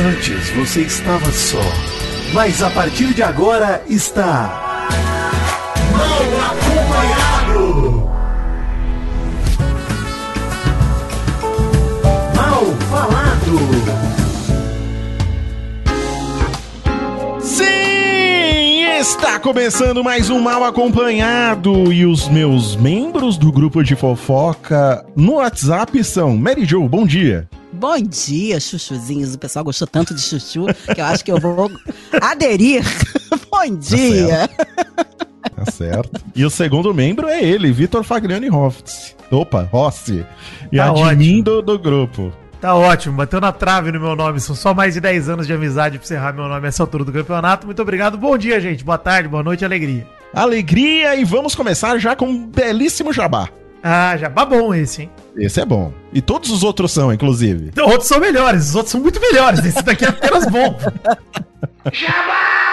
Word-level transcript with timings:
Antes 0.00 0.50
você 0.50 0.82
estava 0.82 1.28
só, 1.32 1.58
mas 2.32 2.62
a 2.62 2.70
partir 2.70 3.12
de 3.12 3.20
agora 3.20 3.82
está. 3.88 4.88
Mal 5.90 6.22
acompanhado! 6.52 8.08
Mal 12.36 12.64
falado! 12.88 13.58
Sim! 17.40 18.84
Está 19.00 19.40
começando 19.40 20.04
mais 20.04 20.30
um 20.30 20.38
Mal 20.38 20.62
Acompanhado 20.62 21.92
e 21.92 22.06
os 22.06 22.28
meus 22.28 22.76
membros 22.76 23.36
do 23.36 23.50
grupo 23.50 23.82
de 23.82 23.96
fofoca 23.96 25.04
no 25.16 25.38
WhatsApp 25.38 26.04
são 26.04 26.36
Mary 26.36 26.64
Jo, 26.64 26.88
bom 26.88 27.04
dia. 27.04 27.48
Bom 27.78 28.00
dia, 28.00 28.58
chuchuzinhos. 28.58 29.34
O 29.34 29.38
pessoal 29.38 29.64
gostou 29.64 29.86
tanto 29.86 30.12
de 30.12 30.20
chuchu 30.20 30.66
que 30.92 31.00
eu 31.00 31.04
acho 31.04 31.24
que 31.24 31.30
eu 31.30 31.38
vou 31.38 31.70
aderir. 32.20 32.82
Bom 33.48 33.76
dia. 33.76 34.50
Tá 35.54 35.70
certo. 35.70 36.20
E 36.34 36.44
o 36.44 36.50
segundo 36.50 36.92
membro 36.92 37.28
é 37.28 37.40
ele, 37.42 37.70
Vitor 37.70 38.02
Fagliani 38.02 38.50
Hoffs. 38.50 39.14
Opa, 39.30 39.68
Rossi. 39.70 40.26
E 40.72 40.76
Tá 40.76 40.90
admin 40.90 41.40
do, 41.40 41.62
do 41.62 41.78
grupo. 41.78 42.32
Tá 42.60 42.74
ótimo, 42.74 43.16
bateu 43.16 43.40
na 43.40 43.52
trave 43.52 43.92
no 43.92 44.00
meu 44.00 44.16
nome. 44.16 44.40
São 44.40 44.56
só 44.56 44.74
mais 44.74 44.94
de 44.94 45.00
10 45.00 45.28
anos 45.28 45.46
de 45.46 45.52
amizade 45.52 45.98
pra 45.98 46.06
você 46.06 46.14
errar 46.14 46.32
meu 46.32 46.48
nome 46.48 46.66
essa 46.66 46.82
altura 46.82 47.04
do 47.04 47.12
campeonato. 47.12 47.64
Muito 47.64 47.80
obrigado. 47.80 48.18
Bom 48.18 48.36
dia, 48.36 48.60
gente. 48.60 48.82
Boa 48.82 48.98
tarde, 48.98 49.28
boa 49.28 49.44
noite, 49.44 49.64
alegria. 49.64 50.04
Alegria 50.34 51.14
e 51.14 51.24
vamos 51.24 51.54
começar 51.54 51.96
já 51.98 52.16
com 52.16 52.26
um 52.26 52.46
belíssimo 52.46 53.12
jabá. 53.12 53.48
Ah, 53.82 54.16
já 54.16 54.28
bom 54.28 54.74
esse, 54.74 55.02
hein? 55.02 55.10
Esse 55.36 55.60
é 55.60 55.64
bom. 55.64 55.92
E 56.12 56.20
todos 56.20 56.50
os 56.50 56.62
outros 56.64 56.90
são, 56.92 57.12
inclusive. 57.12 57.68
Então, 57.68 57.86
outros 57.88 58.08
são 58.08 58.18
melhores, 58.18 58.70
os 58.70 58.74
outros 58.74 58.90
são 58.90 59.00
muito 59.00 59.20
melhores. 59.20 59.64
Esse 59.64 59.82
daqui 59.82 60.04
é 60.04 60.08
apenas 60.08 60.46
bom. 60.46 60.76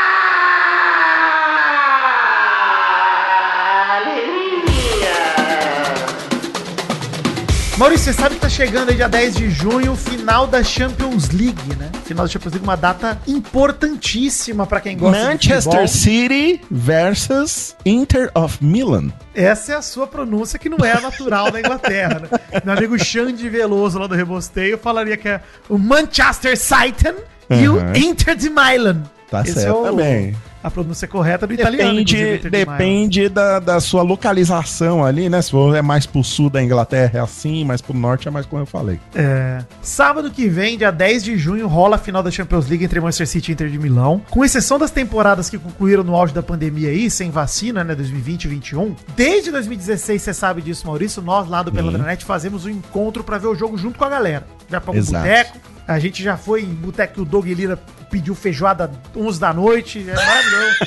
Maurício, 7.78 8.06
você 8.06 8.14
sabe 8.14 8.36
que 8.36 8.42
tá 8.42 8.48
chegando 8.48 8.90
aí 8.90 8.96
dia 8.96 9.10
10 9.10 9.36
de 9.36 9.50
junho 9.50 9.92
o 9.92 9.96
final 9.98 10.48
da 10.48 10.64
Champions 10.64 11.30
League, 11.32 11.76
né? 11.78 11.92
Final 12.06 12.26
da 12.26 12.32
Champions 12.32 12.54
League, 12.54 12.66
uma 12.66 12.78
data 12.78 13.20
importantíssima 13.28 14.66
pra 14.66 14.80
quem 14.80 14.98
gosta 14.98 15.20
de 15.20 15.26
Manchester 15.26 15.62
futebol. 15.64 15.88
City 15.90 16.62
versus 16.72 17.76
Inter 17.86 18.32
of 18.34 18.64
Milan. 18.64 19.12
Essa 19.34 19.74
é 19.74 19.76
a 19.76 19.82
sua 19.82 20.08
pronúncia 20.08 20.58
que 20.58 20.70
não 20.70 20.78
é 20.86 20.98
natural 21.02 21.52
da 21.52 21.60
Inglaterra, 21.60 22.22
né? 22.22 22.40
Meu 22.64 22.78
amigo 22.78 22.98
Xande 22.98 23.50
Veloso 23.50 24.00
lá 24.00 24.08
do 24.08 24.16
Rebosteio 24.16 24.78
falaria 24.78 25.18
que 25.18 25.28
é 25.28 25.42
o 25.68 25.78
Manchester 25.78 26.58
City 26.58 27.14
e 27.50 27.68
o 27.68 27.76
Uhum. 27.76 27.94
Inter 27.94 28.38
de 28.38 28.50
Milan. 28.50 29.04
Tá 29.30 29.42
Esse 29.42 29.54
certo 29.54 29.68
é 29.68 29.74
o- 29.74 29.84
também. 29.84 30.36
A 30.66 30.72
pronúncia 30.72 31.08
correta 31.08 31.46
do 31.46 31.54
italiano. 31.54 32.04
Depende, 32.04 32.50
depende 32.50 33.30
da, 33.30 33.60
da 33.60 33.80
sua 33.80 34.02
localização 34.02 35.06
ali, 35.06 35.30
né? 35.30 35.40
Se 35.40 35.52
for 35.52 35.76
é 35.76 35.82
mais 35.84 36.08
pro 36.08 36.24
sul 36.24 36.50
da 36.50 36.64
Inglaterra 36.64 37.20
é 37.20 37.22
assim, 37.22 37.64
mais 37.64 37.84
pro 37.84 37.94
norte 37.94 38.28
é 38.28 38.32
mais 38.32 38.48
como 38.48 38.64
eu 38.64 38.66
falei. 38.66 39.00
É. 39.14 39.64
Sábado 39.84 40.32
que 40.32 40.50
vem, 40.50 40.76
dia 40.76 40.90
10 40.90 41.24
de 41.24 41.38
junho, 41.38 41.68
rola 41.68 41.98
a 41.98 42.00
final 42.00 42.24
da 42.24 42.32
Champions 42.32 42.68
League 42.68 42.84
entre 42.84 43.00
Manchester 43.00 43.28
City 43.28 43.52
e 43.52 43.54
Inter 43.54 43.70
de 43.70 43.78
Milão. 43.78 44.24
Com 44.32 44.44
exceção 44.44 44.80
das 44.80 44.90
temporadas 44.90 45.52
que 45.52 45.60
concluíram 45.60 46.04
no 46.04 46.16
auge 46.16 46.34
da 46.34 46.42
pandemia 46.42 46.90
aí, 46.90 47.12
sem 47.12 47.30
vacina, 47.30 47.84
né, 47.84 47.94
2020 47.94 48.46
e 48.46 48.48
2021. 48.48 48.96
Desde 49.16 49.52
2016, 49.52 50.20
você 50.20 50.34
sabe 50.34 50.64
disso, 50.64 50.88
Maurício, 50.88 51.22
nós 51.22 51.48
lá 51.48 51.62
do 51.62 51.72
Peladranet 51.72 52.26
fazemos 52.26 52.66
um 52.66 52.70
encontro 52.72 53.24
pra 53.24 53.38
ver 53.38 53.48
o 53.50 53.56
jogo 53.56 53.78
junto 53.78 54.00
com 54.00 54.06
a 54.06 54.10
galera. 54.10 54.48
Já 54.68 54.82
pra 54.82 54.92
um 54.92 55.00
boteco. 55.00 55.75
A 55.88 56.00
gente 56.00 56.24
já 56.24 56.36
foi 56.36 56.62
em 56.64 56.74
boteco 56.74 57.16
que 57.16 57.22
o 57.22 57.26
Doug 57.26 57.46
Lira 57.46 57.78
pediu 58.10 58.34
feijoada 58.34 58.90
11 59.16 59.40
da 59.40 59.54
noite. 59.54 60.06
É 60.08 60.14
maravilhoso. 60.16 60.78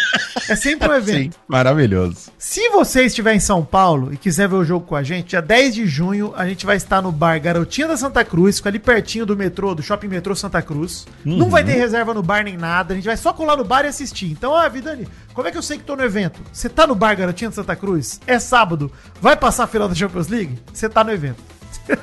é 0.49 0.57
sempre 0.57 0.89
um 0.89 0.95
evento. 0.95 1.35
Sim, 1.35 1.41
maravilhoso. 1.47 2.31
Se 2.39 2.69
você 2.71 3.05
estiver 3.05 3.35
em 3.35 3.41
São 3.41 3.65
Paulo 3.65 4.13
e 4.13 4.17
quiser 4.17 4.49
ver 4.49 4.57
o 4.57 4.65
jogo 4.65 4.87
com 4.87 4.97
a 4.97 5.03
gente, 5.03 5.29
dia 5.29 5.43
10 5.43 5.75
de 5.75 5.87
junho 5.87 6.33
a 6.37 6.47
gente 6.49 6.67
vai 6.67 6.77
estar 6.77 7.01
no 7.01 7.13
bar 7.13 7.41
Garotinha 7.41 7.87
da 7.87 7.97
Santa 7.97 8.25
Cruz, 8.25 8.61
ali 8.65 8.79
pertinho 8.79 9.25
do 9.25 9.37
metrô, 9.37 9.75
do 9.75 9.83
Shopping 9.83 10.09
Metrô 10.09 10.35
Santa 10.35 10.61
Cruz. 10.63 11.07
Não 11.25 11.49
vai 11.49 11.63
ter 11.63 11.73
reserva 11.73 12.13
no 12.13 12.23
bar 12.23 12.43
nem 12.43 12.57
nada, 12.57 12.93
a 12.93 12.97
gente 12.97 13.07
vai 13.07 13.17
só 13.17 13.33
colar 13.33 13.57
no 13.57 13.65
bar 13.65 13.85
e 13.85 13.89
assistir. 13.89 14.31
Então, 14.33 14.51
ó, 14.53 14.69
Vidani, 14.69 15.07
como 15.33 15.47
é 15.47 15.53
que 15.53 15.59
eu 15.59 15.63
sei 15.63 15.79
que 15.79 15.85
tô 15.85 15.95
no 15.97 16.03
evento? 16.05 16.41
Você 16.53 16.69
tá 16.69 16.87
no 16.87 16.95
bar 16.95 17.15
Garotinha 17.17 17.51
da 17.51 17.57
Santa 17.57 17.77
Cruz? 17.77 18.21
É 18.27 18.39
sábado, 18.39 18.91
vai 19.21 19.37
passar 19.37 19.65
a 19.65 19.69
final 19.69 19.89
da 19.89 19.95
Champions 19.95 20.29
League? 20.29 20.59
Você 20.73 20.89
tá 20.89 21.05
no 21.05 21.13
evento. 21.13 21.58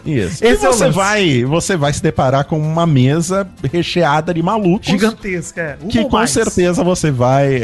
Isso. 0.05 0.43
Esse 0.43 0.45
e 0.45 0.47
é 0.47 0.55
você 0.55 0.85
lance. 0.85 0.95
vai, 0.95 1.45
você 1.45 1.77
vai 1.77 1.93
se 1.93 2.01
deparar 2.01 2.45
com 2.45 2.59
uma 2.59 2.85
mesa 2.85 3.47
recheada 3.71 4.33
de 4.33 4.41
malucos. 4.41 4.87
Gigantesca, 4.87 5.61
é. 5.61 5.77
Uma 5.81 5.89
Que 5.89 6.03
com 6.03 6.09
mais. 6.09 6.29
certeza 6.31 6.83
você 6.83 7.11
vai 7.11 7.55
é, 7.55 7.59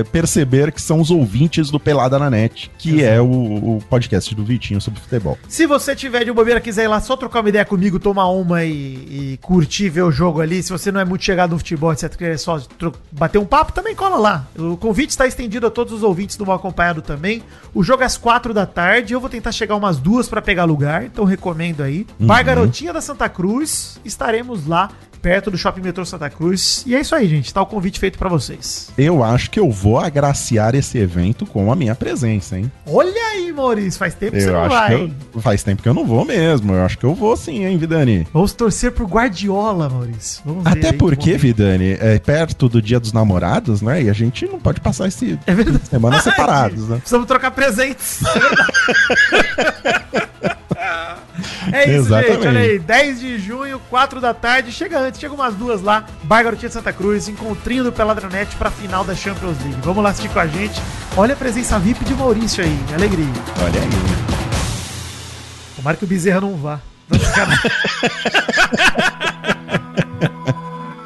é, 0.00 0.04
perceber 0.04 0.72
que 0.72 0.80
são 0.80 1.00
os 1.00 1.10
ouvintes 1.10 1.70
do 1.70 1.80
Pelada 1.80 2.18
na 2.18 2.30
Net, 2.30 2.70
que 2.78 3.02
é 3.02 3.20
o, 3.20 3.26
o 3.26 3.82
podcast 3.88 4.34
do 4.34 4.44
Vitinho 4.44 4.80
sobre 4.80 5.00
futebol. 5.00 5.38
Se 5.48 5.66
você 5.66 5.94
tiver 5.96 6.24
de 6.24 6.32
bobeira, 6.32 6.60
quiser 6.60 6.84
ir 6.84 6.88
lá 6.88 7.00
só 7.00 7.16
trocar 7.16 7.40
uma 7.40 7.48
ideia 7.48 7.64
comigo, 7.64 7.98
tomar 7.98 8.28
uma 8.28 8.64
e, 8.64 8.72
e 8.72 9.38
curtir, 9.40 9.88
ver 9.88 10.02
o 10.02 10.10
jogo 10.10 10.40
ali, 10.40 10.62
se 10.62 10.70
você 10.70 10.92
não 10.92 11.00
é 11.00 11.04
muito 11.04 11.24
chegado 11.24 11.52
no 11.52 11.58
futebol, 11.58 11.92
etc, 11.92 12.14
quer 12.16 12.38
só 12.38 12.60
bater 13.10 13.38
um 13.38 13.46
papo, 13.46 13.72
também 13.72 13.94
cola 13.94 14.16
lá. 14.16 14.46
O 14.58 14.76
convite 14.76 15.10
está 15.10 15.26
estendido 15.26 15.66
a 15.66 15.70
todos 15.70 15.92
os 15.92 16.02
ouvintes 16.02 16.36
do 16.36 16.44
Mal 16.46 16.56
Acompanhado 16.56 17.02
também. 17.02 17.42
O 17.72 17.82
jogo 17.82 18.02
é 18.02 18.06
às 18.06 18.16
quatro 18.16 18.52
da 18.52 18.66
tarde, 18.66 19.14
eu 19.14 19.20
vou 19.20 19.30
tentar 19.30 19.52
chegar 19.52 19.76
umas 19.76 19.98
duas 19.98 20.28
para 20.28 20.42
pegar 20.42 20.64
lugar, 20.64 21.04
então 21.04 21.24
recomendo 21.24 21.53
aí. 21.82 22.06
Bar 22.18 22.42
Garotinha 22.44 22.92
da 22.92 23.00
Santa 23.00 23.28
Cruz, 23.28 23.98
estaremos 24.04 24.66
lá 24.66 24.90
perto 25.24 25.50
do 25.50 25.56
Shopping 25.56 25.80
Metrô 25.80 26.04
Santa 26.04 26.28
Cruz. 26.28 26.84
E 26.86 26.94
é 26.94 27.00
isso 27.00 27.14
aí, 27.14 27.26
gente, 27.26 27.52
tá 27.52 27.62
o 27.62 27.66
convite 27.66 27.98
feito 27.98 28.18
para 28.18 28.28
vocês. 28.28 28.90
Eu 28.98 29.24
acho 29.24 29.50
que 29.50 29.58
eu 29.58 29.70
vou 29.70 29.98
agraciar 29.98 30.74
esse 30.74 30.98
evento 30.98 31.46
com 31.46 31.72
a 31.72 31.74
minha 31.74 31.94
presença, 31.94 32.58
hein? 32.58 32.70
Olha 32.86 33.22
aí, 33.32 33.50
Maurício, 33.50 33.98
faz 33.98 34.12
tempo 34.12 34.32
que 34.32 34.42
você 34.42 34.50
Eu 34.50 34.52
não 34.52 34.60
acho 34.60 34.68
vai. 34.68 34.94
eu, 35.34 35.40
faz 35.40 35.62
tempo 35.62 35.82
que 35.82 35.88
eu 35.88 35.94
não 35.94 36.04
vou 36.04 36.26
mesmo. 36.26 36.74
Eu 36.74 36.84
acho 36.84 36.98
que 36.98 37.04
eu 37.04 37.14
vou 37.14 37.34
sim, 37.38 37.64
hein, 37.64 37.78
Vidani? 37.78 38.28
Vamos 38.34 38.52
torcer 38.52 38.92
por 38.92 39.06
Guardiola, 39.06 39.88
Maurício. 39.88 40.42
Vamos 40.44 40.66
Até 40.66 40.92
porque. 40.92 41.38
Vidani, 41.38 41.96
é 41.98 42.18
perto 42.18 42.68
do 42.68 42.82
Dia 42.82 43.00
dos 43.00 43.14
Namorados, 43.14 43.80
né? 43.80 44.02
E 44.02 44.10
a 44.10 44.12
gente 44.12 44.44
não 44.46 44.60
pode 44.60 44.82
passar 44.82 45.08
esse 45.08 45.38
É 45.46 45.54
verdade. 45.54 45.88
semana 45.88 46.20
separados, 46.22 46.86
né? 46.86 46.96
Precisamos 46.98 47.26
trocar 47.26 47.50
presentes. 47.50 48.20
É 50.12 50.33
isso, 51.68 51.90
Exatamente. 51.90 52.32
gente. 52.34 52.46
Olha 52.48 52.60
aí, 52.60 52.78
10 52.78 53.20
de 53.20 53.38
junho, 53.38 53.80
4 53.90 54.20
da 54.20 54.34
tarde. 54.34 54.72
Chega 54.72 54.98
antes, 54.98 55.20
chega 55.20 55.34
umas 55.34 55.54
duas 55.54 55.80
lá. 55.82 56.04
Bar 56.24 56.42
Garotinha 56.44 56.68
de 56.68 56.74
Santa 56.74 56.92
Cruz, 56.92 57.28
encontrinho 57.28 57.84
do 57.84 57.92
Peladranet 57.92 58.54
pra 58.56 58.70
final 58.70 59.04
da 59.04 59.14
Champions 59.14 59.56
League. 59.62 59.78
Vamos 59.82 60.02
lá 60.02 60.10
assistir 60.10 60.28
com 60.30 60.40
a 60.40 60.46
gente. 60.46 60.80
Olha 61.16 61.34
a 61.34 61.36
presença 61.36 61.78
VIP 61.78 62.04
de 62.04 62.14
Maurício 62.14 62.62
aí. 62.64 62.78
Alegria. 62.94 63.26
Olha 63.62 63.80
aí. 63.80 63.88
Tomara 65.76 65.96
que 65.96 66.04
o 66.04 66.06
Bezerra 66.06 66.40
não 66.40 66.56
vá. 66.56 66.80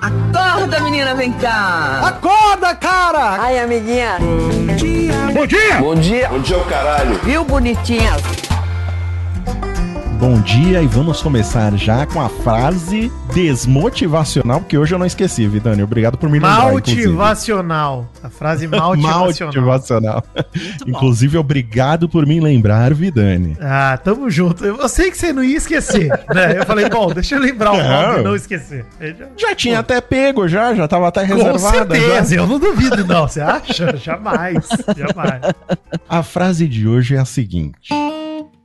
Acorda, 0.01 0.81
menina, 0.81 1.15
vem 1.15 1.33
cá. 1.33 2.01
Acorda, 2.05 2.75
cara! 2.75 3.41
Ai, 3.41 3.59
amiguinha. 3.59 4.17
Bom 5.33 5.47
dia! 5.47 5.77
Bom 5.81 5.95
dia. 5.95 6.29
Bom 6.29 6.39
dia, 6.41 6.59
o 6.59 6.65
caralho. 6.67 7.19
Viu, 7.25 7.45
bonitinha? 7.45 8.13
Bom 10.19 10.41
dia 10.41 10.83
e 10.83 10.87
vamos 10.89 11.23
começar 11.23 11.73
já 11.77 12.05
com 12.05 12.21
a 12.21 12.29
frase 12.29 13.11
desmotivacional, 13.33 14.59
porque 14.61 14.77
hoje 14.77 14.93
eu 14.93 14.99
não 14.99 15.07
esqueci, 15.07 15.47
Vidani. 15.47 15.81
Obrigado 15.81 16.19
por 16.19 16.29
me 16.29 16.41
lembrar, 16.41 16.75
inclusive. 16.75 17.03
Maltivacional. 17.07 18.09
A 18.21 18.29
frase 18.29 18.67
maltivacional. 18.69 19.53
Maltivacional. 19.55 20.25
Inclusive, 20.89 21.39
obrigado 21.39 22.09
por 22.09 22.27
me 22.27 22.41
lembrar, 22.41 22.93
Vidani. 22.95 23.57
Ah, 23.61 23.97
tamo 24.03 24.29
junto. 24.29 24.65
Eu 24.65 24.89
sei 24.89 25.09
que 25.13 25.17
você 25.17 25.33
não 25.33 25.45
ia 25.45 25.57
esquecer, 25.57 26.09
né? 26.35 26.59
Eu 26.59 26.67
falei, 26.67 26.89
bom, 26.89 27.13
deixa 27.13 27.37
eu 27.37 27.41
lembrar 27.41 27.73
o 27.73 27.77
nome 27.77 27.89
Não. 28.15 28.21
e 28.21 28.25
não 28.25 28.35
esquecer. 28.35 28.85
Já- 29.01 29.49
Já 29.49 29.55
tinha 29.55 29.79
até 29.79 30.01
pego, 30.01 30.49
já, 30.49 30.75
já 30.75 30.89
tava 30.89 31.07
até 31.07 31.27
Com 31.29 31.35
reservada. 31.37 31.95
certeza, 31.95 32.35
já. 32.35 32.41
eu 32.41 32.47
não 32.47 32.59
duvido, 32.59 33.05
não. 33.05 33.29
Você 33.29 33.41
acha? 33.41 33.97
Jamais. 33.97 34.67
Jamais. 34.97 35.43
A 36.09 36.23
frase 36.25 36.67
de 36.67 36.89
hoje 36.89 37.15
é 37.15 37.19
a 37.21 37.25
seguinte: 37.25 37.91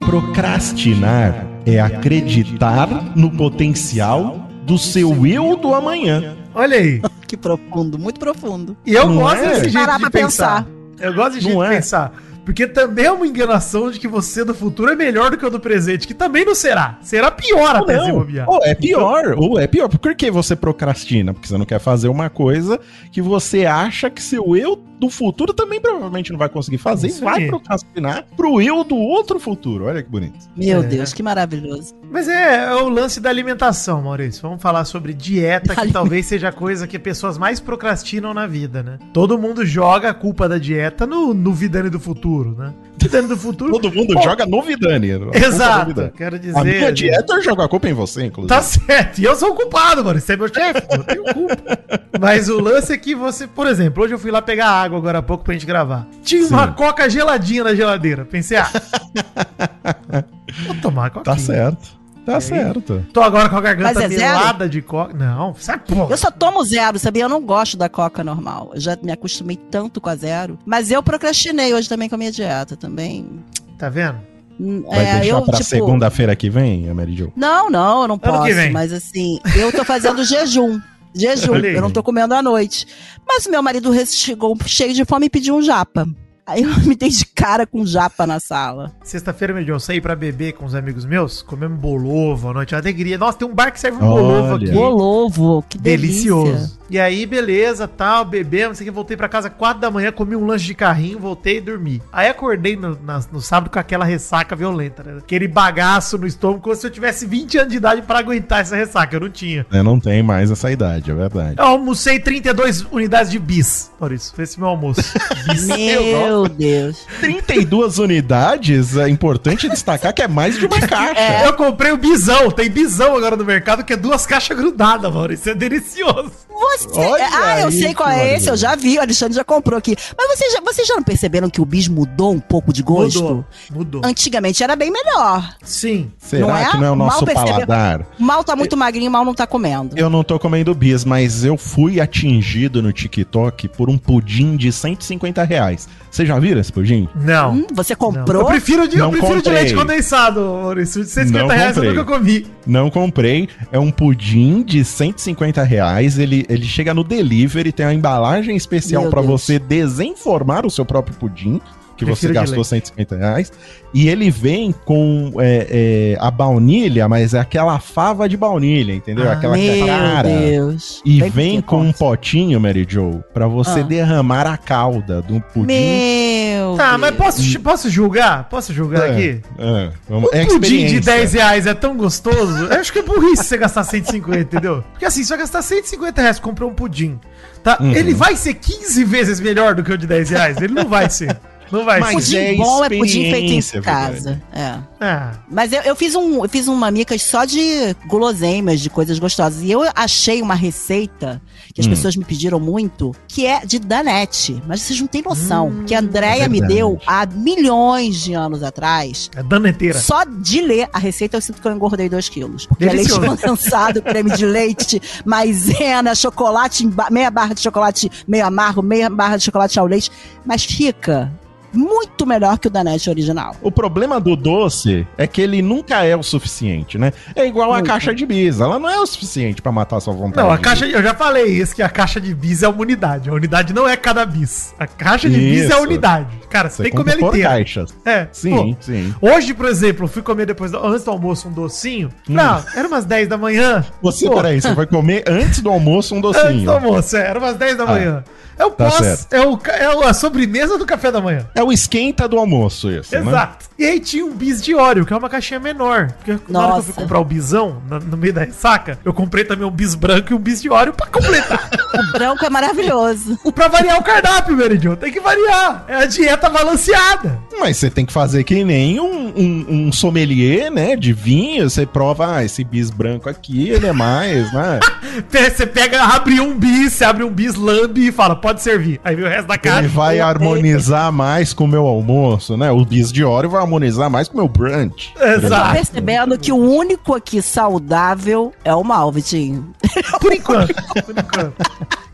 Procrastinar 0.06 1.46
é 1.66 1.80
acreditar 1.80 2.88
no 3.16 3.32
potencial 3.32 4.48
do 4.66 4.78
seu 4.78 5.26
eu 5.26 5.56
do 5.56 5.74
amanhã. 5.74 6.36
Olha 6.54 6.78
aí. 6.78 7.02
Que 7.28 7.38
profundo, 7.38 7.98
muito 7.98 8.20
profundo. 8.20 8.76
E 8.86 8.94
eu 8.94 9.08
Não 9.08 9.16
gosto 9.18 9.38
é? 9.44 9.48
desse 9.50 9.62
jeito 9.70 9.74
Parar 9.86 9.96
de 9.96 10.02
pra 10.02 10.12
pensar. 10.12 10.64
pensar. 10.66 11.06
Eu 11.08 11.14
gosto 11.14 11.34
desse 11.36 11.48
Não 11.48 11.54
jeito 11.56 11.68
de 11.68 11.74
é? 11.74 11.76
pensar. 11.78 12.14
Porque 12.46 12.68
também 12.68 13.06
é 13.06 13.12
uma 13.12 13.26
enganação 13.28 13.90
de 13.90 14.00
que 14.00 14.08
você 14.08 14.44
do 14.44 14.54
futuro 14.54 14.92
é 14.92 14.96
melhor 14.96 15.32
do 15.32 15.38
que 15.38 15.46
o 15.46 15.50
do 15.50 15.60
presente, 15.60 16.06
que 16.08 16.14
também 16.14 16.46
não 16.46 16.54
será. 16.56 16.98
Será 17.02 17.32
pior 17.32 17.76
até 17.76 18.00
se 18.00 18.08
Não. 18.08 18.20
bobear. 18.20 18.50
Ou 18.50 18.60
é 18.64 18.76
pior, 18.76 19.34
ou 19.38 19.60
é 19.60 19.68
pior. 19.68 19.88
Por 19.90 20.16
que 20.16 20.30
você 20.32 20.56
procrastina? 20.56 21.34
Porque 21.34 21.48
você 21.48 21.58
não 21.58 21.66
quer 21.66 21.80
fazer 21.80 22.08
uma 22.10 22.30
coisa 22.30 22.80
que 23.12 23.22
você 23.22 23.66
acha 23.66 24.10
que 24.10 24.22
seu 24.22 24.56
eu 24.56 24.76
do 25.00 25.10
futuro 25.10 25.54
também 25.54 25.82
provavelmente 25.82 26.32
não 26.32 26.40
vai 26.40 26.48
conseguir 26.48 26.78
fazer 26.78 27.08
Isso 27.08 27.22
e 27.24 27.26
vai 27.26 27.42
aí. 27.44 27.48
procrastinar 27.48 28.26
pro 28.38 28.62
eu 28.62 28.84
do 28.86 28.96
outro 28.96 29.38
futuro. 29.38 29.86
Olha 29.86 30.02
que 30.02 30.10
bonito. 30.10 30.38
Meu 30.56 30.82
É. 30.82 30.84
Deus, 30.86 31.12
que 31.12 31.22
maravilhoso. 31.22 31.94
Mas 32.10 32.30
é, 32.30 32.66
é 32.68 32.76
o 32.76 32.88
lance 32.88 33.20
da 33.20 33.30
alimentação, 33.30 34.02
Maurício. 34.02 34.42
Vamos 34.42 34.62
falar 34.62 34.86
sobre 34.86 35.14
dieta, 35.14 35.76
que 35.76 35.92
talvez 35.92 36.26
seja 36.26 36.50
a 36.50 36.52
coisa 36.54 36.88
que 36.88 36.98
pessoas 36.98 37.38
mais 37.38 37.60
procrastinam 37.60 38.34
na 38.34 38.48
vida, 38.48 38.82
né? 38.82 38.98
Todo 39.12 39.38
mundo 39.38 39.66
joga 39.66 40.10
a 40.10 40.14
culpa 40.14 40.48
da 40.48 40.58
dieta 40.58 41.06
no, 41.06 41.34
no 41.34 41.54
Vidane 41.54 41.90
do 41.90 42.00
futuro, 42.00 42.33
né? 42.42 42.74
Vidane 42.98 43.28
do 43.28 43.38
futuro. 43.38 43.72
Todo 43.72 43.92
mundo 43.94 44.14
Pô, 44.14 44.22
joga 44.22 44.46
no 44.46 44.62
Vidani. 44.62 45.12
a 45.12 45.20
culpa 45.20 45.38
é 45.38 45.46
Exato, 45.46 45.88
Vidani. 45.88 46.12
quero 46.12 46.40
dizer. 46.40 46.58
A 46.58 46.64
minha 46.64 46.92
dieta 46.92 47.34
eu 47.34 47.42
jogo 47.44 47.62
a 47.62 47.70
culpa 47.70 47.90
em 47.90 47.94
você, 47.94 48.26
inclusive. 48.26 48.48
Tá 48.48 48.62
certo, 48.62 49.20
e 49.20 49.24
eu 49.26 49.36
sou 49.36 49.52
o 49.52 49.56
culpado, 49.56 50.04
mano. 50.04 50.20
Você 50.20 50.34
é 50.34 50.38
meu 50.38 50.48
chefe, 50.48 50.82
eu 50.90 51.04
tenho 51.04 51.24
culpa. 51.24 51.80
Mas 52.20 52.50
o 52.50 52.60
lance 52.60 52.94
é 52.94 52.98
que 52.98 53.14
você, 53.14 53.46
por 53.48 53.68
exemplo, 53.68 54.04
hoje 54.04 54.14
eu 54.14 54.20
fui 54.20 54.32
lá 54.32 54.42
pegar 54.42 54.68
água 54.68 54.98
agora 54.98 55.20
há 55.20 55.22
pouco 55.22 55.44
pra 55.44 55.54
gente 55.54 55.66
gravar. 55.66 56.08
Tinha 56.24 56.48
uma 56.48 56.68
Sim. 56.68 56.74
coca 56.74 57.10
geladinha 57.10 57.64
na 57.64 57.76
geladeira. 57.76 58.26
Pensei, 58.26 58.58
ah. 58.58 58.70
vou 60.66 60.76
tomar 60.82 61.10
coca. 61.10 61.26
Tá 61.26 61.38
certo. 61.38 62.03
Tá 62.26 62.40
certo. 62.40 63.06
Tô 63.12 63.22
agora 63.22 63.50
com 63.50 63.58
a 63.58 63.62
garganta 63.62 63.94
Mas 63.96 64.12
é 64.12 64.18
zero? 64.18 64.70
de 64.70 64.82
coca. 64.82 65.14
Não, 65.14 65.54
sai 65.56 65.78
porra. 65.80 66.12
Eu 66.12 66.18
só 66.18 66.32
tomo 66.32 66.64
zero, 66.64 66.98
sabia? 66.98 67.24
Eu 67.24 67.30
não 67.30 67.42
gosto 67.42 67.76
da 67.76 67.90
coca 67.90 68.24
normal. 68.24 68.72
Eu 68.74 68.80
já 68.80 68.98
me 69.02 69.12
acostumei 69.12 69.58
tanto 69.58 70.00
com 70.00 70.10
a 70.10 70.16
zero. 70.16 70.58
Mas 70.66 70.90
eu 70.90 71.04
procrastinei 71.04 71.74
hoje 71.74 71.90
também 71.90 72.08
com 72.08 72.16
a 72.16 72.18
minha 72.18 72.32
dieta 72.32 72.78
também. 72.78 73.44
Tá 73.78 73.90
vendo? 73.90 74.20
Hum, 74.60 74.84
Vai 74.88 75.20
deixar 75.20 75.42
pra 75.42 75.54
tipo, 75.58 75.64
segunda-feira 75.70 76.36
que 76.36 76.50
vem, 76.50 76.94
Mary 76.94 77.16
Jo? 77.16 77.34
Não, 77.36 77.70
não, 77.70 78.04
eu 78.04 78.08
não 78.08 78.20
posso. 78.20 78.72
Mas 78.72 78.94
assim, 78.94 79.40
eu 79.58 79.72
tô 79.72 79.84
fazendo 79.84 80.24
jejum. 80.26 80.80
Jejum, 81.16 81.56
eu 81.58 81.82
não 81.82 81.92
tô 81.92 82.02
comendo 82.02 82.34
à 82.34 82.42
noite. 82.42 82.88
Mas 83.28 83.46
meu 83.48 83.62
marido 83.62 83.94
chegou 84.06 84.58
cheio 84.66 84.94
de 84.94 85.06
fome 85.06 85.28
e 85.28 85.30
pediu 85.30 85.56
um 85.56 85.62
japa. 85.62 86.08
Aí 86.46 86.62
eu 86.64 86.70
me 86.82 86.96
dei 86.96 87.10
de 87.10 87.26
cara 87.26 87.66
com 87.66 87.86
japa 87.86 88.28
na 88.28 88.40
sala. 88.40 88.92
Sexta-feira, 89.04 89.54
meu 89.54 89.64
Deus, 89.64 89.82
eu 89.84 89.86
saí 89.86 90.02
pra 90.02 90.14
beber 90.16 90.54
com 90.54 90.66
os 90.66 90.76
amigos 90.76 91.06
meus, 91.06 91.42
comemos 91.42 91.80
bolovo 91.80 92.50
à 92.50 92.54
noite, 92.54 92.76
uma 92.76 92.82
alegria. 92.82 93.18
Nossa, 93.18 93.38
tem 93.38 93.48
um 93.48 93.54
bar 93.56 93.72
que 93.72 93.80
serve 93.80 93.98
um 94.04 94.08
Olha. 94.08 94.22
bolovo 94.22 94.56
aqui. 94.56 94.72
Bolovo, 94.72 95.66
que 95.70 95.78
delícia. 95.78 96.34
Delicioso. 96.34 96.84
E 96.90 97.00
aí, 97.00 97.26
beleza, 97.26 97.88
tal, 97.88 98.24
bebemos, 98.26 98.68
não 98.70 98.76
sei 98.76 98.86
que, 98.86 98.92
voltei 98.92 99.18
pra 99.18 99.28
casa 99.30 99.50
4 99.50 99.82
da 99.82 99.90
manhã, 99.90 100.12
comi 100.12 100.36
um 100.36 100.46
lanche 100.46 100.66
de 100.68 100.76
carrinho, 100.76 101.18
voltei 101.18 101.58
e 101.58 101.62
dormi. 101.62 102.02
Aí 102.12 102.28
acordei 102.28 102.76
no, 102.76 102.96
na- 103.04 103.24
no 103.32 103.42
sábado 103.42 103.72
com 103.72 103.80
aquela 103.80 104.06
ressaca 104.06 104.56
violenta, 104.56 105.02
né? 105.02 105.16
Aquele 105.18 105.48
bagaço 105.48 106.18
no 106.20 106.28
estômago, 106.28 106.62
como 106.62 106.76
se 106.76 106.86
eu 106.86 106.92
tivesse 106.92 107.26
20 107.26 107.58
anos 107.58 107.72
de 107.72 107.78
idade 107.78 108.02
pra 108.04 108.20
aguentar 108.20 108.60
essa 108.62 108.76
ressaca. 108.76 109.16
Eu 109.16 109.22
não 109.22 109.30
tinha. 109.30 109.66
Eu 109.72 109.84
não 109.84 110.00
tenho 110.00 110.24
mais 110.24 110.52
essa 110.52 110.70
idade, 110.70 111.10
é 111.10 111.14
verdade. 111.16 111.56
Eu 111.58 111.66
almocei 111.66 112.20
32 112.20 112.82
unidades 112.92 113.32
de 113.32 113.40
bis, 113.40 113.90
por 113.98 114.12
isso. 114.12 114.36
Foi 114.36 114.44
esse 114.44 114.60
meu 114.60 114.68
almoço. 114.70 115.02
Bis. 115.50 115.66
Meu 115.66 116.04
Deus. 116.50 117.06
32 117.20 118.00
unidades, 118.00 118.98
é 118.98 119.08
importante 119.10 119.70
destacar 119.70 120.14
que 120.14 120.22
é 120.22 120.28
mais 120.28 120.58
de 120.58 120.66
uma 120.66 120.80
caixa. 120.86 121.20
É. 121.20 121.48
Eu 121.48 121.54
comprei 121.54 121.92
o 121.92 121.98
bisão, 121.98 122.52
tem 122.52 122.70
bisão 122.70 123.16
agora 123.16 123.36
no 123.36 123.46
mercado, 123.46 123.84
que 123.84 123.94
é 123.94 123.98
duas 123.98 124.26
caixas 124.26 124.58
grudadas, 124.58 125.14
Maurício. 125.14 125.52
É 125.52 125.56
delicioso. 125.56 126.32
Você... 126.78 127.00
Olha 127.00 127.30
ah, 127.32 127.62
eu 127.62 127.72
sei 127.72 127.94
qual 127.94 128.10
é 128.10 128.36
esse, 128.36 128.50
eu 128.50 128.56
já 128.58 128.76
vi, 128.76 128.98
o 128.98 129.02
Alexandre 129.02 129.36
já 129.36 129.44
comprou 129.44 129.78
aqui. 129.78 129.96
Mas 130.18 130.38
vocês 130.38 130.54
já, 130.54 130.62
vocês 130.62 130.88
já 130.88 130.96
não 130.96 131.04
perceberam 131.04 131.50
que 131.50 131.62
o 131.62 131.66
bis 131.66 131.88
mudou 131.88 132.32
um 132.34 132.40
pouco 132.40 132.72
de 132.74 132.82
gosto? 132.82 133.22
Mudou. 133.22 133.46
Mudou. 133.72 134.02
Antigamente 134.04 134.64
era 134.64 134.76
bem 134.76 134.92
melhor. 134.92 135.56
Sim. 135.64 136.12
Será 136.18 136.48
Não 136.48 136.58
é? 136.58 136.66
que 136.72 136.78
não 136.78 136.86
é 136.86 136.92
o 136.92 136.96
Mal 136.96 137.08
nosso 137.08 137.26
percebeu. 137.26 137.54
paladar? 137.54 138.06
O 138.20 138.24
mal 138.24 138.44
tá 138.44 138.56
muito 138.56 138.76
magrinho, 138.78 139.10
o 139.10 139.12
mal 139.12 139.26
não 139.26 139.34
tá 139.34 139.46
comendo. 139.46 139.98
Eu 139.98 140.10
não 140.10 140.24
tô 140.24 140.40
comendo 140.40 140.74
bis, 140.74 141.06
mas 141.06 141.44
eu 141.46 141.58
fui 141.58 142.00
atingido 142.00 142.82
no 142.82 142.92
TikTok 142.92 143.68
por 143.70 143.90
um 143.90 143.98
pudim 143.98 144.56
de 144.56 144.72
150 144.72 145.44
reais. 145.44 145.88
Vocês 146.10 146.28
já 146.28 146.38
viram 146.40 146.62
esse 146.62 146.72
pudim? 146.72 147.08
Não. 147.16 147.54
Hum, 147.54 147.68
você 147.74 147.94
Não. 147.94 147.98
comprou? 148.00 148.42
Eu 148.42 148.46
prefiro 148.48 148.88
de, 148.88 148.98
eu 148.98 149.06
Não 149.06 149.12
prefiro 149.12 149.42
de 149.42 149.50
leite 149.50 149.74
condensado, 149.74 150.40
Maurício. 150.42 151.04
De 151.04 151.10
150 151.10 151.40
Não 151.48 151.48
reais 151.56 151.70
eu 151.78 151.84
comprei. 151.84 151.94
nunca 151.94 152.14
comi. 152.14 152.48
Não 152.66 152.90
comprei. 152.90 153.50
É 153.72 153.80
um 153.80 153.92
pudim 153.92 154.62
de 154.64 154.84
150 154.86 155.64
reais. 155.64 156.18
Ele, 156.20 156.46
ele 156.54 156.66
chega 156.66 156.94
no 156.94 157.04
delivery, 157.04 157.72
tem 157.72 157.86
uma 157.86 157.94
embalagem 157.94 158.56
especial 158.56 159.04
Deus. 159.04 159.14
você 159.24 159.60
desenformar 159.60 160.66
o 160.66 160.70
seu 160.70 160.86
próprio 160.86 161.16
pudim. 161.18 161.60
Que 161.96 162.06
você 162.06 162.22
Prefiro 162.28 162.34
gastou 162.34 162.56
leite. 162.58 162.68
150 162.70 163.16
reais. 163.16 163.52
E 163.94 164.10
ele 164.10 164.32
vem 164.32 164.74
com 164.84 165.32
é, 165.38 166.16
é, 166.16 166.18
a 166.20 166.32
baunilha, 166.32 167.08
mas 167.08 167.36
é 167.36 167.40
aquela 167.40 167.78
fava 167.80 168.28
de 168.28 168.36
baunilha, 168.36 168.94
entendeu? 168.96 169.30
Ah, 169.30 169.34
aquela 169.34 169.56
Meu 169.56 169.86
cara. 169.86 170.28
Deus. 170.28 171.04
E 171.06 171.22
vem 171.30 171.62
com 171.62 171.82
um 171.82 171.92
potinho, 171.94 172.60
Mary 172.60 172.84
Jo, 172.90 173.24
pra 173.32 173.46
você 173.48 173.82
Ah. 173.82 173.84
derramar 173.84 174.48
a 174.48 174.58
calda 174.58 175.22
do 175.22 175.40
pudim. 175.40 175.68
Meu 175.68 176.53
Tá, 176.78 176.98
mas 176.98 177.16
posso, 177.16 177.60
posso 177.60 177.90
julgar? 177.90 178.48
Posso 178.50 178.74
julgar 178.74 179.10
aqui? 179.10 179.42
É, 179.58 179.92
vamos, 180.08 180.30
Um 180.32 180.36
é 180.36 180.46
pudim 180.46 180.60
de 180.60 180.98
experiência. 180.98 181.02
10 181.02 181.34
reais 181.34 181.68
é 181.68 181.74
tão 181.74 181.96
gostoso. 181.96 182.66
Eu 182.66 182.80
acho 182.80 182.92
que 182.92 183.00
é 183.00 183.02
burrice 183.02 183.44
você 183.44 183.58
gastar 183.58 183.84
150, 183.84 184.40
entendeu? 184.40 184.84
Porque 184.92 185.06
assim, 185.06 185.22
se 185.22 185.28
você 185.30 185.38
gastar 185.38 185.62
150 185.62 186.22
reais 186.22 186.40
pra 186.40 186.50
comprar 186.50 186.66
um 186.66 186.74
pudim, 186.74 187.20
tá? 187.64 187.78
Uhum. 187.80 187.92
Ele 187.94 188.14
vai 188.14 188.36
ser 188.36 188.54
15 188.56 189.04
vezes 189.04 189.40
melhor 189.40 189.76
do 189.76 189.84
que 189.84 189.92
o 189.92 189.98
de 189.98 190.08
10 190.08 190.30
reais? 190.30 190.58
Ele 190.58 190.74
não 190.74 190.88
vai 190.88 191.10
ser. 191.10 191.38
Não 191.74 191.84
vai 191.86 192.00
Mas 192.00 192.26
ser. 192.26 192.38
Pudim 192.38 192.38
é 192.38 192.56
bom 192.56 192.86
é 192.86 192.90
pudim 192.90 193.32
feito 193.32 193.78
em 193.78 193.82
casa. 193.82 194.42
É. 194.54 194.78
Ah, 195.02 195.32
Mas 195.50 195.74
eu, 195.74 195.82
eu 195.82 195.96
fiz 195.96 196.14
um, 196.16 196.44
eu 196.44 196.48
fiz 196.50 196.68
uma 196.68 196.90
micas 196.92 197.22
só 197.24 197.44
de 197.46 197.96
guloseimas, 198.08 198.80
de 198.80 198.90
coisas 198.90 199.18
gostosas. 199.18 199.62
E 199.64 199.72
eu 199.72 199.82
achei 199.96 200.42
uma 200.42 200.54
receita 200.56 201.42
que 201.74 201.82
as 201.82 201.88
Hum. 201.88 201.90
pessoas 201.90 202.16
me 202.16 202.24
pediram 202.24 202.60
muito, 202.60 203.14
que 203.28 203.46
é 203.48 203.66
de 203.66 203.80
Danette. 203.80 204.62
Mas 204.68 204.82
vocês 204.82 205.00
não 205.02 205.08
têm 205.08 205.24
noção. 205.24 205.70
Hum, 205.70 205.84
que 205.86 205.96
a 205.96 206.00
Andrea 206.00 206.46
é 206.46 206.48
me 206.48 206.62
deu 206.62 207.00
há 207.08 207.26
milhões 207.26 208.18
de 208.24 208.34
anos 208.36 208.62
atrás. 208.62 209.30
é 209.36 209.42
daneteira. 209.42 209.98
Só 210.00 210.24
de 210.24 210.62
ler 210.62 210.88
a 210.94 211.00
receita 211.00 211.36
eu 211.38 211.42
sinto 211.42 211.60
que 211.60 211.68
eu 211.68 211.72
engordei 211.72 212.08
2 212.08 212.30
quilos. 212.30 212.68
Porque 212.68 212.86
Delicioso. 212.86 213.24
é 213.24 213.28
leite 213.30 213.42
condensado, 213.42 214.02
creme 214.04 214.32
de 214.38 214.46
leite, 214.46 215.02
maisena, 215.26 216.14
chocolate, 216.16 216.88
meia 217.10 217.32
barra 217.32 217.54
de 217.56 217.62
chocolate 217.62 218.12
meio 218.28 218.46
amargo, 218.46 218.82
meia 218.84 219.10
barra 219.10 219.38
de 219.38 219.44
chocolate 219.44 219.80
ao 219.80 219.88
leite. 219.88 220.12
Mas 220.46 220.64
fica 220.64 221.32
muito 221.74 222.26
melhor 222.26 222.58
que 222.60 222.68
o 222.68 222.72
Danette 222.72 223.10
original. 223.10 223.56
O 223.62 223.72
problema 223.72 224.20
do 224.20 224.36
doce 224.36 225.08
é 225.18 225.26
que 225.28 225.42
ele 225.42 225.62
nunca 225.62 226.04
é 226.06 226.16
o 226.16 226.24
suficiente, 226.24 226.98
né? 226.98 227.12
É 227.36 227.46
igual 227.46 227.74
a 227.74 227.78
Nunca. 227.78 227.94
caixa 227.94 228.14
de 228.14 228.26
bis. 228.26 228.60
Ela 228.60 228.78
não 228.80 228.90
é 228.90 229.00
o 229.00 229.06
suficiente 229.06 229.62
pra 229.62 229.72
matar 229.72 229.98
a 229.98 230.00
sua 230.00 230.14
vontade. 230.14 230.46
Não, 230.48 230.54
a 230.54 230.58
caixa, 230.58 230.86
eu 230.86 231.02
já 231.02 231.14
falei 231.14 231.46
isso, 231.46 231.76
que 231.76 231.82
a 231.82 231.90
caixa 231.90 232.22
de 232.22 232.34
bis 232.34 232.64
é 232.64 232.68
uma 232.68 232.82
unidade. 232.82 233.30
A 233.30 233.34
unidade 233.34 233.74
não 233.74 233.88
é 233.88 233.98
cada 233.98 234.26
bis. 234.26 234.74
A 234.80 234.86
caixa 234.88 235.30
de 235.30 235.38
bis 235.38 235.62
é 235.70 235.74
a 235.74 235.78
Isso. 235.78 235.82
unidade. 235.84 236.28
Cara, 236.50 236.70
você, 236.70 236.78
Você 236.78 236.84
tem 236.84 236.92
que 236.92 236.98
comer 236.98 237.12
ela 237.20 237.28
inteira. 237.30 237.50
caixas. 237.50 237.94
É, 238.06 238.28
Sim, 238.32 238.74
pô, 238.76 238.76
sim. 238.82 239.16
Hoje, 239.22 239.54
por 239.54 239.66
exemplo, 239.66 240.04
eu 240.06 240.08
fui 240.08 240.22
comer 240.22 240.46
depois 240.46 240.72
do, 240.72 240.86
antes 240.86 241.04
do 241.04 241.12
almoço 241.12 241.48
um 241.48 241.52
docinho. 241.52 242.10
Hum. 242.30 242.34
Não, 242.34 242.64
era 242.76 242.88
umas 242.88 243.06
10 243.06 243.28
da 243.28 243.38
manhã. 243.38 243.84
Você, 244.02 244.28
Pô, 244.28 244.36
peraí, 244.36 244.62
você 244.62 244.74
vai 244.74 244.86
comer 244.86 245.24
antes 245.28 245.62
do 245.62 245.70
almoço 245.70 246.14
um 246.14 246.20
Antes 246.26 246.42
docinho. 246.44 246.66
do 246.66 246.72
almoço, 246.72 247.18
é, 247.18 247.28
era 247.28 247.40
umas 247.40 247.56
10 247.58 247.78
da 247.78 247.84
Ah, 247.84 247.88
manhã. 247.88 248.24
É 248.58 248.66
o 248.66 248.72
tá 248.72 248.90
pós, 248.90 249.06
certo. 249.06 249.34
é, 249.34 249.46
o, 249.46 249.60
é 249.68 250.08
a 250.08 250.14
sobremesa 250.14 250.78
do 250.78 250.86
café 250.86 251.12
da 251.12 251.22
manhã. 251.22 251.48
É 251.56 251.64
o 251.64 251.72
esquenta 251.72 252.28
do 252.28 252.38
almoço, 252.38 252.92
isso, 252.92 253.14
né? 253.16 253.22
Exato. 253.22 253.66
E 253.78 253.86
aí 253.86 254.00
tinha 254.00 254.26
um 254.26 254.34
bis 254.36 254.62
de 254.62 254.76
óleo, 254.76 255.06
que 255.06 255.14
é 255.14 255.18
uma 255.18 255.30
caixinha 255.30 255.60
menor. 255.60 256.12
Porque 256.14 256.38
na 256.48 256.60
hora 256.60 256.72
que 256.74 256.80
eu 256.80 256.84
fui 256.84 256.92
Nossa. 256.92 257.02
comprar 257.02 257.20
o 257.20 257.26
bisão, 257.26 257.82
no, 257.90 258.00
no 258.00 258.18
meio 258.18 258.34
da 258.34 258.44
ressaca, 258.44 259.00
eu 259.04 259.14
comprei 259.14 259.44
também 259.44 259.66
um 259.66 259.72
bis 259.72 259.96
branco 259.96 260.32
e 260.32 260.36
um 260.36 260.40
bis 260.40 260.62
de 260.62 260.70
óleo 260.70 260.94
pra 260.94 261.08
completar. 261.08 261.70
O 261.94 262.12
branco 262.12 262.44
é 262.44 262.50
maravilhoso. 262.50 263.38
pra 263.54 263.68
variar 263.68 264.00
o 264.00 264.04
cardápio, 264.04 264.58
Meridion. 264.58 264.96
Tem 264.96 265.12
que 265.12 265.20
variar. 265.20 265.86
É 265.88 265.98
a 265.98 266.06
dieta 266.08 266.50
balanceada. 266.50 267.40
Mas 267.60 267.78
você 267.78 267.88
tem 267.88 268.04
que 268.04 268.12
fazer 268.12 268.44
que 268.44 268.64
nem 268.64 269.00
um, 269.00 269.28
um, 269.28 269.66
um 269.70 269.92
sommelier, 269.92 270.72
né, 270.72 270.96
de 270.96 271.14
vinho. 271.14 271.70
Você 271.70 271.86
prova, 271.86 272.38
ah, 272.38 272.44
esse 272.44 272.64
bis 272.64 272.90
branco 272.90 273.30
aqui, 273.30 273.70
ele 273.70 273.86
é 273.86 273.94
mais, 273.94 274.52
né? 274.52 274.80
Você 275.30 275.68
pega, 275.68 276.02
abre 276.04 276.40
um 276.40 276.58
bis, 276.58 276.94
você 276.94 277.04
abre 277.04 277.24
um 277.24 277.30
bis 277.30 277.54
lambe 277.56 278.08
e 278.08 278.12
fala, 278.12 278.36
pode 278.36 278.62
servir. 278.64 279.00
Aí 279.04 279.16
vem 279.16 279.26
o 279.26 279.30
resto 279.30 279.48
da 279.48 279.54
Ele 279.54 279.62
carne. 279.62 279.88
vai 279.88 280.20
harmonizar 280.20 281.12
mais 281.12 281.54
com 281.54 281.66
o 281.66 281.68
meu 281.68 281.86
almoço, 281.86 282.58
né? 282.58 282.72
O 282.72 282.84
bis 282.84 283.12
de 283.12 283.24
óleo 283.24 283.50
vai 283.50 283.62
harmonizar 283.64 284.10
mais 284.10 284.28
com 284.28 284.36
o 284.36 284.38
meu 284.38 284.48
brunch. 284.48 285.14
Eu 285.20 285.42
tô 285.42 285.48
Exato. 285.48 285.74
percebendo 285.74 286.38
que 286.38 286.52
o 286.52 286.58
único 286.58 287.16
aqui 287.16 287.42
saudável 287.42 288.54
é 288.64 288.74
o 288.74 288.84
mal, 288.84 289.12
Vitinho. 289.12 289.74
Por 290.22 290.32
enquanto. 290.34 290.74
Por 291.06 291.18
enquanto. 291.18 291.54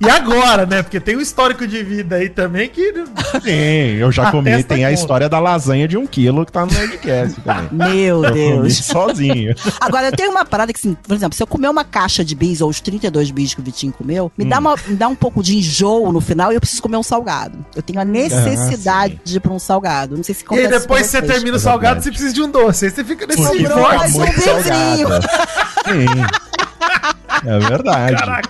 E 0.02 0.10
agora, 0.10 0.66
né? 0.66 0.82
Porque 0.82 0.98
tem 1.00 1.18
um 1.18 1.20
histórico 1.22 1.68
de 1.68 1.84
vida 1.84 2.16
aí 2.16 2.30
também 2.30 2.70
que. 2.70 2.94
Sim, 3.44 3.98
eu 4.00 4.10
já 4.12 4.32
comi. 4.32 4.50
Atesta 4.54 4.74
Tem 4.76 4.86
a 4.86 4.92
história 4.94 5.28
da 5.28 5.40
lasanha 5.40 5.88
de 5.90 5.98
um 5.98 6.08
quilo 6.08 6.46
que 6.46 6.52
tá 6.54 6.66
no 6.66 6.72
Nerdcast 6.72 7.42
também. 7.44 7.68
Meu 7.72 8.24
Eu 8.24 8.32
comi 8.32 8.34
Deus. 8.62 8.78
sozinho. 8.78 9.54
Agora, 9.82 10.08
eu 10.08 10.12
tenho 10.14 10.32
uma 10.32 10.46
parada 10.46 10.72
que, 10.72 10.80
assim, 10.80 10.94
por 10.94 11.14
exemplo, 11.14 11.36
se 11.36 11.44
eu 11.44 11.48
comer 11.48 11.68
uma 11.70 11.84
caixa 11.84 12.24
de 12.24 12.34
bis, 12.34 12.62
ou 12.62 12.70
os 12.70 12.80
32 12.80 13.30
bis 13.32 13.54
que 13.54 13.60
o 13.60 13.64
Vitinho 13.64 13.92
comeu, 13.92 14.32
me, 14.38 14.46
Hum. 14.46 14.50
dá 14.50 14.60
uma, 14.60 14.76
me 14.88 14.96
dá 14.96 15.08
um 15.10 15.16
pouco 15.16 15.44
de 15.44 15.58
enjoo 15.58 16.14
no 16.14 16.22
final 16.22 16.52
e 16.54 16.56
eu 16.56 16.62
preciso 16.62 16.82
comer 16.82 16.96
um 16.98 17.04
salgado. 17.04 17.58
Eu 17.76 17.82
tenho 17.82 18.00
a 18.00 18.06
necessidade 18.06 19.20
de 19.24 19.36
ir 19.38 19.40
pra 19.42 19.52
um 19.52 19.60
salgado. 19.60 20.16
Não 20.16 20.24
sei 20.24 20.34
se 20.34 20.46
E 20.50 20.68
depois 20.68 21.08
você 21.08 21.20
vocês. 21.20 21.32
Termina 21.40 21.58
o 21.58 21.60
salgado, 21.60 22.02
você 22.02 22.10
precisa 22.10 22.34
de 22.34 22.42
um 22.42 22.50
doce. 22.50 22.86
Aí 22.86 22.92
você 22.92 23.04
fica 23.04 23.26
nesse 23.26 23.42
Porque 23.42 23.58
fica 23.58 23.76
mais 23.76 24.16
um. 24.16 24.20
Sim. 25.86 26.06
É 27.46 27.58
verdade. 27.60 28.18
Caraca. 28.18 28.50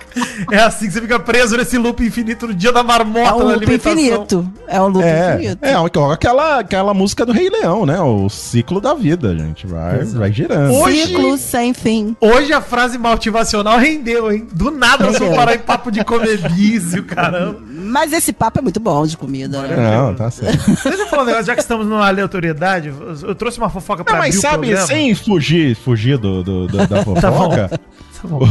É 0.50 0.58
assim 0.58 0.86
que 0.86 0.92
você 0.92 1.00
fica 1.00 1.18
preso 1.20 1.56
nesse 1.56 1.78
loop 1.78 2.04
infinito 2.04 2.48
no 2.48 2.54
dia 2.54 2.72
da 2.72 2.82
marmota 2.82 3.28
É 3.28 3.32
um 3.32 3.38
loop 3.38 3.52
alimentação. 3.52 3.92
infinito. 3.92 4.52
É 4.66 4.80
um 4.80 4.88
loop 4.88 5.04
É, 5.04 5.34
infinito. 5.34 5.58
é 5.64 5.74
aquela, 6.12 6.58
aquela 6.58 6.92
música 6.92 7.24
do 7.24 7.30
Rei 7.32 7.48
Leão, 7.50 7.86
né? 7.86 8.00
O 8.00 8.28
ciclo 8.28 8.80
da 8.80 8.92
vida, 8.94 9.36
gente. 9.36 9.64
Vai, 9.66 10.04
vai 10.04 10.32
girando. 10.32 10.74
Hoje- 10.74 11.06
Ciclo 11.06 11.36
sem 11.38 11.72
fim. 11.72 12.16
Hoje 12.20 12.52
a 12.52 12.60
frase 12.60 12.98
motivacional 12.98 13.78
rendeu, 13.78 14.32
hein? 14.32 14.48
Do 14.52 14.72
nada 14.72 15.04
nós 15.04 15.12
vamos 15.14 15.20
Rendeu. 15.20 15.36
parar 15.36 15.54
em 15.54 15.58
papo 15.60 15.92
de 15.92 16.04
comer 16.04 16.38
bis 16.50 16.92
e 16.94 16.98
o 16.98 17.04
caramba. 17.04 17.60
Mas 17.90 18.12
esse 18.12 18.32
papo 18.32 18.58
é 18.58 18.62
muito 18.62 18.78
bom 18.80 19.04
de 19.06 19.16
comida, 19.16 19.60
né? 19.62 19.76
Não, 19.76 20.14
tá 20.14 20.30
certo. 20.30 20.64
Deixa 20.66 20.88
eu 21.02 21.06
falar 21.08 21.22
um 21.22 21.26
negócio, 21.26 21.46
já 21.46 21.54
que 21.54 21.60
estamos 21.60 21.86
numa 21.86 22.06
aleatoriedade, 22.06 22.88
eu- 22.88 23.28
eu 23.28 23.34
trouxe 23.34 23.58
uma 23.58 23.68
fofoca 23.68 24.04
pra 24.04 24.14
Não, 24.14 24.20
mas 24.20 24.36
sabe, 24.40 24.76
sem 24.86 25.14
fugir, 25.14 25.74
fugir 25.76 26.16
do, 26.18 26.42
do- 26.42 26.66
do- 26.66 26.86
da 26.86 27.02
bom. 27.02 27.14
fofoca, 27.20 27.68
Tá 27.68 28.28
bom. 28.28 28.48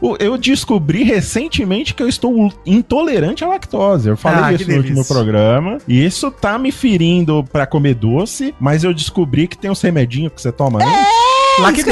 o- 0.00 0.16
eu 0.18 0.36
descobri 0.36 1.02
recentemente 1.04 1.94
que 1.94 2.02
eu 2.02 2.08
estou 2.08 2.52
intolerante 2.66 3.44
à 3.44 3.48
lactose. 3.48 4.08
Eu 4.08 4.16
falei 4.16 4.42
Ah, 4.42 4.52
isso 4.52 4.68
no 4.70 4.76
último 4.76 5.04
programa. 5.04 5.78
E 5.86 6.04
isso 6.04 6.30
tá 6.30 6.58
me 6.58 6.72
ferindo 6.72 7.44
pra 7.52 7.66
comer 7.66 7.94
doce, 7.94 8.54
mas 8.60 8.82
eu 8.84 8.92
descobri 8.92 9.46
que 9.46 9.56
tem 9.56 9.70
uns 9.70 9.80
remedinhos 9.80 10.32
que 10.34 10.42
você 10.42 10.50
toma, 10.52 10.78
né? 10.80 10.86
Lucky 11.60 11.80
isso 11.80 11.84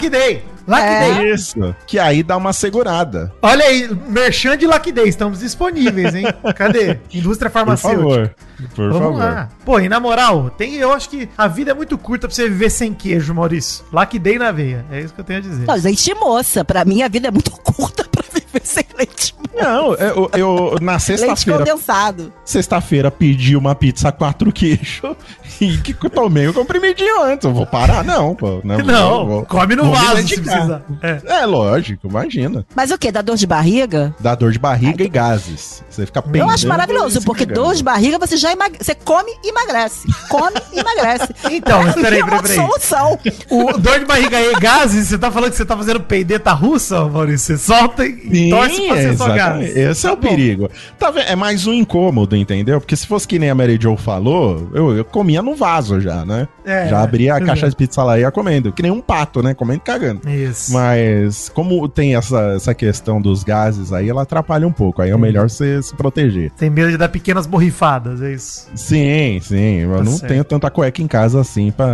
que 0.00 0.51
Lucky 0.66 0.82
É. 0.82 1.14
Day. 1.14 1.32
Isso. 1.32 1.74
Que 1.86 1.98
aí 1.98 2.22
dá 2.22 2.36
uma 2.36 2.52
segurada. 2.52 3.32
Olha 3.42 3.64
aí, 3.64 3.88
merchan 4.08 4.56
de 4.56 4.66
Day, 4.92 5.08
estamos 5.08 5.40
disponíveis, 5.40 6.14
hein? 6.14 6.24
Cadê? 6.56 6.98
Indústria 7.12 7.50
Por 7.50 7.54
farmacêutica. 7.58 8.02
favor. 8.02 8.34
Por 8.74 8.92
Vamos 8.92 9.18
favor. 9.18 9.18
lá. 9.18 9.48
Pô, 9.64 9.78
e 9.80 9.88
na 9.88 9.98
moral, 10.00 10.50
tem, 10.50 10.74
eu 10.74 10.92
acho 10.92 11.08
que 11.08 11.28
a 11.36 11.46
vida 11.48 11.70
é 11.70 11.74
muito 11.74 11.96
curta 11.98 12.26
pra 12.26 12.34
você 12.34 12.48
viver 12.48 12.70
sem 12.70 12.92
queijo, 12.94 13.34
Maurício. 13.34 13.84
Lucky 13.92 14.18
Day 14.18 14.38
na 14.38 14.50
veia. 14.52 14.84
É 14.90 15.00
isso 15.00 15.12
que 15.14 15.20
eu 15.20 15.24
tenho 15.24 15.38
a 15.38 15.42
dizer. 15.42 15.66
Não, 15.66 15.74
leite 15.74 16.14
moça. 16.14 16.64
Pra 16.64 16.84
mim, 16.84 17.02
a 17.02 17.08
vida 17.08 17.28
é 17.28 17.30
muito 17.30 17.50
curta 17.62 18.04
pra 18.10 18.22
viver 18.32 18.60
sem 18.64 18.84
leite 18.96 19.34
moça. 19.36 19.42
Não, 19.54 19.94
eu, 19.94 20.30
eu- 20.34 20.78
na 20.80 20.92
Leite 20.92 21.04
sexta-feira 21.04 21.58
condensado. 21.60 22.32
sexta-feira 22.44 23.10
pedi 23.10 23.54
uma 23.54 23.74
pizza 23.74 24.10
quatro 24.10 24.50
queijo 24.52 25.14
e 25.60 25.76
que 25.78 25.94
eu 26.04 26.10
tomei 26.10 26.48
um 26.48 26.52
comprimidinho 26.52 27.22
antes. 27.22 27.44
Eu 27.44 27.52
vou 27.52 27.66
parar? 27.66 28.02
Não, 28.02 28.34
pô. 28.34 28.60
Não, 28.64 28.78
Não, 28.78 29.10
vou- 29.10 29.26
vou- 29.26 29.44
come 29.46 29.76
no 29.76 29.90
vaso 29.90 30.26
se 30.26 30.40
precisar. 30.40 30.82
É. 31.02 31.20
É, 31.42 31.46
lógico, 31.46 32.08
imagina. 32.08 32.64
Mas 32.74 32.90
o 32.90 32.98
quê? 32.98 33.12
Dá 33.12 33.20
dor 33.22 33.36
de 33.36 33.46
barriga? 33.46 34.14
Dá 34.18 34.34
dor 34.34 34.50
de 34.52 34.58
barriga 34.58 35.04
e 35.04 35.08
gases. 35.08 35.84
Você 35.88 36.06
fica 36.06 36.20
Eu 36.20 36.22
pendendo 36.24 36.50
acho 36.50 36.66
maravilhoso, 36.66 37.20
porque 37.22 37.44
cagando. 37.46 37.66
dor 37.66 37.74
de 37.74 37.82
barriga 37.84 38.18
você 38.18 38.36
já 38.36 38.51
emag... 38.52 38.76
você 38.80 38.94
come 38.94 39.30
e 39.44 39.48
emagrece. 39.48 40.06
Come 40.28 40.60
e 40.72 40.78
emagrece. 40.80 41.32
Então, 41.52 41.82
mas 41.82 41.94
peraí, 41.94 42.20
é 42.20 42.24
uma 42.24 42.42
peraí, 42.42 42.56
peraí. 42.56 42.68
solução. 42.68 43.18
O 43.50 43.78
dor 43.78 43.98
de 43.98 44.04
barriga 44.06 44.38
aí, 44.38 44.52
gases, 44.60 45.08
você 45.08 45.18
tá 45.18 45.30
falando 45.30 45.50
que 45.50 45.56
você 45.56 45.64
tá 45.64 45.76
fazendo 45.76 46.00
peideta 46.00 46.52
russa, 46.52 47.04
Maurício? 47.04 47.58
Você 47.58 47.64
solta 47.64 48.06
e 48.06 48.14
Sim, 48.34 48.50
torce 48.50 48.86
pra 48.86 48.96
ser 48.96 49.16
só 49.16 49.28
gases. 49.34 49.76
Esse 49.76 50.06
é 50.06 50.10
Tá 50.10 50.14
o 50.14 50.16
bom. 50.16 50.28
perigo. 50.28 50.70
Tá 50.98 51.10
vendo? 51.10 51.26
É 51.28 51.36
mais 51.36 51.66
um 51.66 51.72
incômodo, 51.72 52.34
entendeu? 52.36 52.80
Porque 52.80 52.96
se 52.96 53.06
fosse 53.06 53.26
que 53.28 53.38
nem 53.38 53.50
a 53.50 53.54
Mary 53.54 53.78
Jo 53.80 53.96
falou, 53.96 54.68
eu, 54.72 54.96
eu 54.96 55.04
comia 55.04 55.42
no 55.42 55.54
vaso 55.54 56.00
já, 56.00 56.24
né? 56.24 56.48
É, 56.64 56.88
já 56.88 57.02
abria 57.02 57.34
a 57.34 57.40
caixa 57.40 57.66
é. 57.66 57.68
de 57.68 57.76
pizza 57.76 58.02
lá 58.02 58.18
e 58.18 58.22
ia 58.22 58.30
comendo. 58.30 58.72
Que 58.72 58.82
nem 58.82 58.90
um 58.90 59.00
pato, 59.00 59.42
né? 59.42 59.52
Comendo 59.54 59.78
e 59.78 59.84
cagando. 59.84 60.28
Isso. 60.30 60.72
Mas 60.72 61.48
como 61.50 61.88
tem 61.88 62.14
essa, 62.16 62.54
essa 62.56 62.74
questão 62.74 63.20
dos 63.20 63.42
gases 63.44 63.92
aí, 63.92 64.08
ela 64.08 64.22
atrapalha 64.22 64.66
um 64.66 64.72
pouco. 64.72 65.02
Aí 65.02 65.10
é 65.10 65.16
melhor 65.16 65.50
você 65.50 65.82
se 65.82 65.94
proteger. 65.94 66.50
Tem 66.52 66.70
medo 66.70 66.90
de 66.90 66.96
dar 66.96 67.08
pequenas 67.08 67.46
borrifadas, 67.46 68.22
é 68.22 68.32
isso. 68.32 68.41
Sim, 68.74 69.40
sim. 69.42 69.78
Eu 69.80 69.96
Tá 69.96 70.02
não 70.04 70.12
certo. 70.12 70.28
tenho 70.28 70.44
tanta 70.44 70.70
cueca 70.70 71.00
em 71.02 71.06
casa 71.08 71.40
assim 71.40 71.70
pra. 71.70 71.86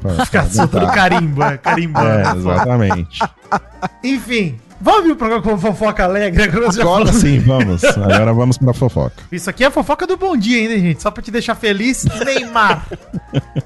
pra 0.00 0.24
Ficar 0.26 0.46
soltando 0.50 0.86
aguentar. 0.86 1.58
carimbo, 1.58 2.00
é. 2.00 2.22
É, 2.22 2.36
exatamente. 2.36 3.18
Enfim, 4.02 4.58
vamos 4.80 5.00
abrir 5.00 5.12
o 5.12 5.16
programa 5.16 5.42
com 5.42 5.58
fofoca 5.58 6.04
alegre. 6.04 6.42
Agora, 6.42 6.68
Agora 6.80 7.12
sim, 7.12 7.38
vamos. 7.46 7.84
Agora 7.84 8.32
vamos 8.32 8.58
pra 8.58 8.72
fofoca. 8.72 9.14
Isso 9.32 9.48
aqui 9.50 9.64
é 9.64 9.66
a 9.66 9.70
fofoca 9.70 10.06
do 10.06 10.16
bom 10.16 10.36
dia, 10.36 10.60
hein, 10.72 10.80
gente? 10.80 11.02
Só 11.02 11.10
pra 11.10 11.22
te 11.22 11.30
deixar 11.30 11.54
feliz. 11.54 12.04
Neymar. 12.24 12.86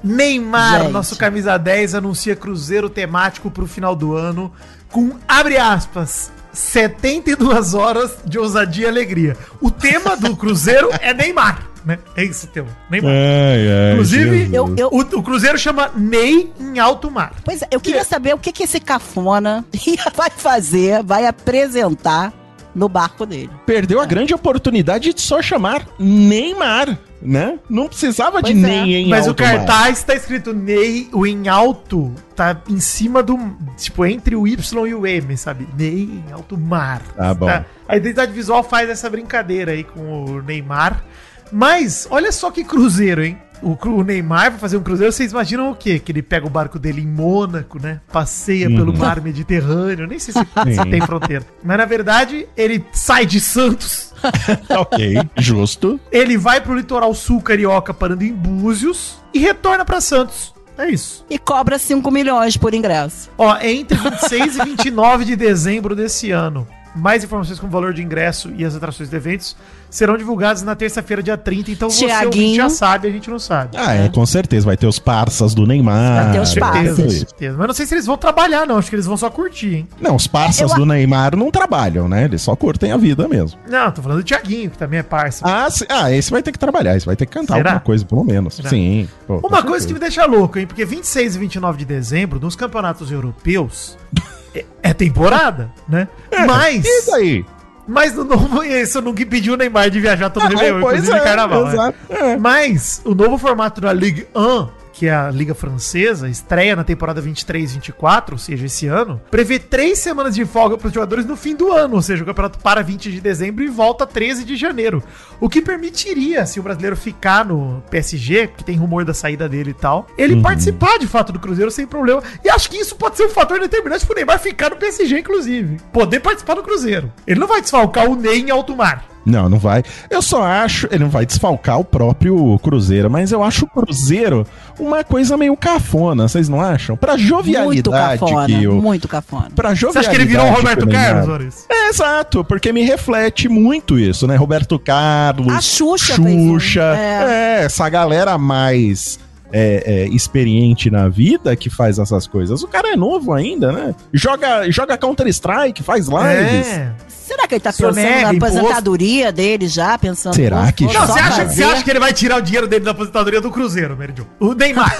Neymar, 0.03 0.81
Gente. 0.83 0.91
nosso 0.91 1.15
camisa 1.15 1.57
10, 1.57 1.95
anuncia 1.95 2.35
cruzeiro 2.35 2.89
temático 2.89 3.49
pro 3.51 3.67
final 3.67 3.95
do 3.95 4.15
ano 4.15 4.51
com, 4.91 5.11
abre 5.27 5.57
aspas, 5.57 6.31
72 6.51 7.73
horas 7.73 8.17
de 8.25 8.37
ousadia 8.37 8.85
e 8.85 8.89
alegria. 8.89 9.37
O 9.61 9.71
tema 9.71 10.17
do 10.17 10.35
cruzeiro 10.35 10.89
é 10.99 11.13
Neymar, 11.13 11.63
né? 11.85 11.99
É 12.15 12.23
isso 12.23 12.45
o 12.47 12.49
tema. 12.49 12.67
Neymar. 12.89 13.11
Ai, 13.11 13.67
ai, 13.67 13.91
Inclusive, 13.93 14.49
eu- 14.55 14.73
eu- 14.77 14.89
O, 14.91 14.99
o 14.99 15.23
cruzeiro 15.23 15.57
chama 15.57 15.89
Ney 15.95 16.51
em 16.59 16.79
alto 16.79 17.09
mar. 17.11 17.33
Pois 17.43 17.61
é, 17.61 17.67
eu 17.71 17.79
queria 17.79 18.03
saber 18.03 18.33
o 18.33 18.37
que, 18.37 18.51
que 18.51 18.63
esse 18.63 18.79
cafona 18.79 19.65
vai 20.15 20.29
fazer, 20.29 21.03
vai 21.03 21.25
apresentar 21.25 22.33
no 22.73 22.87
barco 22.87 23.25
dele. 23.25 23.49
Perdeu 23.65 23.99
a 23.99 24.05
grande 24.05 24.33
oportunidade 24.33 25.13
de 25.13 25.19
só 25.21 25.41
chamar 25.41 25.85
Neymar, 25.99 26.97
né? 27.21 27.59
Não 27.69 27.87
precisava 27.87 28.41
de 28.41 28.53
Pois 28.53 28.63
é. 28.63 28.67
Ney 28.67 28.95
em 28.95 29.09
Mas 29.09 29.25
o 29.25 29.29
alto 29.29 29.43
mar. 29.43 29.57
cartaz 29.57 30.03
tá 30.03 30.15
escrito 30.15 30.53
Ney, 30.53 31.09
o 31.11 31.27
em 31.27 31.49
alto 31.49 32.13
tá 32.33 32.61
em 32.69 32.79
cima 32.79 33.21
do. 33.21 33.37
Tipo, 33.77 34.05
entre 34.05 34.37
o 34.37 34.47
Y 34.47 34.87
e 34.87 34.93
o 34.95 35.05
M, 35.05 35.35
sabe? 35.37 35.67
Ney 35.77 36.23
em 36.27 36.31
alto 36.31 36.57
mar. 36.57 37.01
Tá 37.15 37.33
bom. 37.33 37.49
A 37.89 37.97
identidade 37.97 38.31
visual 38.31 38.63
faz 38.63 38.89
essa 38.89 39.09
brincadeira 39.09 39.73
aí 39.73 39.83
com 39.83 40.23
o 40.23 40.41
Neymar. 40.41 41.03
Mas, 41.51 42.07
olha 42.09 42.31
só 42.31 42.49
que 42.51 42.63
cruzeiro, 42.63 43.23
hein? 43.23 43.37
O, 43.61 44.03
Neymar 44.03 44.49
vai 44.49 44.59
fazer 44.59 44.77
um 44.77 44.81
cruzeiro, 44.81 45.11
vocês 45.13 45.31
imaginam 45.31 45.69
o 45.69 45.75
quê? 45.75 45.99
Que 45.99 46.11
ele 46.11 46.23
pega 46.23 46.47
o 46.47 46.49
barco 46.49 46.79
dele 46.79 47.01
em 47.01 47.05
Mônaco, 47.07 47.79
né? 47.79 48.01
Passeia 48.11 48.67
Uhum. 48.67 48.75
pelo 48.75 48.97
mar 48.97 49.21
Mediterrâneo, 49.21 50.07
nem 50.07 50.17
sei 50.17 50.33
se, 50.33 50.39
se 50.75 50.89
tem 50.89 50.99
fronteira. 51.01 51.45
Mas 51.63 51.77
na 51.77 51.85
verdade, 51.85 52.47
ele 52.57 52.83
sai 52.91 53.23
de 53.27 53.39
Santos, 53.39 54.15
ok, 54.69 55.15
justo. 55.37 55.99
ele 56.11 56.37
vai 56.39 56.59
pro 56.59 56.73
litoral 56.75 57.13
sul 57.13 57.39
carioca 57.39 57.93
parando 57.93 58.23
em 58.23 58.33
Búzios 58.33 59.17
e 59.31 59.37
retorna 59.37 59.85
pra 59.85 60.01
Santos. 60.01 60.55
É 60.75 60.89
isso. 60.89 61.23
E 61.29 61.37
cobra 61.37 61.77
5 61.77 62.09
milhões 62.09 62.57
por 62.57 62.73
ingresso. 62.73 63.29
Ó, 63.37 63.55
é 63.57 63.71
entre 63.71 63.95
26 63.95 64.55
e 64.55 64.63
29 64.65 65.23
de 65.25 65.35
dezembro 65.35 65.95
desse 65.95 66.31
ano. 66.31 66.67
Mais 66.95 67.23
informações 67.23 67.59
com 67.59 67.67
o 67.67 67.69
valor 67.69 67.93
de 67.93 68.01
ingresso 68.01 68.51
e 68.57 68.65
as 68.65 68.75
atrações 68.75 69.07
de 69.09 69.15
eventos 69.15 69.55
serão 69.91 70.17
divulgadas 70.17 70.63
na 70.63 70.73
terça-feira, 70.75 71.21
dia 71.21 71.37
30. 71.37 71.69
Então 71.71 71.89
você 71.89 72.07
já 72.07 72.69
sabe, 72.69 73.07
a 73.07 73.11
gente 73.11 73.29
não 73.29 73.37
sabe. 73.37 73.77
Ah, 73.77 73.93
é, 73.93 74.09
com 74.09 74.25
certeza. 74.25 74.65
Vai 74.65 74.77
ter 74.77 74.87
os 74.87 74.97
parças 74.97 75.53
do 75.53 75.67
Neymar. 75.67 76.23
Vai 76.23 76.31
ter 76.33 76.39
os 76.39 76.55
parças. 76.55 76.97
isso. 76.99 77.19
certeza. 77.27 77.55
Mas 77.57 77.67
não 77.67 77.73
sei 77.75 77.85
se 77.85 77.93
eles 77.93 78.05
vão 78.05 78.17
trabalhar, 78.17 78.65
não. 78.65 78.77
Acho 78.77 78.89
que 78.89 78.95
eles 78.95 79.05
vão 79.05 79.17
só 79.17 79.29
curtir, 79.29 79.75
hein? 79.75 79.87
Não, 79.99 80.15
os 80.15 80.25
parças 80.25 80.71
Eu- 80.71 80.77
do 80.77 80.85
Neymar 80.85 81.35
não 81.35 81.51
trabalham, 81.51 82.07
né? 82.07 82.23
Eles 82.23 82.41
só 82.41 82.55
curtem 82.55 82.91
a 82.91 82.97
vida 82.97 83.27
mesmo. 83.27 83.59
Não, 83.69 83.91
tô 83.91 84.01
falando 84.01 84.19
do 84.19 84.23
Tiaguinho, 84.23 84.71
que 84.71 84.77
também 84.77 84.99
é 84.99 85.03
parça. 85.03 85.43
Ah, 85.45 85.69
se- 85.69 85.85
ah, 85.89 86.11
esse 86.11 86.31
vai 86.31 86.41
ter 86.41 86.51
que 86.53 86.59
trabalhar, 86.59 86.95
esse 86.95 87.05
vai 87.05 87.15
ter 87.15 87.25
que 87.25 87.33
cantar 87.33 87.57
Será? 87.57 87.69
alguma 87.71 87.81
coisa, 87.85 88.05
pelo 88.05 88.23
menos. 88.23 88.55
Será? 88.55 88.69
Sim. 88.69 89.07
pô, 89.27 89.39
Uma 89.45 89.61
coisa 89.61 89.85
que 89.85 89.93
me 89.93 89.99
deixa 89.99 90.25
louco, 90.25 90.57
hein? 90.57 90.65
Porque 90.65 90.85
26 90.85 91.35
e 91.35 91.39
29 91.39 91.77
de 91.79 91.85
dezembro, 91.85 92.39
nos 92.39 92.55
campeonatos 92.55 93.11
europeus, 93.11 93.97
é, 94.55 94.63
é 94.81 94.93
temporada, 94.93 95.69
né? 95.89 96.07
Mas. 96.47 96.85
E 96.85 97.11
daí? 97.11 97.45
Mas 97.91 98.13
no 98.15 98.23
novo, 98.23 98.63
isso 98.63 99.01
nunca 99.01 99.21
impediu 99.21 99.53
o 99.53 99.57
Neymar 99.57 99.89
de 99.89 99.99
viajar 99.99 100.29
todo 100.29 100.43
Ah, 100.45 100.47
Réveillon, 100.49 100.79
inclusive 100.79 101.11
é, 101.17 101.19
carnaval. 101.19 101.65
né? 101.65 101.93
é. 102.09 102.37
Mas 102.37 103.01
o 103.03 103.13
novo 103.13 103.37
formato 103.37 103.81
da 103.81 103.91
Ligue 103.91 104.25
1, 104.33 104.67
que 105.01 105.07
é 105.07 105.15
a 105.15 105.31
Liga 105.31 105.55
Francesa, 105.55 106.29
estreia 106.29 106.75
na 106.75 106.83
temporada 106.83 107.19
23-24, 107.23 108.33
ou 108.33 108.37
seja, 108.37 108.67
esse 108.67 108.85
ano, 108.85 109.19
prevê 109.31 109.57
três 109.57 109.97
semanas 109.97 110.35
de 110.35 110.45
folga 110.45 110.77
para 110.77 110.89
os 110.89 110.93
jogadores 110.93 111.25
no 111.25 111.35
fim 111.35 111.55
do 111.55 111.71
ano, 111.71 111.95
ou 111.95 112.03
seja, 112.03 112.21
o 112.21 112.25
campeonato 112.27 112.59
para 112.59 112.83
20 112.83 113.11
de 113.11 113.19
dezembro 113.19 113.63
e 113.63 113.67
volta 113.67 114.05
13 114.05 114.43
de 114.45 114.55
janeiro. 114.55 115.01
O 115.39 115.49
que 115.49 115.59
permitiria, 115.59 116.45
se 116.45 116.59
o 116.59 116.63
brasileiro 116.63 116.95
ficar 116.95 117.43
no 117.43 117.81
PSG, 117.89 118.49
que 118.55 118.63
tem 118.63 118.77
rumor 118.77 119.03
da 119.03 119.11
saída 119.11 119.49
dele 119.49 119.71
e 119.71 119.73
tal, 119.73 120.05
ele 120.15 120.35
Uhum. 120.35 120.43
participar 120.43 120.99
de 120.99 121.07
fato 121.07 121.33
do 121.33 121.39
Cruzeiro 121.39 121.71
sem 121.71 121.87
problema. 121.87 122.21
E 122.45 122.49
acho 122.51 122.69
que 122.69 122.77
isso 122.77 122.95
pode 122.95 123.17
ser 123.17 123.25
um 123.25 123.29
fator 123.29 123.59
determinante 123.59 124.05
pro 124.05 124.13
Neymar 124.13 124.37
ficar 124.39 124.69
no 124.69 124.75
PSG, 124.75 125.17
inclusive. 125.17 125.77
Poder 125.91 126.19
participar 126.19 126.53
do 126.53 126.61
Cruzeiro. 126.61 127.11
Ele 127.25 127.39
não 127.39 127.47
vai 127.47 127.59
desfalcar 127.59 128.07
o 128.07 128.15
Ney 128.15 128.41
em 128.41 128.51
alto 128.51 128.75
mar. 128.75 129.03
Não, 129.25 129.47
não 129.47 129.59
vai. 129.59 129.83
Eu 130.09 130.21
só 130.21 130.43
acho. 130.43 130.87
Ele 130.91 131.03
não 131.03 131.09
vai 131.11 131.25
desfalcar 131.25 131.79
o 131.79 131.83
próprio 131.85 132.57
Cruzeiro, 132.59 133.09
mas 133.09 133.31
eu 133.31 133.43
acho 133.43 133.65
o 133.65 133.67
Cruzeiro 133.69 134.45
uma 134.79 135.03
coisa 135.03 135.37
meio 135.37 135.55
cafona, 135.55 136.27
vocês 136.27 136.49
não 136.49 136.59
acham? 136.59 136.97
Pra 136.97 137.13
Muito 137.13 137.27
jovialidade 137.27 138.19
cafona, 138.19 138.45
que 138.47 138.63
eu. 138.63 138.81
muito 138.81 139.07
cafona. 139.07 139.47
Pra 139.55 139.69
Você 139.69 139.75
jovialidade. 139.75 140.07
acha 140.07 140.09
que 140.09 140.21
ele 140.23 140.29
virou 140.29 140.47
o 140.47 140.51
Roberto 140.55 140.87
Carlos, 140.87 141.27
Maurício? 141.27 141.65
É, 141.69 141.89
exato, 141.89 142.43
porque 142.43 142.73
me 142.73 142.81
reflete 142.83 143.47
muito 143.47 143.99
isso, 143.99 144.25
né? 144.25 144.35
Roberto 144.35 144.79
Carlos, 144.79 145.53
A 145.53 145.61
Xuxa 145.61 146.15
fez 146.15 146.25
um, 146.35 146.53
Xuxa, 146.59 146.81
é. 146.97 147.59
é, 147.61 147.65
essa 147.65 147.87
galera 147.89 148.37
mais 148.37 149.19
é, 149.51 149.83
é, 149.85 150.07
experiente 150.07 150.89
na 150.89 151.07
vida 151.09 151.55
que 151.55 151.69
faz 151.69 151.99
essas 151.99 152.27
coisas. 152.27 152.63
O 152.63 152.67
cara 152.67 152.93
é 152.93 152.95
novo 152.95 153.33
ainda, 153.33 153.71
né? 153.71 153.95
Joga, 154.13 154.69
joga 154.71 154.97
Counter-Strike, 154.97 155.83
faz 155.83 156.07
lives. 156.07 156.67
É. 156.67 156.91
Será 157.31 157.47
que 157.47 157.55
ele 157.55 157.61
tá 157.61 157.71
Sonega, 157.71 157.93
pensando 157.93 158.23
na 158.23 158.33
imposto. 158.33 158.57
aposentadoria 158.57 159.31
dele 159.31 159.67
já? 159.67 159.97
Pensando 159.97 160.35
Será 160.35 160.69
que 160.73 160.85
já? 160.85 160.99
Não, 160.99 161.07
você 161.07 161.19
acha, 161.19 161.45
você 161.45 161.63
acha 161.63 161.83
que 161.83 161.89
ele 161.89 161.99
vai 161.99 162.11
tirar 162.11 162.37
o 162.37 162.41
dinheiro 162.41 162.67
dele 162.67 162.83
da 162.83 162.91
aposentadoria 162.91 163.39
do 163.39 163.49
Cruzeiro, 163.49 163.95
Meridio? 163.95 164.27
O 164.37 164.53
Neymar. 164.53 164.99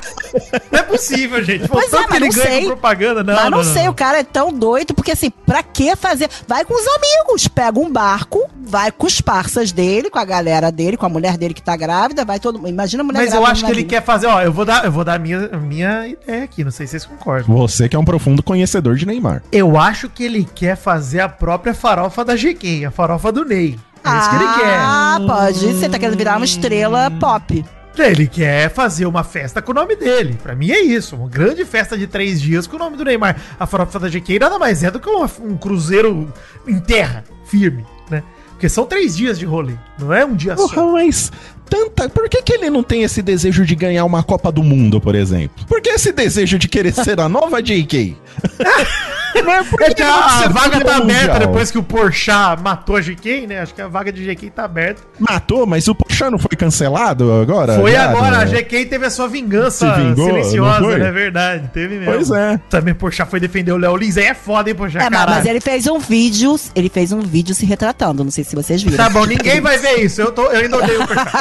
não 0.71 0.79
é 0.79 0.83
possível, 0.83 1.43
gente. 1.43 1.67
Pô, 1.67 1.73
Pois 1.73 1.91
é, 1.91 2.07
mas 2.07 2.15
ele 2.15 2.29
não 2.29 2.33
ganha 2.33 2.47
sei. 2.47 2.61
com 2.61 2.67
propaganda, 2.67 3.21
não. 3.21 3.35
Mas 3.35 3.51
não, 3.51 3.63
sei, 3.65 3.89
o 3.89 3.93
cara 3.93 4.19
é 4.19 4.23
tão 4.23 4.53
doido, 4.53 4.93
porque 4.93 5.11
assim, 5.11 5.29
pra 5.29 5.61
que 5.61 5.93
fazer? 5.97 6.29
Vai 6.47 6.63
com 6.63 6.73
os 6.73 6.87
amigos, 6.87 7.49
pega 7.49 7.77
um 7.77 7.91
barco, 7.91 8.49
vai 8.63 8.91
com 8.91 9.05
os 9.07 9.19
parças 9.21 9.71
dele, 9.71 10.09
com 10.09 10.19
a 10.19 10.25
galera 10.25 10.71
dele, 10.71 10.97
com 10.97 11.05
a 11.05 11.09
mulher 11.09 11.37
dele 11.37 11.53
que 11.53 11.61
tá 11.61 11.75
grávida, 11.75 12.23
vai 12.23 12.39
todo 12.39 12.57
mundo. 12.57 12.69
Imagina 12.69 13.01
a 13.03 13.05
mulher 13.05 13.19
Mas 13.19 13.27
eu 13.33 13.41
grávida 13.41 13.51
acho 13.51 13.61
no 13.61 13.67
que 13.67 13.73
ele 13.79 13.83
quer 13.87 14.03
fazer, 14.03 14.27
ó, 14.27 14.41
eu 14.41 14.51
vou 14.53 14.65
dar, 14.65 14.85
eu 14.85 14.91
vou 14.91 15.03
dar 15.03 15.15
a 15.15 15.19
minha, 15.19 15.49
a 15.51 15.57
minha 15.57 16.07
ideia 16.07 16.43
aqui, 16.43 16.63
não 16.63 16.71
sei 16.71 16.85
se 16.87 16.91
vocês 16.91 17.05
concordam. 17.05 17.55
Você 17.57 17.89
que 17.89 17.95
é 17.95 17.99
um 17.99 18.05
profundo 18.05 18.41
conhecedor 18.43 18.95
de 18.95 19.05
Neymar. 19.05 19.41
Eu 19.51 19.77
acho 19.79 20.09
que 20.09 20.23
ele 20.23 20.47
quer 20.55 20.75
fazer 20.77 21.21
a 21.21 21.29
própria 21.29 21.73
farofa 21.73 22.23
da 22.23 22.35
GQ, 22.35 22.85
a 22.85 22.91
farofa 22.91 23.31
do 23.31 23.43
Ney. 23.45 23.77
É 24.03 24.17
isso 24.19 24.29
que 24.29 24.35
ele 24.35 24.53
quer. 24.55 24.77
Ah, 24.79 25.19
pode. 25.27 25.59
Você 25.59 25.87
tá 25.89 25.99
querendo 25.99 26.17
virar 26.17 26.37
uma 26.37 26.45
estrela 26.45 27.11
pop. 27.19 27.63
Ele 27.97 28.25
quer 28.25 28.69
fazer 28.73 29.05
uma 29.05 29.23
festa 29.23 29.61
com 29.61 29.71
o 29.73 29.75
nome 29.75 29.95
dele. 29.95 30.39
Pra 30.41 30.55
mim 30.55 30.71
é 30.71 30.79
isso. 30.81 31.15
Uma 31.15 31.27
grande 31.27 31.63
festa 31.65 31.97
de 31.97 32.07
três 32.07 32.41
dias 32.41 32.65
com 32.65 32.77
o 32.77 32.79
nome 32.79 32.95
do 32.97 33.03
Neymar. 33.03 33.35
A 33.59 33.67
farofa 33.67 33.99
da 33.99 34.07
GQ 34.09 34.39
nada 34.39 34.57
mais 34.57 34.81
é 34.81 34.89
do 34.89 34.99
que 34.99 35.09
uma- 35.09 35.29
um 35.41 35.55
cruzeiro 35.57 36.33
em 36.65 36.79
terra, 36.79 37.23
firme, 37.45 37.85
né? 38.09 38.23
Porque 38.61 38.69
são 38.69 38.85
três 38.85 39.17
dias 39.17 39.39
de 39.39 39.45
rolê, 39.45 39.73
não 39.97 40.13
é 40.13 40.23
um 40.23 40.35
dia 40.35 40.53
Porra, 40.53 40.75
só. 40.75 40.91
mas 40.91 41.31
tanta. 41.67 42.07
Por 42.07 42.29
que, 42.29 42.43
que 42.43 42.53
ele 42.53 42.69
não 42.69 42.83
tem 42.83 43.01
esse 43.01 43.19
desejo 43.19 43.65
de 43.65 43.73
ganhar 43.73 44.05
uma 44.05 44.21
Copa 44.21 44.51
do 44.51 44.61
Mundo, 44.61 45.01
por 45.01 45.15
exemplo? 45.15 45.65
Por 45.65 45.81
que 45.81 45.89
esse 45.89 46.11
desejo 46.11 46.59
de 46.59 46.67
querer 46.67 46.93
ser 46.93 47.19
a 47.19 47.27
nova 47.27 47.59
JK? 47.59 48.15
É 49.33 49.63
porque 49.63 49.83
É 49.85 49.93
que 49.93 50.03
a, 50.03 50.43
a 50.43 50.47
vaga 50.49 50.83
tá 50.83 50.97
aberta 50.97 51.39
depois 51.39 51.71
que 51.71 51.77
o 51.77 51.83
Porchat 51.83 52.61
matou 52.61 52.97
a 52.97 53.01
GQ, 53.01 53.47
né? 53.47 53.61
Acho 53.61 53.73
que 53.73 53.81
a 53.81 53.87
vaga 53.87 54.11
de 54.11 54.23
GQ 54.25 54.49
tá 54.51 54.65
aberta. 54.65 55.01
Matou, 55.17 55.65
mas 55.65 55.87
o 55.87 55.95
Pochá 55.95 56.29
não 56.29 56.37
foi 56.37 56.49
cancelado 56.57 57.31
agora? 57.41 57.75
Foi 57.75 57.93
Já, 57.93 58.09
agora, 58.09 58.37
né? 58.39 58.43
a 58.43 58.45
GQ 58.45 58.85
teve 58.87 59.05
a 59.05 59.09
sua 59.09 59.29
vingança 59.29 59.95
Se 59.95 60.01
vingou, 60.01 60.25
silenciosa, 60.27 60.79
não 60.81 60.89
foi? 60.89 60.97
né? 60.99 61.11
Verdade, 61.11 61.69
teve 61.73 61.95
mesmo. 61.97 62.13
Pois 62.13 62.29
é. 62.29 62.59
Também 62.69 62.93
Porchat 62.93 63.29
foi 63.29 63.39
defender 63.39 63.71
o 63.71 63.77
Léo 63.77 63.95
Lins, 63.95 64.17
aí 64.17 64.25
é 64.25 64.33
foda, 64.33 64.69
hein, 64.69 64.75
Porchat, 64.75 65.01
É, 65.05 65.09
mas, 65.09 65.19
caralho. 65.19 65.37
mas 65.37 65.45
ele 65.45 65.61
fez 65.61 65.87
um 65.87 65.97
vídeo, 65.97 66.59
ele 66.75 66.89
fez 66.89 67.11
um 67.13 67.21
vídeo 67.21 67.55
se 67.55 67.65
retratando, 67.65 68.23
não 68.25 68.31
sei 68.31 68.43
se 68.43 68.53
vocês 68.55 68.83
viram. 68.83 68.97
Tá 68.97 69.09
bom, 69.09 69.25
ninguém 69.25 69.61
vai 69.61 69.77
ver 69.77 70.03
isso. 70.03 70.21
Eu, 70.21 70.31
tô, 70.33 70.43
eu 70.51 70.59
ainda 70.61 70.77
odeio 70.77 71.03
o 71.03 71.07
Porchat. 71.07 71.31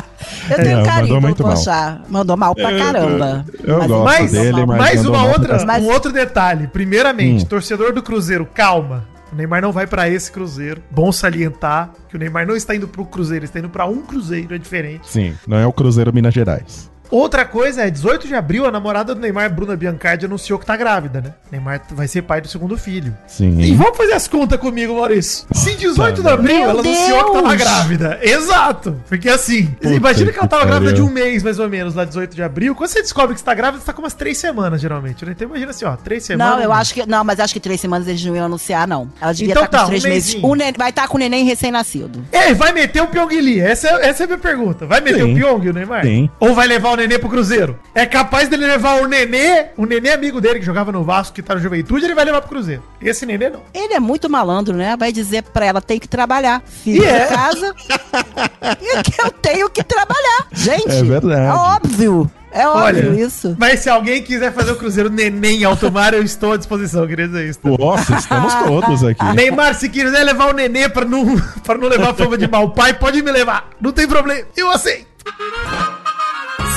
Eu 0.50 0.56
tenho 0.56 0.80
É, 0.80 0.84
carinho 0.84 1.08
pelo 1.08 1.20
muito 1.20 1.42
mal. 1.42 1.52
Porchat. 1.54 2.00
Mandou 2.08 2.36
mal 2.36 2.54
pra 2.54 2.76
caramba. 2.76 3.44
eu 3.62 3.78
Mas 3.78 3.86
gosto 3.88 4.04
Mais, 4.04 4.32
mandou 4.32 4.44
dele, 4.52 4.66
mas 4.66 4.78
mais 4.78 5.06
uma 5.06 5.24
outra, 5.26 5.56
pra 5.56 5.66
Mas- 5.66 5.82
um 5.82 5.86
outro 5.86 6.09
detalhe. 6.12 6.66
Primeiramente, 6.66 7.44
Hum. 7.44 7.48
torcedor 7.48 7.92
do 7.92 8.02
Cruzeiro, 8.02 8.46
calma. 8.46 9.08
O 9.32 9.36
Neymar 9.36 9.62
não 9.62 9.70
vai 9.70 9.86
pra 9.86 10.08
esse 10.08 10.30
Cruzeiro. 10.32 10.82
Bom 10.90 11.12
salientar 11.12 11.92
que 12.08 12.16
o 12.16 12.18
Neymar 12.18 12.46
não 12.46 12.56
está 12.56 12.74
indo 12.74 12.88
pro 12.88 13.04
Cruzeiro, 13.04 13.40
ele 13.44 13.46
está 13.46 13.58
indo 13.60 13.68
pra 13.70 13.86
um 13.86 14.02
Cruzeiro, 14.02 14.54
é 14.54 14.58
diferente. 14.58 15.08
Sim, 15.08 15.34
não 15.46 15.56
é 15.56 15.66
o 15.66 15.72
Cruzeiro 15.72 16.12
Minas 16.12 16.34
Gerais. 16.34 16.90
Outra 17.10 17.44
coisa 17.44 17.82
é, 17.82 17.90
18 17.90 18.28
de 18.28 18.34
abril, 18.34 18.66
a 18.66 18.70
namorada 18.70 19.14
do 19.14 19.20
Neymar, 19.20 19.52
Bruna 19.52 19.76
Biancardi, 19.76 20.26
anunciou 20.26 20.58
que 20.58 20.66
tá 20.66 20.76
grávida, 20.76 21.20
né? 21.20 21.34
Neymar 21.50 21.82
vai 21.90 22.06
ser 22.06 22.22
pai 22.22 22.40
do 22.40 22.48
segundo 22.48 22.76
filho. 22.78 23.16
E 23.26 23.30
Sim. 23.32 23.76
vamos 23.76 23.96
fazer 23.96 24.12
as 24.12 24.28
contas 24.28 24.58
comigo, 24.60 24.94
Maurício. 24.94 25.46
Se 25.52 25.74
18 25.74 26.16
de 26.16 26.22
Tá 26.22 26.34
abril 26.34 26.56
Meu 26.56 26.70
ela 26.70 26.80
anunciou 26.80 27.24
que 27.24 27.32
tava 27.32 27.56
grávida. 27.56 28.18
Exato. 28.22 29.00
Porque 29.08 29.28
assim, 29.28 29.66
Puta 29.66 29.94
imagina 29.94 30.30
que 30.32 30.38
ela 30.38 30.46
que 30.46 30.50
tava 30.50 30.64
grávida 30.66 30.92
de 30.92 31.02
um 31.02 31.08
mês, 31.10 31.42
mais 31.42 31.58
ou 31.58 31.68
menos, 31.68 31.94
lá 31.94 32.04
18 32.04 32.34
de 32.36 32.42
abril. 32.42 32.74
Quando 32.74 32.90
você 32.90 33.02
descobre 33.02 33.34
que 33.34 33.40
você 33.40 33.46
tá 33.46 33.54
grávida, 33.54 33.80
você 33.80 33.86
tá 33.86 33.92
com 33.92 34.02
umas 34.02 34.14
três 34.14 34.38
semanas, 34.38 34.80
geralmente. 34.80 35.24
né? 35.24 35.32
Então 35.32 35.48
imagina 35.48 35.70
assim, 35.70 35.84
ó, 35.84 35.96
três 35.96 36.22
semanas. 36.24 36.56
Não, 36.56 36.62
eu 36.62 36.72
acho 36.72 36.94
que. 36.94 37.06
Não, 37.06 37.24
mas 37.24 37.40
acho 37.40 37.52
que 37.52 37.60
três 37.60 37.80
semanas 37.80 38.06
eles 38.06 38.24
não 38.24 38.36
iam 38.36 38.46
anunciar, 38.46 38.86
não. 38.86 39.10
Ela 39.20 39.32
devia 39.32 39.52
Então 39.52 39.64
estar 39.64 39.78
com 39.78 39.84
tá, 39.84 39.88
três 39.88 40.04
um 40.04 40.08
meses. 40.08 40.34
O 40.42 40.54
neném- 40.54 40.74
vai 40.78 40.90
estar 40.90 41.08
com 41.08 41.16
o 41.16 41.18
neném 41.20 41.44
recém-nascido. 41.44 42.24
Ei, 42.32 42.54
vai 42.54 42.72
meter 42.72 43.02
o 43.02 43.08
Pyongyi? 43.08 43.60
Essa 43.60 43.88
é, 43.88 44.08
essa 44.08 44.22
é 44.22 44.24
a 44.24 44.26
minha 44.28 44.38
pergunta. 44.38 44.86
Vai 44.86 45.00
meter 45.00 45.24
Sim. 45.24 45.32
o 45.32 45.34
Pyong, 45.34 45.68
o 45.68 45.72
Neymar? 45.72 46.02
Sim. 46.04 46.30
Ou 46.38 46.54
vai 46.54 46.66
levar 46.68 46.90
o 46.90 46.96
Nenê 47.00 47.18
pro 47.18 47.28
Cruzeiro? 47.28 47.78
É 47.94 48.06
capaz 48.06 48.48
dele 48.48 48.66
levar 48.66 49.00
o 49.02 49.06
Nenê, 49.08 49.66
o 49.76 49.86
Nenê 49.86 50.12
amigo 50.12 50.40
dele 50.40 50.58
que 50.60 50.64
jogava 50.64 50.92
no 50.92 51.02
Vasco, 51.02 51.34
que 51.34 51.42
tá 51.42 51.54
no 51.54 51.60
Juventude, 51.60 52.04
ele 52.04 52.14
vai 52.14 52.24
levar 52.24 52.40
pro 52.40 52.50
Cruzeiro. 52.50 52.82
Esse 53.00 53.24
Nenê 53.26 53.50
não. 53.50 53.62
Ele 53.74 53.94
é 53.94 54.00
muito 54.00 54.28
malandro, 54.28 54.76
né? 54.76 54.96
Vai 54.98 55.12
dizer 55.12 55.42
pra 55.42 55.64
ela, 55.64 55.80
tem 55.80 55.98
que 55.98 56.06
trabalhar. 56.08 56.62
Filho 56.66 57.02
E 57.02 57.06
é. 57.06 57.26
de 57.26 57.34
casa. 57.34 57.74
e 58.80 59.02
que 59.02 59.20
eu 59.22 59.30
tenho 59.30 59.70
que 59.70 59.82
trabalhar. 59.82 60.46
Gente, 60.52 60.88
É 60.90 61.02
verdade. 61.02 61.40
é 61.46 61.52
óbvio. 61.52 62.30
É 62.52 62.66
óbvio 62.66 63.14
isso. 63.14 63.54
Mas 63.58 63.78
se 63.78 63.88
alguém 63.88 64.22
quiser 64.24 64.52
fazer 64.52 64.72
o 64.72 64.76
Cruzeiro 64.76 65.08
Neném 65.08 65.60
em 65.60 65.64
alto 65.64 65.90
mar, 65.90 66.12
eu 66.14 66.22
estou 66.22 66.52
à 66.52 66.56
disposição, 66.56 67.06
queria 67.06 67.28
dizer 67.28 67.48
isso. 67.48 67.60
Nossa, 67.62 68.16
estamos 68.16 68.52
todos 68.54 69.04
aqui. 69.04 69.24
Neymar, 69.36 69.74
se 69.76 69.88
quiser 69.88 70.24
levar 70.24 70.50
o 70.50 70.52
Nenê 70.52 70.88
pra 70.88 71.04
não, 71.04 71.24
pra 71.64 71.78
não 71.78 71.86
levar 71.88 72.12
fama 72.14 72.36
de 72.36 72.48
mau 72.48 72.70
pai, 72.70 72.92
pode 72.94 73.22
me 73.22 73.30
levar. 73.30 73.68
Não 73.80 73.92
tem 73.92 74.06
problema. 74.08 74.44
Eu 74.56 74.68
aceito. 74.70 75.06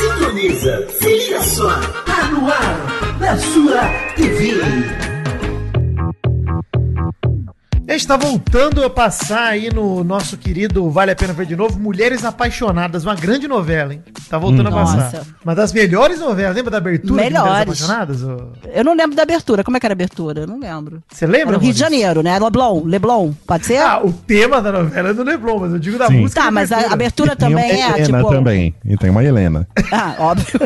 Sintoniza, 0.03 0.85
se 0.99 1.07
liga 1.07 1.41
só, 1.41 1.69
tá 2.05 2.27
no 2.27 2.51
ar, 2.51 3.17
na 3.21 3.37
sua 3.37 3.87
TV. 4.17 5.12
A 7.85 7.91
gente 7.91 8.07
tá 8.07 8.15
voltando 8.15 8.81
a 8.83 8.89
passar 8.89 9.49
aí 9.49 9.69
no 9.71 10.05
nosso 10.05 10.37
querido 10.37 10.89
Vale 10.89 11.11
a 11.11 11.15
Pena 11.15 11.33
Ver 11.33 11.45
de 11.45 11.55
Novo, 11.55 11.77
Mulheres 11.77 12.23
Apaixonadas, 12.23 13.03
uma 13.03 13.13
grande 13.13 13.45
novela, 13.45 13.93
hein? 13.93 14.01
Tá 14.29 14.37
voltando 14.37 14.69
a 14.69 14.71
passar. 14.71 14.97
Nossa. 14.97 15.27
Uma 15.43 15.53
das 15.53 15.73
melhores 15.73 16.19
novelas, 16.19 16.55
lembra 16.55 16.71
da 16.71 16.77
abertura 16.77 17.07
de 17.07 17.11
Mulheres 17.11 17.33
Melhores. 17.33 17.83
Apaixonadas? 17.83 18.23
ô? 18.23 18.53
Eu 18.73 18.85
não 18.85 18.95
lembro 18.95 19.17
da 19.17 19.23
abertura. 19.23 19.65
Como 19.65 19.75
é 19.75 19.79
que 19.81 19.85
era 19.85 19.91
a 19.93 19.97
abertura? 19.97 20.41
Eu 20.41 20.47
não 20.47 20.59
lembro. 20.59 21.03
Você 21.11 21.27
lembra? 21.27 21.49
Era 21.49 21.57
o 21.57 21.61
Rio 21.61 21.73
de? 21.73 21.79
Janeiro, 21.79 22.23
né? 22.23 22.39
Leblon. 22.39 22.83
Leblon. 22.85 23.33
Pode 23.45 23.65
ser? 23.65 23.81
Ah, 23.81 23.99
o 24.01 24.13
tema 24.13 24.61
da 24.61 24.71
novela 24.71 25.09
é 25.09 25.13
do 25.13 25.23
Leblon, 25.23 25.59
mas 25.59 25.73
eu 25.73 25.79
digo 25.79 25.97
da 25.97 26.07
Sim. 26.07 26.21
música. 26.21 26.41
tá, 26.41 26.49
mas 26.51 26.71
a 26.71 26.93
abertura 26.93 27.35
Tem 27.35 27.49
também 27.49 27.65
uma 27.65 27.83
é, 27.83 27.99
Helena 27.99 28.19
tipo... 28.19 28.31
também. 28.31 28.75
E 28.85 28.97
tem 28.97 29.09
uma 29.09 29.23
Helena. 29.23 29.67
Ah, 29.91 30.15
óbvio. 30.17 30.59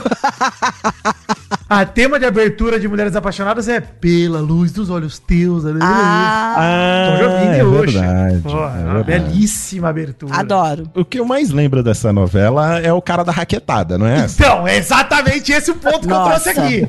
A 1.70 1.84
tema 1.86 2.18
de 2.18 2.26
abertura 2.26 2.80
de 2.80 2.88
Mulheres 2.88 3.14
Apaixonadas 3.14 3.68
é 3.68 3.82
Pela 3.82 4.40
Luz 4.40 4.72
dos 4.72 4.90
Olhos 4.90 5.20
Teus. 5.20 5.66
ah, 5.82 7.07
Tom 7.08 7.18
Jobim 7.18 7.52
de 7.52 7.60
é 7.60 7.64
hoje. 7.64 7.98
verdade. 8.00 8.40
Pô, 8.42 8.50
é 8.50 8.92
uma 8.94 9.04
belíssima 9.04 9.90
abertura. 9.90 10.36
adoro. 10.36 10.90
O 10.96 11.04
que 11.06 11.20
eu 11.20 11.26
mais 11.26 11.50
lembro 11.52 11.82
dessa 11.84 12.12
novela 12.14 12.80
é 12.80 12.92
o 12.92 13.02
cara 13.02 13.24
da 13.24 13.32
raquetada, 13.32 13.98
não 13.98 14.06
é 14.08 14.20
essa? 14.26 14.42
Então, 14.42 14.68
é 14.68 14.78
exatamente 14.78 15.52
esse 15.52 15.72
o 15.72 15.76
ponto 15.76 16.02
que 16.08 16.14
eu 16.14 16.18
Nossa. 16.18 16.42
trouxe 16.54 16.60
aqui. 16.60 16.88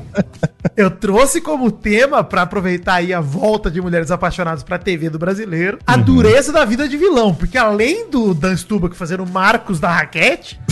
Eu 0.75 0.91
trouxe 0.91 1.41
como 1.41 1.71
tema, 1.71 2.23
pra 2.23 2.41
aproveitar 2.43 2.95
aí 2.95 3.13
a 3.13 3.21
volta 3.21 3.69
de 3.71 3.81
Mulheres 3.81 4.11
Apaixonadas 4.11 4.63
pra 4.63 4.77
TV 4.77 5.09
do 5.09 5.17
brasileiro, 5.19 5.79
a 5.85 5.95
Uhum. 5.95 6.01
dureza 6.01 6.51
da 6.51 6.65
vida 6.65 6.87
de 6.87 6.97
vilão. 6.97 7.33
Porque 7.33 7.57
além 7.57 8.09
do 8.09 8.33
Dan 8.33 8.55
Stubach 8.55 8.95
fazendo 8.95 9.25
Marcos 9.25 9.79
da 9.79 9.89
Raquete, 9.91 10.59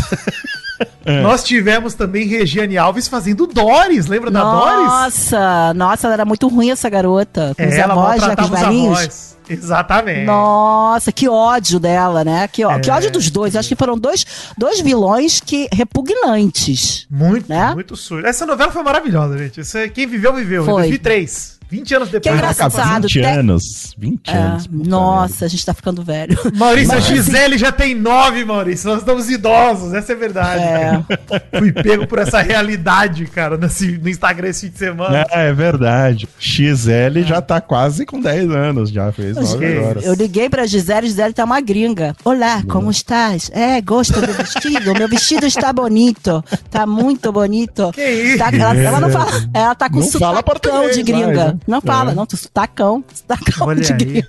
É. 1.05 1.21
nós 1.21 1.41
tivemos 1.43 1.93
também 1.93 2.27
Regiane 2.27 2.77
Alves 2.77 3.07
fazendo 3.07 3.47
Doris. 3.47 4.07
Lembra 4.07 4.29
da 4.29 4.43
Doris? 4.43 4.85
Nossa, 4.91 5.73
nossa, 5.73 6.05
ela 6.07 6.13
era 6.15 6.25
muito 6.25 6.47
ruim 6.49 6.69
essa 6.69 6.89
garota. 6.89 7.53
Com 7.57 7.65
os 7.65 7.73
É, 7.73 7.79
ela 7.79 7.93
avós, 7.93 8.21
já 8.21 8.35
com 8.35 8.41
os 8.43 8.49
os 8.51 8.61
avós. 8.63 9.36
Exatamente. 9.49 10.25
Nossa, 10.25 11.11
que 11.11 11.27
ódio 11.29 11.79
dela, 11.79 12.23
né? 12.23 12.47
Que, 12.47 12.63
ó- 12.65 12.71
É. 12.71 12.79
que 12.79 12.89
ódio 12.89 13.11
dos 13.11 13.29
dois. 13.29 13.55
Acho 13.55 13.69
que 13.69 13.75
foram 13.75 13.97
dois, 13.97 14.25
dois 14.57 14.79
vilões 14.81 15.39
que 15.39 15.67
repugnantes. 15.73 17.05
Muito, 17.09 17.49
Né? 17.49 17.73
muito 17.73 17.95
sujo. 17.95 18.25
Essa 18.25 18.45
novela 18.45 18.71
foi 18.71 18.83
maravilhosa, 18.83 19.37
gente. 19.37 19.61
Isso 19.61 19.77
é, 19.77 19.87
quem 19.89 20.07
viveu, 20.07 20.33
viveu. 20.33 20.65
Foi. 20.65 20.73
2003. 20.83 21.56
20 21.69 21.95
anos 21.95 22.09
depois. 22.09 22.23
Que 22.23 22.37
engraçado. 22.37 22.71
Caraca, 22.73 23.01
20 23.01 23.11
te- 23.11 23.21
anos. 23.23 23.93
20 23.97 24.29
É, 24.29 24.37
anos. 24.37 24.67
nossa, 24.71 25.45
a 25.45 25.47
gente 25.47 25.65
tá 25.65 25.73
ficando 25.73 26.01
velho. 26.03 26.37
Maurício, 26.55 26.87
Mas, 26.93 27.05
a 27.05 27.07
Gisele 27.15 27.57
já 27.57 27.71
tem 27.71 27.93
nove, 27.93 28.45
Maurício. 28.45 28.89
Nós 28.89 28.99
estamos 28.99 29.29
idosos, 29.29 29.93
essa 29.93 30.13
é 30.13 30.15
a 30.15 30.17
verdade. 30.19 30.63
É. 30.63 31.59
Fui 31.59 31.71
pego 31.71 32.07
por 32.07 32.19
essa 32.19 32.41
realidade, 32.41 33.25
cara, 33.25 33.57
nesse, 33.57 33.97
no 33.97 34.07
Instagram 34.09 34.47
esse 34.49 34.67
fim 34.67 34.71
de 34.71 34.77
semana. 34.79 35.25
É, 35.31 35.47
é 35.49 35.53
verdade. 35.53 36.27
XL 36.39 37.21
já 37.25 37.41
tá 37.41 37.59
quase 37.59 38.05
com 38.05 38.19
10 38.19 38.49
anos, 38.51 38.89
já 38.89 39.11
fez 39.11 39.35
9 39.35 39.57
que 39.57 39.77
horas. 39.79 40.05
Eu 40.05 40.13
liguei 40.13 40.49
pra 40.49 40.65
Gisele, 40.65 41.07
Gisele 41.07 41.33
tá 41.33 41.43
uma 41.43 41.59
gringa. 41.59 42.15
Olá, 42.23 42.63
como 42.69 42.89
estás? 42.89 43.49
É, 43.53 43.81
gosta 43.81 44.21
do 44.21 44.33
vestido? 44.33 44.93
Meu 44.93 45.07
vestido 45.07 45.45
está 45.45 45.73
bonito. 45.73 46.43
Tá 46.69 46.85
muito 46.85 47.31
bonito. 47.31 47.91
Que 47.93 48.01
isso? 48.09 48.37
Tá- 48.37 48.49
ela, 48.53 48.75
ela 48.75 48.99
não 48.99 49.09
fala, 49.09 49.31
ela 49.53 49.75
tá 49.75 49.89
com 49.89 49.99
Não 49.99 50.07
fala 50.07 50.37
sotacão 50.37 50.43
português 50.43 50.95
de 50.95 51.03
gringa. 51.03 51.25
mais, 51.25 51.37
né? 51.53 51.56
Não 51.67 51.79
fala, 51.81 52.11
É. 52.11 52.15
não, 52.15 52.25
tu 52.25 52.35
sotacão. 52.37 53.03
Sotacão 53.13 53.67
Olha 53.67 53.81
de 53.81 53.93
aí. 53.93 53.97
gringa. 53.97 54.27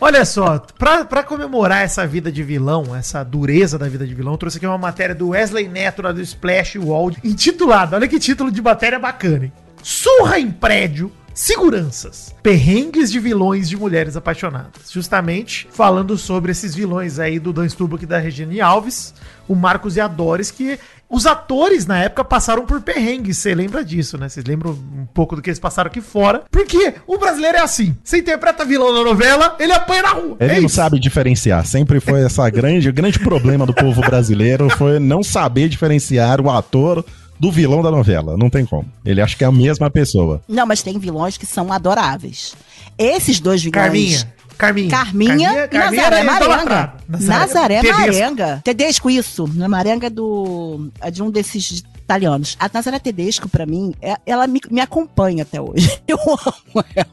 Olha 0.00 0.24
só, 0.24 0.58
pra, 0.78 1.04
pra 1.04 1.22
comemorar 1.22 1.82
essa 1.82 2.06
vida 2.06 2.30
de 2.30 2.42
vilão, 2.42 2.94
essa 2.94 3.22
dureza 3.24 3.78
da 3.78 3.88
vida 3.88 4.06
de 4.06 4.14
vilão, 4.14 4.34
eu 4.34 4.38
trouxe 4.38 4.56
aqui 4.58 4.66
uma 4.66 4.76
matéria 4.78 5.14
do 5.14 5.28
Wesley 5.28 5.68
Neto, 5.68 6.02
lá 6.02 6.12
do 6.12 6.20
Splash 6.20 6.76
World, 6.78 7.18
intitulada, 7.24 7.96
olha 7.96 8.08
que 8.08 8.18
título 8.18 8.50
de 8.50 8.60
matéria 8.60 8.98
bacana, 8.98 9.46
hein? 9.46 9.52
Surra 9.82 10.38
em 10.38 10.50
prédio, 10.50 11.10
seguranças, 11.32 12.34
perrengues 12.42 13.10
de 13.10 13.18
vilões 13.18 13.68
de 13.68 13.76
mulheres 13.76 14.16
apaixonadas. 14.16 14.90
Justamente 14.90 15.66
falando 15.70 16.16
sobre 16.18 16.52
esses 16.52 16.74
vilões 16.74 17.18
aí 17.18 17.38
do 17.38 17.52
Dan 17.52 17.68
Stubach 17.68 18.02
e 18.02 18.06
da 18.06 18.18
Regine 18.18 18.60
Alves, 18.60 19.14
o 19.48 19.54
Marcos 19.54 19.96
e 19.96 20.00
a 20.00 20.08
Doris, 20.08 20.50
que 20.50 20.78
os 21.08 21.26
atores 21.26 21.86
na 21.86 21.98
época 21.98 22.24
passaram 22.24 22.66
por 22.66 22.80
perrengues, 22.80 23.38
você 23.38 23.54
lembra 23.54 23.84
disso, 23.84 24.18
né? 24.18 24.28
Vocês 24.28 24.44
lembram 24.44 24.72
um 24.72 25.06
pouco 25.06 25.36
do 25.36 25.42
que 25.42 25.48
eles 25.50 25.58
passaram 25.58 25.88
aqui 25.88 26.00
fora? 26.00 26.42
Porque 26.50 26.94
o 27.06 27.16
brasileiro 27.18 27.58
é 27.58 27.60
assim, 27.60 27.96
você 28.02 28.18
interpreta 28.18 28.64
vilão 28.64 28.92
na 28.92 29.02
novela, 29.04 29.56
ele 29.58 29.72
apanha 29.72 30.02
na 30.02 30.10
rua. 30.10 30.36
Ele 30.40 30.52
É 30.52 30.56
não 30.60 30.66
isso. 30.66 30.76
sabe 30.76 30.98
diferenciar. 30.98 31.64
Sempre 31.66 32.00
foi 32.00 32.22
essa 32.24 32.48
grande, 32.50 32.88
o 32.88 32.92
grande 32.92 33.18
problema 33.18 33.64
do 33.64 33.72
povo 33.74 34.00
brasileiro 34.00 34.68
foi 34.70 34.98
não 34.98 35.22
saber 35.22 35.68
diferenciar 35.68 36.40
o 36.40 36.50
ator 36.50 37.04
do 37.38 37.52
vilão 37.52 37.82
da 37.82 37.90
novela. 37.90 38.36
Não 38.36 38.48
tem 38.50 38.64
como. 38.64 38.90
Ele 39.04 39.20
acha 39.20 39.36
que 39.36 39.44
é 39.44 39.46
a 39.46 39.52
mesma 39.52 39.90
pessoa. 39.90 40.40
Não, 40.48 40.66
mas 40.66 40.82
tem 40.82 40.98
vilões 40.98 41.36
que 41.36 41.44
são 41.46 41.72
adoráveis. 41.72 42.54
Esses 42.98 43.38
dois 43.40 43.62
vilões. 43.62 43.84
Carminha. 43.84 44.32
Carminha. 44.56 44.90
Carminha, 44.90 45.68
Nazaré 45.72 46.16
era 46.16 46.24
Marenga. 46.24 46.44
idolatrada. 46.44 46.92
Nazaré 47.08 47.80
Tedesco. 47.80 48.00
Marenga. 48.00 48.60
Tedesco, 48.64 49.10
isso. 49.10 49.46
Marenga 49.68 50.06
é 50.06 50.10
do, 50.10 50.90
é 51.00 51.10
de 51.10 51.22
um 51.22 51.30
desses 51.30 51.82
italianos. 52.06 52.56
A 52.60 52.70
Nazaré 52.72 52.98
Tedesco, 53.00 53.48
pra 53.48 53.66
mim, 53.66 53.92
é- 54.00 54.16
ela 54.24 54.46
me, 54.46 54.60
me 54.70 54.80
acompanha 54.80 55.42
até 55.42 55.60
hoje. 55.60 56.00
Eu 56.06 56.18
amo 56.22 56.84
ela. 56.94 57.06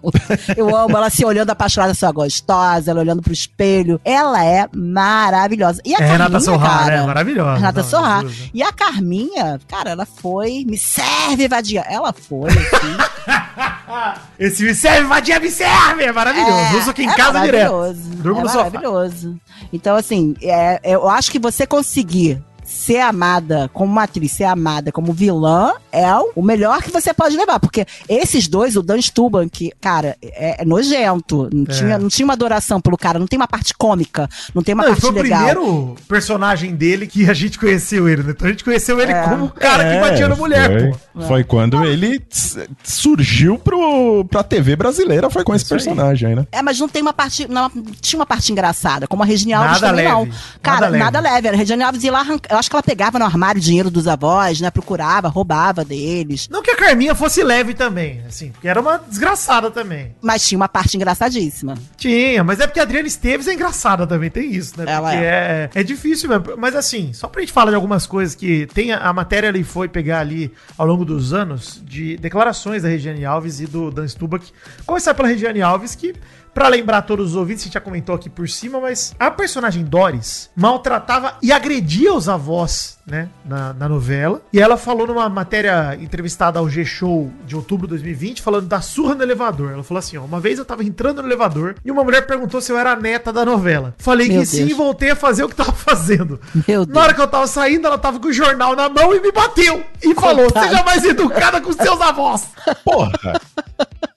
Eu 0.56 0.75
amo 0.75 0.95
ela 0.95 1.10
se 1.10 1.25
olhando 1.25 1.49
apaixonada, 1.49 1.93
sua 1.95 2.12
gostosa, 2.12 2.91
ela 2.91 2.99
olhando 3.01 3.21
pro 3.21 3.34
espelho. 3.34 3.99
Ela 4.06 4.45
é 4.45 4.67
maravilhosa. 4.73 5.82
E 5.84 5.95
a 5.95 5.97
É, 5.99 6.06
Renata 6.12 6.39
Sorrar, 6.39 6.79
cara, 6.86 7.01
né? 7.01 7.06
Maravilhosa. 7.08 7.56
Renata 7.56 7.82
Não, 7.82 7.89
Sorrar. 7.89 8.21
Jesus. 8.21 8.51
E 8.53 8.62
a 8.63 8.71
Carminha, 8.71 9.60
cara, 9.67 9.89
ela 9.91 10.06
foi. 10.06 10.63
Me 10.67 10.77
serve, 10.77 11.47
vadia. 11.47 11.82
Ela 11.89 12.13
foi, 12.13 12.49
assim. 12.51 12.97
Esse 14.39 14.63
me 14.63 14.73
serve, 14.75 15.08
vadia, 15.08 15.39
me 15.39 15.49
serve! 15.49 16.03
É 16.03 16.12
maravilhoso. 16.12 16.77
Uso 16.77 16.89
aqui 16.91 17.03
em 17.03 17.10
é 17.10 17.15
casa 17.15 17.39
direto. 17.41 17.71
maravilhoso, 17.71 18.10
Durmo 18.17 18.39
é 18.39 18.43
no 18.43 18.49
sofá. 18.49 18.63
maravilhoso. 18.65 19.39
Então, 19.71 19.95
assim, 19.95 20.36
é- 20.41 20.79
eu 20.84 21.08
acho 21.10 21.32
que 21.32 21.39
você 21.39 21.65
conseguir 21.65 22.41
ser 22.73 22.99
amada 22.99 23.69
como 23.73 23.91
uma 23.91 24.03
atriz, 24.03 24.31
ser 24.31 24.45
amada 24.45 24.91
como 24.91 25.13
vilã, 25.13 25.73
é 25.91 26.07
o 26.36 26.41
melhor 26.41 26.81
que 26.81 26.91
você 26.91 27.13
pode 27.13 27.38
levar. 27.38 27.59
Porque 27.59 27.86
esses 28.09 28.47
dois, 28.47 28.75
o 28.75 28.81
Dan 28.81 28.99
Stuban, 29.01 29.47
que, 29.47 29.71
cara, 29.79 30.17
é, 30.21 30.62
é 30.62 30.65
nojento. 30.65 31.49
Não, 31.53 31.63
É. 31.63 31.77
tinha, 31.77 31.97
não 31.99 32.09
tinha 32.09 32.25
uma 32.25 32.33
adoração 32.33 32.81
pelo 32.81 32.97
cara, 32.97 33.19
não 33.19 33.27
tem 33.27 33.38
uma 33.38 33.47
parte 33.47 33.73
cômica, 33.77 34.27
não 34.55 34.63
tem 34.63 34.73
uma 34.73 34.83
Não, 34.83 34.89
parte 34.91 35.01
foi 35.01 35.12
o 35.12 35.13
legal. 35.13 35.38
primeiro 35.45 35.95
personagem 36.07 36.75
dele 36.75 37.05
que 37.07 37.29
a 37.29 37.33
gente 37.33 37.59
conheceu 37.59 38.09
ele, 38.09 38.23
né? 38.23 38.31
Então 38.36 38.47
a 38.47 38.51
gente 38.51 38.63
conheceu 38.63 38.99
ele 38.99 39.12
É. 39.12 39.21
como 39.23 39.45
o 39.45 39.49
cara 39.49 39.83
que 39.83 39.89
É, 39.95 40.01
batia 40.01 40.27
na 40.27 40.36
mulher, 40.36 40.79
foi, 40.81 40.91
pô. 41.13 41.27
Foi 41.27 41.43
quando 41.43 41.83
ele 41.86 42.21
s- 42.31 42.67
surgiu 42.83 43.57
pro, 43.59 44.25
pra 44.25 44.43
TV 44.43 44.75
brasileira, 44.75 45.29
foi 45.29 45.43
com 45.43 45.53
esse 45.53 45.63
Isso 45.65 45.73
personagem 45.73 46.29
aí, 46.29 46.36
né? 46.36 46.47
É, 46.51 46.62
mas 46.62 46.79
não 46.79 46.88
tem 46.88 47.01
uma 47.01 47.13
parte. 47.13 47.47
Não 47.47 47.69
tinha 48.01 48.19
uma 48.19 48.25
parte 48.25 48.51
engraçada, 48.51 49.07
como 49.07 49.21
a 49.23 49.25
Regina 49.25 49.57
Alves 49.57 49.81
Nada 49.81 49.88
também 49.88 50.05
leve, 50.05 50.15
não. 50.15 50.29
Cara, 50.62 50.89
nada 50.89 50.97
nada 50.97 51.19
leve. 51.19 51.33
leve. 51.36 51.47
A 51.49 51.57
Regina 51.59 51.86
Alves 51.86 52.03
ia 52.03 52.12
lá 52.12 52.19
arranca- 52.19 52.53
Eu 52.53 52.57
acho 52.63 52.69
que 52.69 52.76
ela 52.76 52.84
pegava 52.84 53.19
no 53.19 53.26
armário 53.26 53.60
o 53.60 53.63
dinheiro 53.63 53.91
dos 53.91 54.08
avós, 54.08 54.62
né? 54.62 54.71
Procurava, 54.71 55.28
roubava 55.28 55.84
deles. 55.84 56.47
Não 56.49 56.62
que 56.62 56.71
a 56.71 56.78
Carminha 56.78 57.13
fosse 57.13 57.43
leve 57.43 57.73
também, 57.73 58.23
assim, 58.26 58.52
porque 58.52 58.67
era 58.67 58.80
uma 58.80 58.97
desgraçada 58.97 59.69
também. 59.69 60.15
Mas 60.21 60.47
tinha 60.47 60.58
uma 60.58 60.69
parte 60.69 60.95
engraçadíssima. 60.95 61.76
Tinha, 61.97 62.43
mas 62.43 62.60
é 62.60 62.67
porque 62.67 62.80
a 62.80 62.84
Adriana 62.84 63.08
Esteves 63.08 63.47
é 63.47 63.54
engraçada 63.54 64.08
também, 64.08 64.30
tem 64.30 64.52
isso, 64.52 64.73
né? 64.78 64.86
Ela 64.88 65.10
porque 65.10 65.26
é. 65.26 65.69
É, 65.76 65.84
difícil 65.84 66.30
mesmo. 66.30 66.58
Mas 66.58 66.76
assim, 66.76 67.12
só 67.13 67.28
pra 67.28 67.41
gente 67.41 67.52
falar 67.52 67.71
de 67.71 67.76
algumas 67.76 68.06
coisas 68.06 68.34
que 68.34 68.65
tem 68.73 68.91
a, 68.91 68.99
a 68.99 69.13
matéria 69.13 69.49
ali 69.49 69.63
foi 69.63 69.88
pegar 69.89 70.19
ali 70.19 70.52
ao 70.78 70.88
longo 70.88 71.04
dos 71.04 71.34
anos 71.34 71.82
de 71.84 72.15
declarações 72.17 72.84
da 72.84 72.89
Regiane 72.89 73.26
Alves 73.26 73.60
e 73.60 73.67
do 73.67 73.91
Dan 73.91 74.08
Stubach. 74.08 74.52
Começar 74.86 75.13
pela 75.13 75.28
Regiane 75.28 75.62
Alves, 75.62 75.95
que, 75.95 76.13
pra 76.53 76.67
lembrar 76.67 77.01
todos 77.03 77.31
os 77.31 77.35
ouvintes, 77.35 77.63
a 77.63 77.65
gente 77.65 77.73
já 77.73 77.81
comentou 77.81 78.15
aqui 78.15 78.29
por 78.29 78.47
cima, 78.47 78.79
mas 78.79 79.13
a 79.19 79.31
personagem 79.31 79.83
Doris 79.83 80.49
maltratava 80.55 81.35
e 81.41 81.51
agredia 81.51 82.13
os 82.13 82.29
avós, 82.29 82.97
né, 83.05 83.27
na, 83.45 83.73
na 83.73 83.89
novela. 83.89 84.41
E 84.53 84.59
ela 84.59 84.77
falou 84.77 85.07
numa 85.07 85.27
matéria 85.29 85.97
entrevistada 85.99 86.59
ao 86.59 86.69
G-Show 86.69 87.31
de 87.45 87.55
outubro 87.55 87.87
de 87.87 87.91
2020, 87.91 88.41
falando 88.41 88.67
da 88.67 88.81
surra 88.81 89.15
no 89.15 89.23
elevador. 89.23 89.71
Ela 89.73 89.83
falou 89.83 89.99
assim: 89.99 90.17
ó, 90.17 90.21
uma 90.23 90.39
vez 90.39 90.57
eu 90.59 90.65
tava 90.65 90.83
entrando 90.83 91.21
no 91.21 91.27
elevador 91.27 91.75
e 91.83 91.91
uma 91.91 92.03
mulher 92.03 92.25
perguntou 92.25 92.61
se 92.61 92.71
eu 92.71 92.77
era 92.77 92.91
a 92.91 92.95
neta 92.95 93.33
da 93.33 93.43
novela. 93.45 93.93
Falei 93.97 94.27
Meu 94.27 94.41
que 94.41 94.45
sim 94.45 94.57
Deus. 94.59 94.71
e 94.71 94.73
voltei 94.73 95.09
a 95.11 95.15
fazer 95.15 95.43
o 95.43 95.49
que 95.49 95.55
tava 95.55 95.71
fazendo. 95.73 96.39
Meu 96.67 96.85
Na 96.85 97.01
hora 97.01 97.13
que 97.13 97.21
eu 97.21 97.27
tava 97.27 97.47
saindo, 97.47 97.87
ela 97.87 97.97
tava 97.97 98.19
com 98.19 98.27
o 98.27 98.33
jornal 98.33 98.75
na 98.75 98.87
mão 98.89 99.13
e 99.15 99.19
me 99.19 99.31
bateu. 99.31 99.83
E 100.01 100.13
falou: 100.15 100.45
Coitada. 100.45 100.67
seja 100.69 100.83
mais 100.83 101.03
educada 101.03 101.59
com 101.61 101.73
seus 101.73 101.99
avós. 101.99 102.47
Porra! 102.85 103.41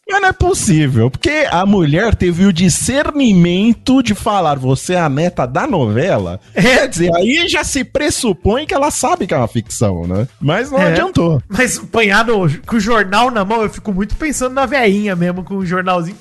Mas 0.09 0.21
não 0.23 0.29
é 0.29 0.33
possível, 0.33 1.11
porque 1.11 1.47
a 1.51 1.67
mulher 1.67 2.15
teve 2.15 2.47
o 2.47 2.53
discernimento 2.53 4.03
de 4.03 4.15
falar, 4.15 4.57
você 4.57 4.95
é 4.95 5.01
a 5.01 5.09
neta 5.09 5.47
da 5.47 5.67
novela. 5.67 6.41
É. 6.57 6.63
Quer 6.63 6.89
dizer, 6.89 7.15
aí 7.15 7.47
já 7.49 7.63
se 7.65 7.85
pressupõe 7.85 8.67
que 8.67 8.75
ela 8.75 8.91
sabe 8.91 9.27
que 9.27 9.35
é 9.35 9.37
uma 9.37 9.47
ficção, 9.49 10.07
né? 10.07 10.27
Mas 10.41 10.71
não 10.71 10.79
É. 10.81 10.93
adiantou. 10.93 11.41
Mas 11.49 11.79
apanhado 11.79 12.33
com 12.67 12.77
o 12.77 12.81
jornal 12.81 13.31
na 13.31 13.45
mão, 13.45 13.63
eu 13.63 13.69
fico 13.71 13.93
muito 13.93 14.15
pensando 14.17 14.55
na 14.55 14.65
veinha 14.67 15.15
mesmo, 15.15 15.45
com 15.45 15.57
o 15.57 15.67
jornalzinho. 15.67 16.17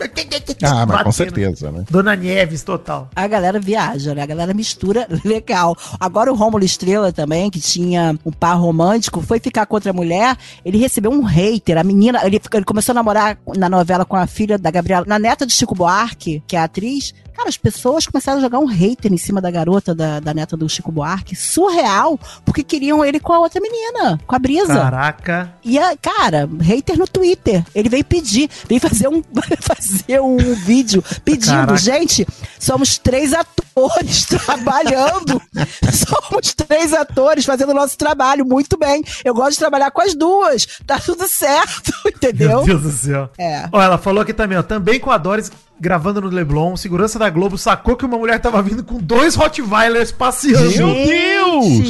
Ah, 0.63 0.85
mas 0.85 1.03
com 1.03 1.11
certeza, 1.11 1.71
né? 1.71 1.83
Dona 1.89 2.15
Nieves, 2.15 2.63
total. 2.63 3.09
A 3.15 3.27
galera 3.27 3.59
viaja, 3.59 4.13
né? 4.13 4.23
A 4.23 4.25
galera 4.25 4.53
mistura 4.53 5.07
legal. 5.23 5.75
Agora 5.99 6.31
o 6.31 6.35
Rômulo 6.35 6.63
Estrela 6.63 7.11
também, 7.11 7.49
que 7.49 7.59
tinha 7.59 8.17
um 8.25 8.31
par 8.31 8.55
romântico, 8.55 9.21
foi 9.21 9.39
ficar 9.39 9.65
com 9.65 9.75
outra 9.75 9.93
mulher, 9.93 10.35
ele 10.65 10.77
recebeu 10.77 11.11
um 11.11 11.23
hater. 11.23 11.77
A 11.77 11.83
menina, 11.83 12.21
ele, 12.25 12.41
ele 12.53 12.65
começou 12.65 12.91
a 12.93 12.95
namorar 12.95 13.37
na 13.57 13.69
novela 13.75 14.05
com 14.05 14.15
a 14.15 14.27
filha 14.27 14.57
da 14.57 14.71
Gabriela, 14.71 15.05
na 15.07 15.19
neta 15.19 15.45
de 15.45 15.53
Chico 15.53 15.75
Buarque, 15.75 16.43
que 16.47 16.55
é 16.55 16.59
a 16.59 16.63
atriz. 16.63 17.13
Cara, 17.35 17.49
as 17.49 17.57
pessoas 17.57 18.07
começaram 18.07 18.37
a 18.39 18.41
jogar 18.41 18.59
um 18.59 18.65
hater 18.65 19.11
em 19.11 19.17
cima 19.17 19.41
da 19.41 19.51
garota, 19.51 19.93
da, 19.93 20.21
da 20.21 20.33
neta 20.33 20.55
do 20.55 20.69
Chico 20.69 20.89
Buarque. 20.89 21.35
Surreal, 21.35 22.17
porque 22.45 22.63
queriam 22.63 23.03
ele 23.03 23.19
com 23.19 23.33
a 23.33 23.39
outra 23.39 23.59
menina, 23.59 24.17
com 24.25 24.35
a 24.35 24.39
Brisa. 24.39 24.73
Caraca. 24.73 25.53
E, 25.61 25.77
a, 25.77 25.97
cara, 25.97 26.49
hater 26.61 26.97
no 26.97 27.05
Twitter. 27.05 27.65
Ele 27.75 27.89
veio 27.89 28.05
pedir, 28.05 28.49
veio 28.69 28.79
fazer 28.79 29.09
um, 29.09 29.21
fazer 29.59 30.21
um 30.21 30.37
vídeo 30.37 31.03
pedindo, 31.25 31.51
Caraca. 31.51 31.77
gente, 31.77 32.25
somos 32.57 32.97
três 32.97 33.33
atores 33.33 34.23
trabalhando. 34.45 35.41
somos 35.91 36.53
três 36.53 36.93
atores 36.93 37.43
fazendo 37.43 37.71
o 37.71 37.75
nosso 37.75 37.97
trabalho, 37.97 38.45
muito 38.45 38.77
bem. 38.77 39.03
Eu 39.25 39.33
gosto 39.33 39.51
de 39.51 39.59
trabalhar 39.59 39.91
com 39.91 40.01
as 40.01 40.15
duas. 40.15 40.65
Tá 40.87 40.99
tudo 40.99 41.27
certo, 41.27 41.91
entendeu? 42.07 42.63
Meu 42.63 42.79
Deus 42.79 42.81
do 42.81 42.91
céu. 42.91 43.29
É. 43.37 43.64
Ó, 43.71 43.81
ela 43.81 43.97
falou 43.97 44.21
aqui 44.21 44.33
também, 44.33 44.57
ó. 44.57 44.63
Também 44.63 44.99
com 44.99 45.11
a 45.11 45.17
Doris 45.17 45.51
gravando 45.79 46.21
no 46.21 46.29
Leblon, 46.29 46.75
segurança 46.77 47.19
da 47.19 47.29
Globo 47.29 47.57
sacou 47.57 47.95
que 47.95 48.05
uma 48.05 48.17
mulher 48.17 48.39
tava 48.39 48.61
vindo 48.61 48.83
com 48.83 48.97
dois 48.97 49.35
Rottweilers 49.35 50.11
passeando. 50.11 50.69
Meu 50.77 50.93
Deus! 50.93 51.89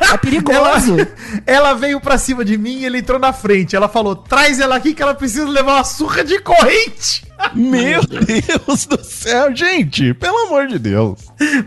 É 0.00 0.04
Ela, 0.08 0.18
perigoso. 0.18 0.96
ela 1.44 1.74
veio 1.74 2.00
pra 2.00 2.16
cima 2.16 2.44
de 2.44 2.56
mim 2.56 2.78
e 2.78 2.86
ele 2.86 2.98
entrou 2.98 3.18
na 3.18 3.32
frente. 3.32 3.76
Ela 3.76 3.88
falou: 3.88 4.16
traz 4.16 4.58
ela 4.58 4.76
aqui 4.76 4.94
que 4.94 5.02
ela 5.02 5.14
precisa 5.14 5.46
levar 5.48 5.74
uma 5.74 5.84
surra 5.84 6.24
de 6.24 6.38
corrente. 6.40 7.26
Meu 7.54 8.00
Deus 8.02 8.86
do 8.86 9.02
céu, 9.04 9.54
gente! 9.54 10.12
Pelo 10.14 10.46
amor 10.46 10.66
de 10.66 10.78
Deus! 10.78 11.20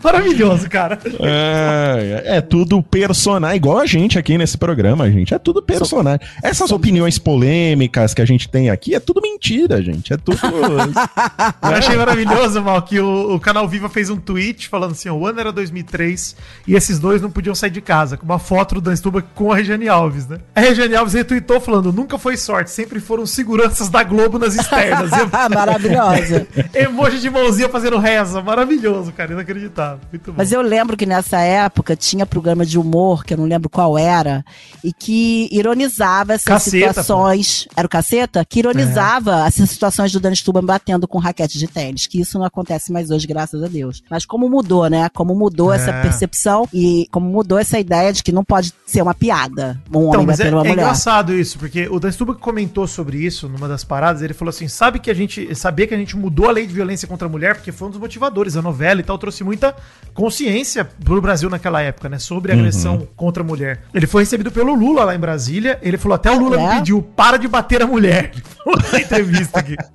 Maravilhoso, 0.04 0.70
cara. 0.70 1.00
É, 1.22 2.24
é 2.38 2.42
tudo 2.42 2.82
personagem, 2.84 3.56
igual 3.56 3.78
a 3.78 3.86
gente 3.86 4.20
aqui 4.20 4.38
nesse 4.38 4.58
programa, 4.58 5.10
gente. 5.10 5.34
É 5.34 5.40
tudo 5.40 5.62
personagem. 5.62 6.20
Essas 6.44 6.72
opiniões 6.72 7.18
polêmicas 7.18 8.14
que 8.14 8.22
a 8.22 8.26
gente 8.26 8.50
tem 8.50 8.70
aqui 8.70 8.96
é 8.96 9.00
tudo 9.00 9.22
mentira, 9.22 9.82
gente. 9.82 10.12
É 10.14 10.18
tudo. 10.18 10.38
Eu 11.62 11.70
achei 11.76 11.96
maravilhoso, 11.96 12.62
Mal, 12.62 12.82
que 12.82 13.00
o, 13.00 13.36
o 13.36 13.40
canal 13.40 13.68
Viva 13.68 13.90
fez 13.90 14.10
um 14.10 14.18
tweet 14.18 14.68
falando 14.68 14.92
assim: 14.92 15.10
o 15.10 15.26
ano 15.26 15.40
era 15.40 15.52
2003 15.52 16.36
e 16.68 16.76
esses 16.76 17.00
dois 17.00 17.22
não 17.22 17.32
podiam 17.32 17.56
sair 17.56 17.70
de 17.70 17.82
casa, 17.82 18.18
com 18.18 18.26
uma 18.26 18.40
foto 18.40 18.76
do 18.76 18.82
Dan 18.82 18.96
Stubach 18.96 19.28
com 19.36 19.52
a 19.52 19.56
Regiane 19.56 19.88
Alves, 19.88 20.28
né? 20.28 20.38
A 20.56 20.62
Regiane 20.62 20.96
Alves 20.96 21.14
retweetou 21.14 21.60
falando: 21.60 21.92
nunca 21.92 22.18
foi 22.18 22.38
sorte, 22.38 22.72
sempre 22.72 23.00
foram 23.00 23.26
seguranças 23.26 23.90
da 23.90 24.04
Globo 24.04 24.38
nas 24.38 24.56
externas. 24.56 25.12
Maravilhosa. 25.50 26.48
Emoji 26.74 27.20
de 27.20 27.30
mãozinha 27.30 27.70
fazendo 27.70 27.98
reza. 27.98 28.42
Maravilhoso, 28.42 29.12
cara. 29.12 29.34
Inacreditável. 29.34 30.00
Muito 30.12 30.32
bom. 30.32 30.38
Mas 30.38 30.52
eu 30.52 30.62
lembro 30.62 30.98
que 30.98 31.06
nessa 31.06 31.40
época 31.40 31.96
tinha 31.96 32.26
programa 32.26 32.66
de 32.66 32.78
humor, 32.78 33.24
que 33.24 33.34
eu 33.34 33.38
não 33.38 33.46
lembro 33.46 33.70
qual 33.70 33.98
era, 33.98 34.44
e 34.84 34.92
que 34.92 35.50
ironizava 35.52 36.34
essas 36.34 36.46
Caceta, 36.46 36.88
situações. 36.90 37.68
Era 37.76 37.86
o 37.86 37.90
caceta? 37.90 38.46
Que 38.46 38.60
ironizava 38.60 39.46
essas 39.48 39.70
situações 39.70 40.12
do 40.12 40.20
Dan 40.20 40.36
Stuban 40.36 40.64
batendo 40.64 41.08
com 41.08 41.18
raquete 41.22 41.58
de 41.58 41.68
tênis. 41.68 42.08
Que 42.08 42.20
isso 42.20 42.38
não 42.38 42.46
acontece 42.46 42.92
mais 42.92 43.10
hoje, 43.10 43.26
graças 43.28 43.64
a 43.64 43.68
Deus. 43.68 44.04
Mas 44.10 44.26
como 44.26 44.50
mudou, 44.50 44.90
né? 44.90 45.08
Como 45.14 45.34
mudou 45.36 45.72
É. 45.74 45.78
essa 45.78 45.94
percepção 46.02 46.68
e 46.74 47.08
como 47.12 47.30
mudou 47.30 47.58
essa 47.58 47.80
ideia 47.80 48.12
de 48.12 48.22
que 48.24 48.32
não 48.32 48.44
pode 48.44 48.74
ser 48.86 49.02
uma 49.02 49.14
piada 49.14 49.80
um 49.88 50.00
Então, 50.08 50.10
homem 50.10 50.26
mas 50.28 50.40
é, 50.40 50.44
bater 50.46 50.54
uma 50.56 50.62
é 50.66 50.70
mulher. 50.70 50.82
engraçado 50.84 51.34
isso, 51.34 51.58
porque 51.58 51.88
o 51.90 52.00
Dan 52.00 52.12
Stuba 52.12 52.34
comentou 52.36 52.86
sobre 52.88 53.18
isso 53.26 53.48
numa 53.48 53.68
das 53.68 53.84
paradas, 53.84 54.22
ele 54.22 54.34
falou 54.34 54.50
assim, 54.50 54.68
sabe 54.68 55.00
que 55.00 55.10
a 55.10 55.14
gente, 55.14 55.54
sabia 55.56 55.88
que 55.88 55.94
a 55.94 55.98
gente 55.98 56.16
mudou 56.18 56.50
a 56.50 56.52
lei 56.52 56.66
de 56.68 56.74
violência 56.74 57.08
contra 57.08 57.28
a 57.28 57.32
mulher, 57.32 57.56
porque 57.56 57.72
foi 57.72 57.88
um 57.88 57.92
dos 57.92 58.00
motivadores, 58.00 58.56
a 58.58 58.62
novela 58.62 59.00
e 59.00 59.04
tal, 59.04 59.18
trouxe 59.18 59.44
muita 59.44 59.76
consciência 60.14 60.86
pro 61.04 61.22
Brasil 61.22 61.50
naquela 61.50 61.82
época, 61.82 62.10
né, 62.10 62.20
sobre 62.20 62.52
a 62.52 62.56
agressão 62.56 63.08
contra 63.16 63.44
a 63.44 63.46
mulher. 63.46 63.84
Ele 63.94 64.08
foi 64.08 64.24
recebido 64.24 64.52
pelo 64.52 64.74
Lula 64.74 65.04
lá 65.06 65.16
em 65.16 65.20
Brasília, 65.20 65.80
ele 65.82 65.98
falou, 65.98 66.16
até 66.16 66.30
o 66.32 66.38
Lula 66.40 66.60
É? 66.60 66.68
me 66.70 66.76
pediu, 66.80 67.02
para 67.02 67.38
de 67.38 67.48
bater 67.48 67.82
a 67.82 67.88
mulher, 67.88 68.32
na 68.92 69.00
entrevista 69.00 69.60
aqui. 69.60 69.76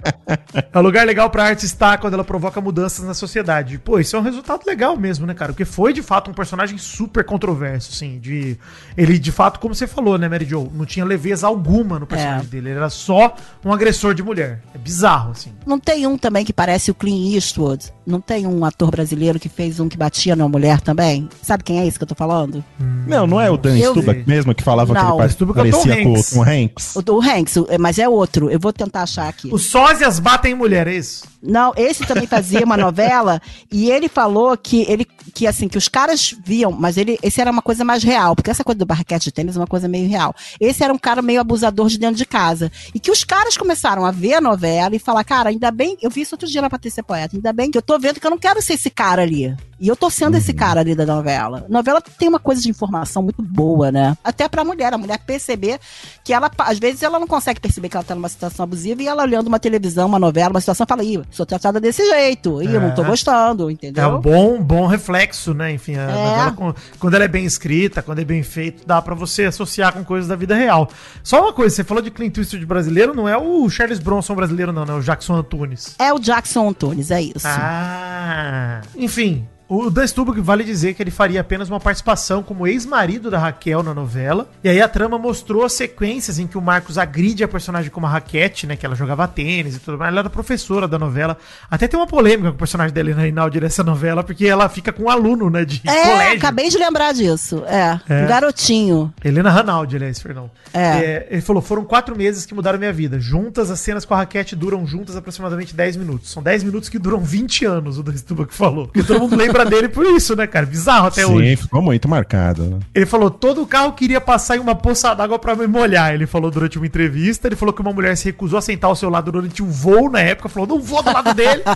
É 0.72 0.78
um 0.78 0.82
lugar 0.82 1.06
legal 1.06 1.15
pra 1.30 1.44
arte 1.44 1.64
estar 1.64 1.98
quando 1.98 2.14
ela 2.14 2.24
provoca 2.24 2.60
mudanças 2.60 3.04
na 3.04 3.14
sociedade. 3.14 3.78
Pô, 3.78 3.98
isso 3.98 4.14
é 4.16 4.18
um 4.18 4.22
resultado 4.22 4.62
legal 4.66 4.96
mesmo, 4.96 5.26
né, 5.26 5.34
cara? 5.34 5.52
Porque 5.52 5.64
foi, 5.64 5.92
de 5.92 6.02
fato, 6.02 6.30
um 6.30 6.34
personagem 6.34 6.76
super 6.78 7.24
controverso, 7.24 7.90
assim, 7.92 8.18
de... 8.18 8.58
Ele, 8.96 9.18
de 9.18 9.32
fato, 9.32 9.58
como 9.58 9.74
você 9.74 9.86
falou, 9.86 10.18
né, 10.18 10.28
Mary 10.28 10.44
Jo, 10.44 10.70
não 10.74 10.84
tinha 10.84 11.04
leveza 11.04 11.46
alguma 11.46 11.98
no 11.98 12.06
personagem 12.06 12.46
É. 12.46 12.50
dele. 12.50 12.68
Ele 12.70 12.78
era 12.78 12.90
só 12.90 13.34
um 13.64 13.72
agressor 13.72 14.14
de 14.14 14.22
mulher. 14.22 14.62
É 14.74 14.78
bizarro, 14.78 15.30
assim. 15.32 15.52
Não 15.66 15.78
tem 15.80 16.06
um 16.06 16.16
também 16.18 16.44
que 16.44 16.52
parece 16.52 16.90
o 16.90 16.94
Clint 16.94 17.34
Eastwood? 17.34 17.92
Não 18.06 18.20
tem 18.20 18.46
um 18.46 18.64
ator 18.64 18.90
brasileiro 18.90 19.38
que 19.40 19.48
fez 19.48 19.80
um 19.80 19.88
que 19.88 19.96
batia 19.96 20.36
numa 20.36 20.48
mulher 20.48 20.80
também? 20.80 21.28
Sabe 21.42 21.64
quem 21.64 21.80
é 21.80 21.86
esse 21.86 21.98
que 21.98 22.04
eu 22.04 22.08
tô 22.08 22.14
falando? 22.14 22.64
Não, 23.06 23.26
não 23.26 23.40
é 23.40 23.50
o 23.50 23.56
Dan 23.56 23.76
Stubach 23.78 24.20
vi. 24.20 24.24
mesmo 24.26 24.54
que 24.54 24.62
falava 24.62 24.94
Não, 24.94 25.00
que 25.16 25.22
ele 25.22 25.22
é 25.28 25.36
Tom 25.36 25.52
parecia 25.52 26.02
com 26.04 26.10
o 26.12 26.14
Hanks. 26.16 26.30
Tom 26.30 26.42
Hanks? 26.42 26.96
O 26.96 27.02
do 27.02 27.20
Hanks, 27.20 27.56
o- 27.56 27.66
mas 27.80 27.98
é 27.98 28.08
outro. 28.08 28.48
Eu 28.50 28.60
vou 28.60 28.72
tentar 28.72 29.02
achar 29.02 29.28
aqui. 29.28 29.48
Os 29.52 29.66
sósias 29.66 30.18
batem 30.20 30.52
em 30.52 30.54
mulher, 30.54 30.86
é 30.86 30.94
isso? 30.94 31.24
Não, 31.42 31.72
esse 31.76 32.04
também 32.06 32.26
fazia 32.26 32.64
uma 32.64 32.76
novela 32.78 33.40
e 33.72 33.90
ele 33.90 34.08
falou 34.08 34.56
que 34.56 34.84
ele 34.88 35.06
que 35.34 35.46
assim 35.46 35.68
que 35.68 35.76
os 35.78 35.86
caras 35.88 36.34
viam, 36.44 36.72
mas 36.72 36.96
ele 36.96 37.18
esse 37.22 37.40
era 37.40 37.50
uma 37.50 37.62
coisa 37.62 37.84
mais 37.84 38.02
real, 38.02 38.34
porque 38.34 38.50
essa 38.50 38.64
coisa 38.64 38.78
do 38.78 38.86
barraquete 38.86 39.24
de 39.26 39.32
tênis 39.32 39.56
é 39.56 39.58
uma 39.60 39.66
coisa 39.66 39.86
meio 39.88 40.08
real. 40.08 40.34
Esse 40.60 40.82
era 40.82 40.92
um 40.92 40.98
cara 40.98 41.20
meio 41.22 41.40
abusador 41.40 41.88
de 41.88 41.98
dentro 41.98 42.16
de 42.16 42.24
casa 42.24 42.70
e 42.94 42.98
que 43.00 43.10
os 43.10 43.22
caras 43.24 43.56
começaram 43.56 44.04
a 44.04 44.10
ver 44.10 44.34
a 44.34 44.40
novela 44.40 44.94
e 44.94 44.98
falar, 44.98 45.24
cara, 45.24 45.50
ainda 45.50 45.70
bem, 45.70 45.96
eu 46.00 46.10
vi 46.10 46.22
isso 46.22 46.34
outro 46.34 46.48
dia 46.48 46.62
na 46.62 46.70
Patrícia 46.70 47.02
Poeta, 47.02 47.36
ainda 47.36 47.52
bem 47.52 47.70
que 47.70 47.78
eu 47.78 47.82
tô 47.82 47.95
vendo 47.98 48.20
que 48.20 48.26
eu 48.26 48.30
não 48.30 48.38
quero 48.38 48.60
ser 48.62 48.74
esse 48.74 48.90
cara 48.90 49.22
ali. 49.22 49.54
E 49.78 49.88
eu 49.88 49.94
tô 49.96 50.08
sendo 50.08 50.36
esse 50.38 50.54
cara 50.54 50.80
ali 50.80 50.94
da 50.94 51.04
novela. 51.04 51.66
A 51.68 51.72
novela 51.72 52.00
tem 52.00 52.28
uma 52.28 52.38
coisa 52.38 52.62
de 52.62 52.70
informação 52.70 53.22
muito 53.22 53.42
boa, 53.42 53.92
né? 53.92 54.16
Até 54.24 54.48
pra 54.48 54.64
mulher, 54.64 54.92
a 54.94 54.98
mulher 54.98 55.18
perceber 55.18 55.78
que 56.24 56.32
ela, 56.32 56.50
às 56.60 56.78
vezes, 56.78 57.02
ela 57.02 57.18
não 57.20 57.26
consegue 57.26 57.60
perceber 57.60 57.90
que 57.90 57.96
ela 57.96 58.04
tá 58.04 58.14
numa 58.14 58.28
situação 58.30 58.64
abusiva 58.64 59.02
e 59.02 59.06
ela 59.06 59.22
olhando 59.22 59.48
uma 59.48 59.58
televisão, 59.60 60.06
uma 60.08 60.18
novela, 60.18 60.50
uma 60.50 60.60
situação, 60.60 60.86
fala, 60.88 61.04
ih, 61.04 61.22
sou 61.30 61.44
tratada 61.44 61.78
desse 61.78 62.02
jeito, 62.04 62.62
ih, 62.62 62.72
eu 62.74 62.80
não 62.80 62.94
tô 62.94 63.02
É. 63.02 63.06
gostando, 63.06 63.68
É 63.68 63.72
entendeu? 63.74 64.16
um 64.16 64.20
bom, 64.20 64.62
bom 64.62 64.86
reflexo, 64.86 65.52
né? 65.52 65.72
Enfim, 65.72 65.94
a 65.96 66.02
É. 66.02 66.06
novela, 66.06 66.74
quando 66.98 67.14
ela 67.14 67.24
é 67.24 67.28
bem 67.28 67.44
escrita, 67.44 68.00
quando 68.02 68.20
é 68.20 68.24
bem 68.24 68.42
feito, 68.42 68.86
dá 68.86 69.02
pra 69.02 69.14
você 69.14 69.44
associar 69.44 69.92
com 69.92 70.02
coisas 70.02 70.26
da 70.28 70.36
vida 70.36 70.54
real. 70.54 70.88
Só 71.22 71.42
uma 71.42 71.52
coisa, 71.52 71.74
você 71.76 71.84
falou 71.84 72.02
de 72.02 72.10
Clint 72.10 72.36
Eastwood 72.38 72.64
brasileiro, 72.64 73.14
não 73.14 73.28
é 73.28 73.36
o 73.36 73.68
Charles 73.68 73.98
Bronson 73.98 74.34
brasileiro, 74.34 74.72
não, 74.72 74.86
né? 74.86 74.94
O 74.94 75.00
Jackson 75.02 75.34
Antunes. 75.34 75.94
É 75.98 76.12
o 76.14 76.18
Jackson 76.18 76.70
Antunes, 76.70 77.10
é 77.10 77.20
isso. 77.20 77.46
Ah, 77.46 78.80
enfim. 78.96 79.46
O 79.68 79.90
Dan 79.90 80.06
Stubach 80.06 80.40
vale 80.40 80.62
dizer 80.62 80.94
que 80.94 81.02
ele 81.02 81.10
faria 81.10 81.40
apenas 81.40 81.68
uma 81.68 81.80
participação 81.80 82.40
como 82.40 82.68
ex-marido 82.68 83.30
da 83.32 83.38
Raquel 83.38 83.82
na 83.82 83.92
novela. 83.92 84.48
E 84.62 84.68
aí 84.68 84.80
a 84.80 84.88
trama 84.88 85.18
mostrou 85.18 85.64
as 85.64 85.72
sequências 85.72 86.38
em 86.38 86.46
que 86.46 86.56
o 86.56 86.60
Marcos 86.62 86.96
agride 86.96 87.42
a 87.42 87.48
personagem 87.48 87.90
como 87.90 88.06
a 88.06 88.08
Raquete, 88.08 88.64
né? 88.64 88.76
Que 88.76 88.86
ela 88.86 88.94
jogava 88.94 89.26
tênis 89.26 89.74
e 89.74 89.80
tudo 89.80 89.98
mais. 89.98 90.12
Ela 90.12 90.20
era 90.20 90.30
professora 90.30 90.86
da 90.86 91.00
novela. 91.00 91.36
Até 91.68 91.88
tem 91.88 91.98
uma 91.98 92.06
polêmica 92.06 92.50
com 92.50 92.54
o 92.54 92.58
personagem 92.58 92.94
da 92.94 93.00
Helena 93.00 93.22
Rinaldi 93.22 93.60
nessa 93.60 93.82
novela, 93.82 94.22
porque 94.22 94.46
ela 94.46 94.68
fica 94.68 94.92
com 94.92 95.04
um 95.04 95.10
aluno, 95.10 95.50
né? 95.50 95.64
De 95.64 95.82
É, 95.84 96.02
colégio. 96.12 96.36
acabei 96.38 96.68
de 96.68 96.78
lembrar 96.78 97.12
disso. 97.12 97.64
É, 97.66 97.98
É. 98.08 98.24
um 98.24 98.28
garotinho. 98.28 99.12
Helena 99.24 99.50
Ranaldi, 99.50 99.96
aliás, 99.96 100.20
perdão. 100.20 100.48
É. 100.72 100.80
É, 100.80 101.26
ele 101.30 101.42
falou: 101.42 101.60
foram 101.60 101.84
quatro 101.84 102.14
meses 102.16 102.46
que 102.46 102.54
mudaram 102.54 102.78
minha 102.78 102.92
vida. 102.92 103.18
Juntas, 103.18 103.68
as 103.68 103.80
cenas 103.80 104.04
com 104.04 104.14
a 104.14 104.18
raquete 104.18 104.54
duram 104.54 104.86
juntas 104.86 105.16
aproximadamente 105.16 105.74
10 105.74 105.96
minutos. 105.96 106.30
São 106.30 106.40
10 106.40 106.62
minutos 106.62 106.88
que 106.88 107.00
duram 107.00 107.18
20 107.20 107.64
anos, 107.64 107.98
o 107.98 108.02
Dan 108.04 108.16
Stubach 108.16 108.54
falou. 108.54 108.86
Porque 108.86 109.02
todo 109.02 109.18
mundo 109.18 109.34
lembra 109.34 109.55
dele 109.64 109.88
por 109.88 110.04
isso, 110.04 110.34
né, 110.36 110.46
cara? 110.46 110.66
Bizarro 110.66 111.06
até 111.08 111.24
Sim, 111.24 111.32
hoje. 111.32 111.56
ficou 111.56 111.80
muito 111.80 112.08
marcado. 112.08 112.64
né? 112.64 112.78
Ele 112.94 113.06
falou: 113.06 113.30
todo 113.30 113.62
o 113.62 113.66
carro 113.66 113.92
queria 113.92 114.20
passar 114.20 114.56
em 114.56 114.60
uma 114.60 114.74
poça 114.74 115.14
d'água 115.14 115.38
pra 115.38 115.54
me 115.54 115.66
molhar. 115.66 116.12
Ele 116.14 116.26
falou 116.26 116.50
durante 116.50 116.76
uma 116.78 116.86
entrevista. 116.86 117.46
Ele 117.48 117.56
falou 117.56 117.72
que 117.72 117.80
uma 117.80 117.92
mulher 117.92 118.16
se 118.16 118.26
recusou 118.26 118.58
a 118.58 118.62
sentar 118.62 118.90
ao 118.90 118.96
seu 118.96 119.08
lado 119.08 119.30
durante 119.32 119.62
um 119.62 119.70
voo 119.70 120.10
na 120.10 120.20
época. 120.20 120.48
Falou: 120.48 120.68
não 120.68 120.80
vou 120.80 121.02
do 121.02 121.12
lado 121.12 121.32
dele. 121.34 121.62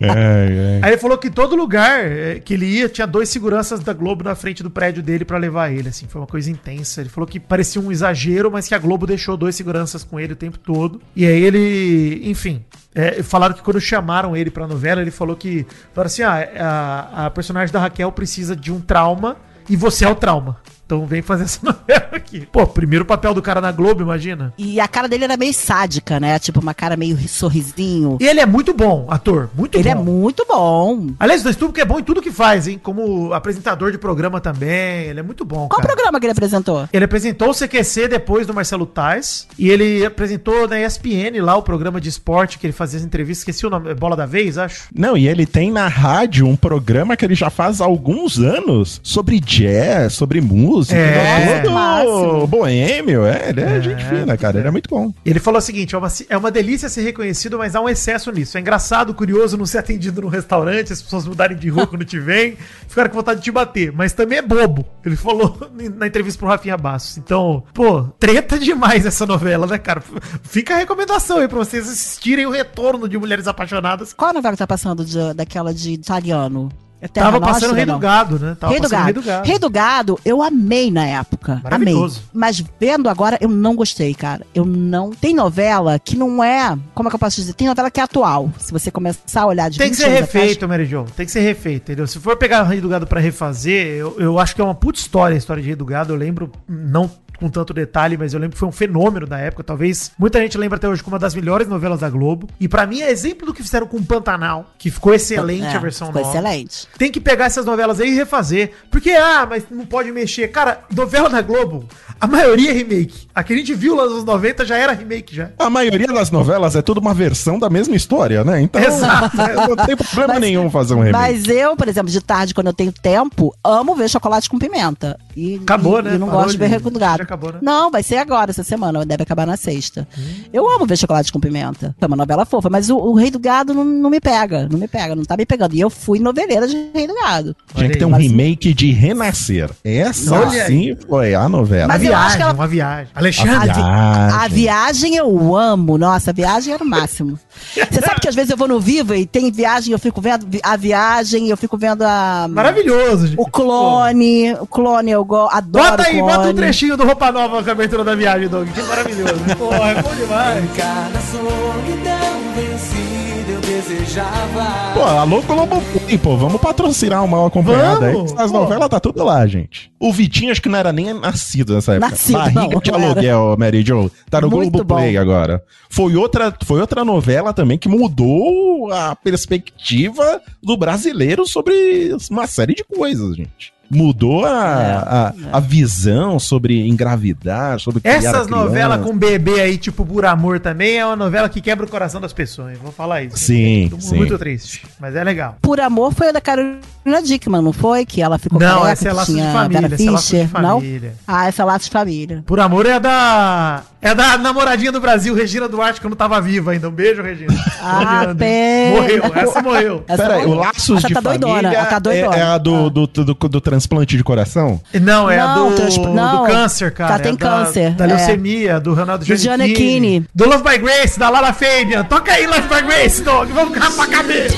É, 0.00 0.80
é. 0.80 0.80
Aí 0.82 0.90
ele 0.92 0.98
falou 0.98 1.16
que 1.16 1.30
todo 1.30 1.54
lugar 1.54 2.00
eh, 2.04 2.40
que 2.44 2.54
ele 2.54 2.66
ia 2.66 2.88
tinha 2.88 3.06
dois 3.06 3.28
seguranças 3.28 3.80
da 3.80 3.92
Globo 3.92 4.24
na 4.24 4.34
frente 4.34 4.62
do 4.62 4.70
prédio 4.70 5.02
dele 5.02 5.24
pra 5.24 5.38
levar 5.38 5.70
ele, 5.72 5.88
assim, 5.88 6.06
foi 6.08 6.20
uma 6.20 6.26
coisa 6.26 6.50
intensa. 6.50 7.00
Ele 7.00 7.08
falou 7.08 7.26
que 7.26 7.38
parecia 7.38 7.80
um 7.80 7.90
exagero, 7.92 8.50
mas 8.50 8.66
que 8.68 8.74
a 8.74 8.78
Globo 8.78 9.06
deixou 9.06 9.36
dois 9.36 9.54
seguranças 9.54 10.02
com 10.04 10.18
ele 10.18 10.32
o 10.32 10.36
tempo 10.36 10.58
todo. 10.58 11.00
E 11.14 11.24
aí 11.26 11.42
ele, 11.42 12.20
enfim, 12.24 12.64
eh, 12.94 13.22
falaram 13.22 13.54
que 13.54 13.62
quando 13.62 13.80
chamaram 13.80 14.36
ele 14.36 14.50
pra 14.50 14.66
novela, 14.66 15.00
ele 15.00 15.10
falou 15.10 15.36
que, 15.36 15.66
falaram 15.92 16.06
assim, 16.06 16.22
ah, 16.22 17.08
a, 17.14 17.26
a 17.26 17.30
personagem 17.30 17.72
da 17.72 17.80
Raquel 17.80 18.12
precisa 18.12 18.54
de 18.54 18.72
um 18.72 18.80
trauma 18.80 19.36
e 19.68 19.76
você 19.76 20.04
é 20.04 20.08
o 20.08 20.14
trauma. 20.14 20.58
Então 20.92 21.06
vem 21.06 21.22
fazer 21.22 21.44
essa 21.44 21.58
novela 21.64 22.10
aqui. 22.12 22.46
Pô, 22.52 22.66
primeiro 22.66 23.06
papel 23.06 23.32
do 23.32 23.40
cara 23.40 23.62
na 23.62 23.72
Globo, 23.72 24.02
imagina. 24.02 24.52
E 24.58 24.78
a 24.78 24.86
cara 24.86 25.08
dele 25.08 25.24
era 25.24 25.38
meio 25.38 25.54
sádica, 25.54 26.20
né? 26.20 26.38
Tipo, 26.38 26.60
uma 26.60 26.74
cara 26.74 26.98
meio 26.98 27.16
sorrisinho. 27.26 28.18
E 28.20 28.26
ele 28.26 28.40
é 28.40 28.46
muito 28.46 28.74
bom, 28.74 29.06
ator, 29.08 29.48
muito 29.56 29.78
Ele 29.78 29.84
bom. 29.84 29.90
é 29.90 29.94
muito 30.04 30.44
bom. 30.46 31.06
Aliás, 31.18 31.42
o 31.46 31.48
Stubach 31.50 31.80
é 31.80 31.84
bom 31.86 31.98
em 31.98 32.02
tudo 32.02 32.20
que 32.20 32.30
faz, 32.30 32.68
hein? 32.68 32.78
Como 32.82 33.32
apresentador 33.32 33.90
de 33.90 33.96
programa 33.96 34.38
também. 34.38 35.06
Ele 35.06 35.20
é 35.20 35.22
muito 35.22 35.46
bom, 35.46 35.66
Qual 35.66 35.80
cara. 35.80 35.94
programa 35.94 36.20
que 36.20 36.26
ele 36.26 36.32
apresentou? 36.32 36.86
Ele 36.92 37.04
apresentou 37.06 37.48
o 37.50 37.54
CQC 37.54 38.08
depois 38.08 38.46
do 38.46 38.52
Marcelo 38.52 38.84
Tais. 38.84 39.46
E 39.58 39.70
ele 39.70 40.04
apresentou 40.04 40.68
na 40.68 40.78
ESPN 40.78 41.40
lá 41.40 41.56
o 41.56 41.62
programa 41.62 42.02
de 42.02 42.10
esporte 42.10 42.58
que 42.58 42.66
ele 42.66 42.72
fazia 42.74 42.98
as 42.98 43.04
entrevistas. 43.04 43.38
Esqueci 43.40 43.66
o 43.66 43.70
nome. 43.70 43.90
é 43.90 43.94
Bola 43.94 44.14
da 44.14 44.26
Vez, 44.26 44.58
acho. 44.58 44.88
Não, 44.94 45.16
e 45.16 45.26
ele 45.26 45.46
tem 45.46 45.70
na 45.72 45.88
rádio 45.88 46.46
um 46.46 46.54
programa 46.56 47.16
que 47.16 47.24
ele 47.24 47.34
já 47.34 47.48
faz 47.48 47.80
há 47.80 47.84
alguns 47.86 48.38
anos 48.38 49.00
sobre 49.02 49.40
jazz, 49.40 50.12
sobre 50.12 50.40
música. 50.42 50.81
É. 50.90 51.60
todo 51.60 51.72
Máximo. 51.72 52.46
boêmio. 52.46 53.24
É, 53.26 53.48
ele 53.50 53.60
é, 53.60 53.80
gente 53.80 54.04
fina, 54.04 54.36
cara. 54.36 54.58
Ele 54.58 54.68
é 54.68 54.70
muito 54.70 54.88
bom. 54.88 55.12
Ele 55.24 55.38
falou 55.38 55.58
o 55.58 55.62
seguinte: 55.62 55.94
é 55.94 55.98
uma, 55.98 56.08
é 56.28 56.36
uma 56.36 56.50
delícia 56.50 56.88
ser 56.88 57.02
reconhecido, 57.02 57.58
mas 57.58 57.74
há 57.76 57.80
um 57.80 57.88
excesso 57.88 58.30
nisso. 58.32 58.56
É 58.56 58.60
engraçado, 58.60 59.14
curioso 59.14 59.56
não 59.56 59.66
ser 59.66 59.78
atendido 59.78 60.22
no 60.22 60.28
restaurante, 60.28 60.92
as 60.92 61.02
pessoas 61.02 61.26
mudarem 61.26 61.56
de 61.56 61.68
rua 61.68 61.86
quando 61.86 62.04
te 62.04 62.18
vêm, 62.18 62.56
ficaram 62.88 63.10
com 63.10 63.16
vontade 63.16 63.40
de 63.40 63.44
te 63.44 63.50
bater. 63.52 63.92
Mas 63.92 64.12
também 64.12 64.38
é 64.38 64.42
bobo. 64.42 64.84
Ele 65.04 65.16
falou 65.16 65.56
na 65.96 66.06
entrevista 66.06 66.38
pro 66.38 66.48
Rafinha 66.48 66.76
Bastos. 66.76 67.18
Então, 67.18 67.62
pô, 67.74 68.02
treta 68.18 68.58
demais 68.58 69.04
essa 69.06 69.26
novela, 69.26 69.66
né, 69.66 69.78
cara? 69.78 70.02
Fica 70.42 70.74
a 70.74 70.78
recomendação 70.78 71.38
aí 71.38 71.48
pra 71.48 71.58
vocês 71.58 71.88
assistirem 71.88 72.46
o 72.46 72.50
retorno 72.50 73.08
de 73.08 73.18
Mulheres 73.18 73.46
Apaixonadas. 73.46 74.12
Qual 74.12 74.30
a 74.30 74.32
novela 74.32 74.52
que 74.54 74.58
tá 74.58 74.66
passando 74.66 75.04
de- 75.04 75.34
daquela 75.34 75.72
de 75.74 75.92
italiano? 75.92 76.70
É 77.02 77.08
Tava 77.08 77.32
Nostra, 77.40 77.52
passando 77.54 77.74
Rei 77.74 77.84
do 77.84 77.98
Gado, 77.98 78.38
né? 78.38 78.56
Tava 78.58 78.72
Rei 78.72 78.80
do, 78.80 78.88
passando 78.88 79.22
Gado. 79.24 79.46
Rei 79.48 79.58
do 79.58 79.68
Gado, 79.68 80.20
eu 80.24 80.40
amei 80.40 80.88
na 80.88 81.04
época. 81.04 81.60
Maravilhoso. 81.64 82.18
Amei. 82.18 82.30
Mas 82.32 82.64
vendo 82.78 83.08
agora, 83.08 83.36
eu 83.40 83.48
não 83.48 83.74
gostei, 83.74 84.14
cara. 84.14 84.46
Eu 84.54 84.64
não. 84.64 85.10
Tem 85.10 85.34
novela 85.34 85.98
que 85.98 86.16
não 86.16 86.42
é. 86.44 86.78
Como 86.94 87.08
é 87.08 87.10
que 87.10 87.16
eu 87.16 87.18
posso 87.18 87.36
dizer? 87.40 87.54
Tem 87.54 87.66
novela 87.66 87.90
que 87.90 87.98
é 87.98 88.04
atual. 88.04 88.52
Se 88.56 88.70
você 88.70 88.88
começar 88.88 89.42
a 89.42 89.46
olhar 89.46 89.68
de 89.68 89.78
Tem 89.78 89.90
que 89.90 89.96
20 89.96 89.98
ser 90.04 90.10
anos 90.10 90.22
atrás- 90.22 90.44
refeito, 90.44 90.68
Mary 90.68 90.84
Jo. 90.86 91.04
Tem 91.16 91.26
que 91.26 91.32
ser 91.32 91.40
refeito, 91.40 91.82
entendeu? 91.90 92.06
Se 92.06 92.20
for 92.20 92.36
pegar 92.36 92.62
Rei 92.62 92.80
do 92.80 92.88
Gado 92.88 93.04
pra 93.06 93.20
refazer, 93.20 93.96
eu, 93.96 94.16
eu 94.20 94.38
acho 94.38 94.54
que 94.54 94.60
é 94.60 94.64
uma 94.64 94.74
puta 94.74 95.00
história 95.00 95.34
a 95.34 95.38
história 95.38 95.60
de 95.60 95.66
Rei 95.68 95.76
do 95.76 95.84
Gado. 95.84 96.12
Eu 96.12 96.16
lembro, 96.16 96.52
não 96.68 97.10
com 97.38 97.48
tanto 97.48 97.74
detalhe, 97.74 98.16
mas 98.16 98.32
eu 98.34 98.40
lembro 98.40 98.54
que 98.54 98.58
foi 98.60 98.68
um 98.68 98.72
fenômeno 98.72 99.26
da 99.26 99.38
época. 99.38 99.64
Talvez 99.64 100.12
muita 100.18 100.40
gente 100.40 100.56
lembra 100.56 100.76
até 100.76 100.88
hoje 100.88 101.02
como 101.02 101.14
uma 101.14 101.18
das 101.20 101.34
melhores 101.34 101.66
novelas 101.68 102.00
da 102.00 102.08
Globo. 102.08 102.48
E 102.60 102.68
pra 102.68 102.86
mim 102.86 103.00
é 103.00 103.10
exemplo 103.10 103.46
do 103.46 103.52
que 103.54 103.62
fizeram 103.62 103.86
com 103.86 104.02
Pantanal, 104.02 104.66
que 104.78 104.90
ficou 104.90 105.12
excelente 105.14 105.64
É, 105.66 105.74
a 105.76 105.78
versão 105.78 106.08
ficou 106.08 106.22
nova. 106.22 106.32
excelente. 106.38 106.86
Tem 106.96 107.10
que 107.10 107.20
pegar 107.20 107.46
essas 107.46 107.64
novelas 107.66 108.00
aí 108.00 108.10
e 108.10 108.14
refazer. 108.14 108.72
Porque, 108.90 109.10
ah, 109.10 109.46
mas 109.48 109.64
não 109.70 109.84
pode 109.84 110.10
mexer. 110.12 110.48
Cara, 110.48 110.80
novela 110.94 111.28
da 111.28 111.40
Globo, 111.42 111.84
a 112.20 112.26
maioria 112.26 112.70
é 112.70 112.74
remake. 112.74 113.26
A 113.34 113.42
que 113.42 113.52
a 113.52 113.56
gente 113.56 113.74
viu 113.74 113.96
lá 113.96 114.04
nos 114.04 114.12
anos 114.12 114.24
90 114.24 114.64
já 114.64 114.76
era 114.76 114.92
remake 114.92 115.34
já. 115.34 115.50
A 115.58 115.68
maioria 115.70 116.06
das 116.06 116.30
novelas 116.30 116.76
é 116.76 116.82
tudo 116.82 117.00
uma 117.00 117.12
versão 117.14 117.58
da 117.58 117.68
mesma 117.68 117.96
história, 117.96 118.44
né? 118.44 118.60
Então, 118.60 118.80
Exato. 118.82 119.40
é, 119.40 119.54
não 119.54 119.76
tem 119.76 119.96
problema 119.96 120.34
Mas- 120.34 120.40
nenhum 120.40 120.70
fazer 120.70 120.94
um 120.94 121.00
remake. 121.02 121.12
Mas 121.12 121.48
eu, 121.48 121.76
por 121.76 121.88
exemplo, 121.88 122.10
de 122.10 122.20
tarde, 122.20 122.54
quando 122.54 122.68
eu 122.68 122.72
tenho 122.72 122.92
tempo, 122.92 123.54
amo 123.64 123.94
ver 123.94 124.08
chocolate 124.08 124.48
com 124.48 124.58
pimenta. 124.58 125.18
E, 125.36 125.56
Acabou, 125.62 125.98
e- 126.00 126.02
né? 126.02 126.14
E 126.14 126.18
não 126.18 126.26
Parou 126.26 126.42
gosto 126.42 126.52
de 126.52 126.58
ver 126.58 126.66
de- 126.66 126.70
Rei 126.72 126.80
acabou, 127.22 127.52
né? 127.52 127.58
Não, 127.62 127.90
vai 127.90 128.02
ser 128.02 128.16
agora, 128.16 128.50
essa 128.50 128.62
semana. 128.62 129.04
Deve 129.04 129.22
acabar 129.22 129.46
na 129.46 129.56
sexta. 129.56 130.06
Eu 130.52 130.68
amo 130.68 130.86
ver 130.86 130.96
Chocolate 130.98 131.32
com 131.32 131.40
Pimenta. 131.40 131.94
É 132.00 132.06
uma 132.06 132.16
novela 132.16 132.44
fofa, 132.44 132.68
mas 132.70 132.90
o, 132.90 132.96
o 132.96 133.14
Rei 133.14 133.30
do 133.30 133.38
Gado 133.38 133.72
não, 133.74 133.84
não 133.84 134.10
me 134.10 134.20
pega. 134.20 134.68
Não 134.70 134.78
me 134.78 134.88
pega, 134.88 135.14
não 135.14 135.24
tá 135.24 135.36
me 135.36 135.46
pegando. 135.46 135.74
E 135.74 135.80
eu 135.80 135.90
fui 135.90 136.18
noveleira 136.18 136.66
de 136.66 136.76
Rei 136.94 137.06
do 137.06 137.14
Gado. 137.14 137.56
Tinha 137.74 137.88
que 137.90 137.98
ter 137.98 138.04
um 138.04 138.10
Mas- 138.10 138.22
remake 138.22 138.74
de 138.74 138.90
Renascer. 138.92 139.70
Essa 139.84 140.34
Olha 140.34 140.66
sim 140.66 140.96
foi 141.08 141.34
a 141.34 141.48
novela. 141.48 141.86
Uma 141.86 141.94
Mas 141.98 142.02
eu 142.04 142.14
acho 142.14 142.20
viagem, 142.20 142.36
que 142.36 142.42
ela- 142.42 142.52
uma 142.54 142.66
viagem. 142.68 143.08
A, 143.14 143.18
Alexandre. 143.18 143.58
vi- 143.68 143.74
Viagem. 143.74 144.38
a 144.38 144.48
viagem 144.48 145.16
eu 145.16 145.56
amo. 145.56 145.98
Nossa, 145.98 146.30
a 146.30 146.34
viagem 146.34 146.72
era 146.74 146.82
o 146.82 146.86
máximo. 146.86 147.38
Você 147.74 148.00
sabe 148.00 148.20
que 148.20 148.28
às 148.28 148.34
vezes 148.34 148.50
eu 148.50 148.56
vou 148.56 148.68
no 148.68 148.80
Viva 148.80 149.16
e 149.16 149.26
tem 149.26 149.50
viagem, 149.50 149.92
eu 149.92 149.98
fico 149.98 150.20
vendo 150.20 150.46
a 150.62 150.76
viagem, 150.76 151.48
eu 151.48 151.56
fico 151.56 151.76
vendo 151.78 152.02
a. 152.02 152.46
Maravilhoso, 152.50 153.26
gente. 153.28 153.40
O 153.40 153.46
clone. 153.46 154.52
O 154.54 154.66
clone, 154.66 155.10
eu 155.10 155.24
go- 155.24 155.48
adoro. 155.50 155.90
Bota 155.90 156.02
aí, 156.08 156.20
o 156.20 156.24
bota 156.24 156.38
um 156.38 156.42
clone. 156.42 156.54
trechinho 156.54 156.96
do 156.96 157.04
Roupa 157.12 157.30
Nova 157.30 157.62
com 157.62 157.68
a 157.68 157.72
abertura 157.72 158.04
da 158.04 158.14
viagem, 158.14 158.48
Doug. 158.48 158.66
Que 158.70 158.82
maravilhoso. 158.84 159.34
Porra, 159.58 159.90
é 159.90 160.02
bom 160.02 160.14
demais. 160.14 160.64
Cada 160.74 161.20
solidão 161.20 162.54
vencida 162.56 163.52
eu 163.52 163.60
desejava. 163.60 164.94
Pô, 164.94 165.02
alô 165.02 165.42
Globo 165.42 165.82
Play, 165.92 166.16
pô, 166.16 166.38
vamos 166.38 166.58
patrocinar 166.58 167.22
o 167.22 167.28
Mal 167.28 167.44
Acompanhado 167.44 168.02
aí. 168.02 168.16
As 168.38 168.50
pô. 168.50 168.60
novelas 168.60 168.88
tá 168.88 168.98
tudo 168.98 169.22
lá, 169.22 169.46
gente. 169.46 169.92
O 170.00 170.10
Vitinho 170.10 170.52
acho 170.52 170.62
que 170.62 170.70
não 170.70 170.78
era 170.78 170.90
nem 170.90 171.12
nascido 171.12 171.74
nessa 171.74 171.92
época. 171.92 172.10
Nascido, 172.12 172.38
Barriga 172.38 172.60
não, 172.62 172.80
de 172.80 172.90
não 172.90 173.04
aluguel, 173.04 173.56
Mary 173.58 173.82
Jo. 173.82 174.10
Tá 174.30 174.40
no 174.40 174.48
Muito 174.48 174.70
Globo 174.70 174.94
Play 174.94 175.12
bom. 175.12 175.20
agora. 175.20 175.62
Foi 175.90 176.16
outra, 176.16 176.54
foi 176.64 176.80
outra 176.80 177.04
novela 177.04 177.52
também 177.52 177.76
que 177.76 177.90
mudou 177.90 178.90
a 178.90 179.14
perspectiva 179.14 180.40
do 180.62 180.78
brasileiro 180.78 181.46
sobre 181.46 182.16
uma 182.30 182.46
série 182.46 182.72
de 182.72 182.84
coisas, 182.84 183.36
gente. 183.36 183.70
Mudou 183.94 184.46
a, 184.46 185.32
a, 185.52 185.56
a 185.58 185.60
visão 185.60 186.38
sobre 186.38 186.88
engravidar, 186.88 187.78
sobre 187.78 188.00
criar 188.00 188.14
a 188.14 188.16
Essas 188.16 188.30
criança. 188.46 188.50
novelas 188.50 189.00
com 189.02 189.16
bebê 189.16 189.60
aí, 189.60 189.76
tipo 189.76 190.06
Por 190.06 190.24
Amor, 190.24 190.60
também 190.60 190.96
é 190.98 191.04
uma 191.04 191.16
novela 191.16 191.48
que 191.48 191.60
quebra 191.60 191.84
o 191.84 191.88
coração 191.88 192.20
das 192.20 192.32
pessoas. 192.32 192.78
Vou 192.78 192.90
falar 192.92 193.22
isso. 193.22 193.36
Sim, 193.36 193.88
Tô 193.90 194.00
sim. 194.00 194.16
Muito 194.16 194.38
triste, 194.38 194.86
mas 194.98 195.14
é 195.14 195.22
legal. 195.22 195.56
Por 195.60 195.78
amor 195.80 196.12
foi 196.14 196.28
a 196.28 196.32
da 196.32 196.40
Carolina 196.40 196.80
Dickman, 197.24 197.60
não 197.62 197.72
foi? 197.72 198.06
Que 198.06 198.22
ela 198.22 198.38
ficou 198.38 198.58
Não, 198.58 198.80
careca, 198.82 198.90
essa 198.92 199.08
é 199.08 199.10
que 199.10 199.16
Laços 199.16 199.34
de 199.34 199.40
tinha 199.40 199.52
Família, 199.52 199.86
essa 199.86 200.02
é 200.02 200.10
Laços 200.10 200.30
de 200.30 200.36
Fischer, 200.38 200.62
não? 200.62 200.80
Família. 200.80 201.14
Ah, 201.26 201.46
essa 201.48 201.62
é 201.62 201.64
Laços 201.64 201.84
de 201.86 201.90
Família. 201.92 202.42
Por 202.46 202.60
Amor 202.60 202.86
é 202.86 202.98
da. 202.98 203.82
É 204.04 204.12
da 204.16 204.36
namoradinha 204.36 204.90
do 204.90 205.00
Brasil, 205.00 205.32
Regina 205.32 205.68
Duarte, 205.68 206.00
quando 206.00 206.16
tava 206.16 206.40
viva 206.40 206.72
ainda. 206.72 206.88
Um 206.88 206.92
beijo, 206.92 207.22
Regina. 207.22 207.52
Ah, 207.84 208.32
pena. 208.38 208.96
Morreu, 209.00 209.22
essa 209.34 209.62
morreu. 209.62 210.04
Essa 210.06 210.22
Peraí, 210.22 210.44
o 210.46 210.54
Laços 210.54 210.98
essa 210.98 211.08
de 211.08 211.14
tá 211.14 211.20
doidona, 211.20 211.54
Família 211.54 211.76
ela 211.78 211.86
tá 211.86 211.96
é, 211.96 212.00
doidona. 212.00 212.36
é 212.36 212.42
a 212.42 212.58
do, 212.58 212.74
Ah. 212.86 212.88
do, 212.90 213.06
do, 213.06 213.34
do 213.34 213.60
transplante 213.60 214.16
de 214.16 214.22
coração? 214.22 214.80
Não, 215.00 215.28
é 215.30 215.38
a 215.40 215.48
Não, 215.56 215.70
do, 215.70 215.76
transp- 215.76 216.06
não, 216.06 216.42
do 216.44 216.46
câncer, 216.52 216.92
cara. 216.92 217.14
ela 217.14 217.22
tem 217.22 217.32
É 217.32 217.36
da- 217.36 217.48
câncer, 217.48 217.90
Da 217.94 218.04
é. 218.04 218.06
leucemia, 218.08 218.78
do 218.80 218.94
Ronaldo 218.94 219.24
Do 219.24 219.36
Giannichini. 219.36 220.24
Do 220.34 220.48
Love 220.48 220.62
by 220.62 220.78
Grace, 220.78 221.18
da 221.18 221.28
Lala 221.28 221.52
Fabian. 221.52 222.04
Toca 222.04 222.32
aí, 222.32 222.46
Love 222.46 222.62
by 222.68 222.82
Grace, 222.82 223.22
Dog. 223.22 223.52
Vamos 223.52 223.76
cá 223.76 223.90
pra 223.90 224.06
cabeça. 224.06 224.56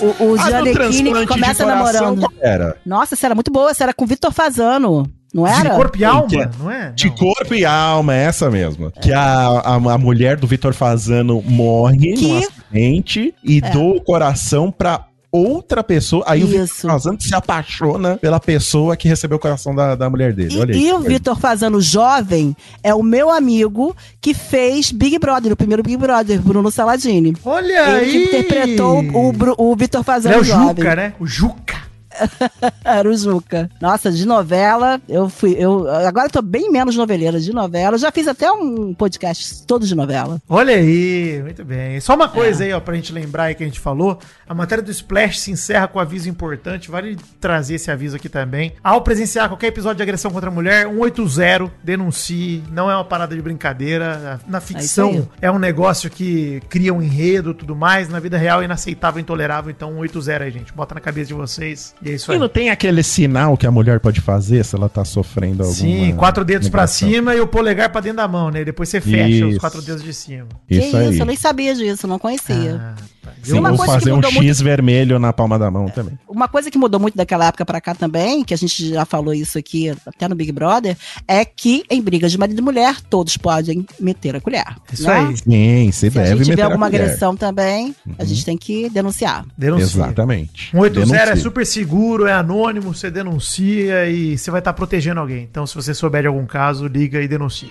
O, 0.00 0.32
o 0.32 0.36
transplante 0.36 1.02
de 1.02 1.26
começa 1.26 1.66
namorando. 1.66 2.26
Era. 2.40 2.76
Nossa, 2.84 3.14
essa 3.14 3.26
era 3.26 3.34
muito 3.34 3.50
boa. 3.50 3.70
Essa 3.70 3.84
era 3.84 3.94
com 3.94 4.06
Vitor 4.06 4.32
Fazano. 4.32 5.10
Não 5.32 5.44
De 5.44 5.50
era? 5.50 5.70
corpo 5.74 5.96
e 5.96 5.98
Que 5.98 6.04
alma, 6.06 6.28
é- 6.42 6.50
não 6.58 6.70
é? 6.70 6.92
De 6.92 7.08
Não. 7.08 7.14
corpo 7.16 7.54
e 7.54 7.64
alma, 7.64 8.14
é 8.14 8.22
essa 8.24 8.50
mesmo. 8.50 8.90
Que 8.90 9.12
a, 9.12 9.20
a, 9.48 9.74
a 9.74 9.98
mulher 9.98 10.38
do 10.38 10.46
Vitor 10.46 10.72
Fazano 10.72 11.42
morre 11.44 12.14
Que- 12.14 12.22
num 12.26 12.38
acidente 12.38 13.34
e 13.44 13.58
É. 13.62 13.70
doa 13.70 13.96
o 13.96 14.00
coração 14.00 14.70
pra 14.72 15.04
outra 15.30 15.82
pessoa. 15.84 16.24
Aí 16.26 16.42
o 16.42 16.46
Vitor 16.46 16.64
Isso. 16.64 16.86
Fazano 16.86 17.20
se 17.20 17.34
apaixona 17.34 18.16
pela 18.16 18.40
pessoa 18.40 18.96
que 18.96 19.08
recebeu 19.08 19.36
o 19.36 19.40
coração 19.40 19.74
da, 19.74 19.94
da 19.94 20.08
mulher 20.08 20.32
dele. 20.32 20.54
E, 20.54 20.58
Olha 20.60 20.72
e 20.74 20.84
isso. 20.86 20.94
o 20.96 21.00
Vitor 21.00 21.38
Fazano 21.38 21.80
jovem 21.80 22.56
é 22.82 22.94
o 22.94 23.02
meu 23.02 23.30
amigo 23.30 23.94
que 24.20 24.32
fez 24.34 24.90
Big 24.90 25.18
Brother, 25.18 25.52
o 25.52 25.56
primeiro 25.56 25.82
Big 25.82 25.96
Brother, 25.96 26.40
Bruno 26.40 26.70
Saladini. 26.70 27.36
Olha 27.44 28.00
Ele 28.00 28.04
aí. 28.04 28.10
que 28.12 28.18
interpretou 28.24 28.98
o, 29.00 29.32
Bru- 29.32 29.54
o 29.58 29.74
Vitor 29.76 30.00
Ele 30.00 30.04
Fazano 30.04 30.34
é 30.34 30.38
o 30.38 30.44
jovem. 30.44 30.68
Juca, 30.76 30.96
né? 30.96 31.12
O 31.20 31.26
Juca. 31.26 31.87
Juca. 33.16 33.70
Nossa, 33.80 34.10
de 34.10 34.26
novela, 34.26 35.00
eu 35.08 35.28
fui. 35.28 35.54
Eu, 35.58 35.88
agora 36.06 36.26
eu 36.26 36.30
tô 36.30 36.42
bem 36.42 36.70
menos 36.70 36.96
noveleira 36.96 37.40
de 37.40 37.52
novela. 37.52 37.94
Eu 37.94 37.98
já 37.98 38.10
fiz 38.12 38.28
até 38.28 38.50
um 38.50 38.92
podcast 38.94 39.64
todo 39.66 39.86
de 39.86 39.94
novela. 39.94 40.40
Olha 40.48 40.74
aí, 40.74 41.40
muito 41.42 41.64
bem. 41.64 42.00
Só 42.00 42.14
uma 42.14 42.26
É. 42.26 42.28
coisa 42.28 42.64
aí, 42.64 42.72
ó, 42.72 42.80
pra 42.80 42.94
gente 42.94 43.12
lembrar 43.12 43.44
aí 43.44 43.54
que 43.54 43.62
a 43.62 43.66
gente 43.66 43.80
falou. 43.80 44.18
A 44.48 44.54
matéria 44.54 44.82
do 44.82 44.90
Splash 44.90 45.40
se 45.40 45.50
encerra 45.50 45.88
com 45.88 45.98
aviso 45.98 46.28
importante. 46.28 46.90
Vale 46.90 47.16
trazer 47.40 47.74
esse 47.74 47.90
aviso 47.90 48.16
aqui 48.16 48.28
também. 48.28 48.72
Ao 48.82 49.00
presenciar 49.02 49.48
qualquer 49.48 49.68
episódio 49.68 49.96
de 49.96 50.02
agressão 50.02 50.30
contra 50.30 50.48
a 50.50 50.52
mulher, 50.52 50.86
180, 50.88 51.70
denuncie. 51.82 52.62
Não 52.70 52.90
é 52.90 52.94
uma 52.94 53.04
parada 53.04 53.34
de 53.34 53.42
brincadeira. 53.42 54.40
Na 54.46 54.60
ficção 54.60 55.10
aí. 55.10 55.28
é 55.42 55.50
um 55.50 55.58
negócio 55.58 56.08
que 56.10 56.60
cria 56.68 56.92
um 56.94 57.02
enredo 57.02 57.52
tudo 57.54 57.74
mais. 57.74 58.08
Na 58.08 58.20
vida 58.20 58.36
real 58.38 58.62
é 58.62 58.64
inaceitável, 58.64 59.20
intolerável. 59.20 59.70
Então 59.70 59.92
180 59.94 60.44
aí, 60.44 60.50
gente. 60.50 60.72
Bota 60.72 60.94
na 60.94 61.00
cabeça 61.00 61.28
de 61.28 61.34
vocês. 61.34 61.94
E 62.02 62.07
é 62.07 62.07
isso 62.14 62.30
E 62.30 62.34
aí. 62.34 62.38
não 62.40 62.48
tem 62.48 62.70
aquele 62.70 63.02
sinal 63.02 63.56
que 63.56 63.66
a 63.66 63.70
mulher 63.70 64.00
pode 64.00 64.20
fazer 64.20 64.64
se 64.64 64.74
ela 64.76 64.88
tá 64.88 65.04
sofrendo 65.04 65.62
alguma... 65.62 65.74
Sim, 65.78 66.14
quatro 66.16 66.44
dedos 66.44 66.68
pra 66.68 66.82
negação? 66.82 67.08
cima 67.08 67.34
e 67.34 67.40
o 67.40 67.46
polegar 67.46 67.90
pra 67.90 68.00
dentro 68.00 68.18
da 68.18 68.28
mão, 68.28 68.50
né? 68.50 68.64
Depois 68.64 68.88
você 68.88 69.00
fecha 69.00 69.44
os 69.46 69.52
Isso. 69.52 69.60
quatro 69.60 69.82
dedos 69.82 70.02
de 70.02 70.12
cima. 70.12 70.46
Isso 70.68 70.90
que 70.90 70.96
aí. 70.96 71.10
isso, 71.10 71.22
eu 71.22 71.26
nem 71.26 71.36
sabia 71.36 71.74
disso, 71.74 72.06
não 72.06 72.18
conhecia. 72.18 72.80
Ah. 72.80 72.94
Sim, 73.42 73.58
Uma 73.58 73.70
ou 73.70 73.76
coisa 73.76 73.94
que 73.94 73.98
fazer 74.00 74.12
um 74.12 74.22
X 74.22 74.60
vermelho 74.60 75.18
na 75.18 75.32
palma 75.32 75.58
da 75.58 75.70
mão 75.70 75.88
também. 75.88 76.18
Uma 76.28 76.48
coisa 76.48 76.70
que 76.70 76.78
mudou 76.78 77.00
muito 77.00 77.16
daquela 77.16 77.46
época 77.46 77.64
pra 77.64 77.80
cá 77.80 77.94
também, 77.94 78.44
que 78.44 78.52
a 78.54 78.56
gente 78.56 78.90
já 78.90 79.04
falou 79.04 79.32
isso 79.34 79.58
aqui 79.58 79.90
até 80.06 80.28
no 80.28 80.34
Big 80.34 80.52
Brother, 80.52 80.96
é 81.26 81.44
que 81.44 81.84
em 81.90 82.00
brigas 82.00 82.30
de 82.32 82.38
marido 82.38 82.58
e 82.58 82.62
mulher, 82.62 83.00
todos 83.02 83.36
podem 83.36 83.86
meter 83.98 84.36
a 84.36 84.40
colher. 84.40 84.64
Isso 84.92 85.06
né? 85.06 85.14
aí. 85.14 85.36
Sim, 85.36 85.90
você 85.92 86.10
Se 86.10 86.18
a 86.18 86.22
deve 86.22 86.36
gente 86.36 86.44
tiver 86.44 86.50
meter 86.50 86.62
a 86.62 86.66
alguma 86.66 86.86
colher. 86.90 87.02
agressão 87.02 87.36
também, 87.36 87.94
a 88.18 88.24
gente 88.24 88.44
tem 88.44 88.56
que 88.56 88.88
denunciar. 88.90 89.44
Denuncia. 89.56 90.02
Exatamente. 90.04 90.70
180 90.70 91.16
é 91.16 91.24
Denuncie. 91.24 91.42
super 91.42 91.66
seguro, 91.66 92.26
é 92.26 92.32
anônimo, 92.32 92.94
você 92.94 93.10
denuncia 93.10 94.08
e 94.08 94.36
você 94.36 94.50
vai 94.50 94.60
estar 94.60 94.72
protegendo 94.72 95.20
alguém. 95.20 95.42
Então, 95.50 95.66
se 95.66 95.74
você 95.74 95.94
souber 95.94 96.22
de 96.22 96.28
algum 96.28 96.46
caso, 96.46 96.86
liga 96.86 97.20
e 97.20 97.28
denuncia. 97.28 97.68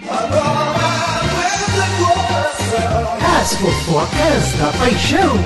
As 3.47 3.55
fofocas 3.55 4.51
da 4.59 4.73
paixão. 4.77 5.37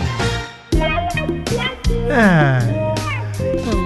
Ah, 2.10 2.58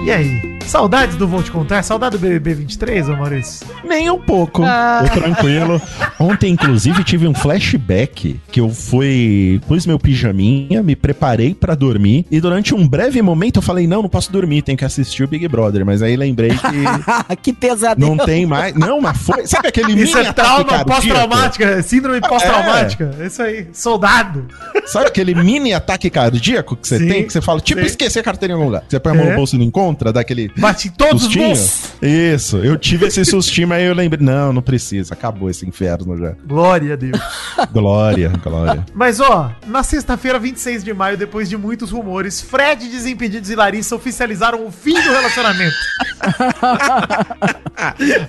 e 0.06 0.10
aí? 0.10 0.55
Saudades 0.66 1.16
do 1.16 1.26
Vou 1.28 1.42
Te 1.42 1.50
Contar? 1.50 1.82
Saudade 1.82 2.16
do 2.16 2.20
BBB 2.20 2.54
23, 2.54 3.08
ô 3.08 3.16
Maurício? 3.16 3.66
Nem 3.84 4.10
um 4.10 4.18
pouco. 4.18 4.62
Ah. 4.64 5.04
Tô 5.06 5.20
tranquilo. 5.20 5.80
Ontem, 6.18 6.50
inclusive, 6.52 7.04
tive 7.04 7.26
um 7.28 7.32
flashback 7.34 8.38
que 8.50 8.60
eu 8.60 8.68
fui. 8.68 9.60
Pus 9.68 9.86
meu 9.86 9.98
pijaminha, 9.98 10.82
me 10.82 10.96
preparei 10.96 11.54
pra 11.54 11.74
dormir. 11.74 12.26
E 12.30 12.40
durante 12.40 12.74
um 12.74 12.86
breve 12.86 13.22
momento 13.22 13.56
eu 13.56 13.62
falei: 13.62 13.86
não, 13.86 14.02
não 14.02 14.08
posso 14.08 14.30
dormir, 14.32 14.62
tenho 14.62 14.76
que 14.76 14.84
assistir 14.84 15.22
o 15.22 15.28
Big 15.28 15.46
Brother. 15.48 15.86
Mas 15.86 16.02
aí 16.02 16.16
lembrei 16.16 16.50
que 16.50 17.36
que 17.42 17.52
pesadelo. 17.52 18.16
não 18.16 18.24
tem 18.26 18.44
mais. 18.44 18.74
Não, 18.74 19.00
mas 19.00 19.16
foi. 19.18 19.46
Sabe 19.46 19.68
aquele 19.68 19.92
Isso 19.92 20.16
mini 20.16 20.26
é 20.26 20.30
ataque 20.30 20.64
trauma 20.64 20.84
pós-traumática, 20.84 21.64
é 21.64 21.82
síndrome 21.82 22.20
pós-traumática. 22.20 23.14
É. 23.20 23.26
Isso 23.26 23.42
aí, 23.42 23.68
soldado. 23.72 24.46
Sabe 24.86 25.06
aquele 25.06 25.34
mini 25.34 25.72
ataque 25.72 26.10
cardíaco 26.10 26.76
que 26.76 26.88
você 26.88 26.98
tem? 26.98 27.24
Que 27.24 27.32
você 27.32 27.40
fala, 27.40 27.60
tipo, 27.60 27.80
sim. 27.80 27.86
esquecer 27.86 28.18
a 28.20 28.22
carteira 28.22 28.52
em 28.52 28.54
algum 28.56 28.66
lugar. 28.66 28.82
Você 28.88 28.98
põe 28.98 29.12
a 29.12 29.14
mão 29.14 29.26
É. 29.26 29.30
no 29.30 29.36
bolso 29.36 29.54
e 29.54 29.58
não 29.58 29.64
encontra, 29.64 30.12
dá 30.12 30.20
aquele. 30.20 30.50
Bate 30.58 30.88
em 30.88 30.90
todos 30.90 31.22
sustinho. 31.22 31.52
os. 31.52 31.92
Isso, 32.02 32.58
eu 32.58 32.76
tive 32.76 33.06
esse 33.06 33.24
sustinho, 33.24 33.68
mas 33.68 33.82
eu 33.82 33.94
lembrei. 33.94 34.24
Não, 34.24 34.52
não 34.52 34.62
precisa, 34.62 35.14
acabou 35.14 35.50
esse 35.50 35.66
inferno 35.66 36.16
já. 36.16 36.34
Glória 36.46 36.94
a 36.94 36.96
Deus. 36.96 37.18
Glória, 37.72 38.32
glória. 38.42 38.84
Mas 38.94 39.20
ó, 39.20 39.52
na 39.66 39.82
sexta-feira, 39.82 40.38
26 40.38 40.84
de 40.84 40.94
maio, 40.94 41.16
depois 41.16 41.48
de 41.48 41.56
muitos 41.56 41.90
rumores, 41.90 42.40
Fred, 42.40 42.88
Desimpedidos 42.88 43.50
e 43.50 43.54
Larissa 43.54 43.94
oficializaram 43.94 44.66
o 44.66 44.70
fim 44.70 44.94
do 44.94 45.10
relacionamento. 45.10 45.76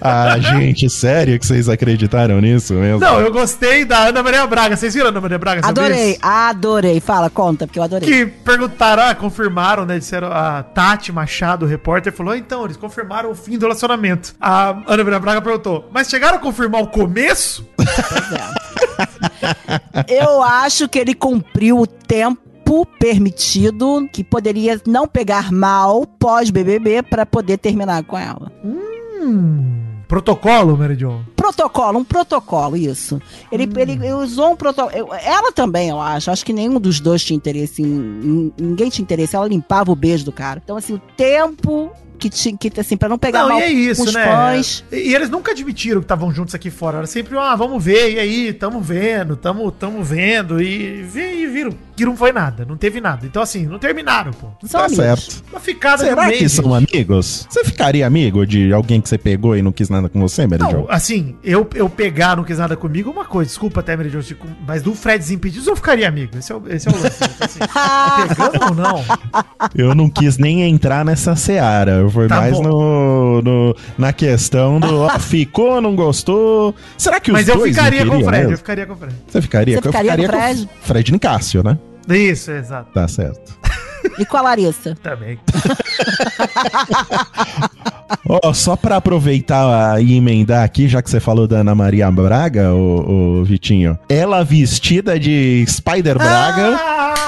Ah, 0.02 0.38
gente, 0.40 0.90
sério 0.90 1.40
que 1.40 1.46
vocês 1.46 1.70
acreditaram 1.70 2.42
nisso 2.42 2.74
mesmo? 2.74 3.00
Não, 3.00 3.20
eu 3.20 3.32
gostei 3.32 3.86
da 3.86 4.08
Ana 4.08 4.22
Maria 4.22 4.46
Braga. 4.46 4.76
Vocês 4.76 4.94
viram 4.94 5.08
a 5.08 5.10
Ana 5.10 5.22
Maria 5.22 5.38
Braga? 5.38 5.66
Adorei, 5.66 6.12
isso? 6.12 6.20
adorei. 6.22 7.00
Fala, 7.00 7.30
conta, 7.30 7.66
porque 7.66 7.80
eu 7.80 7.84
adorei. 7.84 8.08
Que 8.08 8.26
perguntaram, 8.26 9.04
ah, 9.04 9.16
confirmaram, 9.16 9.86
né? 9.86 9.98
Disseram, 10.00 10.32
a 10.32 10.63
Tati 10.63 11.12
Machado, 11.12 11.66
o 11.66 11.68
repórter, 11.68 12.12
falou: 12.17 12.34
"Ah, 12.34 12.38
então, 12.38 12.65
eles 12.65 12.75
confirmaram 12.77 13.32
o 13.32 13.36
fim 13.36 13.58
do 13.58 13.62
relacionamento. 13.65 14.36
A 14.41 14.69
Ana 14.88 15.03
Maria 15.03 15.19
Braga 15.19 15.41
perguntou: 15.41 15.89
mas 15.93 16.10
chegaram 16.10 16.38
a 16.38 16.41
confirmar 16.41 16.82
o 16.82 16.88
começo? 16.88 17.65
Eu 20.08 20.41
acho 20.41 20.88
que 20.88 20.99
ele 20.99 21.13
cumpriu 21.13 21.80
o 21.80 21.88
tempo 21.88 22.86
permitido, 22.99 24.08
que 24.12 24.23
poderia 24.23 24.80
não 24.86 25.08
pegar 25.08 25.51
mal 25.51 26.06
pós-BBB 26.06 27.03
pra 27.03 27.25
poder 27.25 27.58
terminar 27.58 28.03
com 28.03 28.17
ela. 28.17 28.51
Hum, 28.63 30.01
protocolo, 30.08 30.77
Mary 30.77 30.95
Jo. 30.95 31.21
protocolo, 31.36 31.99
um 31.99 32.03
protocolo, 32.03 32.75
isso. 32.75 33.21
Ele, 33.51 33.65
Hum. 33.65 33.80
ele 33.80 34.13
usou 34.13 34.51
um 34.51 34.56
protocolo. 34.56 35.13
Ela 35.23 35.51
também, 35.51 35.89
eu 35.89 35.99
acho. 36.01 36.30
Acho 36.30 36.45
que 36.45 36.53
nenhum 36.53 36.80
dos 36.80 36.99
dois 36.99 37.23
tinha 37.23 37.38
interesse 37.38 37.82
em, 37.82 37.86
em- 37.86 38.53
Ninguém 38.60 38.89
tinha 38.89 39.03
interesse. 39.03 39.36
Ela 39.36 39.47
limpava 39.47 39.91
o 39.91 39.95
beijo 39.95 40.25
do 40.25 40.32
cara. 40.32 40.62
Então, 40.63 40.77
assim, 40.77 40.93
o 40.93 41.01
tempo 41.15 41.91
que 42.17 42.30
tinha. 42.30 42.58
Que, 42.58 42.71
assim, 42.80 42.97
pra 42.97 43.08
não 43.08 43.17
pegar 43.17 43.43
Não, 43.43 43.49
mal 43.49 43.60
e 43.60 43.63
é 43.63 43.69
isso, 43.71 44.03
com 44.03 44.10
os 44.10 44.13
né? 44.13 44.25
fãs. 44.25 44.84
E, 44.91 44.95
e 45.12 45.15
eles 45.15 45.30
nunca 45.30 45.51
admitiram 45.51 46.01
que 46.01 46.06
estavam 46.06 46.32
juntos 46.32 46.53
aqui 46.56 46.69
fora. 46.69 46.97
Era 46.97 47.08
sempre, 47.08 47.38
ah, 47.38 47.56
vamos 47.56 47.84
ver, 47.84 48.13
e 48.13 48.19
aí, 48.19 48.53
tamo 48.53 48.82
vendo, 48.82 49.36
tamo, 49.36 49.71
tamo 49.71 50.03
vendo, 50.03 50.62
e, 50.62 51.01
e 51.15 51.47
viram 51.47 51.71
que 51.95 52.06
não 52.06 52.15
foi 52.15 52.32
nada, 52.32 52.63
não 52.63 52.77
teve 52.77 53.01
nada. 53.01 53.25
Então, 53.25 53.41
assim, 53.41 53.65
não 53.65 53.80
terminaram, 53.80 54.32
pô. 54.32 54.47
São 54.67 54.80
Tá 54.82 54.86
amigos. 54.86 55.03
certo. 55.03 55.43
Uma 55.51 55.60
ficada 55.60 56.03
Será 56.03 56.25
no 56.25 56.32
que 56.32 56.38
meio, 56.38 56.49
são 56.49 56.80
gente. 56.80 56.95
amigos? 56.95 57.47
Você 57.49 57.63
ficaria 57.63 58.06
amigo 58.06 58.45
de 58.45 58.71
alguém 58.71 59.01
que 59.01 59.10
você 59.10 59.17
pegou 59.17 59.56
e 59.58 59.62
não 59.63 59.71
quis 59.71 59.89
nada 59.89 60.08
com 60.08 60.19
você, 60.19 60.45
Mary 60.45 60.62
Não, 60.62 60.69
Jo? 60.71 60.86
assim, 60.89 61.36
eu, 61.43 61.67
eu 61.73 61.89
pegar, 61.89 62.36
não 62.38 62.43
quis 62.43 62.60
nada 62.60 62.75
comigo, 62.75 63.10
é 63.10 63.13
uma 63.13 63.25
coisa. 63.25 63.49
Desculpa 63.49 63.80
até, 63.80 63.95
Mary 63.97 64.10
Jo, 64.10 64.21
se- 64.21 64.38
mas 64.67 64.84
do 64.84 64.93
Fred 64.93 65.17
Desimpedidos 65.19 65.65
eu 65.67 65.75
ficaria 65.75 66.08
amigo. 66.08 66.38
Esse 66.38 66.51
é 66.51 66.56
o, 66.56 66.63
esse 66.69 66.88
é 66.88 66.91
o 66.91 66.95
lance. 67.01 67.23
assim, 67.39 67.60
pegando 68.27 68.63
ou 68.65 68.75
não? 68.75 69.03
Eu 69.75 69.95
não 69.95 70.08
quis 70.10 70.38
nem 70.38 70.62
entrar 70.69 71.03
nessa 71.03 71.36
seara. 71.36 72.07
Foi 72.10 72.28
Tá 72.28 72.38
mais 72.41 72.60
no, 72.60 73.41
no- 73.41 73.76
na 73.98 74.12
questão 74.13 74.80
do 74.80 75.02
ó, 75.02 75.10
ficou, 75.20 75.80
não 75.82 75.96
gostou. 75.96 76.74
Será 76.98 77.20
que 77.20 77.32
os 77.32 77.34
Mas 77.34 77.48
eu 77.48 77.58
dois 77.58 77.76
não 77.76 77.84
ficaria 77.84 78.06
com 78.06 78.17
o 78.17 78.24
Fred, 78.24 78.38
mesmo? 78.38 78.54
eu 78.54 78.58
ficaria 78.58 78.86
com 78.86 78.93
o 78.93 78.98
Fred. 78.98 79.15
Você 79.28 79.41
ficaria, 79.41 79.76
Você 79.76 79.82
ficaria 79.82 80.12
eu 80.12 80.15
com 80.15 80.22
o 80.24 80.26
ficaria 80.26 80.54
Fred? 80.56 80.65
com 80.67 80.86
Fred 80.86 81.12
Nicásio, 81.12 81.63
né? 81.63 81.78
Isso, 82.10 82.52
exato. 82.52 82.91
Tá 82.93 83.08
certo. 83.08 83.58
E 84.17 84.26
com 84.26 84.38
a 84.38 84.41
Larissa? 84.41 84.96
Também. 85.04 85.38
Ó, 88.29 88.54
só 88.54 88.75
pra 88.75 88.98
aproveitar 88.98 90.02
e 90.02 90.15
emendar 90.15 90.63
aqui, 90.63 90.88
já 90.88 91.02
que 91.02 91.10
você 91.10 91.19
falou 91.19 91.48
da 91.48 91.58
Ana 91.58 91.73
Maria 91.75 92.10
Braga, 92.12 92.73
o, 92.73 93.44
Vitinho. 93.44 93.98
Ela 94.10 94.44
vestida 94.44 95.19
de 95.19 95.65
Spider 95.67 96.17
Braga. 96.17 96.77
Ah, 96.79 97.27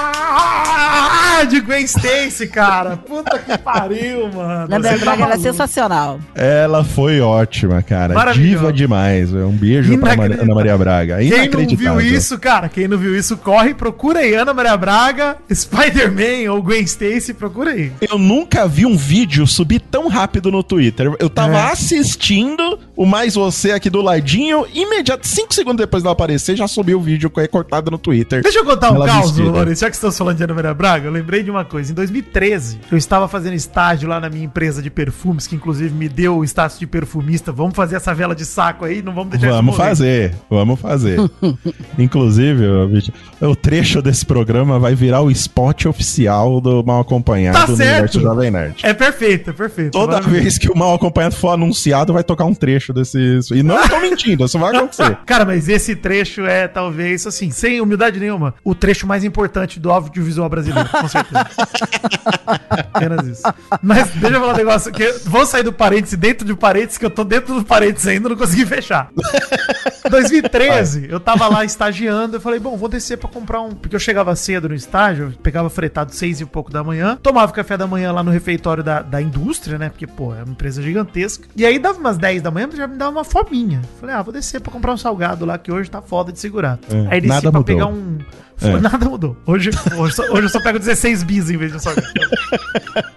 de 1.46 1.60
Gwen 1.60 1.84
Stacy, 1.84 2.46
cara. 2.48 2.96
Puta 2.96 3.38
que 3.38 3.56
pariu, 3.58 4.28
mano. 4.32 4.68
Na 4.68 4.78
Você 4.78 4.98
tá 5.04 5.14
ela 5.14 5.34
é 5.34 5.38
sensacional. 5.38 6.18
Ela 6.34 6.84
foi 6.84 7.20
ótima, 7.20 7.82
cara. 7.82 8.32
Diva 8.32 8.72
demais. 8.72 9.32
Um 9.32 9.50
beijo 9.52 9.96
pra. 9.98 10.12
Ana 10.12 10.54
Maria 10.54 10.76
Braga. 10.76 11.18
Quem 11.18 11.48
não 11.48 11.76
viu 11.76 12.00
isso, 12.00 12.38
cara, 12.38 12.68
quem 12.68 12.88
não 12.88 12.98
viu 12.98 13.16
isso, 13.16 13.36
corre, 13.36 13.74
procura 13.74 14.20
aí 14.20 14.34
Ana 14.34 14.52
Maria 14.54 14.76
Braga, 14.76 15.36
Spider-Man 15.52 16.50
ou 16.52 16.62
Gwen 16.62 16.82
Stacy, 16.82 17.32
procura 17.34 17.70
aí. 17.72 17.92
Eu 18.00 18.18
nunca 18.18 18.66
vi 18.66 18.84
um 18.86 18.96
vídeo 18.96 19.46
subir 19.46 19.80
tão 19.80 20.08
rápido 20.08 20.50
no 20.50 20.62
Twitter. 20.62 21.12
Eu 21.18 21.30
tava 21.30 21.56
É. 21.58 21.72
assistindo 21.72 22.78
o 22.96 23.06
Mais 23.06 23.34
Você 23.34 23.72
aqui 23.72 23.88
do 23.88 24.00
ladinho, 24.00 24.66
imediato, 24.74 25.26
cinco 25.26 25.54
segundos 25.54 25.78
depois 25.78 26.02
dela 26.02 26.12
aparecer, 26.12 26.56
já 26.56 26.66
subiu 26.66 26.98
o 26.98 27.00
vídeo 27.02 27.30
que 27.30 27.40
é 27.40 27.46
cortado 27.46 27.90
no 27.90 27.98
Twitter. 27.98 28.42
Deixa 28.42 28.58
eu 28.58 28.64
contar 28.64 28.90
um 28.90 29.04
caos. 29.04 29.36
Maurício, 29.38 29.76
já 29.86 29.88
que 29.90 29.94
estamos 29.96 30.16
falando 30.18 30.36
de 30.36 30.44
Ana 30.44 30.54
Maria 30.54 30.74
Braga, 30.74 31.06
eu 31.06 31.12
lembrei 31.12 31.29
de 31.38 31.50
uma 31.50 31.64
coisa. 31.64 31.92
Em 31.92 31.94
2013, 31.94 32.80
eu 32.90 32.98
estava 32.98 33.28
fazendo 33.28 33.54
estágio 33.54 34.08
lá 34.08 34.18
na 34.20 34.28
minha 34.28 34.44
empresa 34.44 34.82
de 34.82 34.90
perfumes, 34.90 35.46
que 35.46 35.54
inclusive 35.54 35.94
me 35.94 36.08
deu 36.08 36.38
o 36.38 36.44
status 36.44 36.78
de 36.78 36.86
perfumista. 36.86 37.52
Vamos 37.52 37.74
fazer 37.74 37.96
essa 37.96 38.12
vela 38.12 38.34
de 38.34 38.44
saco 38.44 38.84
aí, 38.84 39.00
não 39.02 39.14
vamos 39.14 39.30
deixar 39.30 39.50
Vamos 39.52 39.76
fazer, 39.76 40.34
vamos 40.48 40.80
fazer. 40.80 41.18
Inclusive, 41.98 42.86
Vitinho, 42.90 43.16
o 43.40 43.54
trecho 43.54 44.02
desse 44.02 44.24
programa 44.24 44.78
vai 44.78 44.94
virar 44.94 45.20
o 45.20 45.30
spot 45.30 45.86
oficial 45.86 46.60
do 46.60 46.82
Mal 46.84 47.00
Acompanhado 47.00 47.58
Tá 47.58 47.66
no 47.68 47.76
certo. 47.76 47.90
Universo 47.92 48.20
Jovem 48.20 48.50
Nerd. 48.50 48.76
É 48.82 48.94
perfeito, 48.94 49.50
é 49.50 49.52
perfeito. 49.52 49.92
Toda 49.92 50.20
vez 50.20 50.58
que 50.58 50.70
o 50.70 50.76
Mal 50.76 50.94
Acompanhado 50.94 51.34
for 51.36 51.50
anunciado, 51.50 52.12
vai 52.12 52.24
tocar 52.24 52.44
um 52.44 52.54
trecho 52.54 52.92
desse. 52.92 53.40
E 53.52 53.62
não 53.62 53.86
tô 53.88 54.00
mentindo, 54.00 54.44
isso 54.44 54.58
vai 54.58 54.74
acontecer. 54.74 55.16
Cara, 55.26 55.44
mas 55.44 55.68
esse 55.68 55.94
trecho 55.94 56.42
é 56.46 56.66
talvez, 56.68 57.26
assim, 57.26 57.50
sem 57.50 57.80
humildade 57.80 58.18
nenhuma, 58.18 58.54
o 58.64 58.74
trecho 58.74 59.06
mais 59.06 59.24
importante 59.24 59.78
do 59.78 59.90
audiovisual 59.90 60.48
brasileiro, 60.48 60.88
com 60.88 61.08
certeza. 61.08 61.19
Apenas 62.92 63.26
isso. 63.26 63.42
Mas 63.82 64.10
deixa 64.10 64.36
eu 64.36 64.40
falar 64.40 64.54
um 64.54 64.56
negócio, 64.56 64.92
que 64.92 65.12
vou 65.24 65.46
sair 65.46 65.62
do 65.62 65.72
parênteses 65.72 66.18
dentro 66.18 66.46
do 66.46 66.56
parênteses, 66.56 66.98
que 66.98 67.04
eu 67.04 67.10
tô 67.10 67.24
dentro 67.24 67.54
do 67.54 67.64
parênteses 67.64 68.08
ainda, 68.08 68.28
não 68.28 68.36
consegui 68.36 68.66
fechar. 68.66 69.10
2013, 70.10 71.08
eu 71.08 71.20
tava 71.20 71.46
lá 71.48 71.64
estagiando, 71.64 72.36
eu 72.36 72.40
falei, 72.40 72.58
bom, 72.58 72.76
vou 72.76 72.88
descer 72.88 73.16
pra 73.16 73.28
comprar 73.28 73.60
um. 73.60 73.70
Porque 73.70 73.94
eu 73.94 74.00
chegava 74.00 74.34
cedo 74.34 74.68
no 74.68 74.74
estágio, 74.74 75.32
pegava 75.42 75.70
fretado 75.70 76.12
seis 76.14 76.40
e 76.40 76.44
pouco 76.44 76.70
da 76.70 76.82
manhã, 76.82 77.18
tomava 77.22 77.52
café 77.52 77.76
da 77.76 77.86
manhã 77.86 78.12
lá 78.12 78.22
no 78.22 78.30
refeitório 78.30 78.82
da, 78.82 79.02
da 79.02 79.22
indústria, 79.22 79.78
né? 79.78 79.88
Porque, 79.88 80.06
pô, 80.06 80.34
é 80.34 80.42
uma 80.42 80.52
empresa 80.52 80.82
gigantesca. 80.82 81.46
E 81.56 81.64
aí 81.64 81.78
dava 81.78 81.98
umas 81.98 82.18
10 82.18 82.42
da 82.42 82.50
manhã, 82.50 82.68
já 82.74 82.86
me 82.86 82.96
dava 82.96 83.10
uma 83.10 83.24
fominha. 83.24 83.80
Falei, 84.00 84.14
ah, 84.14 84.22
vou 84.22 84.32
descer 84.32 84.60
pra 84.60 84.72
comprar 84.72 84.92
um 84.92 84.96
salgado 84.96 85.44
lá, 85.44 85.58
que 85.58 85.70
hoje 85.72 85.90
tá 85.90 86.02
foda 86.02 86.32
de 86.32 86.38
segurar. 86.38 86.78
É, 86.90 87.14
aí 87.14 87.20
desci 87.20 87.40
pra 87.40 87.50
mudou. 87.50 87.64
pegar 87.64 87.86
um. 87.86 88.18
É. 88.62 88.80
Nada 88.80 89.08
mudou. 89.08 89.36
Hoje, 89.46 89.70
hoje, 89.96 90.14
só, 90.14 90.22
hoje 90.24 90.42
eu 90.42 90.48
só 90.48 90.60
pego 90.60 90.78
16 90.78 91.22
bis 91.22 91.50
em 91.50 91.56
vez 91.56 91.70
de 91.70 91.78
um 91.78 91.80
salgado. 91.80 92.06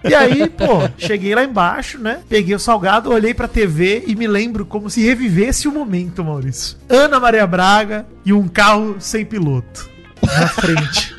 E 0.02 0.14
aí, 0.14 0.48
pô, 0.48 0.88
cheguei 0.96 1.34
lá 1.34 1.44
embaixo, 1.44 1.98
né? 1.98 2.20
Peguei 2.28 2.54
o 2.54 2.58
salgado, 2.58 3.10
olhei 3.10 3.34
pra 3.34 3.48
TV 3.48 4.04
e 4.06 4.14
me 4.14 4.26
lembro 4.26 4.64
como 4.64 4.88
se 4.88 5.02
revivesse 5.02 5.68
o 5.68 5.72
momento, 5.72 6.24
Maurício. 6.24 6.76
Ana 6.88 7.18
Maria 7.20 7.46
Braga 7.46 8.06
e 8.24 8.32
um 8.32 8.48
carro 8.48 8.96
sem 8.98 9.24
piloto 9.24 9.88
na 10.22 10.48
frente. 10.48 11.14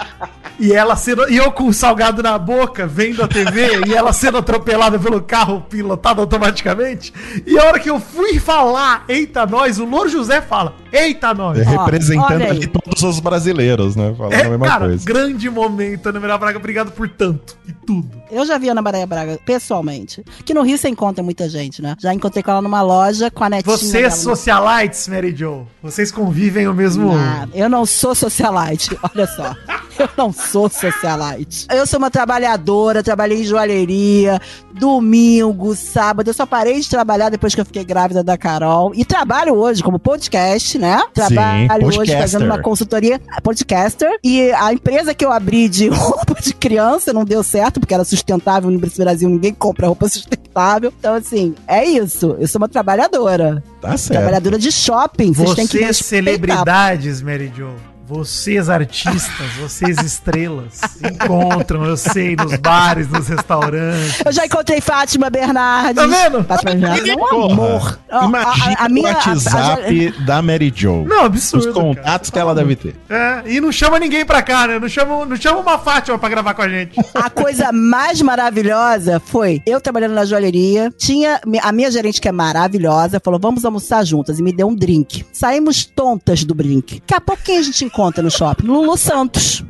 E 0.60 0.72
ela 0.74 0.96
sendo. 0.96 1.30
E 1.30 1.36
eu 1.38 1.52
com 1.52 1.66
o 1.66 1.74
salgado 1.74 2.24
na 2.24 2.38
boca, 2.38 2.88
vendo 2.88 3.22
a 3.24 3.28
TV, 3.28 3.82
e 3.88 3.94
ela 3.94 4.14
sendo 4.14 4.38
atropelada 4.38 4.98
pelo 4.98 5.22
carro 5.22 5.62
pilotado 5.70 6.22
automaticamente. 6.22 7.14
E 7.46 7.58
a 7.60 7.64
hora 7.66 7.80
que 7.80 7.90
eu 7.90 8.00
fui 8.00 8.40
falar, 8.40 9.04
eita 9.08 9.46
nós, 9.46 9.80
o 9.80 9.86
Louro 9.86 10.10
José 10.10 10.42
fala, 10.42 10.74
eita 10.94 11.34
nós. 11.34 11.60
É, 11.60 11.64
representando 11.64 12.42
aqui 12.44 12.68
todos 12.68 13.04
os 13.04 13.20
brasileiros, 13.20 13.96
né? 13.96 14.14
Falando 14.18 14.34
a 14.34 14.38
É, 14.38 14.50
mesma 14.50 14.66
cara, 14.68 14.86
coisa. 14.88 15.06
grande 15.06 15.50
momento, 15.50 16.08
Ana 16.08 16.20
Maria 16.20 16.38
Braga, 16.38 16.58
obrigado 16.58 16.92
por 16.92 17.10
tanto 17.10 17.58
e 17.68 17.74
tudo. 17.74 18.10
Eu 18.32 18.46
já 18.46 18.58
vi 18.58 18.70
a 18.70 18.72
Ana 18.72 18.82
Maria 18.82 19.06
Braga 19.06 19.38
pessoalmente. 19.46 20.24
Que 20.46 20.54
no 20.54 20.62
Rio 20.62 20.78
você 20.78 20.88
encontra 20.90 21.24
muita 21.24 21.50
gente, 21.50 21.82
né? 21.82 21.96
Já 22.00 22.14
encontrei 22.14 22.42
com 22.42 22.52
ela 22.52 22.62
numa 22.62 22.82
loja 22.82 23.30
com 23.30 23.44
a 23.44 23.50
netinha. 23.50 23.76
Vocês, 23.76 23.92
dela. 23.92 24.12
socialites, 24.12 25.08
Mary 25.08 25.36
Jo, 25.36 25.68
vocês 25.84 26.12
convivem 26.12 26.68
o 26.68 26.74
mesmo. 26.74 27.12
Ah, 27.14 27.48
eu 27.54 27.70
não 27.70 27.86
sou 27.86 28.16
socialite, 28.16 28.98
olha 29.14 29.28
só. 29.28 29.56
Eu 30.00 30.10
não 30.18 30.32
sou 30.34 30.70
socialite. 30.70 31.68
Eu 31.72 31.88
sou 31.88 31.98
uma 31.98 32.12
trabalhadora, 32.12 33.02
trabalhei 33.02 33.42
em 33.42 33.44
joalheria, 33.44 34.42
domingo, 34.74 35.76
sábado. 35.76 36.30
Eu 36.30 36.34
só 36.34 36.46
parei 36.46 36.80
de 36.80 36.90
trabalhar 36.90 37.30
depois 37.30 37.56
que 37.56 37.62
eu 37.62 37.66
fiquei 37.66 37.84
grávida 37.84 38.24
da 38.24 38.38
Carol. 38.38 38.92
E 38.94 39.06
trabalho 39.06 39.56
hoje 39.56 39.82
como 39.82 39.98
podcast, 39.98 40.78
né? 40.78 41.02
Trabalho 41.14 41.88
hoje 41.88 41.98
podcaster. 41.98 42.22
fazendo 42.22 42.46
uma 42.46 42.62
consultoria 42.62 43.22
podcaster. 43.42 44.10
E 44.24 44.52
a 44.52 44.74
empresa 44.74 45.14
que 45.14 45.26
eu 45.26 45.32
abri 45.32 45.70
de 45.70 45.88
roupa 45.90 46.36
de 46.42 46.54
criança 46.54 47.14
não 47.14 47.24
deu 47.24 47.44
certo, 47.44 47.80
porque 47.80 47.94
era 47.94 48.04
sustentável 48.04 48.70
no 48.70 48.80
Brasil, 48.80 49.30
ninguém 49.30 49.54
compra 49.54 49.88
roupa 49.88 50.08
sustentável. 50.10 50.94
Então, 51.00 51.16
assim, 51.16 51.56
é 51.68 51.86
isso. 51.86 52.36
Eu 52.40 52.48
sou 52.48 52.60
uma 52.60 52.70
trabalhadora. 52.70 53.64
Tá 53.82 53.98
certo. 53.98 54.20
Trabalhadora 54.20 54.58
de 54.58 54.72
shopping. 54.72 55.34
Vocês 55.34 55.56
têm 55.56 55.68
que 55.68 55.80
respeitar. 55.80 56.26
celebridades, 56.26 57.22
Mary 57.22 57.52
Jo. 57.56 57.95
Vocês, 58.08 58.70
artistas, 58.70 59.52
vocês, 59.60 59.98
estrelas, 59.98 60.74
se 60.74 61.08
encontram, 61.08 61.84
eu 61.86 61.98
sei, 61.98 62.36
nos 62.36 62.56
bares, 62.58 63.10
nos 63.10 63.28
restaurantes. 63.28 64.22
Eu 64.24 64.32
já 64.32 64.46
encontrei 64.46 64.80
Fátima 64.80 65.28
Bernardes. 65.30 65.96
Tá 65.96 66.06
vendo? 66.08 66.44
Fátima 66.44 66.72
Bernardes 66.74 67.10
é 67.10 67.16
um 67.16 67.46
amor. 67.52 68.00
Imagina 68.24 68.76
a- 68.80 68.86
a 68.86 68.90
minha- 68.90 69.10
o 69.12 69.16
WhatsApp 69.16 70.14
da 70.24 70.40
Mary 70.42 70.72
Jo. 70.76 71.04
Não, 71.08 71.26
absurdo. 71.26 71.68
Os 71.68 71.74
contatos 71.74 72.30
que 72.30 72.38
ela 72.38 72.54
deve 72.54 72.76
ter. 72.76 72.96
É, 73.10 73.42
e 73.48 73.60
não 73.60 73.72
chama 73.72 73.98
ninguém 73.98 74.24
pra 74.24 74.44
cá, 74.44 74.68
né? 74.68 74.78
Não 74.78 74.88
chama, 74.88 75.26
não 75.26 75.36
chama 75.36 75.60
uma 75.60 75.80
Fátima 75.80 76.20
pra 76.20 76.30
gravar 76.30 76.54
com 76.54 76.62
a 76.62 76.70
gente. 76.70 77.00
A 77.16 77.30
coisa 77.30 77.72
mais 77.72 78.22
maravilhosa 78.22 79.20
foi 79.20 79.62
eu 79.66 79.82
trabalhando 79.82 80.14
na 80.14 80.26
joalheria. 80.26 80.94
Tinha 80.96 81.42
a 81.64 81.72
minha 81.72 81.90
gerente, 81.90 82.22
que 82.22 82.28
é 82.28 82.32
maravilhosa, 82.32 83.20
falou: 83.20 83.40
vamos 83.40 83.66
almoçar 83.66 84.04
juntas. 84.06 84.38
E 84.38 84.44
me 84.44 84.54
deu 84.54 84.68
um 84.68 84.76
drink. 84.76 85.26
Saímos 85.34 85.86
tontas 85.86 86.44
do 86.44 86.54
drink. 86.54 87.00
Daqui 87.00 87.14
a 87.16 87.22
pouco 87.22 87.42
quem 87.44 87.58
a 87.58 87.62
gente 87.64 87.84
encontra 87.96 88.22
no 88.22 88.30
shopping? 88.30 88.68
Lulu 88.68 88.98
Santos. 88.98 89.64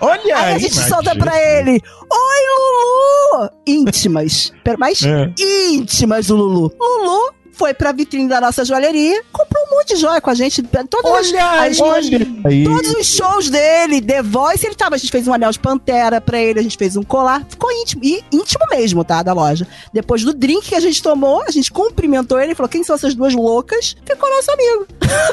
Olha 0.00 0.36
Aí 0.36 0.54
a 0.54 0.58
gente 0.58 0.74
solta 0.74 1.14
pra 1.14 1.32
ele: 1.40 1.80
Oi, 2.10 3.38
Lulu! 3.38 3.50
Íntimas. 3.64 4.52
Pera- 4.64 4.76
Mas 4.78 5.00
É. 5.04 5.32
íntimas 5.70 6.26
do 6.26 6.34
Lulu. 6.36 6.72
Lulu 6.78 7.32
foi 7.60 7.74
pra 7.74 7.92
vitrine 7.92 8.26
da 8.26 8.40
nossa 8.40 8.64
joalheria, 8.64 9.22
comprou 9.30 9.62
um 9.66 9.76
monte 9.76 9.94
de 9.94 10.00
joia 10.00 10.18
com 10.18 10.30
a 10.30 10.34
gente. 10.34 10.62
Todas 10.62 11.26
as- 11.26 11.30
Olha 11.30 11.66
as, 11.66 11.78
Olha 11.80 12.26
aí. 12.46 12.64
Todos 12.64 12.90
os 12.94 13.06
shows 13.06 13.50
dele, 13.50 14.00
The 14.00 14.22
Voice, 14.22 14.64
ele 14.64 14.74
tava. 14.74 14.94
A 14.94 14.98
gente 14.98 15.10
fez 15.12 15.28
um 15.28 15.34
anel 15.34 15.50
de 15.52 15.58
pantera 15.58 16.22
pra 16.22 16.38
ele, 16.40 16.58
a 16.58 16.62
gente 16.62 16.78
fez 16.78 16.96
um 16.96 17.02
colar. 17.02 17.44
Ficou 17.46 17.70
íntimo. 17.70 18.02
E 18.02 18.24
íntimo 18.32 18.64
mesmo, 18.70 19.04
tá? 19.04 19.22
Da 19.22 19.34
loja. 19.34 19.66
Depois 19.92 20.24
do 20.24 20.32
drink 20.32 20.70
que 20.70 20.74
a 20.74 20.80
gente 20.80 21.02
tomou, 21.02 21.42
a 21.46 21.50
gente 21.50 21.70
cumprimentou 21.70 22.40
ele 22.40 22.52
e 22.52 22.54
falou: 22.54 22.68
quem 22.68 22.82
são 22.82 22.96
essas 22.96 23.14
duas 23.14 23.34
loucas? 23.34 23.94
Ficou 24.06 24.30
nosso 24.30 24.50
amigo. 24.52 24.86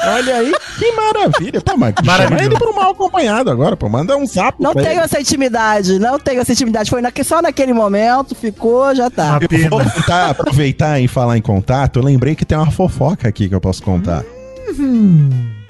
Olha 0.03 0.35
aí. 0.35 0.53
Que 0.77 0.91
maravilha. 0.91 1.61
Pô, 1.61 1.77
mas 1.77 1.93
chama 1.97 2.11
Maravilhoso. 2.11 2.45
ele 2.49 2.57
pro 2.57 2.75
mal 2.75 2.91
acompanhado 2.91 3.49
agora, 3.49 3.77
pô. 3.77 3.87
Manda 3.87 4.17
um 4.17 4.25
zap 4.27 4.61
Não 4.61 4.73
pra 4.73 4.81
tenho 4.83 4.95
ele. 4.95 5.01
essa 5.01 5.19
intimidade, 5.21 5.97
não 5.97 6.19
tenho 6.19 6.41
essa 6.41 6.51
intimidade. 6.51 6.89
Foi 6.89 7.01
naque- 7.01 7.23
só 7.23 7.41
naquele 7.41 7.71
momento, 7.73 8.35
ficou, 8.35 8.93
já 8.93 9.09
tá. 9.09 9.39
Eu 9.49 9.69
vou 9.69 9.79
tentar 9.79 10.31
aproveitar 10.31 10.99
e 10.99 11.07
falar 11.07 11.37
em 11.37 11.41
contato, 11.41 12.01
lembrei 12.17 12.33
que 12.33 12.43
tem 12.43 12.57
uma 12.57 12.71
fofoca 12.71 13.27
aqui 13.27 13.47
que 13.47 13.53
eu 13.53 13.61
posso 13.61 13.83
contar. 13.83 14.23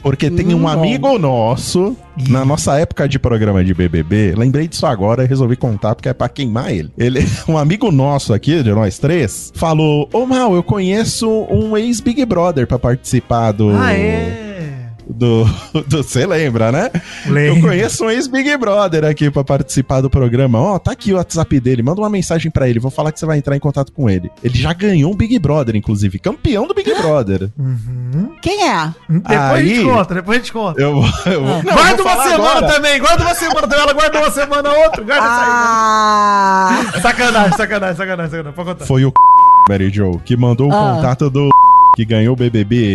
Porque 0.02 0.32
tem 0.32 0.54
um 0.54 0.64
Hum, 0.64 0.68
amigo 0.68 1.20
nosso, 1.20 1.94
na 2.30 2.46
nossa 2.46 2.80
época 2.80 3.10
de 3.10 3.20
programa 3.20 3.66
de 3.66 3.74
BBB, 3.74 4.34
lembrei 4.38 4.66
disso 4.66 4.86
agora 4.86 5.26
e 5.26 5.28
resolvi 5.28 5.58
contar 5.58 5.94
porque 5.96 6.08
é 6.08 6.14
pra 6.14 6.30
queimar 6.30 6.72
ele. 6.72 6.90
Ele, 6.98 7.20
um 7.50 7.58
amigo 7.58 7.92
nosso 7.92 8.34
aqui, 8.34 8.64
de 8.64 8.72
nós 8.72 8.98
três, 8.98 9.52
falou: 9.54 10.08
Ô 10.14 10.26
Mal, 10.26 10.56
eu 10.56 10.64
conheço 10.64 11.30
um 11.52 11.76
ex-Big 11.76 12.24
Brother 12.26 12.66
pra 12.66 12.80
participar 12.80 13.52
do. 13.52 13.70
Ah, 13.72 13.92
é. 13.92 14.47
Do. 15.10 15.46
do- 15.88 16.04
Você 16.04 16.26
lembra, 16.26 16.72
né? 16.72 16.90
Lembro. 17.26 17.58
Eu 17.58 17.62
conheço 17.62 18.06
um 18.06 18.10
ex-Big 18.10 18.56
Brother 18.58 19.06
aqui 19.06 19.32
pra 19.32 19.44
participar 19.44 20.02
do 20.02 20.10
programa. 20.10 20.60
Ó, 20.60 20.78
tá 20.80 20.92
aqui 20.92 21.14
o 21.14 21.18
WhatsApp 21.18 21.60
dele. 21.60 21.82
Manda 21.82 22.02
uma 22.02 22.10
mensagem 22.10 22.52
pra 22.52 22.68
ele. 22.70 22.80
Vou 22.80 22.92
falar 22.92 23.12
que 23.12 23.20
você 23.20 23.26
vai 23.26 23.38
entrar 23.38 23.56
em 23.56 23.60
contato 23.60 23.92
com 23.92 24.10
ele. 24.10 24.30
Ele 24.44 24.58
já 24.58 24.74
ganhou 24.74 25.12
um 25.12 25.16
Big 25.16 25.38
Brother, 25.40 25.76
inclusive. 25.76 26.20
Campeão 26.20 26.68
do 26.68 26.74
Big 26.74 26.94
Brother. 26.96 27.50
Uhum. 27.58 28.32
Quem 28.42 28.68
é? 28.70 28.94
Depois 29.10 29.38
a 29.38 29.54
Aí- 29.54 29.76
gente 29.76 29.86
conta, 29.86 30.14
depois 30.16 30.38
a 30.38 30.42
gente 30.42 30.54
conta. 30.54 30.82
Eu, 30.82 31.04
eu 31.26 31.46
Ah. 31.48 31.62
Não, 31.64 31.74
guarda 31.74 32.04
vou 32.04 32.06
uma 32.14 32.24
semana 32.24 32.50
agora. 32.58 32.74
também, 32.74 33.00
guarda 33.00 33.24
uma 33.24 33.36
semana 33.36 33.62
também. 33.62 33.80
Ela 33.80 33.94
guarda 33.94 34.20
uma 34.20 34.32
semana 34.32 34.70
outra, 34.74 35.04
guarda 35.04 35.26
Ah! 35.26 36.80
essa 36.90 36.96
aí. 36.98 37.02
Sacanagem, 37.02 37.58
sacanagem, 37.58 37.96
sacanagem, 37.98 38.32
sacanagem. 38.32 38.54
Pode 38.54 38.70
contar. 38.70 38.86
Foi 38.86 39.06
o 39.06 39.14
Mary 39.70 39.90
Joe 39.90 40.18
que 40.20 40.36
mandou 40.36 40.70
o 40.70 40.74
Ah. 40.74 40.96
contato 40.96 41.30
do 41.30 41.50
que 41.96 42.06
ganhou 42.06 42.34
o 42.34 42.36
BBB. 42.38 42.94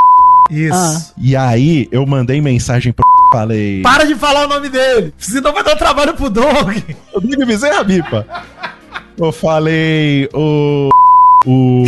Isso. 0.52 0.74
Ah. 0.74 1.12
E 1.16 1.34
aí 1.34 1.88
eu 1.90 2.06
mandei 2.06 2.40
mensagem 2.40 2.92
pro 2.92 3.04
falei. 3.32 3.80
Para 3.82 4.04
de 4.04 4.14
falar 4.14 4.44
o 4.44 4.48
nome 4.48 4.68
dele, 4.68 5.12
senão 5.16 5.52
vai 5.52 5.64
dar 5.64 5.76
trabalho 5.76 6.14
pro 6.14 6.28
Doug. 6.28 6.76
Eu 7.14 7.20
tenho 7.20 7.38
que 7.38 7.46
dizer 7.46 7.72
a 7.72 7.82
bipa. 7.82 8.26
Eu 9.18 9.32
falei 9.32 10.28
o 10.34 10.88
o 11.46 11.84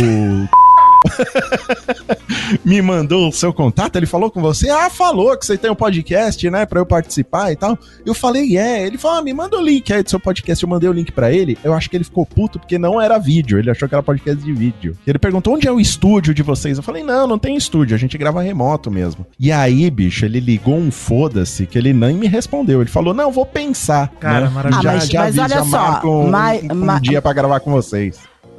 me 2.63 2.81
mandou 2.81 3.29
o 3.29 3.31
seu 3.31 3.53
contato, 3.53 3.95
ele 3.95 4.05
falou 4.05 4.29
com 4.29 4.41
você? 4.41 4.69
Ah, 4.69 4.89
falou 4.89 5.37
que 5.37 5.45
você 5.45 5.57
tem 5.57 5.69
um 5.71 5.75
podcast, 5.75 6.49
né, 6.49 6.65
pra 6.65 6.79
eu 6.79 6.85
participar 6.85 7.51
e 7.51 7.55
tal. 7.55 7.77
Eu 8.05 8.13
falei, 8.13 8.57
é. 8.57 8.85
Ele 8.85 8.97
falou, 8.97 9.17
ah, 9.19 9.21
me 9.21 9.33
manda 9.33 9.57
o 9.57 9.61
link 9.61 9.91
aí 9.91 10.03
do 10.03 10.09
seu 10.09 10.19
podcast. 10.19 10.63
Eu 10.63 10.69
mandei 10.69 10.89
o 10.89 10.93
link 10.93 11.11
pra 11.11 11.31
ele. 11.31 11.57
Eu 11.63 11.73
acho 11.73 11.89
que 11.89 11.95
ele 11.97 12.03
ficou 12.03 12.25
puto 12.25 12.59
porque 12.59 12.77
não 12.77 12.99
era 13.01 13.17
vídeo. 13.17 13.57
Ele 13.57 13.69
achou 13.69 13.87
que 13.87 13.95
era 13.95 14.03
podcast 14.03 14.43
de 14.43 14.53
vídeo. 14.53 14.97
Ele 15.05 15.17
perguntou 15.19 15.53
onde 15.53 15.67
é 15.67 15.71
o 15.71 15.79
estúdio 15.79 16.33
de 16.33 16.43
vocês. 16.43 16.77
Eu 16.77 16.83
falei, 16.83 17.03
não, 17.03 17.27
não 17.27 17.39
tem 17.39 17.55
estúdio. 17.55 17.95
A 17.95 17.99
gente 17.99 18.17
grava 18.17 18.41
remoto 18.41 18.91
mesmo. 18.91 19.25
E 19.39 19.51
aí, 19.51 19.89
bicho, 19.89 20.25
ele 20.25 20.39
ligou 20.39 20.75
um 20.77 20.91
foda-se 20.91 21.65
que 21.65 21.77
ele 21.77 21.93
nem 21.93 22.15
me 22.15 22.27
respondeu. 22.27 22.81
Ele 22.81 22.89
falou, 22.89 23.13
não, 23.13 23.31
vou 23.31 23.45
pensar. 23.45 24.09
Cara, 24.19 24.45
né? 24.45 24.51
maravilhoso. 24.53 24.87
Ah, 24.87 24.93
mas- 24.93 25.35
mas 25.35 25.37
olha 25.51 25.63
só, 25.65 25.77
marco 25.77 26.07
um, 26.09 26.29
mas- 26.29 26.63
um 26.63 26.75
mas- 26.75 27.01
dia 27.01 27.21
pra 27.21 27.33
gravar 27.33 27.59
com 27.59 27.71
vocês. 27.71 28.17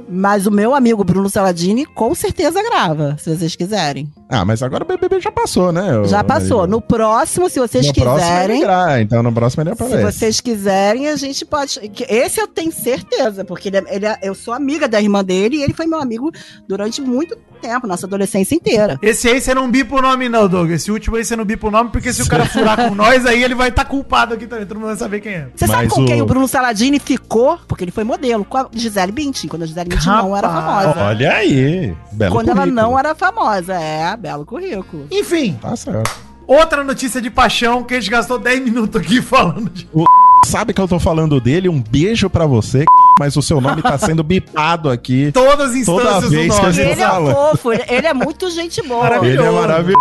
Mas 0.09 0.47
o 0.47 0.51
meu 0.51 0.73
amigo 0.73 1.03
Bruno 1.03 1.29
Saladini 1.29 1.85
com 1.85 2.13
certeza 2.15 2.61
grava, 2.63 3.17
se 3.19 3.35
vocês 3.35 3.55
quiserem. 3.55 4.09
Ah, 4.29 4.45
mas 4.45 4.61
agora 4.63 4.83
o 4.83 4.87
BBB 4.87 5.19
já 5.19 5.31
passou, 5.31 5.71
né? 5.71 6.03
Já 6.05 6.21
ô, 6.21 6.23
passou. 6.23 6.57
Maria? 6.59 6.71
No 6.71 6.81
próximo, 6.81 7.49
se 7.49 7.59
vocês 7.59 7.87
No 7.87 7.93
próximo 7.93 8.19
ele 8.19 8.23
quiserem. 8.33 8.61
grava, 8.61 9.01
então 9.01 9.23
no 9.23 9.31
próximo 9.33 9.63
ele 9.63 9.75
Se 9.75 9.83
aparece. 9.83 10.03
vocês 10.03 10.41
quiserem, 10.41 11.07
a 11.09 11.15
gente 11.15 11.45
pode. 11.45 11.79
Esse 12.09 12.39
eu 12.39 12.47
tenho 12.47 12.71
certeza, 12.71 13.43
porque 13.45 13.69
ele 13.69 13.77
é- 13.77 13.95
ele 13.95 14.05
é- 14.05 14.19
eu 14.23 14.33
sou 14.35 14.53
amiga 14.53 14.87
da 14.87 15.01
irmã 15.01 15.23
dele 15.23 15.57
e 15.57 15.63
ele 15.63 15.73
foi 15.73 15.85
meu 15.85 15.99
amigo 15.99 16.31
durante 16.67 17.01
muito 17.01 17.37
tempo, 17.61 17.87
nossa 17.87 18.05
adolescência 18.05 18.53
inteira. 18.55 18.97
Esse 19.01 19.27
aí 19.29 19.41
você 19.41 19.53
não 19.53 19.69
bipa 19.69 19.95
o 19.95 20.01
nome, 20.01 20.29
não, 20.29 20.47
Doug. 20.47 20.69
Esse 20.71 20.91
último 20.91 21.15
aí 21.15 21.25
você 21.25 21.35
não 21.35 21.43
bipa 21.45 21.67
o 21.67 21.71
nome, 21.71 21.89
porque 21.89 22.13
se 22.13 22.21
o 22.21 22.27
cara 22.27 22.45
furar 22.45 22.77
com 22.87 22.93
nós, 22.95 23.25
aí 23.25 23.43
ele 23.43 23.55
vai 23.55 23.69
estar 23.69 23.85
culpado 23.85 24.33
aqui 24.35 24.45
também. 24.45 24.65
Todo 24.65 24.77
mundo 24.77 24.87
vai 24.87 24.97
saber 24.97 25.19
quem 25.21 25.33
é. 25.33 25.47
Você 25.55 25.65
sabe 25.67 25.83
Mas 25.85 25.93
com 25.93 26.05
quem 26.05 26.21
o- 26.21 26.23
o 26.23 26.27
Bruno 26.27 26.47
Saladini 26.47 26.99
ficou? 26.99 27.57
Porque 27.67 27.83
ele 27.83 27.91
foi 27.91 28.03
modelo, 28.03 28.45
com 28.45 28.57
a 28.57 28.69
Gisele 28.73 29.11
Bündchen, 29.11 29.49
quando 29.49 29.63
a 29.63 29.65
Gisele 29.65 29.89
Bündchen 29.97 30.13
não 30.13 30.37
era 30.37 30.47
Rapaz. 30.47 30.81
famosa. 30.93 31.05
Olha 31.09 31.31
aí, 31.33 31.95
belo 32.11 32.35
quando 32.35 32.49
ela 32.49 32.59
currículo. 32.61 32.81
não 32.81 32.99
era 32.99 33.15
famosa, 33.15 33.73
é, 33.73 34.15
belo 34.17 34.45
currículo. 34.45 35.07
Enfim, 35.11 35.57
Tá 35.61 35.75
certo. 35.75 36.09
outra 36.47 36.83
notícia 36.83 37.21
de 37.21 37.29
paixão 37.29 37.83
que 37.83 37.93
a 37.93 37.99
gente 37.99 38.09
gastou 38.09 38.37
10 38.39 38.61
minutos 38.61 38.99
aqui 39.01 39.21
falando 39.23 39.69
de. 39.69 39.87
Sabe 40.45 40.71
que 40.71 40.79
eu 40.79 40.87
tô 40.87 40.97
falando 40.99 41.41
dele? 41.41 41.67
Um 41.67 41.81
beijo 41.81 42.29
pra 42.29 42.45
você, 42.45 42.85
mas 43.19 43.35
o 43.35 43.41
seu 43.41 43.59
nome 43.59 43.81
tá 43.81 43.97
sendo 43.97 44.23
bipado 44.23 44.89
aqui. 44.89 45.29
Todas 45.33 45.71
as 45.71 45.75
instâncias 45.75 46.13
Toda 46.13 46.29
vez 46.29 46.53
que 46.53 46.59
a 46.59 46.61
nome. 46.61 46.73
gente 46.73 46.91
Ele 46.91 47.01
é 47.01 47.05
fala. 47.07 47.33
fofo, 47.33 47.73
ele 47.73 47.83
ele 47.89 48.07
é 48.07 48.13
muito 48.13 48.49
gente 48.51 48.81
boa. 48.87 49.03
Maravilhoso. 49.03 49.41
Ele 49.47 49.55
é 49.57 49.59
maravilhoso. 49.59 49.99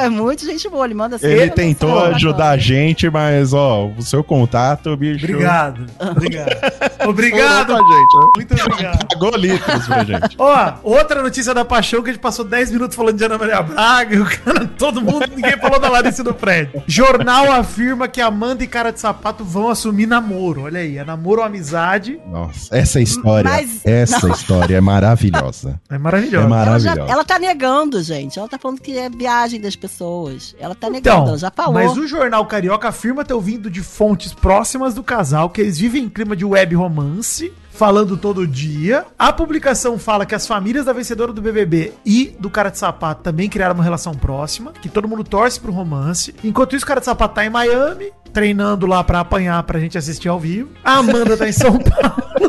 É 0.00 0.08
muito 0.08 0.44
gente 0.44 0.68
boa, 0.68 0.84
ele 0.84 0.94
manda 0.94 1.16
Ele 1.20 1.38
sempre 1.38 1.50
tentou 1.50 1.90
mensagem 1.90 2.14
ajudar 2.14 2.50
a 2.50 2.56
gente, 2.56 3.10
mas 3.10 3.52
ó, 3.52 3.86
o 3.86 4.02
seu 4.02 4.22
contato, 4.24 4.96
bicho. 4.96 5.24
Obrigado. 5.24 5.86
Obrigado. 5.98 6.48
Obrigado. 7.08 7.72
Gente, 7.72 7.78
né? 8.16 8.30
Muito 8.36 8.54
obrigado. 8.54 9.06
Pagou 9.08 9.36
litros 9.36 9.86
pra 9.86 10.04
gente. 10.04 10.36
Ó, 10.38 10.72
outra 10.82 11.22
notícia 11.22 11.52
da 11.54 11.64
paixão 11.64 12.02
que 12.02 12.10
a 12.10 12.12
gente 12.12 12.22
passou 12.22 12.44
10 12.44 12.72
minutos 12.72 12.96
falando 12.96 13.16
de 13.16 13.24
Ana 13.24 13.38
Maria 13.38 13.62
Braga, 13.62 14.14
e 14.14 14.20
o 14.20 14.24
cara, 14.26 14.66
todo 14.78 15.00
mundo, 15.00 15.26
ninguém 15.34 15.56
falou 15.58 15.78
da 15.80 15.88
Larissa 15.88 16.22
do 16.22 16.34
prédio. 16.34 16.82
Jornal 16.86 17.50
afirma 17.52 18.08
que 18.08 18.20
Amanda 18.20 18.62
e 18.62 18.66
Cara 18.66 18.90
de 18.92 19.00
Sapato 19.00 19.44
vão 19.44 19.68
assumir 19.68 20.06
namoro. 20.06 20.62
Olha 20.62 20.80
aí, 20.80 20.98
é 20.98 21.04
namoro 21.04 21.40
ou 21.40 21.46
amizade. 21.46 22.18
Nossa, 22.26 22.76
essa 22.76 23.00
história, 23.00 23.50
Mas- 23.50 23.80
essa 23.84 24.26
não. 24.26 24.34
história 24.34 24.76
é 24.76 24.80
maravilhosa. 24.80 25.80
É 25.90 25.94
É 25.94 25.98
maravilhoso. 25.98 26.36
Ela, 26.36 26.48
já, 26.48 26.48
maravilhosa. 26.48 27.12
ela 27.12 27.24
tá 27.24 27.38
negando, 27.38 28.02
gente. 28.02 28.38
Ela 28.38 28.48
tá 28.48 28.58
falando 28.58 28.80
que 28.80 28.96
é 28.96 29.08
viagem 29.08 29.60
das 29.60 29.74
pessoas. 29.74 29.87
Ela 30.58 30.74
tá 30.74 30.88
negando, 30.90 31.16
Então, 31.18 31.28
ela 31.28 31.38
já 31.38 31.50
falou. 31.50 31.74
mas 31.74 31.96
o 31.96 32.06
jornal 32.06 32.44
Carioca 32.46 32.88
afirma 32.88 33.24
ter 33.24 33.34
ouvido 33.34 33.70
de 33.70 33.82
fontes 33.82 34.32
próximas 34.32 34.94
do 34.94 35.02
casal 35.02 35.50
que 35.50 35.60
eles 35.60 35.78
vivem 35.78 36.04
em 36.04 36.08
clima 36.08 36.36
de 36.36 36.44
web 36.44 36.74
romance, 36.74 37.52
falando 37.72 38.16
todo 38.16 38.46
dia. 38.46 39.04
A 39.18 39.32
publicação 39.32 39.98
fala 39.98 40.26
que 40.26 40.34
as 40.34 40.46
famílias 40.46 40.84
da 40.86 40.92
vencedora 40.92 41.32
do 41.32 41.40
BBB 41.40 41.92
e 42.04 42.36
do 42.38 42.50
Cara 42.50 42.70
de 42.70 42.78
Sapato 42.78 43.22
também 43.22 43.48
criaram 43.48 43.74
uma 43.74 43.84
relação 43.84 44.12
próxima, 44.14 44.72
que 44.72 44.88
todo 44.88 45.08
mundo 45.08 45.24
torce 45.24 45.60
pro 45.60 45.72
romance. 45.72 46.34
Enquanto 46.44 46.74
isso, 46.76 46.84
o 46.84 46.88
Cara 46.88 47.00
de 47.00 47.06
Sapato 47.06 47.34
tá 47.34 47.44
em 47.44 47.50
Miami, 47.50 48.10
treinando 48.32 48.86
lá 48.86 49.02
pra 49.04 49.20
apanhar 49.20 49.62
pra 49.62 49.78
gente 49.80 49.96
assistir 49.96 50.28
ao 50.28 50.38
vivo. 50.40 50.70
A 50.84 50.94
Amanda 50.98 51.36
tá 51.36 51.48
em 51.48 51.52
São 51.52 51.78
Paulo. 51.78 52.48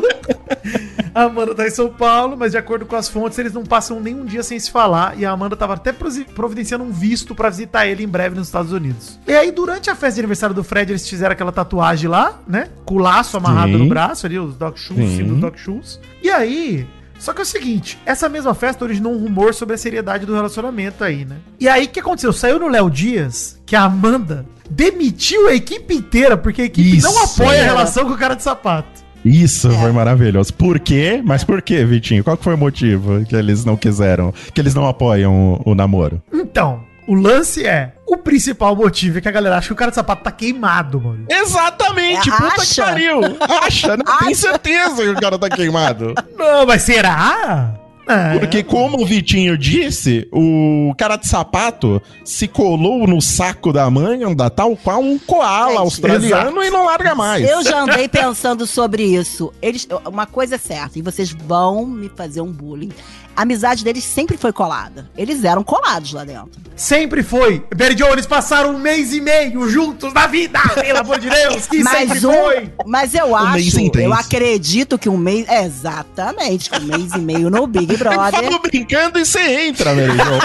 A 1.20 1.24
Amanda 1.24 1.54
tá 1.54 1.66
em 1.66 1.70
São 1.70 1.88
Paulo, 1.88 2.36
mas 2.36 2.52
de 2.52 2.58
acordo 2.58 2.86
com 2.86 2.96
as 2.96 3.08
fontes, 3.08 3.38
eles 3.38 3.52
não 3.52 3.62
passam 3.64 4.00
nenhum 4.00 4.24
dia 4.24 4.42
sem 4.42 4.58
se 4.58 4.70
falar. 4.70 5.18
E 5.18 5.24
a 5.26 5.30
Amanda 5.30 5.54
tava 5.56 5.74
até 5.74 5.92
providenciando 5.92 6.82
um 6.84 6.90
visto 6.90 7.34
pra 7.34 7.50
visitar 7.50 7.86
ele 7.86 8.02
em 8.04 8.08
breve 8.08 8.36
nos 8.36 8.46
Estados 8.48 8.72
Unidos. 8.72 9.18
E 9.26 9.32
aí, 9.34 9.50
durante 9.52 9.90
a 9.90 9.94
festa 9.94 10.14
de 10.14 10.20
aniversário 10.20 10.54
do 10.54 10.64
Fred, 10.64 10.90
eles 10.92 11.06
fizeram 11.08 11.32
aquela 11.32 11.52
tatuagem 11.52 12.08
lá, 12.08 12.40
né? 12.48 12.68
Com 12.84 12.94
o 12.94 12.98
laço 12.98 13.36
amarrado 13.36 13.72
Sim. 13.72 13.78
no 13.78 13.88
braço 13.88 14.24
ali, 14.26 14.38
os 14.38 14.56
Doc 14.56 14.76
Shoes, 14.78 14.98
Sim. 14.98 15.16
símbolo 15.18 15.34
do 15.36 15.40
Doc 15.42 15.56
Shoes. 15.58 16.00
E 16.22 16.30
aí. 16.30 16.86
Só 17.18 17.34
que 17.34 17.40
é 17.40 17.42
o 17.42 17.46
seguinte, 17.46 17.98
essa 18.06 18.30
mesma 18.30 18.54
festa 18.54 18.82
originou 18.82 19.12
um 19.12 19.18
rumor 19.18 19.52
sobre 19.52 19.74
a 19.74 19.78
seriedade 19.78 20.24
do 20.24 20.32
relacionamento 20.34 21.04
aí, 21.04 21.26
né? 21.26 21.36
E 21.60 21.68
aí, 21.68 21.84
o 21.84 21.88
que 21.90 22.00
aconteceu? 22.00 22.32
Saiu 22.32 22.58
no 22.58 22.66
Léo 22.66 22.88
Dias 22.90 23.60
que 23.66 23.76
a 23.76 23.82
Amanda 23.82 24.46
demitiu 24.70 25.48
a 25.48 25.54
equipe 25.54 25.92
inteira, 25.94 26.34
porque 26.38 26.62
a 26.62 26.64
equipe 26.64 26.96
Isso. 26.96 27.06
não 27.06 27.22
apoia 27.24 27.60
a 27.60 27.62
É. 27.62 27.64
relação 27.66 28.06
com 28.06 28.14
o 28.14 28.16
cara 28.16 28.34
de 28.34 28.42
sapato. 28.42 28.88
Isso 29.24 29.70
foi 29.70 29.92
maravilhoso. 29.92 30.52
Por 30.54 30.78
quê? 30.80 31.20
Mas 31.24 31.44
por 31.44 31.60
quê, 31.62 31.84
Vitinho? 31.84 32.24
Qual 32.24 32.36
que 32.36 32.44
foi 32.44 32.54
o 32.54 32.58
motivo 32.58 33.24
que 33.24 33.36
eles 33.36 33.64
não 33.64 33.76
quiseram, 33.76 34.32
que 34.54 34.60
eles 34.60 34.74
não 34.74 34.86
apoiam 34.88 35.60
o, 35.64 35.70
o 35.72 35.74
namoro? 35.74 36.22
Então, 36.32 36.80
o 37.06 37.14
lance 37.14 37.66
é. 37.66 37.92
O 38.06 38.16
principal 38.16 38.74
motivo 38.74 39.18
é 39.18 39.20
que 39.20 39.28
a 39.28 39.32
galera 39.32 39.58
acha 39.58 39.68
que 39.68 39.72
o 39.72 39.76
cara 39.76 39.90
de 39.90 39.94
sapato 39.94 40.24
tá 40.24 40.32
queimado, 40.32 41.00
mano. 41.00 41.26
Exatamente, 41.28 42.28
É, 42.28 42.32
puta 42.32 42.54
que 42.54 42.60
acha? 42.60 42.82
pariu. 42.84 43.20
Acha, 43.62 43.96
não 43.96 44.04
tem 44.18 44.28
Acha? 44.28 44.34
certeza 44.34 44.96
que 45.02 45.08
o 45.10 45.20
cara 45.20 45.38
tá 45.38 45.48
queimado. 45.48 46.14
Não, 46.36 46.66
mas 46.66 46.82
será? 46.82 47.74
É. 48.10 48.38
Porque, 48.38 48.62
como 48.62 49.00
o 49.00 49.06
Vitinho 49.06 49.56
disse, 49.56 50.26
o 50.32 50.92
cara 50.98 51.16
de 51.16 51.28
sapato 51.28 52.02
se 52.24 52.48
colou 52.48 53.06
no 53.06 53.20
saco 53.20 53.72
da 53.72 53.88
manga, 53.88 54.50
tal 54.50 54.76
qual 54.76 55.00
um 55.00 55.18
koala 55.18 55.68
Gente, 55.68 55.78
australiano 55.78 56.50
exato. 56.50 56.64
e 56.64 56.70
não 56.70 56.86
larga 56.86 57.14
mais. 57.14 57.48
Eu 57.48 57.62
já 57.62 57.82
andei 57.82 58.08
pensando 58.08 58.66
sobre 58.66 59.04
isso. 59.04 59.52
Eles, 59.62 59.86
uma 60.04 60.26
coisa 60.26 60.56
é 60.56 60.58
certa, 60.58 60.98
e 60.98 61.02
vocês 61.02 61.30
vão 61.30 61.86
me 61.86 62.08
fazer 62.08 62.40
um 62.40 62.50
bullying. 62.50 62.90
A 63.40 63.42
amizade 63.42 63.82
deles 63.82 64.04
sempre 64.04 64.36
foi 64.36 64.52
colada. 64.52 65.08
Eles 65.16 65.44
eram 65.44 65.64
colados 65.64 66.12
lá 66.12 66.24
dentro. 66.24 66.60
Sempre 66.76 67.22
foi. 67.22 67.64
Barry 67.74 67.96
Joe, 67.96 68.10
eles 68.10 68.26
passaram 68.26 68.74
um 68.74 68.78
mês 68.78 69.14
e 69.14 69.20
meio 69.22 69.66
juntos 69.66 70.12
na 70.12 70.26
vida, 70.26 70.60
pelo 70.74 70.98
amor 70.98 71.18
de 71.18 71.30
Deus, 71.30 71.66
que 71.66 71.82
sempre 71.82 72.06
Mas, 72.06 72.22
um, 72.22 72.32
foi. 72.34 72.70
mas 72.84 73.14
eu 73.14 73.28
mês 73.28 73.68
acho, 73.68 73.80
intenso. 73.80 74.04
eu 74.04 74.12
acredito 74.12 74.98
que 74.98 75.08
um 75.08 75.16
mês. 75.16 75.48
é, 75.48 75.64
exatamente, 75.64 76.68
que 76.68 76.78
um 76.80 76.84
mês 76.84 77.14
e 77.14 77.18
meio 77.18 77.48
no 77.48 77.66
Big 77.66 77.96
Brother. 77.96 78.42
falou 78.42 78.60
brincando 78.60 79.18
e 79.18 79.24
você 79.24 79.68
entra, 79.68 79.92
irmão. 79.92 80.26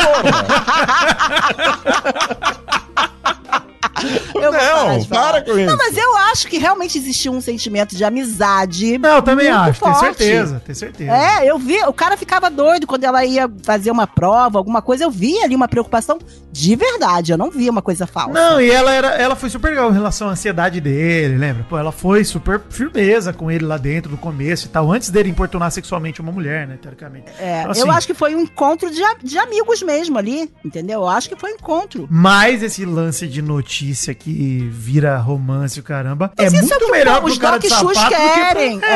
Eu 4.35 4.51
Não, 4.51 5.05
para 5.05 5.41
com 5.41 5.57
isso. 5.57 5.65
Não, 5.65 5.77
mas 5.77 5.97
eu 5.97 6.17
acho 6.17 6.47
que 6.47 6.57
realmente 6.57 6.97
existiu 6.97 7.31
um 7.31 7.41
sentimento 7.41 7.95
de 7.95 8.03
amizade. 8.03 8.97
Não, 8.97 9.15
eu 9.17 9.21
também 9.21 9.47
acho, 9.47 9.79
tenho 9.79 9.95
certeza, 9.95 10.61
tenho 10.65 10.75
certeza. 10.75 11.11
É, 11.11 11.49
eu 11.49 11.57
vi, 11.57 11.81
o 11.83 11.93
cara 11.93 12.17
ficava 12.17 12.49
doido 12.49 12.85
quando 12.85 13.03
ela 13.03 13.23
ia 13.25 13.49
fazer 13.63 13.91
uma 13.91 14.05
prova, 14.05 14.57
alguma 14.57 14.81
coisa, 14.81 15.03
eu 15.03 15.11
vi 15.11 15.41
ali 15.41 15.55
uma 15.55 15.67
preocupação 15.67 16.19
de 16.51 16.75
verdade, 16.75 17.31
eu 17.31 17.37
não 17.37 17.49
vi 17.49 17.69
uma 17.69 17.81
coisa 17.81 18.05
falsa. 18.05 18.33
Não, 18.33 18.61
e 18.61 18.69
ela 18.69 18.91
era, 18.93 19.07
ela 19.09 19.35
foi 19.35 19.49
super 19.49 19.69
legal 19.69 19.89
em 19.89 19.93
relação 19.93 20.27
à 20.29 20.31
ansiedade 20.31 20.79
dele, 20.81 21.37
lembra? 21.37 21.65
Pô, 21.69 21.77
ela 21.77 21.91
foi 21.91 22.23
super 22.23 22.61
firmeza 22.69 23.33
com 23.33 23.49
ele 23.49 23.65
lá 23.65 23.77
dentro 23.77 24.11
no 24.11 24.17
começo 24.17 24.65
e 24.65 24.69
tal, 24.69 24.91
antes 24.91 25.09
dele 25.09 25.29
importunar 25.29 25.71
sexualmente 25.71 26.21
uma 26.21 26.31
mulher, 26.31 26.67
né, 26.67 26.77
teoricamente. 26.81 27.27
É, 27.39 27.59
Então, 27.61 27.71
assim, 27.71 27.81
eu 27.81 27.91
acho 27.91 28.07
que 28.07 28.13
foi 28.13 28.35
um 28.35 28.41
encontro 28.41 28.89
de, 28.91 29.01
de 29.23 29.37
amigos 29.37 29.81
mesmo 29.81 30.17
ali, 30.17 30.51
entendeu? 30.63 31.01
Eu 31.01 31.09
acho 31.09 31.29
que 31.29 31.35
foi 31.35 31.51
um 31.51 31.55
encontro. 31.55 32.07
Mas 32.09 32.61
esse 32.61 32.85
lance 32.85 33.27
de 33.27 33.41
notícia 33.45 34.13
que 34.13 34.67
vira 34.71 35.17
romance 35.17 35.79
o 35.79 35.83
caramba 35.83 36.31
Mas 36.37 36.53
é 36.53 36.57
isso 36.57 36.67
muito 36.67 36.83
o 36.83 36.85
que 36.85 36.91
melhor 36.91 37.23
os 37.23 37.31
pro 37.33 37.41
cara 37.41 37.57
de 37.57 37.69
sapato 37.69 38.09
querem. 38.09 38.79
pra... 38.79 38.89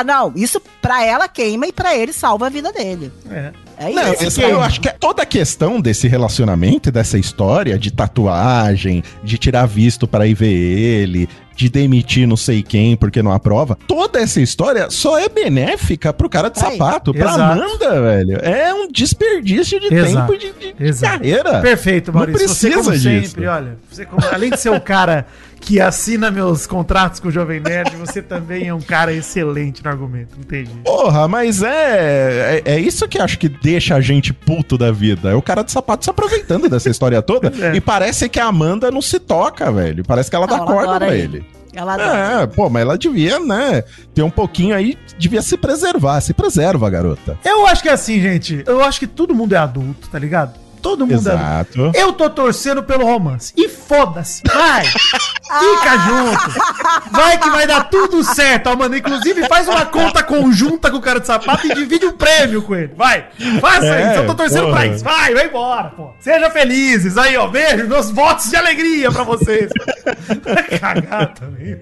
É. 0.00 0.04
não, 0.04 0.32
isso 0.34 0.60
pra 0.80 1.04
ela 1.04 1.28
queima 1.28 1.66
e 1.66 1.72
pra 1.72 1.94
ele 1.96 2.12
salva 2.12 2.46
a 2.46 2.50
vida 2.50 2.72
dele. 2.72 3.12
É. 3.30 3.52
É 3.82 3.90
Não, 3.90 4.12
isso. 4.12 4.24
esse- 4.26 4.42
eu 4.42 4.60
acho 4.60 4.78
que 4.78 4.88
é 4.88 4.92
toda 4.92 5.22
a 5.22 5.26
questão 5.26 5.80
desse 5.80 6.06
relacionamento, 6.06 6.90
e 6.90 6.92
dessa 6.92 7.16
história 7.18 7.78
de 7.78 7.90
tatuagem, 7.90 9.02
de 9.24 9.38
tirar 9.38 9.64
visto 9.66 10.06
para 10.06 10.26
ir 10.26 10.34
ver 10.34 10.52
ele, 10.52 11.26
de 11.56 11.68
demitir 11.70 12.26
não 12.28 12.36
sei 12.36 12.62
quem 12.62 12.94
porque 12.96 13.22
não 13.22 13.32
aprova, 13.32 13.76
toda 13.86 14.20
essa 14.20 14.40
história 14.40 14.88
só 14.90 15.18
é 15.18 15.28
benéfica 15.30 16.12
pro 16.12 16.28
cara 16.28 16.48
de 16.50 16.62
Aí, 16.62 16.72
sapato, 16.72 17.12
pra 17.14 17.30
exato. 17.32 17.60
Amanda, 17.62 18.02
velho. 18.02 18.36
É 18.42 18.72
um 18.74 18.86
desperdício 18.90 19.80
de 19.80 19.94
Exato, 19.94 20.32
tempo 20.32 20.34
e 20.34 20.74
de, 20.74 20.92
de- 20.92 21.00
carreira. 21.00 21.60
Perfeito, 21.60 22.12
Não 22.12 22.18
Maurício. 22.20 22.48
você, 22.48 22.70
como 22.70 22.84
precisa 22.90 23.10
disso. 23.10 23.30
sempre, 23.30 23.46
olha, 23.46 23.78
você 23.90 24.04
como- 24.04 24.22
além 24.30 24.50
de 24.50 24.60
ser 24.60 24.70
o 24.70 24.80
cara 24.80 25.26
que 25.60 25.80
assina 25.80 26.30
meus 26.30 26.66
contratos 26.66 27.20
com 27.20 27.28
o 27.28 27.30
Jovem 27.30 27.60
Nerd, 27.60 27.94
você 27.96 28.22
também 28.22 28.68
é 28.68 28.74
um 28.74 28.80
cara 28.80 29.12
excelente 29.12 29.84
no 29.84 29.90
argumento, 29.90 30.36
entendi. 30.38 30.70
Porra, 30.84 31.28
mas 31.28 31.62
é, 31.62 32.62
é. 32.64 32.72
é 32.72 32.80
isso 32.80 33.06
que 33.06 33.18
acho 33.18 33.38
que 33.38 33.48
deixa 33.48 33.94
a 33.94 34.00
gente 34.00 34.32
puto 34.32 34.78
da 34.78 34.90
vida. 34.90 35.30
É 35.30 35.34
o 35.34 35.42
cara 35.42 35.62
de 35.62 35.70
sapato 35.70 36.04
se 36.04 36.10
aproveitando 36.10 36.68
dessa 36.68 36.88
história 36.88 37.20
toda. 37.22 37.52
É. 37.60 37.76
E 37.76 37.80
parece 37.80 38.26
que 38.26 38.40
a 38.40 38.46
Amanda 38.46 38.90
não 38.90 39.02
se 39.02 39.18
toca, 39.18 39.70
velho. 39.70 40.02
Parece 40.02 40.30
que 40.30 40.36
ela 40.36 40.46
Não, 40.46 40.56
dá 40.56 40.62
ela 40.62 40.72
corda 40.72 40.98
pra 40.98 41.14
ele. 41.14 41.38
ele. 41.38 41.46
Ela. 41.74 42.42
É, 42.42 42.46
pô, 42.46 42.70
mas 42.70 42.82
ela 42.82 42.96
devia, 42.96 43.38
né, 43.38 43.84
ter 44.14 44.22
um 44.22 44.30
pouquinho 44.30 44.74
aí, 44.74 44.96
devia 45.18 45.42
se 45.42 45.58
preservar. 45.58 46.20
Se 46.22 46.32
preserva, 46.32 46.88
garota. 46.88 47.38
Eu 47.44 47.66
acho 47.66 47.82
que 47.82 47.88
é 47.88 47.92
assim, 47.92 48.18
gente. 48.20 48.64
Eu 48.66 48.82
acho 48.82 48.98
que 48.98 49.06
todo 49.06 49.34
mundo 49.34 49.52
é 49.54 49.58
adulto, 49.58 50.08
tá 50.08 50.18
ligado? 50.18 50.54
Todo 50.80 51.06
mundo 51.06 51.28
é 51.28 51.32
adulto. 51.32 51.80
Exato. 51.80 51.92
Eu 51.94 52.12
tô 52.12 52.28
torcendo 52.30 52.82
pelo 52.82 53.04
romance. 53.04 53.52
E 53.56 53.68
foda-se. 53.68 54.42
Vai. 54.52 54.84
Fica 55.50 55.98
junto. 56.06 57.10
Vai 57.10 57.38
que 57.38 57.50
vai 57.50 57.66
dar 57.66 57.84
tudo 57.90 58.22
certo, 58.22 58.68
Amanda. 58.68 58.96
Inclusive, 58.96 59.46
faz 59.48 59.66
uma 59.68 59.84
conta 59.86 60.22
conjunta 60.22 60.90
com 60.90 60.98
o 60.98 61.00
cara 61.02 61.18
de 61.20 61.26
sapato 61.26 61.66
e 61.66 61.74
divide 61.74 62.06
um 62.06 62.12
prêmio 62.12 62.62
com 62.62 62.74
ele. 62.74 62.92
Vai. 62.96 63.26
Faça 63.60 63.86
É, 63.86 64.10
isso. 64.12 64.20
Eu 64.20 64.26
tô 64.26 64.34
torcendo 64.34 64.64
porra. 64.66 64.76
pra 64.76 64.86
isso. 64.86 65.04
Vai, 65.04 65.34
vai 65.34 65.46
embora, 65.46 65.88
pô. 65.90 66.10
Seja 66.20 66.50
felizes. 66.50 67.18
Aí, 67.18 67.36
ó. 67.36 67.46
Beijo. 67.48 67.88
Meus 67.88 68.10
votos 68.10 68.48
de 68.48 68.56
alegria 68.56 69.10
pra 69.10 69.24
vocês. 69.24 69.70
Vai 70.44 70.62
cagar 70.78 71.34
também. 71.34 71.80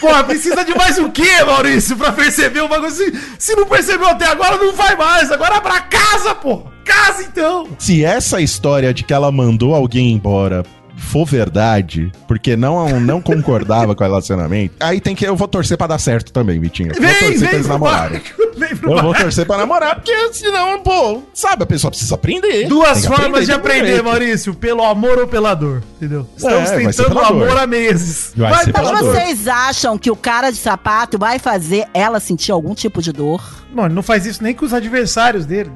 Porra, 0.00 0.24
precisa 0.24 0.64
de 0.64 0.76
mais 0.76 0.98
o 0.98 1.10
quê, 1.10 1.42
Maurício, 1.44 1.96
pra 1.96 2.12
perceber 2.12 2.60
o 2.60 2.68
bagulho? 2.68 2.90
Se, 2.90 3.12
se 3.38 3.54
não 3.56 3.66
percebeu 3.66 4.08
até 4.08 4.26
agora, 4.26 4.56
não 4.56 4.72
vai 4.72 4.96
mais. 4.96 5.30
Agora 5.30 5.56
é 5.56 5.60
pra 5.60 5.80
casa, 5.80 6.34
pô. 6.34 6.66
Casa, 6.88 7.22
então. 7.22 7.68
Se 7.78 8.04
essa 8.04 8.40
história 8.40 8.92
de 8.92 9.04
que 9.04 9.12
ela 9.12 9.30
mandou 9.30 9.74
alguém 9.74 10.12
embora 10.12 10.64
for 10.96 11.24
verdade, 11.24 12.10
porque 12.26 12.56
não, 12.56 12.98
não 12.98 13.20
concordava 13.22 13.94
com 13.94 14.02
o 14.02 14.06
relacionamento, 14.06 14.74
aí 14.80 15.00
tem 15.00 15.14
que. 15.14 15.24
Eu 15.24 15.36
vou 15.36 15.46
torcer 15.46 15.78
pra 15.78 15.86
dar 15.86 15.98
certo 15.98 16.32
também, 16.32 16.58
Vitinho. 16.58 16.90
Eu 16.92 17.00
vou 17.00 17.02
Vem, 17.02 17.14
torcer 17.14 17.38
pra 17.38 17.46
vem 17.46 17.54
eles 17.54 17.66
pro 17.66 17.72
namorarem. 17.74 18.20
barco. 18.20 18.58
Vem 18.58 18.70
Eu 18.70 18.76
vou 18.78 18.94
barco. 18.96 19.22
torcer 19.22 19.46
pra 19.46 19.56
namorar, 19.58 19.94
porque 19.94 20.32
senão, 20.32 20.80
pô, 20.82 21.22
sabe, 21.32 21.62
a 21.62 21.66
pessoa 21.66 21.92
precisa 21.92 22.16
aprender. 22.16 22.66
Duas 22.66 23.06
formas 23.06 23.46
de 23.46 23.52
algum 23.52 23.64
aprender. 23.64 24.02
Maurício. 24.02 24.52
Pelo 24.54 24.82
amor 24.82 25.18
ou 25.18 25.28
pela 25.28 25.54
dor. 25.54 25.84
Entendeu? 25.98 26.26
Estamos 26.36 26.68
É, 26.70 26.82
vai 26.82 26.92
ser 26.92 27.04
tentando 27.04 27.20
amor 27.20 27.56
há 27.56 27.66
meses. 27.68 28.32
Vai 28.36 28.64
ser 28.64 28.72
Mas 28.72 28.84
pela 28.84 29.00
dor. 29.00 29.14
vocês 29.14 29.46
acham 29.46 29.96
que 29.96 30.10
o 30.10 30.16
cara 30.16 30.50
de 30.50 30.56
sapato 30.58 31.16
vai 31.16 31.38
fazer 31.38 31.86
ela 31.94 32.18
sentir 32.18 32.50
algum 32.50 32.74
tipo 32.74 33.00
de 33.00 33.12
dor? 33.12 33.40
Mano, 33.72 33.88
ele 33.88 33.94
não 33.94 34.02
faz 34.02 34.26
isso 34.26 34.42
nem 34.42 34.54
com 34.54 34.64
os 34.64 34.72
adversários 34.72 35.44
dele. 35.46 35.70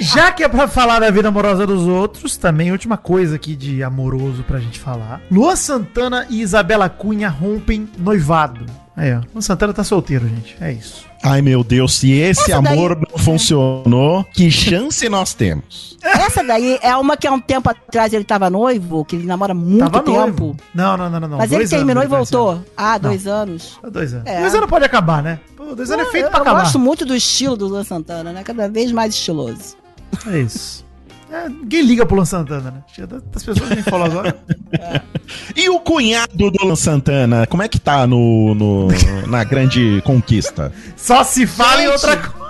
Já 0.00 0.30
que 0.32 0.42
é 0.42 0.48
pra 0.48 0.68
falar 0.68 1.00
da 1.00 1.10
vida 1.10 1.28
amorosa 1.28 1.66
dos 1.66 1.86
outros, 1.86 2.36
também 2.36 2.72
última 2.72 2.96
coisa 2.96 3.36
aqui 3.36 3.54
de 3.56 3.82
amoroso 3.82 4.42
pra 4.44 4.58
gente 4.58 4.78
falar. 4.78 5.20
Lua 5.30 5.56
Santana 5.56 6.26
e 6.30 6.40
Isabela 6.40 6.88
Cunha 6.88 7.28
rompem 7.28 7.88
noivado. 7.98 8.64
Aí, 8.96 9.12
ó. 9.14 9.20
Lua 9.32 9.40
Santana 9.42 9.72
tá 9.72 9.82
solteiro, 9.82 10.28
gente. 10.28 10.56
É 10.60 10.72
isso. 10.72 11.04
Ai, 11.24 11.40
meu 11.40 11.62
Deus, 11.64 11.94
se 11.96 12.10
esse 12.12 12.42
Essa 12.50 12.60
daí- 12.60 12.74
amor 12.76 12.98
não 13.10 13.16
funcionou, 13.18 14.24
que 14.34 14.50
chance 14.50 15.08
nós 15.08 15.32
temos? 15.34 15.96
Essa 16.02 16.42
daí 16.42 16.78
é 16.82 16.94
uma 16.96 17.16
que 17.16 17.26
há 17.26 17.32
um 17.32 17.40
tempo 17.40 17.70
atrás 17.70 18.12
ele 18.12 18.24
tava 18.24 18.50
noivo, 18.50 19.04
que 19.04 19.16
ele 19.16 19.24
namora 19.26 19.52
há 19.52 19.54
muito 19.54 19.78
Tava 19.90 20.00
tempo. 20.00 20.18
noivo. 20.18 20.56
Não, 20.74 20.96
não, 20.96 21.08
não, 21.08 21.20
não. 21.20 21.28
não. 21.28 21.38
Mas 21.38 21.50
ele 21.52 21.60
Dois 21.60 21.70
terminou 21.70 22.02
e 22.02 22.06
anos 22.06 22.12
ele 22.30 22.36
voltou. 22.40 22.64
Ah, 22.76 22.98
dois 22.98 23.26
anos. 23.26 23.78
tá 23.80 23.88
Dois 23.88 24.12
anos. 24.12 24.26
É. 24.26 24.40
Dois 24.40 24.54
anos 24.54 24.68
pode 24.68 24.84
acabar, 24.84 25.22
né? 25.22 25.38
Pô, 25.56 25.74
dois 25.76 25.90
anos 25.90 26.08
é 26.08 26.10
feito 26.10 26.24
eu, 26.26 26.30
pra 26.30 26.40
eu 26.40 26.42
acabar. 26.42 26.60
gosto 26.62 26.78
muito 26.78 27.06
do 27.06 27.14
estilo 27.14 27.56
do 27.56 27.68
Luan 27.68 27.84
Santana, 27.84 28.32
né? 28.32 28.42
Cada 28.42 28.68
vez 28.68 28.90
mais 28.90 29.14
estiloso. 29.14 29.76
É 30.26 30.40
isso. 30.40 30.81
É, 31.32 31.48
ninguém 31.48 31.82
liga 31.82 32.04
pro 32.04 32.14
Luan 32.16 32.24
Santana, 32.26 32.70
né? 32.70 32.82
Das 33.32 33.42
pessoas 33.42 33.68
que 33.68 33.76
me 33.76 33.82
falam 33.82 34.06
agora. 34.06 34.36
E 35.56 35.68
o 35.70 35.80
cunhado 35.80 36.50
do 36.50 36.64
Luan 36.64 36.76
Santana, 36.76 37.46
como 37.46 37.62
é 37.62 37.68
que 37.68 37.78
tá 37.80 38.06
no, 38.06 38.54
no- 38.54 38.88
na 39.26 39.42
grande 39.44 40.02
conquista? 40.04 40.70
Só 40.96 41.24
se 41.24 41.46
fala 41.46 41.80
em 41.82 41.84
Gente. 41.86 41.92
outra 41.94 42.16
coisa. 42.18 42.42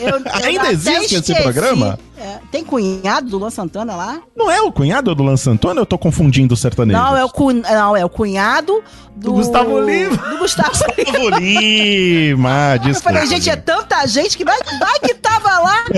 Eu- 0.00 0.08
eu 0.08 0.22
Ainda 0.46 0.72
existe 0.72 1.16
esse 1.16 1.32
esqueci. 1.32 1.42
programa? 1.42 1.98
É, 2.18 2.38
tem 2.50 2.64
cunhado 2.64 3.28
do 3.28 3.36
Luan 3.38 3.50
Santana 3.50 3.94
lá? 3.94 4.20
Não 4.34 4.50
é 4.50 4.60
o 4.62 4.72
cunhado 4.72 5.14
do 5.14 5.22
Luan 5.22 5.36
Santana 5.36 5.74
ou 5.74 5.80
eu 5.82 5.86
tô 5.86 5.98
confundindo 5.98 6.54
o 6.54 6.56
sertanejo? 6.56 6.98
Não, 6.98 7.14
é 7.16 7.24
o, 7.24 7.28
cun... 7.28 7.52
não, 7.52 7.94
é 7.96 8.04
o 8.04 8.08
cunhado 8.08 8.82
do... 9.14 9.26
Do 9.26 9.32
Gustavo 9.34 9.80
Lima. 9.80 10.16
Do 10.16 10.38
Gustavo 10.38 10.70
Lima. 10.96 11.12
Gustavo 11.12 11.28
Lima, 11.40 12.72
Eu 12.74 12.78
desculpa. 12.80 13.00
falei, 13.12 13.26
gente, 13.26 13.50
é 13.50 13.56
tanta 13.56 14.06
gente 14.06 14.36
que 14.36 14.44
vai, 14.44 14.58
vai 14.78 14.98
que. 15.00 15.14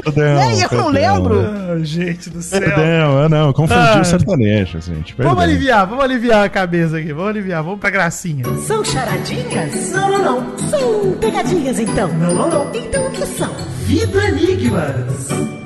Perdão? 0.02 0.52
E 0.52 0.62
eu 0.62 0.68
não 0.72 0.88
lembro. 0.88 1.40
Ah, 1.40 1.78
gente 1.82 2.30
do 2.30 2.40
céu. 2.42 2.60
Perdão, 2.60 3.22
eu 3.22 3.28
não, 3.28 3.52
confundi 3.52 3.80
Ah. 3.80 4.00
o 4.00 4.04
sertanejo, 4.04 4.80
gente. 4.80 5.14
Perdão. 5.14 5.34
Vamos 5.34 5.44
aliviar, 5.50 5.86
vamos 5.86 6.04
aliviar 6.04 6.44
a 6.44 6.48
cabeça 6.48 6.98
aqui. 6.98 7.12
Vamos 7.12 7.28
aliviar, 7.30 7.62
vamos 7.62 7.78
pra 7.80 7.90
gracinha. 7.90 8.44
São 8.66 8.84
charadinhas? 8.84 9.90
Não, 9.92 10.10
não, 10.10 10.22
não. 10.40 10.58
São 10.68 11.12
pegadinhas, 11.20 11.78
então? 11.78 12.08
Não, 12.14 12.34
não, 12.34 12.48
não. 12.48 12.70
Então 12.74 13.06
o 13.06 13.10
que 13.10 13.26
são? 13.26 13.54
Vida 13.84 14.28
Enigmas. 14.28 15.28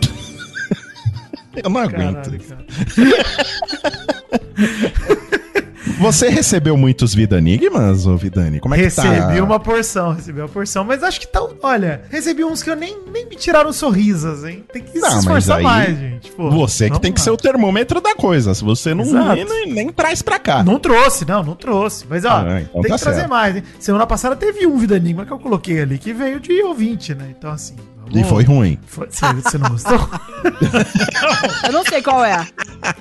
Eu 1.63 1.69
não 1.69 1.81
aguento. 1.83 2.31
Caralho, 2.31 2.41
cara. 2.49 2.65
Você 6.03 6.29
recebeu 6.29 6.77
muitos 6.77 7.15
Vida 7.15 7.39
Enigmas, 7.39 8.07
ô 8.07 8.17
Vidani? 8.17 8.59
Como 8.61 8.75
é 8.75 8.79
que 8.79 8.91
tá? 8.95 9.03
Recebi 9.03 9.41
uma 9.41 9.61
porção, 9.61 10.13
recebi 10.13 10.41
uma 10.41 10.49
porção, 10.49 10.85
mas 10.85 11.03
acho 11.03 11.21
que 11.21 11.27
tá. 11.29 11.41
Olha, 11.63 12.03
recebi 12.11 12.45
uns 12.45 12.63
que 12.63 12.71
eu 12.71 12.77
nem, 12.77 12.99
nem 13.13 13.27
me 13.29 13.37
tiraram 13.37 13.73
sorrisas, 13.73 14.45
hein? 14.45 14.65
Tem 14.73 14.83
que 14.83 14.99
Não, 14.99 15.11
se 15.11 15.19
esforçar 15.19 15.59
aí 15.59 15.63
mais, 15.65 15.97
gente. 15.99 16.33
Pô, 16.33 16.51
Você 16.51 16.91
que 16.91 17.01
tem 17.01 17.13
que 17.13 17.21
lá. 17.21 17.25
ser 17.25 17.31
o 17.31 17.37
termômetro 17.37 18.01
da 18.01 18.15
coisa. 18.17 18.53
Se 18.53 18.65
você 18.65 18.95
não 18.95 19.05
nem, 19.05 19.45
nem, 19.45 19.73
nem 19.73 19.89
traz 19.91 20.23
pra 20.23 20.39
cá. 20.39 20.63
Não 20.65 20.79
trouxe, 20.79 21.27
não, 21.27 21.43
não 21.43 21.55
trouxe. 21.55 22.05
Mas 22.11 22.25
ó, 22.25 22.31
Ah, 22.47 22.61
então 22.61 22.83
tem 22.83 22.91
tá 22.91 22.97
que 22.99 23.03
trazer 23.03 23.19
certo. 23.21 23.31
mais, 23.31 23.57
hein? 23.57 23.63
Semana 23.79 24.07
passada 24.07 24.35
teve 24.35 24.67
um 24.67 24.77
Vida 24.79 24.97
Enigma 24.97 25.25
que 25.25 25.33
eu 25.33 25.39
coloquei 25.39 25.81
ali, 25.81 25.99
que 25.99 26.13
veio 26.13 26.41
de 26.41 26.61
ouvinte, 26.63 27.15
né? 27.15 27.33
Então, 27.39 27.51
assim. 27.53 27.77
E 28.15 28.25
foi 28.25 28.45
ruim. 28.45 28.79
Foi- 28.87 29.07
Você, 29.11 29.27
você 29.35 29.59
não 29.59 29.71
gostou? 29.71 29.99
Eu 31.65 31.73
não 31.73 31.85
sei 31.85 32.03
qual 32.03 32.25
é. 32.25 32.47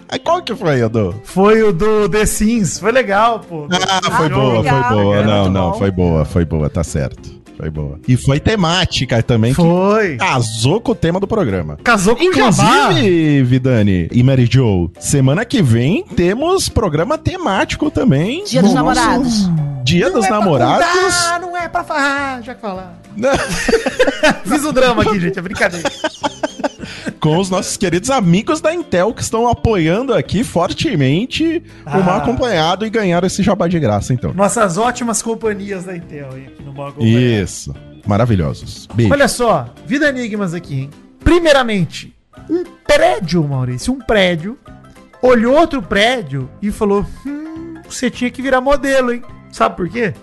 Aí 0.10 0.20
qual 0.20 0.42
que 0.42 0.56
foi, 0.56 0.82
Edu? 0.82 1.16
foi 1.24 1.64
o 1.64 1.72
do 1.74 2.08
The 2.10 2.26
Sims. 2.26 2.80
Foi 2.80 2.92
legal, 2.92 3.40
pô. 3.40 3.68
Ah, 3.72 4.12
foi 4.18 4.26
Ah, 4.28 4.30
boa, 4.30 4.58
legal, 4.62 4.84
foi 4.84 4.98
boa. 4.98 5.24
Não, 5.24 5.50
não, 5.50 5.72
bom. 5.72 5.78
foi 5.78 5.92
boa, 5.92 6.26
foi 6.26 6.46
boa, 6.46 6.70
tá 6.70 6.84
certo. 6.84 7.42
Foi 7.58 7.70
boa. 7.70 8.00
E 8.08 8.18
foi 8.18 8.40
temática 8.40 9.22
também, 9.22 9.52
que 9.54 9.62
Foi. 9.62 10.16
casou 10.18 10.82
com 10.82 10.94
o 10.94 10.96
tema 10.96 11.20
do 11.20 11.28
programa. 11.28 11.78
Casou 11.84 12.16
com 12.16 12.24
o 12.24 12.34
Jabá. 12.34 12.90
Inclusive, 12.90 13.44
Vidani 13.44 14.08
e 14.12 14.24
Mary 14.24 14.48
Jo, 14.52 14.90
semana 15.00 15.46
que 15.46 15.62
vem 15.62 16.04
temos 16.16 16.70
programa 16.70 17.20
temático 17.20 17.92
também. 17.92 18.44
Dia 18.46 18.64
dos 18.64 18.74
namorados. 18.74 19.48
Dia 19.84 20.10
dos 20.10 20.28
namorados. 20.28 21.28
Ah, 21.28 21.38
não 21.40 21.56
é 21.56 21.68
pra 21.68 21.84
falar, 21.84 22.42
já 22.42 22.56
que 22.56 22.62
falar. 22.62 23.00
Fiz 24.46 24.64
o 24.66 24.72
drama 24.72 25.02
aqui, 25.04 25.20
gente, 25.20 25.38
é 25.38 25.42
brincadeira. 25.42 25.90
com 27.20 27.38
os 27.38 27.50
nossos 27.50 27.78
queridos 27.78 28.10
amigos 28.10 28.62
da 28.62 28.74
Intel 28.74 29.14
que 29.14 29.22
estão 29.22 29.48
apoiando 29.48 30.14
aqui 30.14 30.44
fortemente 30.44 31.64
o 31.86 31.90
Ah. 31.90 31.98
mal 32.00 32.18
acompanhado 32.18 32.86
e 32.86 32.90
ganharam 32.90 33.28
esse 33.28 33.44
jabá 33.44 33.68
de 33.68 33.80
graça, 33.80 34.14
então. 34.14 34.34
Nossas 34.34 34.78
ótimas 34.78 35.22
companhias 35.22 35.84
da 35.84 35.96
Intel 35.96 36.30
aqui 36.30 36.64
no 36.64 36.74
Mal 36.74 36.88
Acompanhado. 36.88 37.20
Isso. 37.20 37.76
Maravilhosos. 38.06 38.88
Beijo. 38.94 39.14
Olha 39.14 39.28
só, 39.28 39.74
Vida 39.86 40.10
Enigmas 40.10 40.54
aqui, 40.54 40.82
hein? 40.82 40.90
Primeiramente, 41.24 42.14
Um 42.50 42.64
prédio, 42.88 43.44
Maurício, 43.48 43.94
um 43.94 44.00
prédio, 44.00 44.58
olhou 45.22 45.56
outro 45.56 45.82
prédio 45.82 46.50
e 46.62 46.72
falou: 46.72 47.06
hum, 47.26 47.76
você 47.88 48.10
tinha 48.10 48.32
que 48.32 48.42
virar 48.42 48.60
modelo, 48.60 49.14
hein? 49.14 49.22
Sabe 49.52 49.76
por 49.76 49.88
quê? 49.88 50.14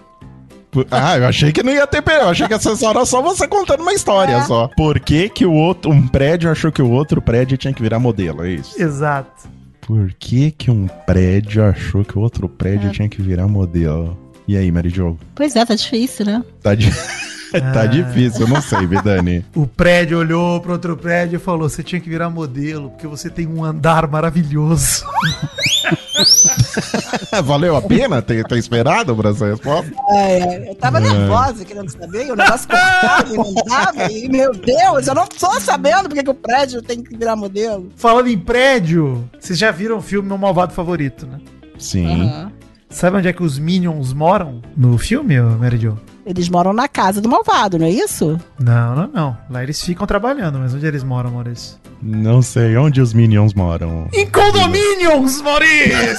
Ah, 0.91 1.17
eu 1.19 1.27
achei 1.27 1.51
que 1.53 1.63
não 1.63 1.73
ia 1.73 1.87
ter 1.87 2.03
perigo. 2.03 2.25
Eu 2.25 2.29
achei 2.31 2.47
que 2.47 2.55
essa 2.55 2.71
era 2.87 3.05
só 3.07 3.23
você 3.23 3.47
contando 3.49 3.81
uma 3.81 3.93
história 3.95 4.35
É. 4.35 4.43
só. 4.43 4.69
Por 4.77 5.01
que, 5.01 5.29
que 5.29 5.47
o 5.47 5.53
outro, 5.53 5.91
um 5.91 6.07
prédio 6.07 6.51
achou 6.51 6.71
que 6.71 6.83
o 6.83 6.91
outro 6.91 7.23
prédio 7.23 7.57
tinha 7.57 7.73
que 7.73 7.81
virar 7.83 7.99
modelo? 7.99 8.45
É 8.45 8.51
isso. 8.51 8.81
Exato. 8.81 9.49
Por 9.81 10.13
que, 10.19 10.51
que 10.51 10.71
um 10.71 10.87
prédio 11.07 11.65
achou 11.65 12.05
que 12.05 12.19
o 12.19 12.21
outro 12.21 12.47
É. 12.47 12.59
prédio 12.59 12.91
tinha 12.93 13.09
que 13.09 13.23
virar 13.23 13.49
modelo? 13.49 14.19
E 14.47 14.57
aí, 14.57 14.71
Mary 14.71 14.91
Jo? 14.91 15.17
Pois 15.35 15.57
é, 15.57 15.65
tá 15.65 15.75
difícil, 15.75 16.27
né? 16.27 16.43
Tá, 16.63 16.75
di- 16.75 16.91
tá 17.73 17.81
Ah. 17.83 17.87
difícil, 17.87 18.43
eu 18.43 18.49
não 18.49 18.61
sei, 18.61 18.87
Vidani. 18.87 19.45
O 19.55 19.67
prédio 19.67 20.19
olhou 20.19 20.61
pro 20.61 20.73
outro 20.73 20.97
prédio 20.97 21.37
e 21.37 21.41
falou: 21.41 21.69
você 21.69 21.83
tinha 21.83 22.01
que 22.01 22.09
virar 22.11 22.29
modelo, 22.31 22.91
porque 22.91 23.07
você 23.07 23.31
tem 23.31 23.47
um 23.47 23.65
andar 23.65 24.07
maravilhoso. 24.07 25.05
Valeu 27.45 27.77
a 27.77 27.83
pena 27.83 28.23
ter, 28.23 28.45
ter 28.45 28.59
esperado 28.59 29.15
pra 29.17 29.31
essa 29.31 29.47
resposta? 29.47 29.93
É, 30.11 30.39
é, 30.39 30.71
eu 30.71 30.75
tava 30.75 31.01
nervosa 31.01 31.65
querendo 31.65 31.91
saber, 31.91 32.31
o 32.33 32.37
negócio 32.37 32.69
cortava 32.69 33.33
e 33.33 33.37
não 33.37 33.55
dava, 33.55 34.13
e 34.13 34.29
meu 34.29 34.53
Deus, 34.53 35.07
eu 35.07 35.15
não 35.15 35.27
tô 35.27 35.61
sabendo 35.61 36.09
porque 36.09 36.23
que 36.23 36.31
o 36.31 36.35
prédio 36.35 36.83
tem 36.83 37.03
que 37.03 37.17
virar 37.17 37.37
modelo. 37.37 37.91
Falando 37.97 38.29
em 38.29 38.39
prédio, 38.39 39.29
vocês 39.39 39.59
já 39.59 39.71
viram 39.71 39.99
o 39.99 40.03
filme 40.03 40.29
Meu 40.29 40.39
Malvado 40.39 40.73
Favorito, 40.73 41.27
né? 41.27 41.41
Sim. 41.79 42.23
Aham. 42.23 42.53
Sabe 42.91 43.19
onde 43.19 43.29
é 43.29 43.33
que 43.33 43.43
os 43.43 43.59
Minions 43.59 44.15
moram 44.15 44.63
no 44.75 44.97
filme, 44.97 45.39
Mary 45.41 45.77
Jo? 45.77 45.99
Eles 46.29 46.51
moram 46.51 46.75
na 46.75 46.87
casa 46.87 47.23
do 47.23 47.29
malvado, 47.29 47.79
não 47.79 47.87
é 47.87 47.91
isso? 47.91 48.39
Não, 48.61 48.95
não, 48.95 49.07
não. 49.09 49.39
Lá 49.49 49.63
eles 49.63 49.83
ficam 49.83 50.07
trabalhando, 50.07 50.59
mas 50.59 50.75
onde 50.75 50.85
eles 50.85 51.03
moram, 51.03 51.31
Maurício? 51.31 51.79
Não 52.03 52.43
sei 52.43 52.77
onde 52.77 53.01
os 53.01 53.15
Minions 53.15 53.55
moram. 53.55 54.07
Em 54.13 54.27
condomínios, 54.27 55.41
Maurício! 55.41 55.97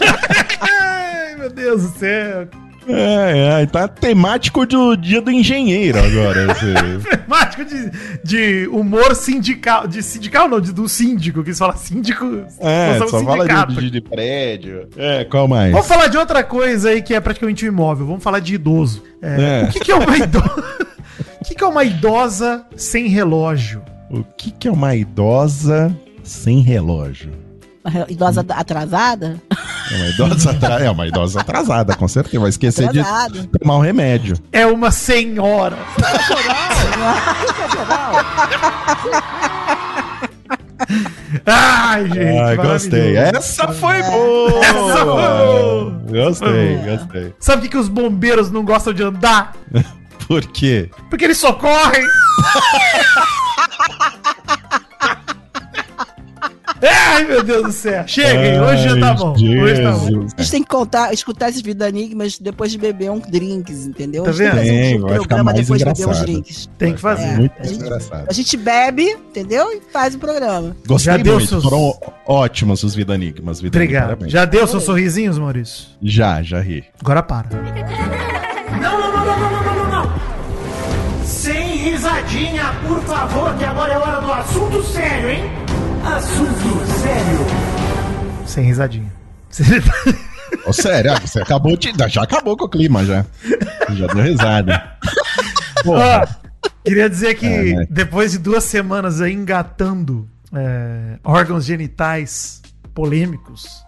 Ai, 0.62 1.36
meu 1.36 1.50
Deus 1.50 1.82
do 1.82 1.98
céu. 1.98 2.48
É, 2.88 3.62
é, 3.62 3.66
tá 3.66 3.88
temático 3.88 4.66
do 4.66 4.96
dia 4.96 5.20
do 5.20 5.30
engenheiro 5.30 5.98
agora. 5.98 6.54
Temático 7.24 7.64
de, 7.64 7.90
de 8.22 8.68
humor 8.68 9.14
sindical. 9.14 9.86
De 9.86 10.02
sindical 10.02 10.48
não, 10.48 10.60
de, 10.60 10.72
do 10.72 10.88
síndico, 10.88 11.42
que 11.42 11.50
eles 11.50 11.58
falam 11.58 11.76
síndico. 11.76 12.44
É, 12.60 12.98
só 12.98 13.22
fala 13.22 13.66
de, 13.66 13.74
de, 13.74 13.90
de 13.90 14.00
prédio. 14.00 14.88
É, 14.96 15.24
qual 15.24 15.48
mais? 15.48 15.72
Vamos 15.72 15.86
falar 15.86 16.08
de 16.08 16.16
outra 16.16 16.42
coisa 16.44 16.90
aí 16.90 17.02
que 17.02 17.14
é 17.14 17.20
praticamente 17.20 17.64
um 17.64 17.68
imóvel. 17.68 18.06
Vamos 18.06 18.22
falar 18.22 18.40
de 18.40 18.54
idoso. 18.54 19.02
É, 19.22 19.62
É. 19.62 19.64
O 19.64 19.72
que, 19.72 19.80
que 19.80 19.92
é 19.92 19.94
uma 19.94 20.16
idosa? 20.16 20.86
o 21.40 21.44
que, 21.44 21.54
que 21.54 21.64
é 21.64 21.66
uma 21.66 21.84
idosa 21.84 22.66
sem 22.76 23.08
relógio? 23.08 23.82
O 24.10 24.22
que, 24.22 24.50
que 24.50 24.68
é 24.68 24.72
uma 24.72 24.94
idosa 24.94 25.94
sem 26.22 26.60
relógio? 26.60 27.43
Uma 27.84 28.04
Idosa 28.08 28.44
atrasada? 28.48 29.40
É 29.92 29.96
uma 29.96 30.06
idosa, 30.08 30.50
atra- 30.50 30.80
é 30.84 30.90
uma 30.90 31.06
idosa 31.06 31.40
atrasada, 31.42 31.94
com 31.94 32.08
certeza. 32.08 32.40
Vai 32.40 32.48
esquecer 32.48 32.88
de 32.88 33.02
tomar 33.58 33.76
um 33.76 33.80
remédio. 33.80 34.36
É 34.50 34.66
uma 34.66 34.90
senhora. 34.90 35.76
Ai, 41.46 42.06
gente. 42.08 42.38
Ai, 42.40 42.56
gostei. 42.56 43.16
Essa 43.16 43.68
foi 43.68 44.02
boa! 44.02 44.64
Essa 44.64 45.04
foi 45.04 46.14
Gostei, 46.24 46.76
boa. 46.78 46.96
gostei. 46.96 47.34
Sabe 47.38 47.58
o 47.58 47.62
que, 47.62 47.68
que 47.70 47.76
os 47.78 47.88
bombeiros 47.88 48.50
não 48.50 48.64
gostam 48.64 48.92
de 48.92 49.02
andar? 49.02 49.54
Por 50.26 50.42
quê? 50.46 50.90
Porque 51.10 51.24
eles 51.24 51.38
socorrem. 51.38 52.04
Ai, 56.86 57.24
meu 57.24 57.42
Deus 57.42 57.62
do 57.64 57.72
céu. 57.72 58.04
Cheguem, 58.06 58.60
hoje 58.60 58.82
já 58.88 58.98
tá 59.00 59.14
bom. 59.14 59.32
Hoje 59.32 59.82
tá 59.82 59.92
bom. 59.92 60.06
Jesus. 60.06 60.32
A 60.36 60.42
gente 60.42 60.50
tem 60.50 60.62
que 60.62 60.68
contar, 60.68 61.12
escutar 61.12 61.48
esses 61.48 61.62
Vida 61.62 61.88
Enigmas 61.88 62.38
depois 62.38 62.70
de 62.72 62.78
beber 62.78 63.10
um 63.10 63.18
drinks, 63.18 63.86
entendeu? 63.86 64.24
Tá 64.24 64.30
A 64.30 64.32
gente 64.32 64.50
vendo? 64.50 64.54
tem 64.56 64.64
que 64.64 64.70
Tem, 64.70 64.82
fazer 64.82 64.96
um 64.96 65.00
vai 65.00 65.08
ficar 65.12 65.18
programa 65.28 65.44
mais 65.52 65.60
depois 65.60 65.78
de 65.78 65.84
beber 65.84 65.98
uns 65.98 66.02
engraçado. 66.04 66.26
drinks. 66.26 66.70
Tem 66.78 66.94
que 66.94 67.00
fazer. 67.00 67.22
É. 67.24 67.36
Muito 67.36 67.52
a 67.58 67.62
gente- 67.64 67.80
engraçado. 67.80 68.26
A 68.28 68.32
gente 68.32 68.56
bebe, 68.56 69.02
entendeu? 69.30 69.72
E 69.72 69.80
faz 69.92 70.14
o 70.14 70.18
programa. 70.18 70.76
Gostei 70.86 71.12
Já 71.12 71.16
deu 71.22 71.34
muito. 71.34 71.48
seus- 71.48 71.62
Foram 71.64 71.94
ótimos 72.26 72.82
os 72.82 72.94
Vida 72.94 73.14
Enigmas. 73.14 73.60
Vida 73.60 73.76
Obrigado. 73.78 74.02
parabéns. 74.04 74.32
Já 74.32 74.44
deu 74.44 74.66
seus 74.66 74.82
sorrisinhos, 74.84 75.38
Maurício? 75.38 75.86
já, 76.02 76.42
já 76.42 76.60
ri. 76.60 76.84
Agora 77.00 77.22
para. 77.22 77.48
Não, 78.80 79.00
não, 79.00 79.12
não, 79.12 79.24
não, 79.24 79.40
não, 79.40 79.50
não, 79.64 79.74
não, 79.90 80.04
não. 80.04 80.12
Sem 81.24 81.76
risadinha, 81.76 82.64
por 82.86 83.00
favor, 83.02 83.54
que 83.56 83.64
agora 83.64 83.92
é 83.94 83.98
hora 83.98 84.20
do 84.20 84.32
assunto 84.32 84.82
sério, 84.84 85.30
hein? 85.30 85.50
Assunto 86.04 86.86
sério. 87.02 88.46
Sem 88.46 88.64
risadinha. 88.64 89.12
Ô, 90.66 90.72
sério, 90.72 91.12
ah, 91.12 91.20
você 91.20 91.40
acabou 91.40 91.76
de. 91.76 91.92
Já 92.08 92.22
acabou 92.22 92.56
com 92.56 92.64
o 92.64 92.68
clima 92.68 93.04
já. 93.04 93.24
Já 93.94 94.06
deu 94.08 94.22
risada. 94.22 94.96
Porra. 95.82 96.28
Ó, 96.62 96.68
queria 96.84 97.08
dizer 97.08 97.34
que 97.34 97.46
É, 97.46 97.74
né? 97.76 97.86
depois 97.90 98.32
de 98.32 98.38
duas 98.38 98.64
semanas 98.64 99.20
aí 99.20 99.32
engatando 99.32 100.28
é, 100.54 101.18
órgãos 101.24 101.64
genitais 101.64 102.62
polêmicos, 102.94 103.82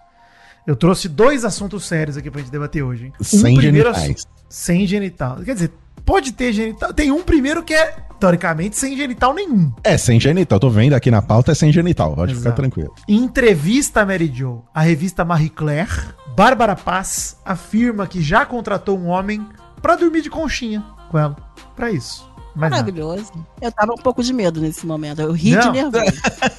eu 0.65 0.75
trouxe 0.75 1.07
dois 1.07 1.45
assuntos 1.45 1.85
sérios 1.87 2.17
aqui 2.17 2.29
pra 2.29 2.41
gente 2.41 2.51
debater 2.51 2.83
hoje. 2.83 3.05
Hein? 3.05 3.13
Sem 3.21 3.55
primeiro 3.55 3.93
genitais. 3.93 4.15
assu- 4.25 4.27
Sem 4.49 4.85
genital. 4.87 5.37
Quer 5.43 5.53
dizer, 5.53 5.71
pode 6.07 6.31
ter 6.31 6.53
genital. 6.53 6.93
Tem 6.93 7.11
um 7.11 7.21
primeiro 7.21 7.61
que 7.61 7.73
é, 7.73 7.97
teoricamente, 8.17 8.77
sem 8.77 8.95
genital 8.95 9.33
nenhum. 9.33 9.71
É, 9.83 9.97
sem 9.97 10.17
genital. 10.19 10.57
Tô 10.57 10.69
vendo 10.69 10.93
aqui 10.93 11.11
na 11.11 11.21
pauta, 11.21 11.51
é 11.51 11.55
sem 11.55 11.71
genital. 11.71 12.15
Pode 12.15 12.33
ficar 12.33 12.47
Exato. 12.47 12.61
tranquilo. 12.61 12.95
Em 13.07 13.17
entrevista 13.17 14.01
a 14.01 14.05
Mary 14.05 14.31
Jo, 14.33 14.63
a 14.73 14.81
revista 14.81 15.25
Marie 15.25 15.49
Claire, 15.49 15.91
Bárbara 16.35 16.77
Paz 16.77 17.37
afirma 17.43 18.07
que 18.07 18.21
já 18.21 18.45
contratou 18.45 18.97
um 18.97 19.07
homem 19.07 19.45
pra 19.81 19.97
dormir 19.97 20.21
de 20.21 20.29
conchinha 20.29 20.83
com 21.11 21.19
ela. 21.19 21.35
Pra 21.75 21.91
isso. 21.91 22.27
Mas. 22.57 22.71
Maravilhoso. 22.71 23.31
Eu 23.61 23.71
tava 23.71 23.93
um 23.93 23.97
pouco 23.97 24.23
de 24.23 24.33
medo 24.33 24.59
nesse 24.59 24.85
momento. 24.85 25.21
Eu 25.21 25.31
ri 25.31 25.51
Não. 25.51 25.61
de 25.61 25.69
nervoso. 25.71 26.03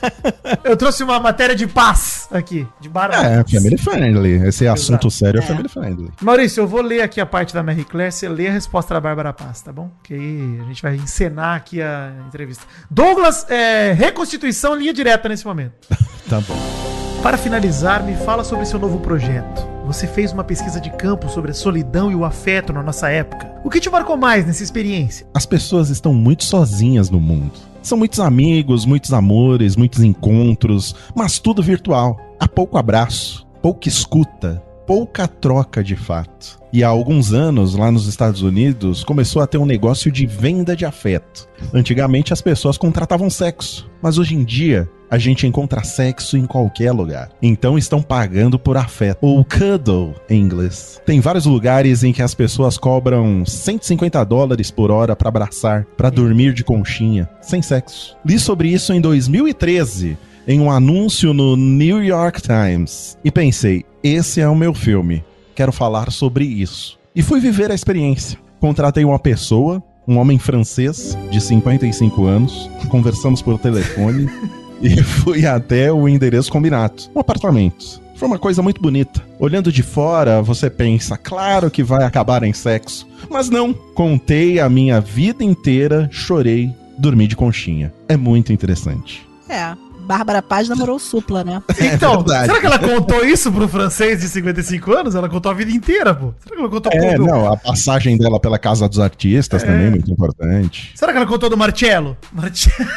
Eu 0.64 0.76
trouxe 0.76 1.02
uma 1.02 1.18
matéria 1.18 1.54
de 1.56 1.66
paz 1.66 2.28
aqui, 2.30 2.66
de 2.80 2.88
Bárbara. 2.88 3.26
É, 3.40 3.44
family 3.44 3.76
friendly. 3.76 4.46
Esse 4.46 4.66
assunto 4.66 5.10
sério 5.10 5.40
é 5.40 5.42
É. 5.42 5.46
family 5.46 5.68
friendly. 5.68 6.10
Maurício, 6.22 6.60
eu 6.62 6.68
vou 6.68 6.80
ler 6.80 7.02
aqui 7.02 7.20
a 7.20 7.26
parte 7.26 7.52
da 7.52 7.62
Marie 7.62 7.84
Claire, 7.84 8.12
você 8.12 8.28
lê 8.28 8.48
a 8.48 8.52
resposta 8.52 8.94
da 8.94 9.00
Bárbara 9.00 9.32
Paz, 9.32 9.60
tá 9.62 9.72
bom? 9.72 9.90
Que 10.02 10.14
aí 10.14 10.60
a 10.62 10.64
gente 10.64 10.82
vai 10.82 10.94
encenar 10.96 11.56
aqui 11.56 11.82
a 11.82 12.12
entrevista. 12.26 12.64
Douglas, 12.90 13.44
é, 13.50 13.92
reconstituição 13.92 14.74
linha 14.74 14.92
direta 14.92 15.28
nesse 15.28 15.44
momento. 15.46 15.72
Tá 16.28 16.42
bom. 16.42 16.97
Para 17.22 17.36
finalizar, 17.36 18.04
me 18.04 18.14
fala 18.14 18.44
sobre 18.44 18.64
seu 18.64 18.78
novo 18.78 19.00
projeto. 19.00 19.66
Você 19.84 20.06
fez 20.06 20.32
uma 20.32 20.44
pesquisa 20.44 20.80
de 20.80 20.90
campo 20.90 21.28
sobre 21.28 21.50
a 21.50 21.54
solidão 21.54 22.12
e 22.12 22.14
o 22.14 22.24
afeto 22.24 22.72
na 22.72 22.82
nossa 22.82 23.08
época. 23.10 23.60
O 23.64 23.70
que 23.70 23.80
te 23.80 23.90
marcou 23.90 24.16
mais 24.16 24.46
nessa 24.46 24.62
experiência? 24.62 25.26
As 25.34 25.44
pessoas 25.44 25.90
estão 25.90 26.14
muito 26.14 26.44
sozinhas 26.44 27.10
no 27.10 27.18
mundo. 27.18 27.52
São 27.82 27.98
muitos 27.98 28.20
amigos, 28.20 28.86
muitos 28.86 29.12
amores, 29.12 29.74
muitos 29.74 30.02
encontros, 30.02 30.94
mas 31.14 31.40
tudo 31.40 31.62
virtual. 31.62 32.20
Há 32.38 32.46
pouco 32.46 32.78
abraço, 32.78 33.46
pouca 33.60 33.88
escuta, 33.88 34.62
pouca 34.88 35.28
troca 35.28 35.84
de 35.84 35.94
fato. 35.94 36.58
E 36.72 36.82
há 36.82 36.88
alguns 36.88 37.34
anos, 37.34 37.74
lá 37.74 37.92
nos 37.92 38.06
Estados 38.06 38.40
Unidos, 38.40 39.04
começou 39.04 39.42
a 39.42 39.46
ter 39.46 39.58
um 39.58 39.66
negócio 39.66 40.10
de 40.10 40.24
venda 40.24 40.74
de 40.74 40.86
afeto. 40.86 41.46
Antigamente 41.74 42.32
as 42.32 42.40
pessoas 42.40 42.78
contratavam 42.78 43.28
sexo, 43.28 43.88
mas 44.00 44.16
hoje 44.16 44.34
em 44.34 44.42
dia 44.42 44.88
a 45.10 45.18
gente 45.18 45.46
encontra 45.46 45.84
sexo 45.84 46.38
em 46.38 46.46
qualquer 46.46 46.92
lugar. 46.92 47.30
Então 47.42 47.76
estão 47.76 48.00
pagando 48.00 48.58
por 48.58 48.78
afeto, 48.78 49.18
ou 49.20 49.44
cuddle 49.44 50.14
em 50.28 50.40
inglês. 50.40 51.00
Tem 51.04 51.20
vários 51.20 51.44
lugares 51.44 52.02
em 52.02 52.12
que 52.12 52.22
as 52.22 52.34
pessoas 52.34 52.78
cobram 52.78 53.44
150 53.44 54.24
dólares 54.24 54.70
por 54.70 54.90
hora 54.90 55.14
pra 55.14 55.28
abraçar, 55.28 55.84
pra 55.98 56.08
dormir 56.08 56.54
de 56.54 56.64
conchinha, 56.64 57.28
sem 57.42 57.60
sexo. 57.60 58.16
Li 58.24 58.38
sobre 58.38 58.68
isso 58.68 58.94
em 58.94 59.02
2013 59.02 60.16
em 60.48 60.60
um 60.60 60.70
anúncio 60.70 61.34
no 61.34 61.56
New 61.56 62.02
York 62.02 62.40
Times 62.40 63.18
e 63.22 63.30
pensei, 63.30 63.84
esse 64.02 64.40
é 64.40 64.48
o 64.48 64.54
meu 64.54 64.72
filme. 64.72 65.24
Quero 65.54 65.72
falar 65.72 66.10
sobre 66.10 66.44
isso. 66.44 66.98
E 67.14 67.22
fui 67.22 67.40
viver 67.40 67.70
a 67.70 67.74
experiência. 67.74 68.38
Contratei 68.60 69.04
uma 69.04 69.18
pessoa, 69.18 69.82
um 70.06 70.18
homem 70.18 70.38
francês 70.38 71.16
de 71.30 71.40
55 71.40 72.24
anos, 72.24 72.70
conversamos 72.88 73.42
por 73.42 73.58
telefone 73.58 74.28
e 74.80 75.02
fui 75.02 75.46
até 75.46 75.92
o 75.92 76.08
endereço 76.08 76.50
combinado, 76.50 77.04
um 77.14 77.20
apartamento. 77.20 78.00
Foi 78.16 78.26
uma 78.26 78.38
coisa 78.38 78.62
muito 78.62 78.80
bonita. 78.80 79.22
Olhando 79.38 79.70
de 79.70 79.82
fora, 79.82 80.42
você 80.42 80.68
pensa, 80.68 81.16
claro 81.16 81.70
que 81.70 81.84
vai 81.84 82.04
acabar 82.04 82.42
em 82.42 82.52
sexo. 82.52 83.06
Mas 83.30 83.48
não, 83.48 83.72
contei 83.72 84.58
a 84.58 84.68
minha 84.68 85.00
vida 85.00 85.44
inteira, 85.44 86.08
chorei, 86.10 86.74
dormi 86.98 87.28
de 87.28 87.36
conchinha. 87.36 87.92
É 88.08 88.16
muito 88.16 88.52
interessante. 88.52 89.24
É. 89.48 89.87
Bárbara 90.08 90.40
Paz 90.40 90.70
namorou 90.70 90.98
Supla, 90.98 91.44
né? 91.44 91.62
Então, 91.78 92.22
verdade. 92.24 92.46
será 92.46 92.60
que 92.60 92.64
ela 92.66 92.78
contou 92.78 93.22
isso 93.26 93.52
pro 93.52 93.68
francês 93.68 94.22
de 94.22 94.28
55 94.30 94.90
anos? 94.96 95.14
Ela 95.14 95.28
contou 95.28 95.52
a 95.52 95.54
vida 95.54 95.70
inteira, 95.70 96.14
pô. 96.14 96.32
Será 96.42 96.56
que 96.56 96.60
ela 96.62 96.70
contou 96.70 96.90
É, 96.94 97.12
tudo? 97.14 97.26
não, 97.26 97.52
a 97.52 97.56
passagem 97.58 98.16
dela 98.16 98.40
pela 98.40 98.58
Casa 98.58 98.88
dos 98.88 98.98
Artistas 98.98 99.62
também 99.62 99.88
é 99.88 99.90
muito 99.90 100.10
importante. 100.10 100.92
Será 100.94 101.12
que 101.12 101.18
ela 101.18 101.26
contou 101.26 101.50
do 101.50 101.58
Marcello? 101.58 102.16
Marcello. 102.32 102.88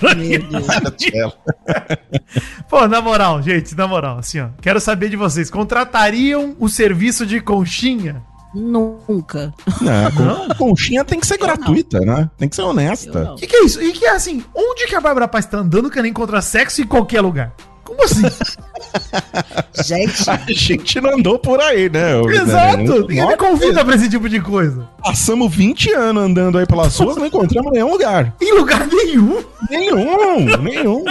Deus. 1.12 1.36
Pô, 2.70 2.88
na 2.88 3.02
moral, 3.02 3.42
gente, 3.42 3.74
na 3.76 3.86
moral, 3.86 4.18
assim, 4.18 4.40
ó. 4.40 4.48
Quero 4.62 4.80
saber 4.80 5.10
de 5.10 5.16
vocês. 5.16 5.50
Contratariam 5.50 6.56
o 6.58 6.68
serviço 6.70 7.26
de 7.26 7.38
conchinha? 7.40 8.22
Nunca. 8.54 9.52
Não, 9.80 10.48
conchinha 10.56 11.04
tem 11.04 11.18
que 11.18 11.26
ser 11.26 11.38
gratuita, 11.38 12.00
né? 12.00 12.30
Tem 12.38 12.48
que 12.48 12.54
ser 12.54 12.62
honesta. 12.62 13.32
O 13.32 13.36
que, 13.36 13.46
que 13.46 13.56
é 13.56 13.64
isso? 13.64 13.82
E 13.82 13.92
que 13.92 14.04
é 14.04 14.10
assim, 14.10 14.44
onde 14.54 14.86
que 14.86 14.94
a 14.94 15.00
Bárbara 15.00 15.26
Paz 15.26 15.46
tá 15.46 15.58
andando 15.58 15.90
que 15.90 15.98
ela 15.98 16.08
encontra 16.08 16.40
sexo 16.40 16.80
em 16.80 16.86
qualquer 16.86 17.20
lugar? 17.20 17.54
Como 17.84 18.02
assim? 18.02 18.22
Gente, 19.84 20.30
A 20.30 20.36
gente 20.48 21.00
não 21.00 21.14
andou 21.18 21.38
por 21.38 21.60
aí, 21.60 21.90
né? 21.90 22.16
ô, 22.16 22.30
Exato! 22.30 23.00
Ninguém 23.08 23.26
me 23.26 23.36
convida 23.36 23.84
pra 23.84 23.94
esse 23.96 24.08
tipo 24.08 24.28
de 24.28 24.40
coisa. 24.40 24.88
Passamos 25.02 25.52
20 25.54 25.92
anos 25.92 26.22
andando 26.24 26.58
aí 26.58 26.66
pelas 26.66 26.96
ruas, 26.98 27.16
não 27.16 27.26
encontramos 27.26 27.72
nenhum 27.72 27.90
lugar. 27.90 28.34
Em 28.40 28.54
lugar 28.56 28.86
nenhum. 28.86 29.42
Nenhum, 29.70 30.56
nenhum. 30.62 31.04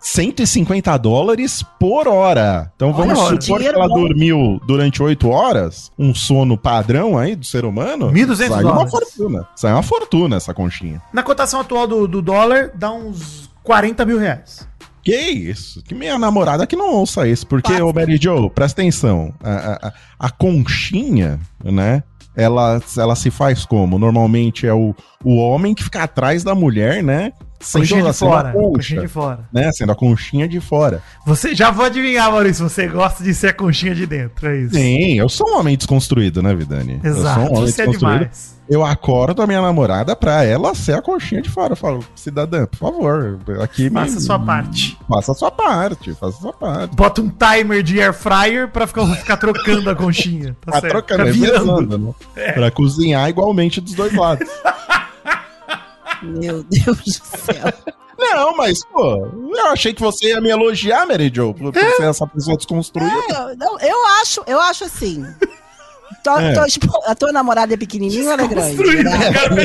150 0.00 0.96
dólares 0.98 1.62
por 1.78 2.08
hora. 2.08 2.72
Então 2.74 2.92
vamos 2.92 3.18
Olha, 3.18 3.40
supor 3.40 3.60
que 3.60 3.66
ela 3.66 3.86
bom. 3.88 4.00
dormiu 4.00 4.60
durante 4.66 5.02
8 5.02 5.28
horas, 5.28 5.90
um 5.98 6.14
sono 6.14 6.56
padrão 6.56 7.18
aí 7.18 7.36
do 7.36 7.44
ser 7.44 7.64
humano. 7.64 8.10
1.200 8.12 8.36
Sai 8.36 8.48
uma 8.48 8.62
dólares. 8.72 8.90
fortuna. 8.90 9.48
Sai 9.54 9.72
uma 9.72 9.82
fortuna 9.82 10.36
essa 10.36 10.54
conchinha. 10.54 11.02
Na 11.12 11.22
cotação 11.22 11.60
atual 11.60 11.86
do, 11.86 12.08
do 12.08 12.22
dólar, 12.22 12.70
dá 12.74 12.90
uns 12.92 13.50
40 13.62 14.04
mil 14.06 14.18
reais. 14.18 14.66
Que 15.06 15.14
isso? 15.30 15.80
Que 15.84 15.94
minha 15.94 16.18
namorada 16.18 16.66
que 16.66 16.74
não 16.74 16.92
ouça 16.92 17.28
isso. 17.28 17.46
Porque, 17.46 17.72
ô 17.80 17.92
Mary 17.92 18.18
Jo, 18.20 18.50
presta 18.50 18.80
atenção. 18.82 19.32
A, 19.40 19.50
a- 19.52 19.88
a- 19.88 19.92
a 20.18 20.30
conchinha, 20.30 21.38
né? 21.64 22.02
Ela, 22.34 22.82
ela 22.98 23.14
se 23.14 23.30
faz 23.30 23.64
como? 23.64 24.00
Normalmente 24.00 24.66
é 24.66 24.74
o, 24.74 24.92
o 25.24 25.36
homem 25.36 25.76
que 25.76 25.84
fica 25.84 26.02
atrás 26.02 26.42
da 26.42 26.56
mulher, 26.56 27.04
né? 27.04 27.32
Sendo 27.66 28.08
a 28.08 28.12
fora. 28.12 28.52
concha, 28.52 28.68
Conchinha 28.76 29.00
de 29.02 29.08
fora. 29.08 29.40
né? 29.52 29.70
Sendo 29.72 29.92
a 29.92 29.94
conchinha 29.94 30.48
de 30.48 30.60
fora. 30.60 31.02
Você 31.26 31.54
já 31.54 31.70
vou 31.70 31.84
adivinhar, 31.84 32.30
Maurício. 32.30 32.68
Você 32.68 32.86
gosta 32.86 33.22
de 33.24 33.34
ser 33.34 33.48
a 33.48 33.52
conchinha 33.52 33.94
de 33.94 34.06
dentro, 34.06 34.48
é 34.48 34.56
isso. 34.58 34.74
Sim, 34.74 35.14
eu 35.18 35.28
sou 35.28 35.48
um 35.50 35.58
homem 35.58 35.76
desconstruído, 35.76 36.42
né, 36.42 36.54
Vidani? 36.54 37.00
Exato. 37.02 37.40
Eu 37.40 37.46
sou 37.46 37.54
um 37.54 37.58
homem 37.58 37.72
Você 37.72 37.82
é 37.82 37.86
demais. 37.86 38.56
Eu 38.68 38.84
acordo 38.84 39.42
a 39.42 39.46
minha 39.46 39.60
namorada 39.62 40.16
pra 40.16 40.42
ela 40.42 40.74
ser 40.74 40.94
a 40.94 41.00
conchinha 41.00 41.40
de 41.40 41.48
fora. 41.48 41.72
Eu 41.72 41.76
falo, 41.76 42.04
cidadã, 42.16 42.66
por 42.66 42.76
favor, 42.78 43.38
aqui 43.62 43.88
Faça 43.88 44.10
me- 44.12 44.16
a 44.16 44.20
sua 44.20 44.38
parte. 44.40 44.98
Faça 45.08 45.30
a 45.32 45.34
sua 45.36 45.50
parte, 45.52 46.12
faça 46.14 46.36
a 46.36 46.40
sua 46.40 46.52
parte. 46.52 46.96
Bota 46.96 47.22
um 47.22 47.28
timer 47.30 47.80
de 47.84 48.00
air 48.00 48.12
fryer 48.12 48.66
pra 48.68 48.88
ficar, 48.88 49.06
ficar 49.14 49.36
trocando 49.36 49.88
a 49.88 49.94
conchinha. 49.94 50.56
Tá 50.66 50.72
Tá 50.72 50.80
certo? 50.80 50.92
trocando, 50.94 51.32
Fica 51.32 51.46
é 51.46 51.50
virando, 51.60 51.98
né? 51.98 52.52
Pra 52.54 52.70
cozinhar 52.72 53.28
igualmente 53.28 53.80
dos 53.80 53.94
dois 53.94 54.12
lados. 54.12 54.48
meu 56.26 56.62
Deus 56.64 56.96
do 56.98 57.12
céu. 57.12 57.72
Não, 58.18 58.56
mas, 58.56 58.82
pô, 58.86 59.26
eu 59.54 59.66
achei 59.66 59.92
que 59.92 60.00
você 60.00 60.28
ia 60.28 60.40
me 60.40 60.48
elogiar, 60.48 61.06
Mary 61.06 61.30
Jo, 61.34 61.52
por, 61.52 61.70
por 61.70 61.82
ser 61.96 62.04
essa 62.04 62.26
pessoa 62.26 62.56
desconstruída. 62.56 63.12
É, 63.28 63.52
eu, 63.52 63.56
não, 63.58 63.78
eu 63.78 64.06
acho, 64.22 64.42
eu 64.46 64.58
acho 64.58 64.84
assim. 64.84 65.22
Tua- 66.24 66.42
É. 66.42 66.54
tua 66.54 66.66
espo- 66.66 67.02
a 67.06 67.14
tua 67.14 67.30
namorada 67.30 67.74
é 67.74 67.76
pequenininha 67.76 68.24
ou 68.24 68.30
ela 68.32 68.42
é 68.42 68.48
grande? 68.48 69.04
Né? 69.04 69.12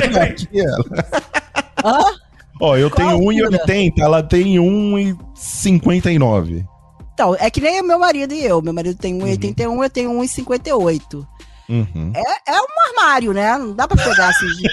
cara. 0.10 0.36
Hã? 1.86 2.04
Ó, 2.60 2.76
eu 2.76 2.92
Qual 2.92 3.08
tenho 3.08 3.42
altura? 3.46 3.64
1,80, 3.66 3.94
ela 4.00 4.22
tem 4.22 4.56
1,59. 4.58 6.66
Então, 7.14 7.36
é 7.40 7.50
que 7.50 7.62
nem 7.62 7.82
o 7.82 7.86
meu 7.86 8.00
marido 8.00 8.34
e 8.34 8.44
eu. 8.44 8.62
Meu 8.62 8.74
marido 8.74 8.98
tem 8.98 9.18
1,81, 9.18 9.84
eu 9.84 9.90
tenho 9.90 10.12
1,58. 10.12 11.26
Uhum. 11.70 12.12
É, 12.16 12.52
é 12.54 12.60
um 12.62 12.66
armário, 12.90 13.32
né? 13.34 13.58
Não 13.58 13.74
dá 13.74 13.88
pra 13.88 14.04
pegar 14.04 14.28
assim. 14.30 14.48
de- 14.48 14.70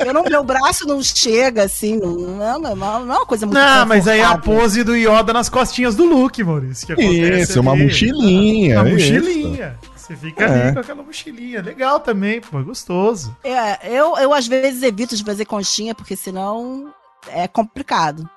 eu 0.00 0.12
não, 0.14 0.22
meu 0.24 0.44
braço 0.44 0.86
não 0.86 1.02
chega 1.02 1.64
assim, 1.64 1.96
não, 1.98 2.12
não, 2.14 2.58
não, 2.60 2.76
não 2.76 3.14
é 3.14 3.18
uma 3.18 3.26
coisa 3.26 3.44
muito 3.46 3.58
Não, 3.58 3.84
mas 3.86 4.06
aí 4.06 4.20
é 4.20 4.24
a 4.24 4.38
pose 4.38 4.84
do 4.84 4.94
Yoda 4.94 5.32
nas 5.32 5.48
costinhas 5.48 5.96
do 5.96 6.04
Luke, 6.04 6.44
Maurício. 6.44 6.86
Que 6.86 6.92
acontece 6.92 7.50
Isso, 7.52 7.60
uma 7.60 7.72
ali. 7.72 7.84
mochilinha. 7.84 8.80
Uma 8.82 8.90
isso. 8.90 9.12
mochilinha. 9.12 9.78
Você 9.96 10.14
fica 10.16 10.44
É. 10.44 10.62
ali 10.66 10.72
com 10.74 10.80
aquela 10.80 11.02
mochilinha. 11.02 11.62
Legal 11.62 11.98
também, 11.98 12.40
pô, 12.40 12.60
é 12.60 12.62
gostoso. 12.62 13.34
É, 13.42 13.88
eu, 13.90 14.16
eu 14.18 14.32
às 14.34 14.46
vezes 14.46 14.82
evito 14.82 15.16
de 15.16 15.24
fazer 15.24 15.44
conchinha, 15.46 15.94
porque 15.94 16.14
senão 16.14 16.92
é 17.28 17.48
complicado. 17.48 18.28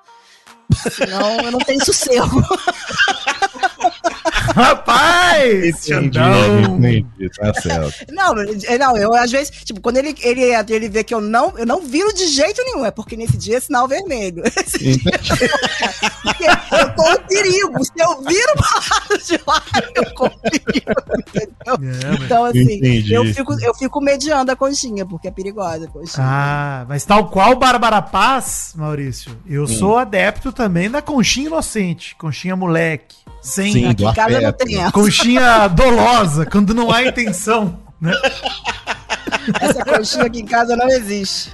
Senão 0.92 1.40
eu 1.42 1.50
não 1.52 1.58
tenho 1.60 1.84
sossego. 1.84 2.42
Rapaz! 4.62 5.64
Entendi, 5.64 5.86
Xandão. 5.88 6.76
entendi, 6.76 7.30
tá 7.36 7.54
certo. 7.54 7.94
Não, 8.12 8.34
não, 8.78 8.96
eu 8.96 9.14
às 9.14 9.30
vezes, 9.30 9.50
tipo, 9.64 9.80
quando 9.80 9.96
ele, 9.98 10.14
ele, 10.22 10.42
ele 10.70 10.88
vê 10.88 11.04
que 11.04 11.14
eu 11.14 11.20
não, 11.20 11.56
eu 11.56 11.64
não 11.66 11.80
viro 11.82 12.12
de 12.12 12.26
jeito 12.28 12.62
nenhum, 12.64 12.84
é 12.84 12.90
porque 12.90 13.16
nesse 13.16 13.36
dia 13.36 13.58
é 13.58 13.60
sinal 13.60 13.86
vermelho. 13.86 14.42
Esse 14.56 14.78
dia, 14.98 15.12
eu 16.80 16.94
tô 16.94 17.12
em 17.12 17.26
perigo. 17.28 17.84
Se 17.84 17.92
eu 17.96 18.22
viro 18.22 18.52
pro 18.54 19.14
lado 19.14 19.24
de 19.24 19.40
lá, 19.46 19.62
eu 19.94 20.14
corro 20.14 20.38
perigo, 20.40 20.92
entendeu? 21.18 22.18
É, 22.20 22.24
Então, 22.24 22.44
assim, 22.44 22.74
Entendi. 22.74 23.14
eu 23.14 23.24
fico, 23.26 23.52
eu 23.60 23.74
fico 23.74 24.00
mediando 24.00 24.50
a 24.50 24.56
conchinha, 24.56 25.06
porque 25.06 25.28
é 25.28 25.30
perigosa 25.30 25.84
a 25.84 25.88
conchinha. 25.88 26.26
Ah, 26.26 26.84
mas 26.88 27.04
tal 27.04 27.28
qual 27.30 27.54
Bárbara 27.56 28.02
Paz, 28.02 28.72
Maurício, 28.76 29.36
eu 29.46 29.66
sou 29.66 29.98
adepto 29.98 30.52
também 30.52 30.90
da 30.90 31.00
conchinha 31.02 31.46
inocente, 31.46 32.16
conchinha 32.16 32.56
moleque, 32.56 33.16
sem 33.40 33.72
Sim, 33.72 33.86
Aqui 33.86 34.04
em 34.04 34.12
casa 34.14 34.40
não 34.40 34.52
tem 34.52 34.80
essa. 34.80 34.92
conchinha 34.92 35.68
dolosa, 35.68 36.44
quando 36.46 36.74
não 36.74 36.90
há 36.92 37.04
intenção, 37.04 37.78
né? 38.00 38.12
Essa 39.60 39.84
conchinha 39.84 40.24
aqui 40.24 40.40
em 40.40 40.46
casa 40.46 40.76
não 40.76 40.88
existe. 40.88 41.52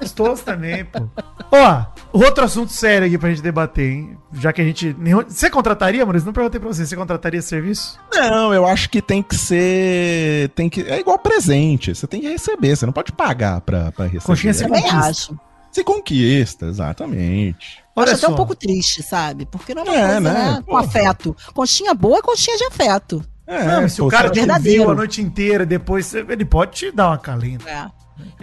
Gostoso 0.00 0.42
também, 0.42 0.84
pô. 0.84 1.06
Ó, 1.50 1.84
outro 2.12 2.44
assunto 2.44 2.72
sério 2.72 3.06
aqui 3.06 3.16
pra 3.18 3.30
gente 3.30 3.42
debater, 3.42 3.90
hein? 3.92 4.16
Já 4.32 4.52
que 4.52 4.60
a 4.60 4.64
gente. 4.64 4.94
nenhum- 4.98 5.24
Você 5.28 5.48
contrataria, 5.48 6.04
Maurício? 6.04 6.26
Não 6.26 6.32
perguntei 6.32 6.60
pra 6.60 6.68
você. 6.68 6.84
Você 6.86 6.96
contrataria 6.96 7.38
esse 7.38 7.48
serviço? 7.48 7.98
Não, 8.12 8.52
eu 8.52 8.66
acho 8.66 8.90
que 8.90 9.00
tem 9.00 9.22
que 9.22 9.36
ser. 9.36 10.50
Tem 10.54 10.68
que, 10.68 10.82
é 10.82 10.98
igual 11.00 11.18
presente. 11.18 11.94
Você 11.94 12.06
tem 12.06 12.20
que 12.20 12.28
receber. 12.28 12.76
Você 12.76 12.84
não 12.86 12.92
pode 12.92 13.12
pagar 13.12 13.60
pra, 13.60 13.92
pra 13.92 14.04
receber. 14.06 14.24
Conchinha 14.24 14.52
se 14.54 14.64
É, 14.64 14.66
Também 14.66 14.82
conquista. 14.82 15.08
acho. 15.08 15.38
Se 15.72 15.84
conquista, 15.84 16.66
exatamente. 16.66 17.78
Olha 17.94 18.12
acho 18.12 18.16
até 18.16 18.26
só. 18.26 18.32
um 18.32 18.36
pouco 18.36 18.54
triste, 18.54 19.02
sabe? 19.02 19.46
Porque 19.46 19.74
não 19.74 19.82
é 19.82 19.90
uma 19.90 19.94
É, 19.96 20.00
coisa, 20.06 20.20
né? 20.20 20.32
né? 20.32 20.62
Com 20.66 20.76
afeto. 20.76 21.36
Conchinha 21.54 21.94
boa 21.94 22.18
é 22.18 22.22
conchinha 22.22 22.56
de 22.56 22.64
afeto. 22.64 23.22
É, 23.46 23.64
não, 23.64 23.82
mas 23.82 23.92
se 23.92 24.02
o 24.02 24.08
cara 24.08 24.28
você- 24.28 24.34
te 24.34 24.38
verdadeiro. 24.40 24.82
viu 24.82 24.90
a 24.90 24.94
noite 24.94 25.22
inteira, 25.22 25.64
depois 25.64 26.12
ele 26.14 26.44
pode 26.44 26.72
te 26.72 26.90
dar 26.92 27.08
uma 27.08 27.18
calenta. 27.18 27.68
É. 27.68 27.86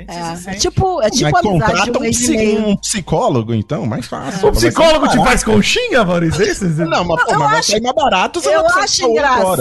É, 0.07 0.36
você 0.38 0.51
é 0.51 0.53
tipo, 0.53 1.01
é 1.01 1.09
tipo 1.09 1.30
Mas 1.32 1.45
amizade 1.45 1.73
de 1.73 1.91
contrata 1.91 1.91
um 1.91 1.97
um, 1.97 1.99
mês 1.99 2.80
psicólogo, 2.82 3.53
então, 3.53 3.86
mais 3.86 4.05
fácil. 4.05 4.47
O 4.47 4.51
psicólogo 4.53 5.07
te 5.09 5.17
Vai 5.17 5.26
faz 5.28 5.43
conchinha, 5.43 6.03
Maurício? 6.05 6.43
É? 6.43 6.86
Não, 6.88 7.03
mas, 7.03 7.23
pô, 7.26 7.32
Eu 7.32 7.39
mas 7.39 7.49
vai 7.49 7.59
acho- 7.59 7.71
sair 7.71 7.82
mais 7.82 7.95
barato 7.95 8.39
você 8.39 8.55
Eu 8.55 8.63
vai 8.63 8.84
acho 8.84 9.03
horas, 9.05 9.11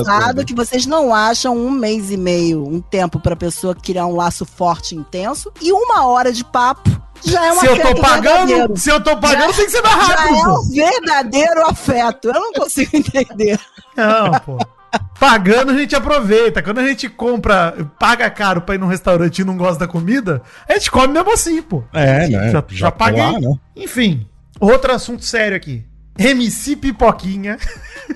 engraçado 0.04 0.36
pô. 0.36 0.44
que 0.44 0.54
vocês 0.54 0.86
não 0.86 1.12
acham 1.12 1.56
um 1.56 1.68
mês 1.68 2.12
e 2.12 2.16
meio, 2.16 2.64
um 2.64 2.80
tempo 2.80 3.18
pra 3.18 3.34
pessoa 3.34 3.74
criar 3.74 4.06
um 4.06 4.14
laço 4.14 4.44
forte 4.46 4.94
e 4.94 4.98
intenso, 4.98 5.50
e 5.60 5.72
uma 5.72 6.06
hora 6.06 6.32
de 6.32 6.44
papo 6.44 6.88
já 7.24 7.46
é 7.46 7.52
um 7.52 7.56
se 7.60 7.66
eu 7.66 7.80
tô 7.80 7.94
pagando, 8.00 8.46
verdadeiro. 8.46 8.76
se 8.76 8.90
eu 8.90 9.00
tô 9.02 9.16
pagando, 9.16 9.50
Já- 9.50 9.56
tem 9.56 9.64
que 9.66 9.70
ser 9.72 9.82
mais 9.82 10.06
Já 10.06 10.14
rápido, 10.14 10.36
é 10.38 10.42
pô. 10.44 10.60
um 10.60 10.68
verdadeiro 10.70 11.66
afeto. 11.66 12.28
Eu 12.28 12.34
não 12.34 12.52
consigo 12.52 12.90
entender. 12.96 13.58
Não, 13.96 14.32
pô. 14.40 14.58
Pagando 15.18 15.72
a 15.72 15.76
gente 15.76 15.94
aproveita. 15.96 16.62
Quando 16.62 16.78
a 16.78 16.86
gente 16.86 17.08
compra, 17.08 17.74
paga 17.98 18.30
caro 18.30 18.60
pra 18.60 18.74
ir 18.76 18.78
num 18.78 18.86
restaurante 18.86 19.40
e 19.40 19.44
não 19.44 19.56
gosta 19.56 19.80
da 19.80 19.88
comida, 19.88 20.40
a 20.68 20.74
gente 20.74 20.90
come 20.90 21.08
mesmo 21.12 21.32
assim, 21.32 21.60
pô. 21.62 21.82
É, 21.92 22.28
né? 22.28 22.50
Já, 22.52 22.64
já 22.68 22.90
tá 22.90 22.96
paguei. 22.96 23.20
lá, 23.22 23.32
né? 23.40 23.54
Enfim, 23.74 24.28
outro 24.60 24.92
assunto 24.92 25.24
sério 25.24 25.56
aqui. 25.56 25.84
MC 26.18 26.76
Pipoquinha. 26.76 27.58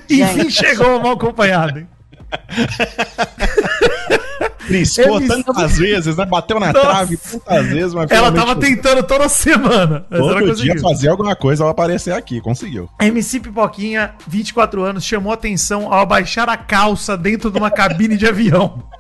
Enfim, 0.09 0.48
chegou 0.50 1.00
mal 1.00 1.12
acompanhado, 1.14 1.80
hein? 1.80 1.88
Triscou 4.69 5.21
tantas 5.27 5.79
vezes, 5.79 6.16
né? 6.16 6.27
Bateu 6.27 6.61
na 6.61 6.73
Nossa. 6.73 6.87
trave 6.87 7.16
tantas 7.16 7.66
vezes, 7.66 7.95
mas 7.95 8.11
Ela 8.11 8.31
tava 8.31 8.55
tentando 8.55 9.03
toda 9.03 9.29
semana. 9.29 10.07
Todo 10.11 10.55
dia 10.55 10.79
fazer 10.79 11.09
alguma 11.09 11.35
coisa, 11.35 11.64
ela 11.64 11.71
aparecer 11.71 12.12
aqui, 12.12 12.41
conseguiu. 12.41 12.89
MC 13.01 13.41
Pipoquinha, 13.41 14.14
24 14.27 14.83
anos, 14.83 15.05
chamou 15.05 15.33
atenção 15.33 15.93
ao 15.93 16.01
abaixar 16.01 16.49
a 16.49 16.57
calça 16.57 17.16
dentro 17.16 17.51
de 17.51 17.59
uma 17.59 17.71
cabine 17.71 18.16
de 18.16 18.27
avião. 18.27 18.83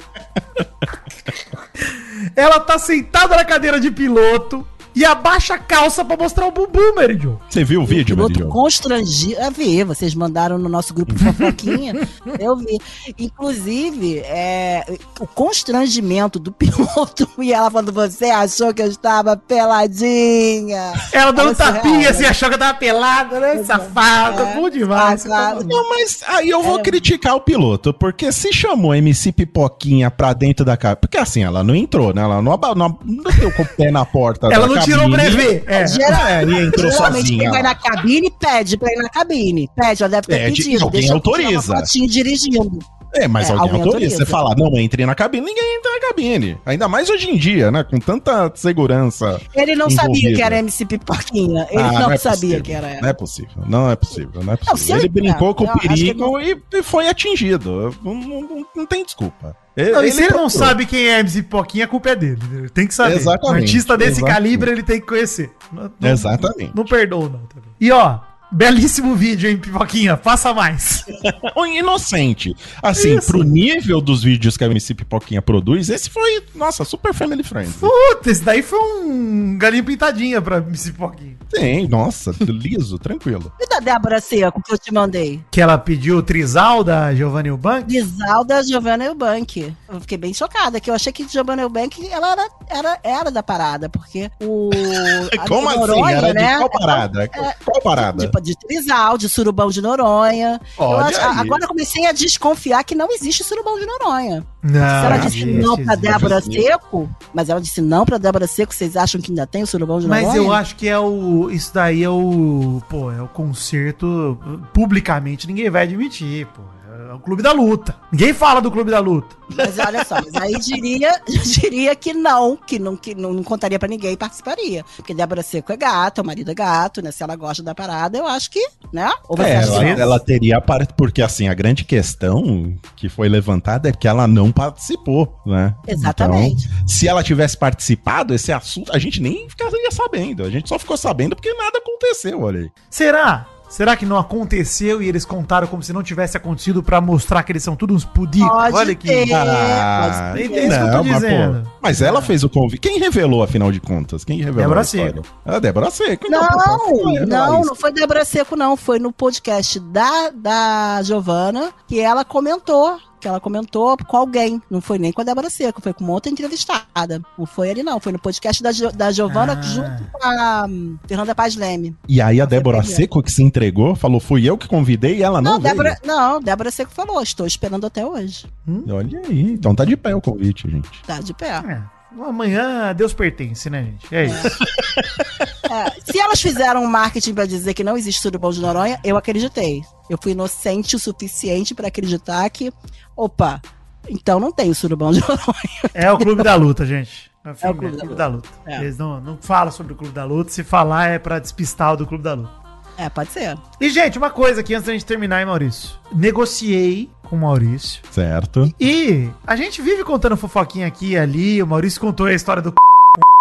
Ela 2.34 2.60
tá 2.60 2.78
sentada 2.78 3.36
na 3.36 3.44
cadeira 3.44 3.80
de 3.80 3.90
piloto, 3.90 4.66
e 4.94 5.04
abaixa 5.04 5.54
a 5.54 5.58
calça 5.58 6.04
pra 6.04 6.16
mostrar 6.16 6.46
o 6.46 6.52
bumbum, 6.52 6.94
Mary 6.96 7.18
Jo. 7.18 7.38
Você 7.48 7.62
viu 7.64 7.82
o 7.82 7.86
vídeo, 7.86 8.16
Maridio? 8.16 8.48
constrangido. 8.48 9.40
Eu 9.40 9.50
vi, 9.50 9.84
vocês 9.84 10.14
mandaram 10.14 10.58
no 10.58 10.68
nosso 10.68 10.92
grupo 10.94 11.14
de 11.14 11.24
fofoquinha. 11.24 11.94
eu 12.38 12.56
vi. 12.56 12.78
Inclusive, 13.18 14.18
é, 14.20 14.84
o 15.20 15.26
constrangimento 15.26 16.38
do 16.38 16.50
piloto 16.52 17.28
e 17.38 17.52
ela 17.52 17.70
falando: 17.70 17.92
Você 17.92 18.26
achou 18.26 18.72
que 18.74 18.82
eu 18.82 18.88
estava 18.88 19.36
peladinha? 19.36 20.92
Ela 21.12 21.32
dando 21.32 21.54
tapinha 21.54 22.10
assim, 22.10 22.24
achou 22.24 22.48
que 22.48 22.54
eu 22.54 22.58
tava 22.58 22.78
pelada, 22.78 23.40
né? 23.40 23.62
Safado, 23.64 24.42
É. 24.42 24.54
bom 24.54 24.68
demais. 24.70 25.22
Safado. 25.22 25.64
Não, 25.66 25.88
mas 25.90 26.22
aí 26.26 26.48
eu 26.48 26.62
vou 26.62 26.78
É. 26.78 26.82
criticar 26.82 27.34
o 27.36 27.40
piloto, 27.40 27.92
porque 27.92 28.30
se 28.32 28.52
chamou 28.52 28.94
MC 28.94 29.32
Pipoquinha 29.32 30.10
pra 30.10 30.32
dentro 30.32 30.64
da 30.64 30.76
cabine. 30.76 30.98
Porque 31.00 31.18
assim, 31.18 31.42
ela 31.42 31.62
não 31.62 31.74
entrou, 31.74 32.12
né? 32.14 32.22
Ela 32.22 32.40
não, 32.42 32.56
não, 32.76 32.98
não 33.04 33.32
deu 33.38 33.52
com 33.52 33.62
o 33.62 33.66
pé 33.66 33.90
na 33.90 34.04
porta. 34.04 34.48
Ela 34.52 34.66
da 34.68 34.77
tirou 34.84 35.06
o 35.06 35.10
brevê. 35.10 35.62
É. 35.66 35.86
Geral- 35.86 36.26
É, 36.26 36.44
e 36.44 36.66
entrou 36.66 36.90
Geralmente 36.90 37.20
sozinha. 37.22 37.38
quem 37.40 37.50
vai 37.50 37.62
na 37.62 37.74
cabine 37.74 38.30
pede 38.38 38.76
pra 38.76 38.92
ir 38.92 38.96
na 38.96 39.08
cabine. 39.08 39.68
Pede, 39.76 40.02
ela 40.02 40.10
deve 40.10 40.26
ter 40.26 40.38
Pede, 40.38 40.62
pedido. 40.62 40.84
alguém 40.84 41.00
Deixa 41.00 41.14
eu 41.14 41.20
tirar 41.20 41.36
autoriza. 41.38 41.72
Uma 41.72 41.80
fotinho 41.80 42.08
dirigindo. 42.08 42.78
É, 43.14 43.26
mas 43.26 43.48
É, 43.48 43.52
alguém 43.52 43.66
alguém 43.70 43.82
autoriza. 43.86 44.16
Você 44.16 44.22
autoriza. 44.22 44.30
fala, 44.30 44.54
não, 44.70 44.78
entre 44.78 45.04
na 45.06 45.14
cabine, 45.14 45.46
ninguém 45.46 45.76
entra 45.78 45.90
na 45.92 46.08
cabine. 46.08 46.58
Ainda 46.66 46.88
mais 46.88 47.08
hoje 47.08 47.30
em 47.30 47.36
dia, 47.36 47.70
né? 47.70 47.82
Com 47.82 47.98
tanta 47.98 48.50
segurança. 48.54 49.40
Ele 49.54 49.74
não 49.74 49.88
sabia 49.90 50.10
Envolvido. 50.12 50.36
que 50.36 50.42
era 50.42 50.58
MC 50.58 50.84
Pipoquinha. 50.84 51.66
Ele 51.70 51.82
Ah, 51.82 51.92
não, 51.92 52.12
é 52.12 52.16
sabia 52.18 52.32
possível. 52.40 52.62
que 52.62 52.72
era 52.72 52.86
ela. 52.88 53.00
Não 53.02 53.08
é 53.08 53.12
possível, 53.12 53.62
não 53.66 53.90
é 53.90 53.96
possível, 53.96 54.42
não 54.44 54.52
é 54.52 54.56
possível. 54.56 54.76
se 54.78 54.92
ele, 54.92 55.00
ele- 55.00 55.08
brincou 55.08 55.48
não, 55.48 55.54
com 55.54 55.64
o 55.64 55.78
perigo 55.80 56.40
e, 56.40 56.62
e 56.72 56.82
foi 56.82 57.08
atingido. 57.08 57.94
Não, 58.04 58.14
não- 58.14 58.40
não- 58.42 58.66
não 58.76 58.86
tem 58.86 59.04
desculpa. 59.04 59.56
Não, 59.76 60.02
e 60.04 60.10
se 60.10 60.18
ele 60.18 60.30
não 60.30 60.38
procurou. 60.40 60.50
sabe 60.50 60.86
quem 60.86 61.06
é 61.08 61.20
MC 61.20 61.42
Pipoquinha, 61.42 61.84
a 61.84 61.88
culpa 61.88 62.10
é 62.10 62.16
dele. 62.16 62.40
Ele 62.52 62.68
tem 62.68 62.86
que 62.86 62.92
saber. 62.94 63.14
Exatamente, 63.16 63.46
Um 63.46 63.54
artista 63.62 63.96
desse 63.96 64.10
exatamente. 64.12 64.34
calibre, 64.34 64.70
ele 64.72 64.82
tem 64.82 65.00
que 65.00 65.06
conhecer. 65.06 65.50
Não, 65.72 65.90
não- 66.00 66.10
Exatamente. 66.10 66.72
Não 66.74 66.84
perdoa, 66.84 67.28
não. 67.28 67.38
também. 67.46 67.68
E 67.80 67.90
ó, 67.92 68.18
belíssimo 68.50 69.14
vídeo, 69.14 69.48
hein, 69.48 69.56
Pipoquinha? 69.56 70.16
Faça 70.16 70.52
mais. 70.52 71.04
Inocente. 71.78 72.56
Assim, 72.82 73.16
Isso. 73.16 73.28
pro 73.28 73.42
nível 73.42 74.00
dos 74.00 74.22
vídeos 74.22 74.56
que 74.56 74.64
a 74.64 74.66
MC 74.66 74.94
Pipoquinha 74.94 75.40
produz, 75.40 75.88
esse 75.88 76.10
foi, 76.10 76.42
nossa, 76.54 76.84
super 76.84 77.14
family 77.14 77.42
friendly. 77.42 77.72
Puta, 77.74 78.30
esse 78.30 78.42
daí 78.42 78.62
foi 78.62 78.78
um 78.78 79.56
galinho 79.56 79.84
pintadinha 79.84 80.42
pra 80.42 80.58
MC 80.58 80.92
Pipoquinha. 80.92 81.37
Sim, 81.54 81.86
nossa, 81.88 82.34
liso, 82.40 82.98
tranquilo. 82.98 83.52
E 83.60 83.66
da 83.68 83.80
Débora 83.80 84.20
Seco 84.20 84.62
que 84.62 84.72
eu 84.72 84.78
te 84.78 84.92
mandei? 84.92 85.40
Que 85.50 85.60
ela 85.60 85.78
pediu 85.78 86.18
o 86.18 86.22
trisal 86.22 86.84
da 86.84 87.14
Giovanni 87.14 87.48
Eubank. 87.48 87.86
Grisalda 87.86 88.62
Giovanna 88.62 89.04
Eubank. 89.04 89.74
Eu 89.88 90.00
fiquei 90.00 90.18
bem 90.18 90.34
chocada, 90.34 90.80
que 90.80 90.90
eu 90.90 90.94
achei 90.94 91.12
que 91.12 91.26
Giovanna 91.26 91.62
Eubank 91.62 92.06
ela 92.10 92.32
era, 92.32 92.48
era, 92.68 92.98
era 93.02 93.30
da 93.30 93.42
parada, 93.42 93.88
porque 93.88 94.30
o. 94.42 94.70
Como 95.48 95.62
de 95.62 95.68
assim? 95.68 95.78
Noronha, 95.78 96.16
Era 96.16 96.28
de 96.28 96.34
né, 96.34 96.58
qual 96.58 96.70
parada? 96.70 97.24
é- 97.24 97.28
qual 97.64 97.80
parada? 97.82 98.26
De, 98.26 98.42
de 98.42 98.56
Trisal, 98.58 99.16
de 99.16 99.28
Surubão 99.28 99.68
de 99.70 99.80
Noronha. 99.80 100.60
Acho- 100.78 101.20
aí. 101.20 101.38
agora 101.38 101.64
eu 101.64 101.68
comecei 101.68 102.04
a 102.06 102.12
desconfiar 102.12 102.84
que 102.84 102.94
não 102.94 103.10
existe 103.12 103.42
Surubão 103.44 103.78
de 103.78 103.86
Noronha. 103.86 104.44
Não, 104.62 104.72
Se 104.72 105.06
ela 105.06 105.16
disse 105.18 105.38
gente, 105.38 105.52
não 105.64 105.76
pra. 105.76 105.94
Débora 105.94 106.40
Seco, 106.40 107.08
mas 107.32 107.48
ela 107.48 107.60
disse 107.60 107.80
não 107.80 108.04
pra 108.04 108.18
Débora 108.18 108.46
Seco, 108.46 108.74
vocês 108.74 108.96
acham 108.96 109.20
que 109.20 109.30
ainda 109.30 109.46
tem 109.46 109.62
o 109.62 109.66
Surubão 109.66 110.00
de 110.00 110.06
Noronha? 110.06 110.26
Mas 110.26 110.36
eu 110.36 110.52
acho 110.52 110.74
que 110.76 110.88
é 110.88 110.98
o. 110.98 111.37
Isso 111.50 111.72
daí 111.74 112.02
é 112.02 112.10
o. 112.10 112.82
Pô, 112.88 113.12
é 113.12 113.22
o 113.22 113.28
concerto. 113.28 114.38
Publicamente 114.72 115.46
ninguém 115.46 115.70
vai 115.70 115.82
admitir, 115.84 116.46
pô. 116.46 116.77
É 117.08 117.12
o 117.14 117.18
clube 117.18 117.42
da 117.42 117.52
luta. 117.52 117.96
Ninguém 118.12 118.34
fala 118.34 118.60
do 118.60 118.70
clube 118.70 118.90
da 118.90 118.98
luta. 118.98 119.34
Mas 119.56 119.78
olha 119.78 120.04
só, 120.04 120.16
mas 120.16 120.34
aí 120.34 120.52
diria, 120.60 121.18
diria 121.42 121.96
que 121.96 122.12
não, 122.12 122.54
que 122.54 122.78
não, 122.78 122.98
que 122.98 123.14
não, 123.14 123.32
não 123.32 123.42
contaria 123.42 123.78
pra 123.78 123.88
ninguém 123.88 124.12
e 124.12 124.16
participaria. 124.16 124.84
Porque 124.94 125.14
Débora 125.14 125.42
Seco 125.42 125.72
é 125.72 125.76
gata, 125.78 126.20
o 126.20 126.26
marido 126.26 126.50
é 126.50 126.54
gato, 126.54 127.00
né? 127.00 127.10
Se 127.10 127.22
ela 127.22 127.34
gosta 127.34 127.62
da 127.62 127.74
parada, 127.74 128.18
eu 128.18 128.26
acho 128.26 128.50
que, 128.50 128.62
né? 128.92 129.10
Ou 129.26 129.38
você 129.38 129.48
É, 129.48 129.62
que 129.62 129.72
ela, 129.72 129.88
ela 129.88 130.20
teria 130.20 130.60
parte, 130.60 130.92
porque 130.98 131.22
assim, 131.22 131.48
a 131.48 131.54
grande 131.54 131.82
questão 131.82 132.76
que 132.94 133.08
foi 133.08 133.26
levantada 133.26 133.88
é 133.88 133.92
que 133.92 134.06
ela 134.06 134.28
não 134.28 134.52
participou, 134.52 135.40
né? 135.46 135.74
Exatamente. 135.86 136.66
Então, 136.66 136.88
se 136.88 137.08
ela 137.08 137.22
tivesse 137.22 137.56
participado, 137.56 138.34
esse 138.34 138.52
assunto, 138.52 138.92
a 138.92 138.98
gente 138.98 139.18
nem 139.22 139.48
ficaria 139.48 139.90
sabendo. 139.92 140.44
A 140.44 140.50
gente 140.50 140.68
só 140.68 140.78
ficou 140.78 140.98
sabendo 140.98 141.34
porque 141.34 141.54
nada 141.54 141.78
aconteceu, 141.78 142.42
olha 142.42 142.60
aí. 142.60 142.70
Será? 142.90 143.46
Será 143.68 143.96
que 143.96 144.06
não 144.06 144.16
aconteceu 144.16 145.02
e 145.02 145.08
eles 145.08 145.24
contaram 145.24 145.66
como 145.66 145.82
se 145.82 145.92
não 145.92 146.02
tivesse 146.02 146.36
acontecido 146.36 146.82
pra 146.82 147.00
mostrar 147.00 147.42
que 147.42 147.52
eles 147.52 147.62
são 147.62 147.76
todos 147.76 147.96
uns 147.96 148.04
pudicos? 148.04 148.48
Pode 148.48 148.74
Olha 148.76 148.94
que. 148.94 149.32
Ah, 149.32 150.30
pode 150.32 150.42
É 150.44 150.48
ter. 150.48 150.90
tô 150.90 151.04
mas, 151.04 151.14
dizendo. 151.14 151.62
pô, 151.64 151.70
mas 151.82 152.02
ela 152.02 152.22
fez 152.22 152.42
o 152.44 152.48
convite. 152.48 152.80
Quem 152.80 152.98
revelou, 152.98 153.42
afinal 153.42 153.70
de 153.70 153.80
contas? 153.80 154.24
Quem 154.24 154.38
revelou 154.38 154.62
Débora 154.62 154.80
a? 154.80 154.84
Seco. 154.84 155.22
A 155.44 155.58
Débora 155.58 155.90
Seco. 155.90 156.26
então, 156.26 156.40
Não, 156.40 157.12
revela 157.12 157.26
não, 157.26 157.60
isso. 157.60 157.68
não 157.68 157.74
foi 157.74 157.92
Débora 157.92 158.24
Seco, 158.24 158.56
não. 158.56 158.76
Foi 158.76 158.98
no 158.98 159.12
podcast 159.12 159.78
da, 159.80 160.30
da 160.34 161.00
Giovana 161.02 161.70
que 161.86 162.00
ela 162.00 162.24
comentou. 162.24 162.98
Que 163.20 163.26
ela 163.28 163.40
comentou 163.40 163.96
com 163.96 164.16
alguém. 164.16 164.62
Não 164.70 164.80
foi 164.80 164.98
nem 164.98 165.12
com 165.12 165.20
a 165.20 165.24
Débora 165.24 165.50
Seco, 165.50 165.82
foi 165.82 165.92
com 165.92 166.04
uma 166.04 166.12
outra 166.12 166.30
entrevistada. 166.30 167.20
Não 167.38 167.46
foi 167.46 167.68
ele, 167.70 167.82
não. 167.82 167.98
Foi 168.00 168.12
no 168.12 168.18
podcast 168.18 168.62
da, 168.62 168.70
Jo- 168.72 168.92
da 168.92 169.10
Giovana 169.10 169.54
Ah. 169.58 169.62
junto 169.62 170.04
com 170.12 170.24
a 170.26 170.66
hum, 170.68 170.96
Fernanda 171.06 171.34
Paz 171.34 171.56
Leme. 171.56 171.96
E 172.08 172.20
aí 172.20 172.40
a 172.40 172.44
Débora. 172.46 172.82
Seco 172.82 173.22
que 173.22 173.32
se 173.32 173.42
entregou, 173.42 173.94
falou, 173.96 174.20
fui 174.20 174.44
eu 174.48 174.56
que 174.56 174.68
convidei 174.68 175.16
e 175.18 175.22
ela 175.22 175.40
não, 175.42 175.52
Não, 175.54 175.60
veio. 175.60 175.74
Débora, 175.74 175.98
não, 176.04 176.40
Débora 176.40 176.70
Seco 176.70 176.90
falou. 176.92 177.20
Estou 177.22 177.46
esperando 177.46 177.86
até 177.86 178.06
hoje. 178.06 178.46
Olha 178.88 179.20
aí, 179.28 179.52
então 179.52 179.74
tá 179.74 179.84
de 179.84 179.96
pé 179.96 180.14
o 180.14 180.20
convite, 180.20 180.70
gente. 180.70 180.88
Tá 181.06 181.20
de 181.20 181.34
pé. 181.34 181.48
É. 181.48 181.97
Amanhã 182.12 182.94
Deus 182.94 183.12
pertence, 183.12 183.68
né, 183.68 183.84
gente? 183.84 184.14
É 184.14 184.24
isso. 184.26 184.58
É, 185.70 186.00
se 186.00 186.18
elas 186.18 186.40
fizeram 186.40 186.82
um 186.82 186.86
marketing 186.86 187.34
pra 187.34 187.44
dizer 187.44 187.74
que 187.74 187.84
não 187.84 187.94
existe 187.94 188.22
surubão 188.22 188.50
de 188.50 188.58
Noronha, 188.58 188.98
eu 189.04 189.18
acreditei. 189.18 189.82
Eu 190.08 190.18
fui 190.20 190.32
inocente 190.32 190.96
o 190.96 190.98
suficiente 190.98 191.74
pra 191.74 191.88
acreditar 191.88 192.48
que, 192.48 192.72
opa, 193.14 193.60
então 194.08 194.40
não 194.40 194.50
tem 194.50 194.70
o 194.70 194.74
surubão 194.74 195.12
de 195.12 195.20
Noronha. 195.20 195.90
É 195.92 196.10
o 196.10 196.16
clube 196.16 196.42
da 196.42 196.54
luta, 196.54 196.86
gente. 196.86 197.30
É 197.62 197.70
o 197.70 197.74
Clube 197.74 198.14
da 198.14 198.26
Luta. 198.26 198.48
É. 198.66 198.80
Eles 198.80 198.98
não, 198.98 199.20
não 199.20 199.38
falam 199.40 199.72
sobre 199.72 199.92
o 199.92 199.96
clube 199.96 200.12
da 200.12 200.24
luta. 200.24 200.50
Se 200.50 200.62
falar 200.62 201.06
é 201.06 201.18
pra 201.18 201.38
despistar 201.38 201.94
o 201.94 201.96
do 201.96 202.06
clube 202.06 202.22
da 202.22 202.34
luta. 202.34 202.50
É, 202.98 203.08
pode 203.08 203.30
ser. 203.30 203.56
E, 203.80 203.88
gente, 203.88 204.18
uma 204.18 204.28
coisa 204.28 204.60
aqui 204.60 204.74
antes 204.74 204.86
da 204.86 204.92
gente 204.92 205.06
terminar, 205.06 205.38
hein, 205.38 205.46
Maurício? 205.46 205.90
Negociei 206.12 207.08
com 207.22 207.36
o 207.36 207.38
Maurício. 207.38 208.02
Certo. 208.10 208.74
E 208.80 209.30
a 209.46 209.54
gente 209.54 209.80
vive 209.80 210.02
contando 210.02 210.36
fofoquinha 210.36 210.86
aqui 210.86 211.12
e 211.12 211.18
ali. 211.18 211.62
O 211.62 211.66
Maurício 211.66 212.00
contou 212.00 212.26
a 212.26 212.34
história 212.34 212.60
do 212.60 212.74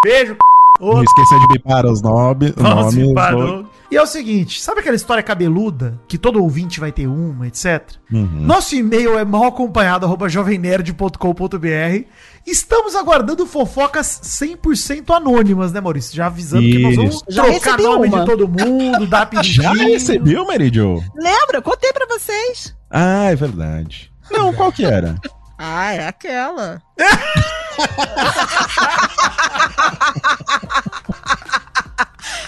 beijo, 0.03 0.33
Não 0.33 0.56
outro 0.79 1.03
esqueça 1.03 1.39
de 1.39 1.47
bipar 1.53 1.85
os 1.85 2.01
nomes. 2.01 2.55
Nossa, 2.55 2.97
nomes 2.97 3.13
parou. 3.13 3.65
E 3.89 3.95
é 3.95 4.01
o 4.01 4.05
seguinte, 4.05 4.61
sabe 4.61 4.81
aquela 4.81 4.97
história 4.97 5.23
cabeluda, 5.23 5.97
que 6.09 6.17
todo 6.17 6.41
ouvinte 6.43 6.77
vai 6.79 6.91
ter 6.91 7.07
uma, 7.07 7.47
etc? 7.47 7.89
Uhum. 8.11 8.41
Nosso 8.41 8.75
e-mail 8.75 9.17
é 9.17 9.23
malacompanhado.jovemnerd.com.br 9.23 12.05
Estamos 12.45 12.95
aguardando 12.95 13.45
fofocas 13.45 14.21
100% 14.23 15.13
anônimas, 15.15 15.71
né, 15.73 15.81
Maurício? 15.81 16.15
Já 16.15 16.27
avisando 16.27 16.63
que 16.63 16.79
nós 16.79 16.95
vamos 16.95 17.15
Isso. 17.15 17.25
Já 17.29 17.43
trocar 17.43 17.77
nome 17.77 18.07
uma. 18.07 18.21
de 18.21 18.25
todo 18.25 18.47
mundo, 18.47 19.05
dar 19.05 19.29
Já 19.43 19.69
apelidinho. 19.69 19.93
recebeu, 19.93 20.47
Meridio? 20.47 21.03
Lembra? 21.15 21.61
Contei 21.61 21.91
pra 21.91 22.05
vocês. 22.07 22.73
Ah, 22.89 23.25
é 23.31 23.35
verdade. 23.35 24.09
Não, 24.31 24.53
qual 24.53 24.71
que 24.71 24.85
era? 24.85 25.15
Ah, 25.57 25.93
é 25.93 26.07
aquela. 26.07 26.81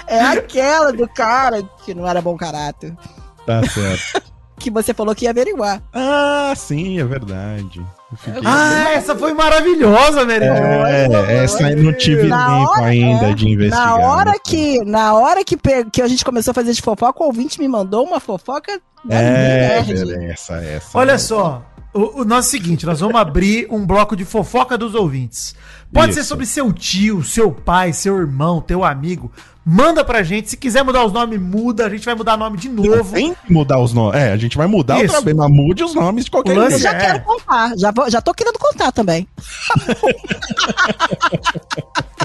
é 0.08 0.20
aquela 0.22 0.92
do 0.92 1.08
cara 1.08 1.62
que 1.86 1.94
não 1.94 2.08
era 2.08 2.22
bom 2.22 2.36
caráter. 2.38 2.94
Tá 3.46 3.62
certo. 3.68 4.30
Que 4.60 4.70
você 4.70 4.94
falou 4.94 5.16
que 5.16 5.24
ia 5.24 5.30
averiguar. 5.32 5.82
Ah, 5.94 6.52
sim, 6.54 7.00
é 7.00 7.04
verdade. 7.06 7.82
Ah, 8.44 8.90
essa 8.92 9.16
foi 9.16 9.34
maravilhosa, 9.34 10.26
Merendio. 10.26 10.86
É, 10.86 11.38
essa 11.46 11.66
aí 11.68 11.78
não 11.78 11.94
tive 11.94 12.24
Na 12.24 12.46
tempo 12.46 12.72
hora- 12.72 12.86
ainda 12.88 13.30
é, 13.30 13.34
de 13.34 13.48
investigar. 13.48 13.88
Na 13.88 13.96
hora 13.96 14.32
né? 14.32 14.38
que, 14.44 14.84
na 14.84 15.14
hora 15.14 15.46
que, 15.46 15.56
pe- 15.56 15.86
que 15.90 16.02
a 16.02 16.10
gente 16.10 16.26
começou 16.26 16.52
a 16.52 16.54
fazer 16.54 16.74
de 16.74 16.82
fofoca, 16.82 17.24
o 17.24 17.28
ouvinte 17.28 17.58
me 17.58 17.70
mandou 17.70 18.04
uma 18.06 18.20
fofoca 18.20 18.82
da 19.06 19.16
É, 19.16 19.82
nerd. 19.82 20.26
essa, 20.26 20.56
essa. 20.58 20.98
Olha 20.98 21.18
só, 21.18 21.64
o, 21.94 22.22
o 22.22 22.26
nosso 22.26 22.50
seguinte, 22.50 22.86
nós 22.86 23.00
vamos 23.00 23.16
abrir 23.20 23.68
um 23.70 23.86
bloco 23.86 24.16
de 24.16 24.26
fofoca 24.26 24.78
dos 24.78 24.94
ouvintes. 24.96 25.56
Pode 25.92 26.14
ser 26.14 26.20
Isso. 26.22 26.30
sobre 26.30 26.46
seu 26.46 26.72
tio, 26.72 27.24
seu 27.24 27.52
pai, 27.52 27.94
seu 27.94 28.18
irmão, 28.18 28.62
teu 28.62 28.84
amigo. 28.84 29.32
Manda 29.66 30.04
pra 30.04 30.24
gente. 30.24 30.50
Se 30.50 30.58
quiser 30.58 30.84
mudar 30.84 31.04
os 31.06 31.12
nomes, 31.12 31.40
muda. 31.40 31.86
A 31.86 31.90
gente 31.90 32.06
vai 32.06 32.16
mudar 32.16 32.38
nome 32.38 32.58
de 32.58 32.70
novo. 32.70 33.14
Tem 33.14 33.34
que 33.36 33.54
mudar 33.54 33.80
os 33.80 33.94
nomes. 33.94 34.20
É, 34.20 34.32
a 34.32 34.38
gente 34.38 34.58
vai 34.58 34.66
mudar 34.68 34.96
Isso. 34.98 35.06
outra 35.16 35.22
vez, 35.22 35.36
mas 35.38 35.50
mude 35.52 35.84
os 35.84 35.94
nomes 35.94 36.26
de 36.26 36.32
qualquer 36.32 36.54
O 36.58 36.62
lance 36.62 36.74
Eu 36.76 36.80
jeito. 36.80 36.92
já 36.94 36.98
É. 36.98 37.00
quero 37.12 37.24
contar. 37.24 37.78
Já, 37.78 37.92
vou, 37.92 38.10
já 38.10 38.22
tô 38.22 38.34
querendo 38.34 38.58
contar 38.58 38.92
também. 38.92 39.28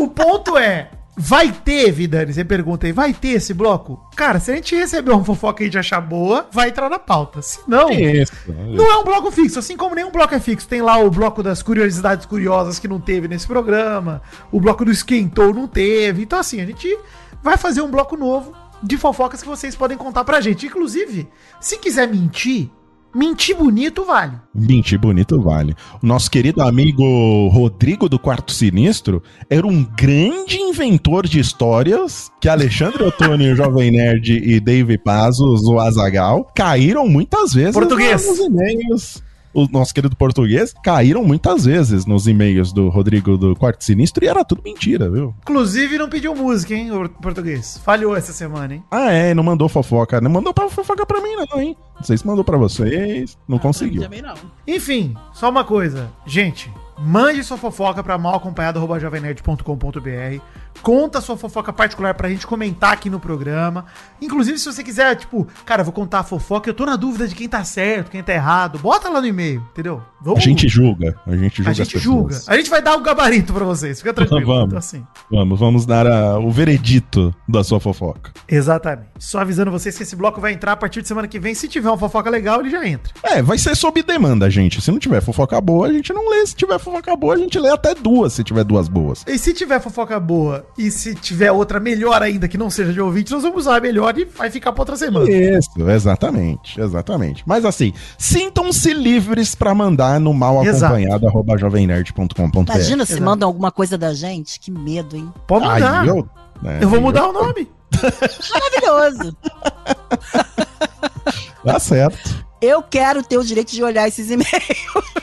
O 0.01 0.09
ponto 0.09 0.57
é, 0.59 0.91
Vai 1.17 1.53
ter, 1.53 1.93
Vidani? 1.93 2.33
Você 2.33 2.45
pergunta 2.45 2.87
aí, 2.87 2.93
vai 2.93 3.13
ter 3.13 3.29
esse 3.29 3.55
bloco? 3.55 4.05
Cara, 4.17 4.41
se 4.41 4.51
a 4.51 4.57
gente 4.57 4.75
receber 4.75 5.13
uma 5.13 5.25
fofoca 5.25 5.63
e 5.63 5.65
a 5.65 5.67
gente 5.67 5.79
achar 5.79 6.01
boa, 6.01 6.49
vai 6.51 6.71
entrar 6.71 6.91
na 6.91 6.99
pauta. 6.99 7.41
Se 7.41 7.61
não, 7.69 7.89
Isso. 7.91 8.33
não 8.49 8.91
é 8.91 8.97
um 8.99 9.05
bloco 9.05 9.31
fixo, 9.31 9.61
assim 9.61 9.77
como 9.77 9.95
nenhum 9.95 10.11
bloco 10.11 10.35
é 10.35 10.41
fixo. 10.41 10.67
Tem 10.67 10.83
lá 10.83 10.99
o 10.99 11.11
bloco 11.11 11.43
das 11.43 11.63
curiosidades 11.63 12.27
curiosas 12.27 12.81
que 12.81 12.89
não 12.89 13.01
teve 13.01 13.29
nesse 13.29 13.47
programa, 13.47 14.23
o 14.51 14.61
bloco 14.61 14.85
do 14.85 14.91
esquentou 14.91 15.55
não 15.55 15.69
teve. 15.69 16.23
Então, 16.23 16.39
assim, 16.39 16.61
a 16.61 16.67
gente 16.67 16.99
vai 17.43 17.57
fazer 17.57 17.81
um 17.81 17.91
bloco 17.91 18.17
novo 18.17 18.53
de 18.83 18.99
fofocas 18.99 19.41
que 19.41 19.49
vocês 19.49 19.77
podem 19.77 19.97
contar 19.97 20.25
pra 20.25 20.41
gente. 20.41 20.67
Inclusive, 20.67 21.29
se 21.61 21.79
quiser 21.79 22.09
mentir, 22.09 22.71
mentir 23.15 23.57
bonito 23.57 24.05
vale. 24.05 24.33
Mentir 24.55 24.99
bonito 24.99 25.41
vale. 25.41 25.75
O 26.03 26.07
nosso 26.07 26.31
querido 26.31 26.63
amigo 26.63 27.49
Rodrigo 27.49 28.09
do 28.09 28.19
Quarto 28.19 28.53
Sinistro 28.53 29.23
era 29.49 29.67
um 29.67 29.85
grande 29.97 30.59
inventor 30.59 31.27
de 31.27 31.39
histórias 31.39 32.31
que 32.41 32.49
Alexandre 32.49 33.03
Ottoni, 33.03 33.53
o 33.53 33.57
Jovem 33.57 33.91
Nerd 33.91 34.33
e 34.33 34.61
Dave 34.61 34.99
Pazos, 34.99 35.63
o 35.65 35.79
Azagal, 35.79 36.51
caíram 36.55 37.09
muitas 37.09 37.53
vezes 37.53 37.75
Português. 37.75 38.27
nos 38.27 38.39
e-mails. 38.39 39.23
O 39.55 39.69
nosso 39.71 39.95
querido 39.95 40.17
português 40.17 40.75
caíram 40.83 41.25
muitas 41.25 41.65
vezes 41.65 42.05
nos 42.05 42.27
e-mails 42.27 42.73
do 42.73 42.89
Rodrigo 42.89 43.39
do 43.39 43.55
Quarto 43.55 43.85
Sinistro 43.85 44.25
e 44.25 44.29
era 44.29 44.45
tudo 44.45 44.61
mentira, 44.65 45.09
viu? 45.09 45.33
Inclusive, 45.43 45.97
não 45.97 46.09
pediu 46.09 46.35
música, 46.35 46.75
hein, 46.75 46.91
o 46.91 47.09
português. 47.09 47.79
Falhou 47.85 48.17
essa 48.17 48.33
semana, 48.33 48.75
hein? 48.75 48.83
Ah, 48.91 49.13
é, 49.13 49.33
não 49.33 49.45
mandou 49.45 49.69
fofoca. 49.69 50.21
Não 50.21 50.31
mandou 50.31 50.53
pra 50.53 50.69
fofoca 50.69 51.07
pra 51.07 51.21
mim, 51.21 51.37
não, 51.37 51.61
hein? 51.61 51.77
Não 51.97 52.03
sei 52.03 52.19
se 52.19 52.27
mandou 52.27 52.43
pra 52.43 52.57
vocês, 52.57 53.39
não 53.47 53.59
conseguiu. 53.59 54.03
Também 54.03 54.23
não. 54.23 54.35
Enfim, 54.67 55.15
só 55.33 55.49
uma 55.51 55.63
coisa. 55.65 56.11
Gente, 56.27 56.69
mande 56.99 57.45
sua 57.45 57.57
fofoca 57.57 58.03
pra 58.03 58.19
malacompanhado.jovemnerd.com.br 58.19 60.43
Conta 60.83 61.21
sua 61.21 61.37
fofoca 61.37 61.73
particular 61.73 62.15
pra 62.15 62.29
gente 62.29 62.47
comentar 62.47 62.93
aqui 62.93 63.09
no 63.09 63.19
programa. 63.19 63.87
Inclusive, 64.21 64.59
se 64.59 64.67
você 64.71 64.83
quiser, 64.85 65.15
tipo, 65.17 65.47
cara, 65.65 65.83
vou 65.83 65.93
contar 65.93 66.21
a 66.21 66.23
fofoca, 66.25 66.69
eu 66.69 66.75
tô 66.75 66.85
na 66.85 66.97
dúvida 66.97 67.27
de 67.27 67.35
quem 67.35 67.49
tá 67.49 67.65
certo, 67.65 68.11
quem 68.11 68.23
tá 68.23 68.33
errado. 68.35 68.79
Bota 68.79 69.09
lá 69.09 69.21
no 69.21 69.27
e-mail, 69.27 69.63
entendeu? 69.73 70.03
A 70.21 70.25
Vamos- 70.25 70.45
gente 70.45 70.69
julga, 70.69 71.19
a 71.27 71.37
gente 71.37 71.57
julga 71.59 71.71
a 71.71 71.73
gente 71.75 71.99
julga. 71.99 72.41
A 72.47 72.57
gente 72.57 72.69
vai 72.71 72.83
dar 72.83 72.97
o 72.97 73.01
gabarito 73.03 73.53
pra 73.53 73.65
vocês, 73.65 73.99
fica 73.99 74.13
tranquilo. 74.13 74.45
Vamos. 74.47 74.67
Então, 74.67 74.79
assim. 74.79 75.07
Vamos, 75.31 75.59
vamos 75.61 75.87
dar 75.87 76.07
a- 76.07 76.39
o 76.39 76.51
veredito 76.51 77.35
da 77.49 77.63
sua 77.65 77.81
fofoca. 77.81 78.33
Exatamente. 78.49 79.09
Só 79.19 79.39
avisando 79.41 79.71
vocês 79.71 79.97
que 79.97 80.03
esse 80.03 80.17
bloco 80.17 80.41
vai 80.41 80.53
entrar 80.53 80.73
a 80.73 80.77
partir 80.77 81.01
de 81.03 81.09
semana 81.09 81.29
que 81.29 81.39
vem. 81.39 81.55
Se 81.55 81.69
tiver 81.69 81.89
uma 81.89 81.99
fofoca 81.99 82.29
legal, 82.29 82.61
ele 82.61 82.71
já 82.71 82.87
entra. 82.87 83.13
É, 83.23 83.43
vai 83.43 83.57
ser 83.59 83.75
sob 83.77 84.03
demanda, 84.03 84.51
gente. 84.51 84.81
Se 84.81 84.91
não 84.91 84.99
tiver 84.99 85.21
fofoca 85.23 85.61
boa, 85.61 85.87
a 85.89 85.93
gente 85.93 86.13
não 86.13 86.29
lê. 86.31 86.47
Se 86.47 86.55
tiver 86.55 86.79
fofoca 86.79 87.15
boa, 87.17 87.35
a 87.35 87.39
gente 87.39 87.59
lê 87.59 87.71
até 87.71 87.95
duas, 87.95 88.33
se 88.35 88.45
tiver 88.45 88.65
duas 88.65 88.89
boas. 88.89 89.25
E 89.27 89.39
se 89.39 89.53
tiver 89.55 89.81
fofoca 89.81 90.19
boa 90.21 90.64
e 90.77 90.91
se 90.91 91.15
tiver 91.15 91.51
outra 91.53 91.79
melhor 91.79 92.23
ainda 92.23 92.49
que 92.49 92.59
não 92.59 92.71
seja 92.71 92.93
de 92.93 93.01
ouvinte, 93.01 93.33
nós 93.33 93.43
vamos 93.43 93.59
usar 93.59 93.77
a 93.77 93.81
melhor 93.81 94.17
e 94.19 94.25
vai 94.25 94.51
ficar 94.51 94.73
pra 94.73 94.83
outra 94.83 94.97
semana. 94.97 95.31
Isso, 95.31 95.71
exatamente, 95.89 96.81
exatamente. 96.81 97.43
Mas 97.47 97.65
assim, 97.65 97.93
sintam-se 98.19 98.93
livres 98.93 99.55
pra 99.55 99.75
mandar 99.75 100.19
no 100.21 100.33
mal 100.35 100.61
acompanhado 100.61 101.27
arroba 101.27 101.57
jovemnerd.com.br. 101.57 102.73
Imagina 102.73 103.05
se 103.07 103.13
Exato. 103.13 103.25
mandam 103.25 103.49
alguma 103.49 103.71
coisa 103.71 103.97
da 103.97 104.13
gente. 104.13 104.59
Que 104.61 104.71
medo, 104.71 105.17
hein? 105.17 105.33
Pode 105.47 105.65
mudar. 105.65 106.01
Aí 106.01 106.09
eu, 106.09 106.17
eu, 106.17 106.29
né, 106.63 106.81
vou 106.81 106.99
aí 106.99 107.01
mudar 107.01 107.29
o 107.29 107.33
nome. 107.33 107.69
Maravilhoso. 108.53 109.37
Tá 111.65 111.79
certo. 111.81 112.45
Eu 112.65 112.83
quero 112.83 113.23
ter 113.23 113.37
o 113.37 113.45
direito 113.45 113.73
de 113.73 113.83
olhar 113.83 114.09
esses 114.09 114.31
e-mails. 114.33 114.51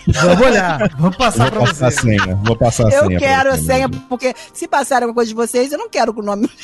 Vamos 0.07 0.45
olhar. 0.45 0.89
Vamos 0.97 1.17
passar 1.17 1.49
Vou 1.49 1.61
pra 1.63 1.67
passar 1.67 1.87
a 1.87 1.91
senha. 1.91 2.35
Vou 2.43 2.55
passar 2.55 2.83
a 2.87 2.89
Eu 2.91 3.05
senha. 3.05 3.19
pra 3.19 3.27
quero 3.27 3.51
a 3.51 3.57
senha, 3.57 3.87
meu 3.87 3.99
porque 4.09 4.35
se 4.53 4.67
passarem 4.67 5.03
alguma 5.05 5.15
coisa 5.15 5.29
de 5.29 5.35
vocês, 5.35 5.71
eu 5.71 5.77
não 5.77 5.89
quero 5.89 6.13
com 6.13 6.21
o 6.21 6.25
nome. 6.25 6.49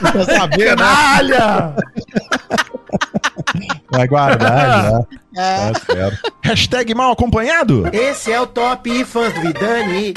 Pra 0.00 0.24
saber, 0.24 0.74
né? 0.76 0.84
Vai 3.90 4.08
guardar 4.08 4.90
já. 4.90 5.00
É. 5.36 5.72
Tá 5.72 5.80
certo. 5.80 6.32
Hashtag 6.42 6.94
mal 6.94 7.12
acompanhado? 7.12 7.88
Esse 7.92 8.32
é 8.32 8.40
o 8.40 8.46
Top 8.46 9.04
Fãs 9.04 9.34
do 9.34 9.40
Vidani. 9.40 10.14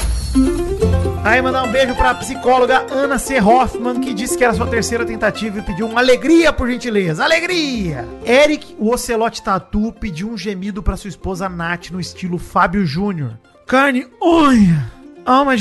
Aí 1.24 1.42
mandar 1.42 1.64
um 1.64 1.72
beijo 1.72 1.94
pra 1.96 2.16
psicóloga 2.16 2.86
Ana 2.90 3.20
C. 3.20 3.42
Hoffman, 3.42 4.00
que 4.00 4.14
disse 4.14 4.38
que 4.38 4.44
era 4.44 4.54
sua 4.54 4.68
terceira 4.68 5.06
tentativa 5.06 5.60
e 5.60 5.62
pediu 5.62 5.88
uma 5.88 6.00
alegria, 6.00 6.54
por 6.54 6.70
gentileza. 6.70 7.24
Alegria! 7.24 8.08
Eric, 8.26 8.76
o 8.80 8.94
Ocelote 8.94 9.44
Tatu, 9.44 9.92
pediu 9.92 10.30
um 10.30 10.38
gemido 10.38 10.82
pra 10.82 10.96
sua 10.96 11.10
esposa 11.10 11.50
Nath 11.50 11.92
no 11.92 12.00
estilo 12.00 12.38
Fábio 12.38 12.86
Júnior. 12.86 13.38
Carne, 13.68 14.08
olha! 14.22 14.90
Alma 15.26 15.52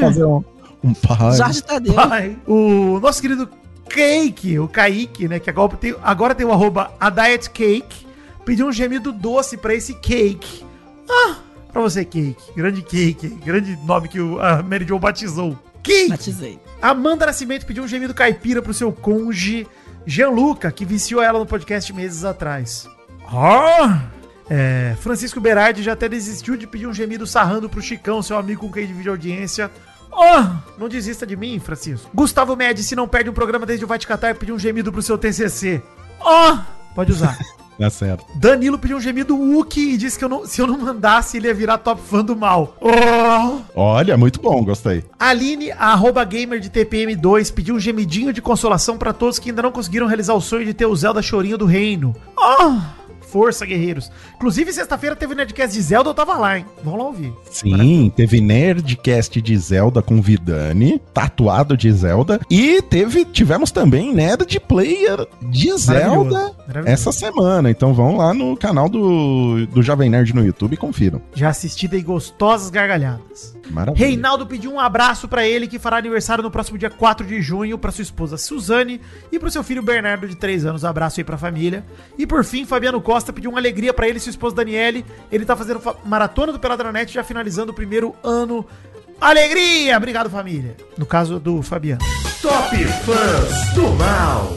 fazer 0.00 0.24
um, 0.24 0.42
um 0.82 0.94
pai. 0.94 1.36
Jorge 1.36 1.62
Tadeu. 1.62 1.94
Pai. 1.94 2.36
O 2.46 2.98
nosso 2.98 3.20
querido 3.20 3.48
Cake, 3.88 4.58
o 4.58 4.66
Kaique, 4.66 5.28
né? 5.28 5.38
Que 5.38 5.50
agora 5.50 5.76
tem, 5.76 5.94
agora 6.02 6.34
tem 6.34 6.46
o 6.46 6.52
arroba 6.52 6.90
a 6.98 7.10
Diet 7.10 7.50
Cake, 7.50 8.05
pediu 8.46 8.68
um 8.68 8.72
gemido 8.72 9.12
doce 9.12 9.58
pra 9.58 9.74
esse 9.74 9.92
Cake. 9.94 10.64
Ah, 11.10 11.36
pra 11.70 11.82
você, 11.82 12.04
Cake. 12.04 12.36
Grande 12.56 12.80
Cake. 12.80 13.28
Grande 13.28 13.76
nome 13.84 14.08
que 14.08 14.20
o, 14.20 14.40
a 14.40 14.62
Mary 14.62 14.86
Jo 14.86 14.98
batizou. 14.98 15.58
Cake! 15.82 16.08
Batizei. 16.08 16.58
Amanda 16.80 17.26
Nascimento 17.26 17.66
pediu 17.66 17.84
um 17.84 17.88
gemido 17.88 18.14
caipira 18.14 18.62
pro 18.62 18.72
seu 18.72 18.92
cônjuge 18.92 19.66
Gianluca, 20.06 20.70
que 20.70 20.84
viciou 20.84 21.20
ela 21.20 21.38
no 21.38 21.46
podcast 21.46 21.92
meses 21.92 22.24
atrás. 22.24 22.88
Ah! 23.26 24.04
É, 24.48 24.94
Francisco 25.00 25.40
Berardi 25.40 25.82
já 25.82 25.92
até 25.94 26.08
desistiu 26.08 26.56
de 26.56 26.68
pedir 26.68 26.86
um 26.86 26.94
gemido 26.94 27.26
sarrando 27.26 27.68
pro 27.68 27.82
Chicão, 27.82 28.22
seu 28.22 28.38
amigo 28.38 28.60
com 28.60 28.72
quem 28.72 28.86
divide 28.86 29.08
a 29.08 29.12
audiência. 29.12 29.70
Oh, 30.12 30.78
não 30.78 30.88
desista 30.88 31.26
de 31.26 31.36
mim, 31.36 31.58
Francisco. 31.58 32.08
Gustavo 32.14 32.54
Médici 32.54 32.94
não 32.94 33.08
perde 33.08 33.28
um 33.28 33.34
programa 33.34 33.66
desde 33.66 33.84
o 33.84 33.88
Vai 33.88 33.98
Te 33.98 34.06
Catar 34.06 34.30
e 34.30 34.34
pediu 34.34 34.54
um 34.54 34.58
gemido 34.58 34.92
pro 34.92 35.02
seu 35.02 35.18
TCC. 35.18 35.82
Oh, 36.20 36.58
pode 36.94 37.10
usar. 37.10 37.36
Tá 37.78 37.90
certo. 37.90 38.24
Danilo 38.34 38.78
pediu 38.78 38.96
um 38.96 39.00
gemido 39.00 39.36
Wookie 39.36 39.92
e 39.94 39.96
disse 39.98 40.18
que 40.18 40.24
eu 40.24 40.28
não- 40.28 40.46
se 40.46 40.60
eu 40.62 40.66
não 40.66 40.78
mandasse, 40.78 41.36
ele 41.36 41.46
ia 41.48 41.54
virar 41.54 41.76
top 41.78 42.00
fã 42.00 42.24
do 42.24 42.34
mal. 42.34 42.76
Oh. 42.80 43.60
Olha, 43.74 44.16
muito 44.16 44.40
bom, 44.40 44.64
gostei. 44.64 45.04
Aline, 45.18 45.70
arroba 45.72 46.24
gamer 46.24 46.58
de 46.58 46.70
TPM2, 46.70 47.50
pediu 47.52 47.74
um 47.74 47.80
gemidinho 47.80 48.32
de 48.32 48.40
consolação 48.40 48.96
pra 48.96 49.12
todos 49.12 49.38
que 49.38 49.50
ainda 49.50 49.62
não 49.62 49.70
conseguiram 49.72 50.06
realizar 50.06 50.32
o 50.34 50.40
sonho 50.40 50.64
de 50.64 50.72
ter 50.72 50.86
o 50.86 50.96
Zelda 50.96 51.20
Chorinho 51.20 51.58
do 51.58 51.66
Reino. 51.66 52.14
Oh, 52.38 52.76
força, 53.36 53.66
guerreiros. 53.66 54.10
Inclusive, 54.36 54.72
sexta-feira 54.72 55.14
teve 55.14 55.34
Nerdcast 55.34 55.76
de 55.76 55.82
Zelda, 55.82 56.08
eu 56.08 56.14
tava 56.14 56.38
lá, 56.38 56.56
hein? 56.56 56.64
Vamos 56.82 56.98
lá 56.98 57.04
ouvir. 57.04 57.34
Sim, 57.50 58.10
teve 58.16 58.40
Nerdcast 58.40 59.42
de 59.42 59.58
Zelda 59.58 60.00
com 60.00 60.22
Vidani, 60.22 60.98
tatuado 61.12 61.76
de 61.76 61.92
Zelda. 61.92 62.40
E 62.50 62.80
teve, 62.80 63.26
tivemos 63.26 63.70
também 63.70 64.14
Nerd 64.14 64.58
Player 64.60 65.26
de 65.42 65.76
Zelda 65.76 66.54
Maravilhoso. 66.66 66.88
essa 66.88 67.12
semana. 67.12 67.70
Então 67.70 67.92
vão 67.92 68.16
lá 68.16 68.32
no 68.32 68.56
canal 68.56 68.88
do, 68.88 69.66
do 69.66 69.82
Jovem 69.82 70.08
Nerd 70.08 70.34
no 70.34 70.42
YouTube 70.42 70.72
e 70.72 70.78
confiram. 70.78 71.20
Já 71.34 71.50
assistida 71.50 71.94
e 71.94 72.00
gostosas 72.00 72.70
gargalhadas. 72.70 73.54
Maravilha. 73.70 74.06
Reinaldo 74.06 74.46
pediu 74.46 74.72
um 74.72 74.80
abraço 74.80 75.28
pra 75.28 75.46
ele 75.46 75.66
que 75.66 75.78
fará 75.78 75.96
aniversário 75.98 76.42
no 76.42 76.50
próximo 76.50 76.78
dia 76.78 76.88
4 76.88 77.26
de 77.26 77.42
junho, 77.42 77.76
pra 77.76 77.92
sua 77.92 78.02
esposa 78.02 78.36
Suzane 78.38 79.00
e 79.30 79.38
pro 79.38 79.50
seu 79.50 79.62
filho 79.62 79.82
Bernardo 79.82 80.26
de 80.26 80.36
3 80.36 80.64
anos. 80.64 80.84
Abraço 80.84 81.20
aí 81.20 81.24
pra 81.24 81.36
família. 81.36 81.84
E 82.16 82.26
por 82.26 82.44
fim, 82.44 82.64
Fabiano 82.64 83.00
Costa 83.00 83.25
pediu 83.32 83.50
uma 83.50 83.58
alegria 83.58 83.92
pra 83.92 84.08
ele 84.08 84.18
e 84.18 84.20
sua 84.20 84.30
esposa 84.30 84.56
Daniele. 84.56 85.04
Ele 85.30 85.44
tá 85.44 85.56
fazendo 85.56 85.80
fa- 85.80 85.96
maratona 86.04 86.52
do 86.52 86.58
Peladranet, 86.58 87.12
já 87.12 87.22
finalizando 87.24 87.72
o 87.72 87.74
primeiro 87.74 88.14
ano. 88.22 88.66
Alegria! 89.20 89.96
Obrigado, 89.96 90.28
família. 90.28 90.76
No 90.98 91.06
caso 91.06 91.38
do 91.40 91.62
Fabiano. 91.62 92.00
Top 92.42 92.76
Fãs 92.84 93.70
do 93.74 93.88
Mal. 93.94 94.56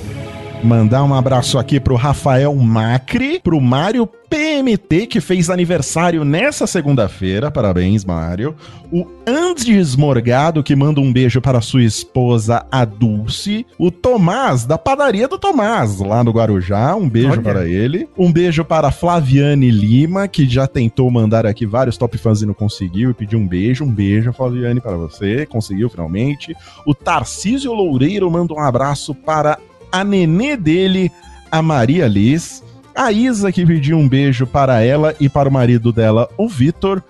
Mandar 0.64 1.05
um 1.05 1.14
abraço 1.14 1.57
aqui 1.57 1.80
pro 1.80 1.95
Rafael 1.95 2.53
Macri, 2.53 3.39
pro 3.41 3.62
Mário 3.62 4.05
PMT, 4.05 5.07
que 5.07 5.22
fez 5.22 5.49
aniversário 5.49 6.26
nessa 6.26 6.68
segunda-feira. 6.68 7.49
Parabéns, 7.49 8.03
Mário. 8.03 8.53
O 8.91 9.07
Andes 9.26 9.95
Morgado, 9.95 10.62
que 10.62 10.76
manda 10.76 10.99
um 10.99 11.14
beijo 11.14 11.39
para 11.39 11.62
sua 11.62 11.84
esposa, 11.84 12.66
a 12.70 12.84
Dulce. 12.84 13.66
O 13.78 13.89
Tomás, 13.89 14.66
da 14.66 14.78
padaria 14.78 15.30
do 15.30 15.39
Tomás, 15.39 15.97
lá 15.99 16.24
no 16.26 16.32
Guarujá. 16.32 16.93
Um 16.93 17.10
beijo 17.10 17.32
Olha. 17.32 17.41
para 17.41 17.68
ele. 17.68 18.07
Um 18.18 18.32
beijo 18.32 18.64
para 18.66 18.91
Flaviane 18.91 19.72
Lima, 19.72 20.28
que 20.28 20.47
já 20.47 20.68
tentou 20.68 21.10
mandar 21.10 21.45
aqui 21.45 21.66
vários 21.66 21.97
top 21.97 22.18
fãs 22.18 22.41
e 22.41 22.45
não 22.45 22.53
conseguiu. 22.53 23.12
E 23.12 23.14
pediu 23.14 23.39
um 23.39 23.47
beijo. 23.47 23.86
Um 23.86 23.91
beijo, 23.91 24.34
Flaviane, 24.34 24.82
para 24.82 24.97
você. 24.97 25.45
Conseguiu 25.45 25.89
finalmente. 25.89 26.53
O 26.86 26.93
Tarcísio 26.93 27.74
Loureiro 27.74 28.30
manda 28.30 28.53
um 28.53 28.60
abraço 28.60 29.16
para 29.16 29.57
a 29.92 30.04
nenê 30.04 30.56
dele, 30.56 31.12
a 31.52 31.62
Maria 31.62 32.08
Liz. 32.08 32.64
A 32.96 33.12
Isa, 33.12 33.52
que 33.52 33.66
pediu 33.66 33.98
um 33.98 34.10
beijo 34.10 34.46
para 34.46 34.82
ela 34.82 35.16
e 35.20 35.30
para 35.30 35.48
o 35.48 35.52
marido 35.52 35.92
dela, 35.92 36.28
o 36.38 36.48
Vitor. 36.48 37.02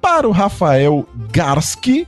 Para 0.00 0.28
o 0.28 0.32
Rafael 0.32 1.06
Garski. 1.32 2.06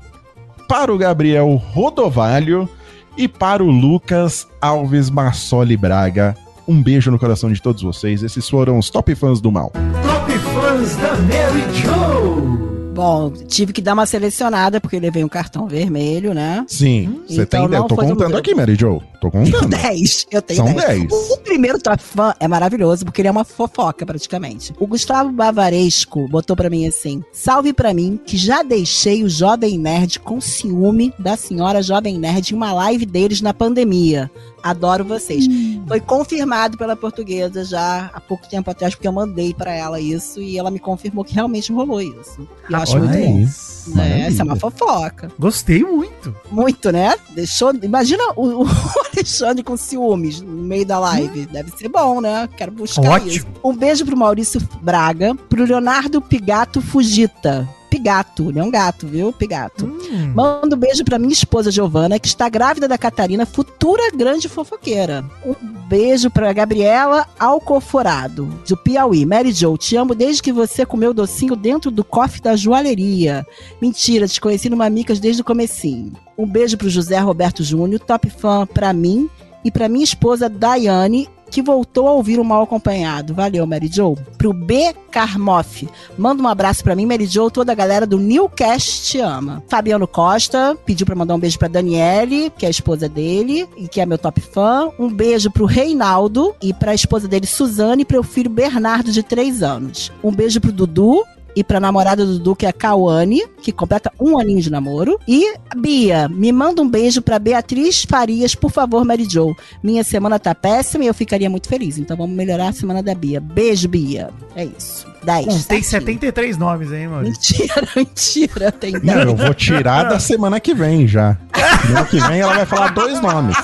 Para 0.69 0.93
o 0.93 0.99
Gabriel 0.99 1.55
Rodovalho. 1.73 2.69
E 3.17 3.27
para 3.27 3.63
o 3.63 3.71
Lucas 3.71 4.47
Alves 4.61 5.11
Massoli 5.11 5.77
Braga. 5.77 6.37
Um 6.69 6.83
beijo 6.83 7.11
no 7.11 7.19
coração 7.19 7.53
de 7.53 7.61
todos 7.61 7.83
vocês. 7.83 8.23
Esses 8.23 8.49
foram 8.49 8.79
os 8.79 8.91
top 8.91 9.15
fãs 9.15 9.41
do 9.41 9.51
mal. 9.51 9.73
Top 10.03 10.33
Fãs 10.39 10.97
da 10.97 11.17
Mary 11.17 11.65
Joe. 11.75 12.70
Bom, 12.93 13.31
tive 13.31 13.73
que 13.73 13.81
dar 13.81 13.95
uma 13.95 14.05
selecionada 14.05 14.81
porque 14.81 14.99
levei 14.99 15.23
um 15.25 15.29
cartão 15.29 15.67
vermelho, 15.67 16.35
né? 16.35 16.65
Sim, 16.67 17.23
você 17.27 17.43
Então 17.43 17.47
tem. 17.47 17.63
Eu 17.63 17.69
não 17.83 17.89
tô 17.89 17.95
foi 17.95 18.07
do 18.07 18.13
contando 18.15 18.37
aqui, 18.37 18.55
Mary 18.55 18.75
Jo. 18.75 19.01
Tô 19.21 19.31
contando. 19.31 19.69
10. 19.69 20.27
Eu 20.31 20.43
tenho 20.43 20.57
São 20.65 20.75
10. 20.75 21.09
10. 21.09 21.13
O, 21.13 21.35
o 21.35 21.37
primeiro 21.39 21.79
top 21.79 22.03
fã 22.03 22.35
é 22.41 22.49
maravilhoso, 22.49 23.05
porque 23.05 23.21
ele 23.21 23.29
é 23.29 23.31
uma 23.31 23.45
fofoca, 23.45 24.05
praticamente. 24.05 24.75
O 24.79 24.87
Gustavo 24.87 25.31
Bavaresco 25.31 26.27
botou 26.29 26.57
pra 26.57 26.69
mim 26.69 26.87
assim: 26.87 27.23
Salve 27.33 27.73
pra 27.73 27.95
mim, 27.95 28.19
que 28.25 28.37
já 28.37 28.63
deixei 28.63 29.23
o 29.23 29.29
Jovem 29.29 29.79
Nerd 29.79 30.19
com 30.21 30.41
ciúme 30.41 31.15
da 31.19 31.37
senhora 31.37 31.83
Jovem 31.83 32.19
Nerd 32.19 32.53
em 32.53 32.57
uma 32.57 32.73
live 32.73 33.07
deles 33.07 33.41
na 33.41 33.55
pandemia. 33.55 34.31
Adoro 34.63 35.05
vocês. 35.05 35.47
Foi 35.87 36.01
confirmado 36.01 36.77
pela 36.77 36.95
portuguesa 36.95 37.65
já 37.65 38.11
há 38.13 38.21
pouco 38.21 38.49
tempo 38.49 38.71
atrás, 38.71 38.95
porque 38.95 39.09
eu 39.09 39.13
mandei 39.13 39.55
pra 39.55 39.73
ela 39.73 40.01
isso 40.01 40.41
e 40.41 40.59
ela 40.59 40.71
me 40.71 40.79
confirmou 40.79 41.25
que 41.25 41.35
realmente 41.35 41.73
rolou 41.73 42.01
isso. 42.01 42.47
E 42.69 42.73
eu 42.73 42.79
acho 42.79 42.97
Olha 42.97 43.05
muito 43.05 43.19
bom. 43.19 43.41
É, 43.41 43.95
Maravilha. 43.97 44.27
essa 44.27 44.43
é 44.43 44.45
uma 44.45 44.57
fofoca. 44.57 45.33
Gostei 45.39 45.83
muito. 45.83 46.35
Muito, 46.51 46.93
né? 46.93 47.15
Deixou. 47.31 47.75
Imagina 47.83 48.23
o, 48.37 48.65
o 48.65 48.69
Alexandre 49.13 49.63
com 49.65 49.77
ciúmes 49.77 50.41
no 50.41 50.63
meio 50.63 50.85
da 50.85 50.99
live. 50.99 51.47
Deve 51.47 51.71
ser 51.77 51.89
bom, 51.89 52.21
né? 52.21 52.49
Quero 52.57 52.73
buscar 52.73 53.11
Ótimo. 53.13 53.31
isso. 53.31 53.47
Um 53.65 53.75
beijo 53.75 54.05
pro 54.05 54.17
Maurício 54.17 54.61
Braga, 54.83 55.35
pro 55.49 55.65
Leonardo 55.65 56.21
Pigato 56.21 56.81
Fugita. 56.81 57.69
Pigato, 57.91 58.49
ele 58.49 58.61
é 58.61 58.63
um 58.63 58.71
gato, 58.71 59.09
viu? 59.09 59.33
Pigato. 59.33 59.85
Hum. 59.85 60.33
Manda 60.35 60.77
um 60.77 60.79
beijo 60.79 61.05
pra 61.05 61.19
minha 61.19 61.33
esposa 61.33 61.73
Giovana, 61.73 62.21
que 62.21 62.29
está 62.29 62.49
grávida 62.49 62.87
da 62.87 62.97
Catarina, 62.97 63.45
futura 63.45 64.11
grande 64.15 64.49
fofoqueira. 64.49 65.25
Um 65.45 65.55
beijo 65.89 66.31
pra 66.31 66.53
Gabriela 66.53 67.27
Alcoforado, 67.39 68.47
do 68.67 68.77
Piauí. 68.77 69.27
Mary 69.27 69.53
Jo, 69.53 69.77
te 69.77 69.97
amo 69.97 70.15
desde 70.15 70.43
que 70.43 70.53
você 70.53 70.87
comeu 70.87 71.13
docinho 71.13 71.57
dentro 71.57 71.91
do 71.91 72.05
cofre 72.05 72.41
da 72.41 72.55
joalheria. 72.55 73.45
Mentira, 73.83 74.29
te 74.29 74.41
conheci 74.41 74.71
no 74.71 74.77
Mamicas 74.77 75.19
desde 75.19 75.43
o 75.43 75.45
comecinho. 75.45 76.13
Um 76.39 76.47
beijo 76.47 76.79
pro 76.79 76.89
José 76.89 77.19
Roberto 77.19 77.65
Júnior, 77.65 78.01
top 78.01 78.31
fã 78.31 78.67
pra 78.67 78.93
mim 78.93 79.29
e 79.65 79.71
pra 79.71 79.89
minha 79.89 80.05
esposa 80.05 80.49
Daiane, 80.49 81.29
que 81.51 81.63
voltou 81.63 82.09
a 82.09 82.13
ouvir 82.13 82.39
o 82.39 82.45
Mal 82.45 82.63
Acompanhado. 82.63 83.35
Valeu, 83.35 83.67
Mary 83.67 83.89
Jo. 83.89 84.17
Pro 84.39 84.53
B. 84.53 84.95
Carmoff. 85.11 85.89
Manda 86.17 86.43
um 86.43 86.47
abraço 86.47 86.85
pra 86.85 86.95
mim, 86.95 87.05
Mary 87.05 87.27
Jo, 87.27 87.51
toda 87.51 87.73
a 87.73 87.75
galera 87.75 88.07
do 88.07 88.19
Newcast 88.19 89.03
te 89.03 89.19
ama. 89.19 89.63
Fabiano 89.69 90.07
Costa 90.07 90.77
pediu 90.87 91.05
pra 91.05 91.17
mandar 91.17 91.35
um 91.35 91.39
beijo 91.39 91.59
pra 91.59 91.69
Daniele, 91.69 92.53
que 92.57 92.65
é 92.65 92.69
a 92.69 92.71
esposa 92.71 93.09
dele 93.09 93.69
e 93.77 93.89
que 93.89 94.01
é 94.01 94.07
meu 94.07 94.19
top 94.19 94.41
fã. 94.41 94.89
Um 94.99 95.13
beijo 95.13 95.51
pro 95.51 95.65
Reinaldo 95.65 96.55
e 96.63 96.73
pra 96.73 96.95
esposa 96.95 97.27
dele, 97.27 97.47
Suzane, 97.47 98.03
e 98.03 98.05
pro 98.05 98.23
filho 98.23 98.51
Bernardo, 98.51 99.11
de 99.11 99.23
3 99.23 99.63
anos. 99.63 100.13
Um 100.23 100.33
beijo 100.33 100.61
pro 100.61 100.71
Dudu, 100.73 101.25
e 101.57 101.63
pra 101.65 101.81
namorada 101.81 102.25
do 102.25 102.35
Dudu, 102.39 102.57
que 102.57 102.67
é 102.67 102.69
a 102.69 102.73
Cauane, 102.73 103.43
que 103.63 103.73
completa 103.73 104.13
um 104.21 104.39
aninho 104.39 104.61
de 104.61 104.71
namoro. 104.71 105.19
E 105.27 105.55
Bia, 105.77 106.29
me 106.29 106.53
manda 106.53 106.81
um 106.83 106.89
beijo 106.89 107.21
pra 107.23 107.39
Beatriz 107.39 108.05
Farias, 108.09 108.55
por 108.55 108.71
favor, 108.71 109.05
Mary 109.05 109.27
Jo. 109.29 109.55
Minha 109.83 110.05
semana 110.05 110.39
tá 110.39 110.55
péssima 110.55 111.05
e 111.05 111.07
eu 111.07 111.15
ficaria 111.15 111.51
muito 111.51 111.69
feliz. 111.69 111.99
Então 111.99 112.17
vamos 112.17 112.35
melhorar 112.37 112.69
a 112.69 112.73
semana 112.73 113.03
da 113.03 113.15
Bia. 113.15 113.41
Beijo, 113.41 113.89
Bia. 113.89 114.31
É 114.55 114.65
isso. 114.65 115.07
10. 115.23 115.47
Bom, 115.47 115.53
tem 115.53 115.83
certinho. 115.83 116.13
73 116.15 116.57
nomes 116.57 116.91
aí, 116.93 117.07
mano. 117.07 117.25
Mentira, 117.25 117.89
mentira. 117.95 118.73
Tem 118.73 118.93
Não, 118.93 119.01
10. 119.01 119.27
eu 119.27 119.37
vou 119.37 119.53
tirar 119.55 120.05
da 120.05 120.19
semana 120.19 120.59
que 120.61 120.73
vem 120.75 121.07
já. 121.07 121.37
Semana 121.87 122.07
que 122.07 122.21
vem 122.21 122.41
ela 122.41 122.55
vai 122.55 122.67
falar 122.67 122.89
dois 122.95 123.21
nomes. 123.21 123.57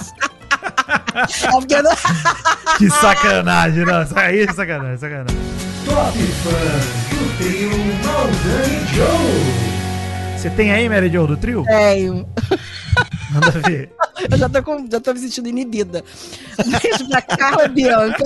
Não- 1.50 1.62
Que 2.78 2.90
sacanagem, 2.90 3.84
não. 3.86 4.02
Isso 4.02 4.18
Aí 4.18 4.40
é 4.42 4.52
sacanagem, 4.52 4.98
sacanagem. 4.98 5.36
Top 5.86 6.18
Fãs 6.18 6.84
do 7.10 7.38
trio 7.38 7.70
Maldani 8.04 8.86
Joe. 8.92 10.36
Você 10.36 10.50
tem 10.50 10.72
aí, 10.72 10.88
Mary 10.88 11.08
Jo, 11.08 11.28
do 11.28 11.36
trio? 11.36 11.62
Tenho. 11.64 12.28
Manda 13.30 13.52
ver. 13.68 13.92
Eu 14.28 14.36
já 14.36 14.48
tô, 14.48 14.62
com, 14.64 14.84
já 14.90 14.98
tô 14.98 15.12
me 15.12 15.20
sentindo 15.20 15.48
inibida. 15.48 16.02
Beijo 16.58 17.08
pra 17.08 17.22
Carla 17.22 17.68
Bianca. 17.68 18.24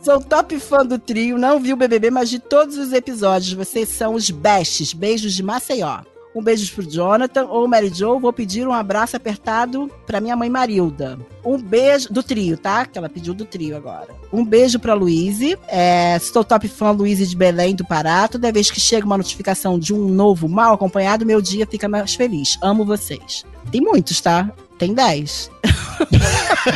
Sou 0.00 0.20
top 0.20 0.60
fã 0.60 0.86
do 0.86 0.96
trio. 0.96 1.36
Não 1.36 1.58
vi 1.58 1.72
o 1.72 1.76
BBB, 1.76 2.08
mas 2.10 2.30
de 2.30 2.38
todos 2.38 2.76
os 2.76 2.92
episódios. 2.92 3.52
Vocês 3.52 3.88
são 3.88 4.14
os 4.14 4.30
bestes. 4.30 4.92
Beijos 4.92 5.32
de 5.32 5.42
Maceió. 5.42 6.02
Um 6.34 6.42
beijo 6.42 6.72
pro 6.74 6.88
Jonathan 6.88 7.44
ou 7.44 7.68
Mary 7.68 7.90
Jo. 7.90 8.18
Vou 8.18 8.32
pedir 8.32 8.66
um 8.66 8.72
abraço 8.72 9.16
apertado 9.16 9.90
pra 10.06 10.20
minha 10.20 10.34
mãe 10.34 10.48
Marilda. 10.48 11.18
Um 11.44 11.58
beijo 11.58 12.12
do 12.12 12.22
trio, 12.22 12.56
tá? 12.56 12.86
Que 12.86 12.96
ela 12.96 13.08
pediu 13.08 13.34
do 13.34 13.44
trio 13.44 13.76
agora. 13.76 14.08
Um 14.32 14.44
beijo 14.44 14.78
pra 14.78 14.94
Luíse. 14.94 15.58
É, 15.68 16.16
estou 16.16 16.42
top 16.42 16.66
fã 16.68 16.90
Luíse 16.90 17.26
de 17.26 17.36
Belém 17.36 17.74
do 17.74 17.84
Pará. 17.84 18.26
Toda 18.28 18.50
vez 18.50 18.70
que 18.70 18.80
chega 18.80 19.04
uma 19.04 19.18
notificação 19.18 19.78
de 19.78 19.92
um 19.92 20.08
novo 20.08 20.48
mal 20.48 20.74
acompanhado, 20.74 21.26
meu 21.26 21.42
dia 21.42 21.66
fica 21.66 21.88
mais 21.88 22.14
feliz. 22.14 22.58
Amo 22.62 22.84
vocês. 22.84 23.44
Tem 23.70 23.80
muitos, 23.80 24.20
tá? 24.20 24.50
Tem 24.78 24.94
10. 24.94 25.50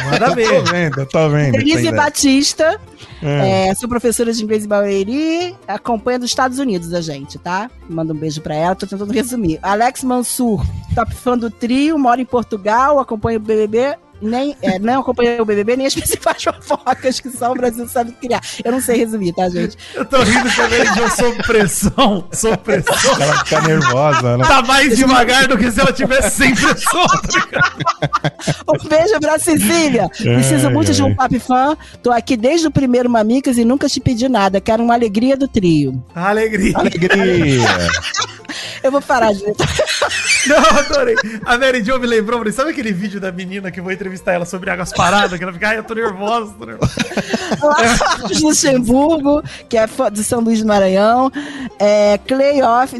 Manda 0.04 0.28
Tô 0.28 0.34
ver. 0.34 0.62
vendo, 0.64 1.06
tô 1.06 1.28
vendo. 1.28 1.52
Denise 1.52 1.90
Batista, 1.90 2.80
É. 3.22 3.68
é, 3.68 3.74
sou 3.74 3.88
professora 3.88 4.32
de 4.32 4.42
inglês 4.42 4.64
em 4.64 4.68
Barueri, 4.68 5.56
acompanha 5.66 6.18
dos 6.18 6.30
Estados 6.30 6.58
Unidos 6.58 6.92
a 6.92 7.00
gente, 7.00 7.38
tá? 7.38 7.70
Manda 7.88 8.12
um 8.12 8.16
beijo 8.16 8.40
pra 8.40 8.54
ela, 8.54 8.74
tô 8.74 8.86
tentando 8.86 9.12
resumir. 9.12 9.58
Alex 9.62 10.04
Mansur, 10.04 10.64
top 10.94 11.14
fã 11.14 11.36
do 11.36 11.50
trio, 11.50 11.98
mora 11.98 12.20
em 12.20 12.26
Portugal, 12.26 12.98
acompanha 12.98 13.38
o 13.38 13.40
BBB, 13.40 13.96
nem, 14.20 14.56
é, 14.62 14.78
não 14.78 15.00
acompanha 15.00 15.40
o 15.42 15.44
BBB, 15.44 15.76
nem 15.76 15.86
as 15.86 15.94
principais 15.96 16.42
fofocas 16.42 17.20
que 17.20 17.30
só 17.30 17.52
o 17.52 17.54
Brasil 17.54 17.88
sabe 17.88 18.12
criar. 18.12 18.40
Eu 18.64 18.72
não 18.72 18.80
sei 18.80 18.98
resumir, 18.98 19.32
tá, 19.32 19.48
gente? 19.48 19.76
Eu 19.94 20.04
tô 20.04 20.22
rindo 20.22 20.48
a 20.48 20.68
Mary 20.68 20.86
Jo 20.86 21.16
sob 21.16 21.42
pressão. 21.42 22.28
Sob 22.32 22.56
pressão. 22.58 23.20
Ela 23.20 23.44
fica 23.44 23.60
nervosa, 23.62 24.36
né? 24.36 24.44
Tá 24.46 24.62
mais 24.62 24.96
devagar 24.96 25.48
do 25.48 25.58
que 25.58 25.70
se 25.70 25.80
ela 25.80 25.92
tivesse 25.92 26.36
sem 26.36 26.54
pressão. 26.54 27.06
Um 28.68 28.88
beijo 28.88 29.20
pra 29.20 29.38
Cecília. 29.38 30.08
Preciso 30.08 30.68
Ai, 30.68 30.72
muito 30.72 30.92
de 30.92 31.02
um 31.02 31.14
papi 31.14 31.38
fã. 31.38 31.76
Tô 32.02 32.10
aqui 32.10 32.36
desde 32.36 32.66
o 32.66 32.70
primeiro 32.70 33.08
Mamicas 33.10 33.58
e 33.58 33.64
nunca 33.64 33.88
te 33.88 34.00
pedi 34.00 34.28
nada. 34.28 34.60
Quero 34.60 34.82
uma 34.82 34.94
alegria 34.94 35.36
do 35.36 35.48
trio. 35.48 36.02
Alegria. 36.14 36.76
Alegria. 36.76 37.68
Eu 38.82 38.90
vou 38.90 39.00
parar 39.00 39.32
de 39.32 39.44
Não, 40.46 40.78
adorei. 40.78 41.16
A 41.44 41.58
Mary 41.58 41.84
Jo 41.84 41.98
me 41.98 42.06
lembrou, 42.06 42.38
falei, 42.38 42.52
sabe 42.52 42.70
aquele 42.70 42.92
vídeo 42.92 43.20
da 43.20 43.32
menina 43.32 43.70
que 43.70 43.80
eu 43.80 43.84
vou 43.84 43.92
entrevistar 43.92 44.32
ela 44.32 44.44
sobre 44.44 44.70
águas 44.70 44.92
paradas? 44.92 45.36
Que 45.36 45.44
ela 45.44 45.52
fica, 45.52 45.68
ai, 45.68 45.78
eu 45.78 45.84
tô 45.84 45.94
nervosa, 45.94 46.54
tô 46.58 46.66
nervosa. 46.66 46.94
Marcos 47.60 48.42
Luxemburgo, 48.42 49.42
que 49.68 49.76
é 49.76 49.86
fã 49.86 50.10
de 50.10 50.22
São 50.22 50.40
Luís 50.40 50.60
do 50.60 50.66
Maranhão. 50.66 51.30
É, 51.78 52.18
Clay 52.26 52.62
Off. 52.62 52.96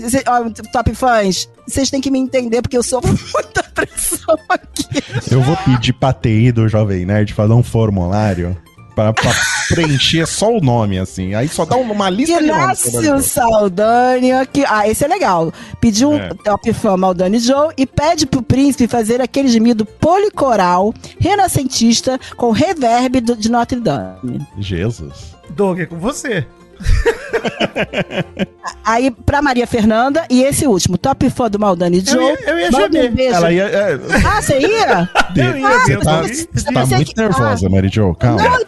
Top 0.72 0.94
fãs, 0.94 1.48
vocês 1.66 1.90
têm 1.90 2.00
que 2.00 2.10
me 2.10 2.18
entender 2.18 2.62
porque 2.62 2.76
eu 2.76 2.82
sofro 2.82 3.10
muita 3.32 3.62
pressão 3.62 4.36
aqui. 4.48 4.86
Eu 5.30 5.40
vou 5.42 5.56
pedir 5.58 5.92
pra 5.92 6.12
TI 6.12 6.52
do 6.52 6.68
Jovem 6.68 7.04
Nerd 7.04 7.32
fazer 7.32 7.52
um 7.52 7.62
formulário 7.62 8.56
pra, 8.94 9.12
pra 9.12 9.30
preencher 9.68 10.26
só 10.26 10.50
o 10.56 10.60
nome, 10.60 10.98
assim. 10.98 11.34
Aí 11.34 11.48
só 11.48 11.64
dá 11.64 11.76
uma 11.76 12.08
lista 12.10 12.40
de 12.40 12.46
nomes. 12.46 12.84
Inácio 12.86 13.22
Saldanha, 13.22 14.44
que. 14.46 14.64
Ah, 14.66 14.88
esse 14.88 15.04
é 15.04 15.08
legal. 15.08 15.52
Pediu 15.80 16.10
um 16.10 16.18
É. 16.18 16.28
top 16.44 16.72
fã 16.72 16.96
Maldani 16.96 17.38
Joe 17.38 17.72
e 17.76 17.86
pede 17.86 18.26
pro 18.26 18.42
príncipe 18.42 18.86
fazer 18.88 19.20
aquele 19.20 19.48
gemido 19.48 19.84
policoral 19.84 20.92
renascentista 21.18 22.18
com 22.36 22.50
reverb 22.50 23.20
do- 23.20 23.36
de 23.36 23.50
Notre 23.50 23.80
Dame. 23.80 24.46
Jesus. 24.58 25.34
Doug, 25.50 25.78
é 25.80 25.86
com 25.86 25.96
você. 25.98 26.46
Aí, 28.84 29.10
pra 29.10 29.40
Maria 29.42 29.66
Fernanda, 29.66 30.24
e 30.30 30.42
esse 30.42 30.66
último, 30.66 30.96
top 30.98 31.28
fã 31.30 31.48
do 31.50 31.58
Maldani 31.58 31.98
Eu 31.98 32.04
Joe. 32.12 32.24
ia, 32.24 32.38
eu 32.50 32.58
ia 32.58 32.70
gemer. 32.72 33.10
um 33.10 33.14
beijo. 33.14 33.34
Ela 33.34 33.52
ia. 33.52 33.62
é, 33.64 33.98
Ah, 34.26 34.42
você 34.42 34.58
ia? 34.58 35.08
Eu 35.36 35.56
ia, 35.56 35.78
você 35.80 35.94
eu 35.96 36.00
tá, 36.00 36.22
você 36.22 36.46
tá 36.72 36.86
muito 36.86 37.14
que- 37.14 37.20
nervosa, 37.20 37.68
Mary 37.68 37.88
Jo. 37.88 38.14
Calma. 38.14 38.42
Não, 38.42 38.54
eu 38.54 38.66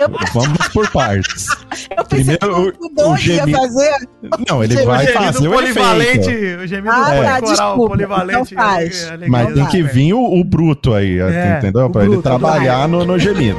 eu, 0.00 0.08
Vamos 0.32 0.68
por 0.68 0.88
partes. 0.90 1.46
eu 1.96 2.04
pensei 2.04 2.36
Primeiro, 2.38 2.72
que 2.72 2.84
o 2.84 2.86
o 2.86 2.94
Doug 2.94 3.26
ia 3.26 3.46
fazer. 3.48 4.08
Não, 4.48 4.62
ele 4.64 4.80
O 4.82 4.86
vai 4.86 5.04
o 5.06 5.12
fazer 5.12 5.48
o 5.48 5.52
polivalente, 5.52 6.30
efeito. 6.30 6.62
o 6.62 6.66
gemido 6.66 6.90
Ah, 6.90 6.94
tá, 7.00 7.10
policoral, 7.10 7.40
desculpa, 7.42 7.88
polivalente. 7.88 8.52
então 8.54 8.64
faz. 8.64 9.08
alegria- 9.08 9.28
Mas 9.30 9.54
tem 9.54 9.66
que 9.66 9.82
do 9.82 9.88
vir 9.88 10.14
o, 10.14 10.40
o 10.40 10.44
bruto 10.44 10.94
aí, 10.94 11.18
É, 11.20 11.58
entendeu? 11.58 11.86
o 11.86 11.90
Pra 11.90 12.02
ele 12.02 12.10
bruto, 12.12 12.22
trabalhar 12.22 12.88
no, 12.88 13.04
no 13.04 13.18
gemido. 13.18 13.58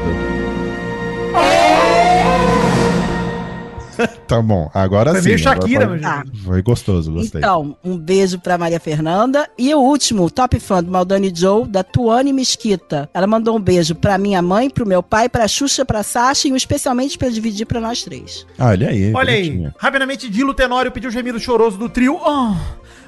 tá 4.28 4.42
bom, 4.42 4.70
agora 4.74 5.12
Foi 5.12 5.22
sim. 5.22 5.30
meio 5.30 5.40
agora 5.42 5.62
Shakira, 5.62 5.88
pode- 5.88 6.02
meu 6.02 6.10
Tá. 6.10 6.24
Foi 6.44 6.62
gostoso, 6.62 7.12
gostei. 7.12 7.40
Então, 7.40 7.76
um 7.84 7.98
beijo 7.98 8.40
pra 8.40 8.58
Maria 8.58 8.80
Fernanda. 8.80 9.48
E 9.58 9.74
o 9.74 9.80
último, 9.80 10.30
top 10.30 10.60
fã 10.60 10.84
do 10.84 10.92
Maldani 10.92 11.32
Joe, 11.34 11.68
da 11.68 11.84
Tuane 11.84 12.34
Mesquita. 12.34 13.10
Ela 13.14 13.28
mandou 13.28 13.56
um 13.56 13.62
beijo 13.62 13.94
pra 13.96 14.18
minha 14.18 14.42
mãe, 14.42 14.70
pro 14.70 14.86
meu 14.86 15.04
pai, 15.04 15.30
pra 15.30 15.48
Xuxa, 15.48 15.86
pra 15.86 16.04
Sasha 16.04 16.48
e 16.48 16.52
um 16.52 16.56
especialmente 16.56 17.18
pra 17.18 17.30
dividir 17.30 17.66
pra 17.66 17.80
nós 17.80 18.04
três. 18.04 18.46
Ah, 18.58 18.68
olha 18.70 18.90
aí. 18.90 19.14
Olha 19.14 19.34
aí, 19.34 19.70
rapidamente, 19.78 20.30
Dilo 20.30 20.54
Tenório 20.54 20.92
pediu 20.92 21.10
o 21.10 21.14
gemido 21.14 21.40
choroso 21.40 21.78
do 21.78 21.90
trio. 21.90 22.18
Oh, 22.24 22.54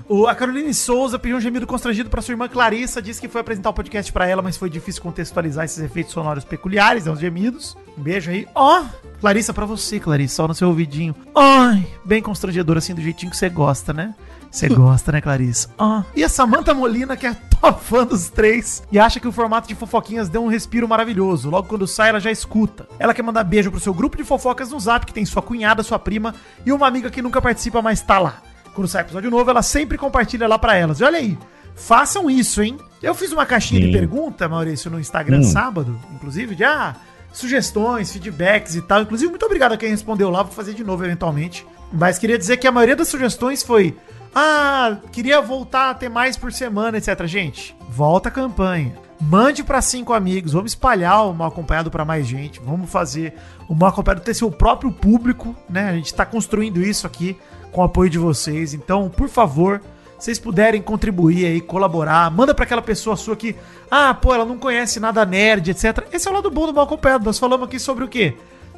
O, 0.08 0.28
a 0.28 0.36
Caroline 0.36 0.74
Souza 0.74 1.18
pediu 1.18 1.38
um 1.38 1.42
gemido 1.42 1.66
constrangido 1.66 2.10
pra 2.10 2.22
sua 2.22 2.34
irmã 2.34 2.48
Clarissa. 2.48 3.02
Disse 3.02 3.22
que 3.22 3.28
foi 3.28 3.42
apresentar 3.42 3.70
o 3.70 3.74
podcast 3.74 4.12
pra 4.12 4.28
ela, 4.28 4.42
mas 4.42 4.58
foi 4.58 4.70
difícil 4.70 5.02
contextualizar 5.02 5.66
esses 5.66 5.80
efeitos 5.80 6.14
sonoros 6.14 6.44
peculiares, 6.44 7.08
é 7.08 7.12
uns 7.12 7.20
gemidos. 7.20 7.78
Um 7.98 8.02
beijo 8.02 8.32
aí. 8.32 8.48
Ó, 8.54 8.84
Clarissa, 9.20 9.54
pra 9.54 9.66
você, 9.66 10.00
Clarissa, 10.00 10.44
ó 10.44 10.48
no 10.48 10.54
seu 10.54 10.68
ouvidinho. 10.68 11.16
Ai, 11.36 11.88
bem 12.04 12.22
constrangedor 12.22 12.78
assim, 12.78 12.94
do 12.94 13.02
jeitinho 13.02 13.32
que 13.32 13.38
você 13.38 13.50
gosta, 13.50 13.94
né? 13.94 14.14
Você 14.52 14.68
gosta, 14.70 15.12
né, 15.12 15.22
Clarissa? 15.22 15.70
Ó. 15.78 16.04
E 16.16 16.24
a 16.24 16.30
Samantha 16.30 16.74
Molina, 16.74 17.16
que 17.16 17.26
é 17.26 17.34
top 17.60 17.84
fã 17.84 18.06
dos 18.06 18.30
três, 18.30 18.84
e 18.92 19.00
acha 19.00 19.20
que 19.20 19.28
o 19.28 19.32
formato 19.32 19.68
de 19.68 19.76
fofoquinhas 19.76 20.30
deu 20.30 20.44
um 20.44 20.48
respiro 20.48 20.88
maravilhoso. 20.88 21.50
Logo 21.50 21.68
quando 21.68 21.88
sai, 21.88 22.10
ela 22.10 22.20
já 22.20 22.30
escuta. 22.30 22.88
Ela 23.00 23.14
quer 23.14 23.24
mandar 23.24 23.44
beijo 23.44 23.72
pro 23.72 23.80
seu 23.80 23.94
grupo 23.94 24.18
de 24.18 24.24
fofocas 24.24 24.70
no 24.70 24.80
zap, 24.80 25.06
que 25.06 25.14
tem 25.14 25.26
sua 25.26 25.42
cunhada, 25.42 25.82
sua 25.82 25.98
prima 25.98 26.36
e 26.66 26.72
uma 26.72 26.88
amiga 26.88 27.10
que 27.10 27.22
nunca 27.22 27.42
participa, 27.42 27.82
mas 27.82 28.02
tá 28.02 28.20
lá. 28.20 28.42
Quando 28.74 28.88
sai 28.88 29.02
episódio 29.02 29.30
novo, 29.30 29.50
ela 29.50 29.62
sempre 29.62 29.98
compartilha 29.98 30.48
lá 30.48 30.58
pra 30.58 30.76
elas. 30.76 31.00
E 31.00 31.04
olha 31.04 31.18
aí, 31.20 31.38
façam 31.76 32.30
isso, 32.30 32.62
hein? 32.62 32.78
Eu 33.02 33.14
fiz 33.14 33.32
uma 33.32 33.46
caixinha 33.46 33.82
de 33.82 33.88
Sim. 33.88 33.94
pergunta, 33.94 34.48
Maurício, 34.50 34.90
no 34.90 35.00
Instagram 35.00 35.40
Hum. 35.40 35.44
sábado, 35.44 36.00
inclusive, 36.14 36.56
de 36.56 36.64
ah, 36.64 36.96
sugestões, 37.32 38.12
feedbacks 38.12 38.76
e 38.76 38.82
tal. 38.82 39.02
Inclusive, 39.02 39.30
muito 39.30 39.46
obrigado 39.46 39.74
a 39.74 39.78
quem 39.78 39.90
respondeu 39.90 40.30
lá, 40.30 40.44
vou 40.44 40.52
fazer 40.54 40.74
de 40.74 40.84
novo 40.84 41.04
eventualmente. 41.04 41.66
Mas 41.92 42.18
queria 42.18 42.38
dizer 42.38 42.58
que 42.58 42.68
a 42.68 42.72
maioria 42.72 42.96
das 42.96 43.08
sugestões 43.08 43.62
foi: 43.62 43.96
ah, 44.34 44.98
queria 45.12 45.42
voltar 45.42 45.92
a 45.92 45.94
ter 45.94 46.10
mais 46.10 46.38
por 46.38 46.52
semana, 46.52 46.98
etc. 46.98 47.26
Gente, 47.26 47.76
volta 47.90 48.30
a 48.30 48.32
campanha. 48.32 48.94
Mande 49.22 49.64
pra 49.64 49.82
cinco 49.82 50.12
amigos, 50.12 50.52
vamos 50.52 50.72
espalhar 50.72 51.26
o 51.28 51.34
mal 51.34 51.48
acompanhado 51.48 51.90
pra 51.90 52.04
mais 52.04 52.28
gente, 52.28 52.60
vamos 52.60 52.90
fazer 52.90 53.34
o 53.70 53.76
mal 53.76 53.90
acompanhado 53.90 54.22
ter 54.22 54.34
seu 54.34 54.52
próprio 54.52 54.92
público, 54.92 55.56
né? 55.70 55.92
A 55.92 55.94
gente 55.94 56.14
tá 56.14 56.26
construindo 56.26 56.82
isso 56.82 57.08
aqui 57.08 57.38
com 57.74 57.82
o 57.82 57.84
apoio 57.84 58.10
de 58.10 58.18
vocês. 58.18 58.74
Então, 58.74 59.10
por 59.10 59.28
favor, 59.28 59.82
vocês 60.18 60.40
puderem 60.40 60.82
contribuir 60.82 61.46
aí, 61.46 61.60
colaborar, 61.60 62.32
manda 62.32 62.54
pra 62.54 62.64
aquela 62.64 62.82
pessoa 62.82 63.18
sua 63.18 63.36
que, 63.36 63.56
ah, 63.92 64.14
pô, 64.14 64.34
ela 64.34 64.46
não 64.46 64.58
conhece 64.58 65.00
nada 65.00 65.26
nerd, 65.26 65.72
etc. 65.72 66.08
Esse 66.14 66.28
é 66.28 66.32
o 66.32 66.34
lado 66.34 66.50
bom 66.50 66.66
do 66.66 66.74
mal 66.74 66.86
acompanhado. 66.86 67.26
Nós 67.26 67.38
falamos 67.38 67.68
aqui 67.68 67.78
sobre 67.78 68.06
o 68.06 68.08
quê? 68.08 68.34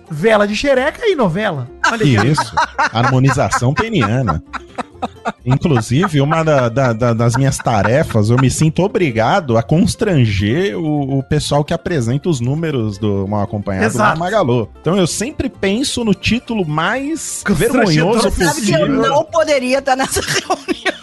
Vela 0.10 0.48
de 0.48 0.56
xereca 0.56 1.06
e 1.06 1.16
novela. 1.16 1.70
Olha. 1.92 2.04
Isso, 2.26 2.56
harmonização 2.92 3.74
peniana. 3.76 4.44
Inclusive, 5.46 6.22
uma 6.22 6.44
da- 6.44 6.70
da- 6.70 6.94
da- 6.94 7.14
das 7.14 7.36
minhas 7.36 7.58
tarefas, 7.58 8.30
eu 8.30 8.38
me 8.38 8.50
sinto 8.50 8.82
obrigado 8.84 9.58
a 9.58 9.64
constranger 9.64 10.78
o, 10.78 11.20
o 11.20 11.24
pessoal 11.24 11.64
que 11.64 11.74
apresenta 11.74 12.30
os 12.30 12.40
números 12.40 12.98
do 12.98 13.28
Mal 13.28 13.42
Acompanhado 13.44 13.86
Exato. 13.86 14.20
Magalu. 14.20 14.70
Então 14.82 14.98
eu 14.98 15.06
sempre 15.08 15.50
penso 15.50 16.04
no 16.04 16.14
título 16.14 16.66
mais 16.66 17.44
vergonhoso 17.48 18.30
Você 18.30 18.46
sabe 18.46 18.62
que 18.62 18.72
eu 18.72 18.80
possível, 18.80 19.02
não 19.02 19.24
poderia 19.24 19.80
estar 19.80 19.96
nessa 19.96 20.22
reunião. 20.26 20.96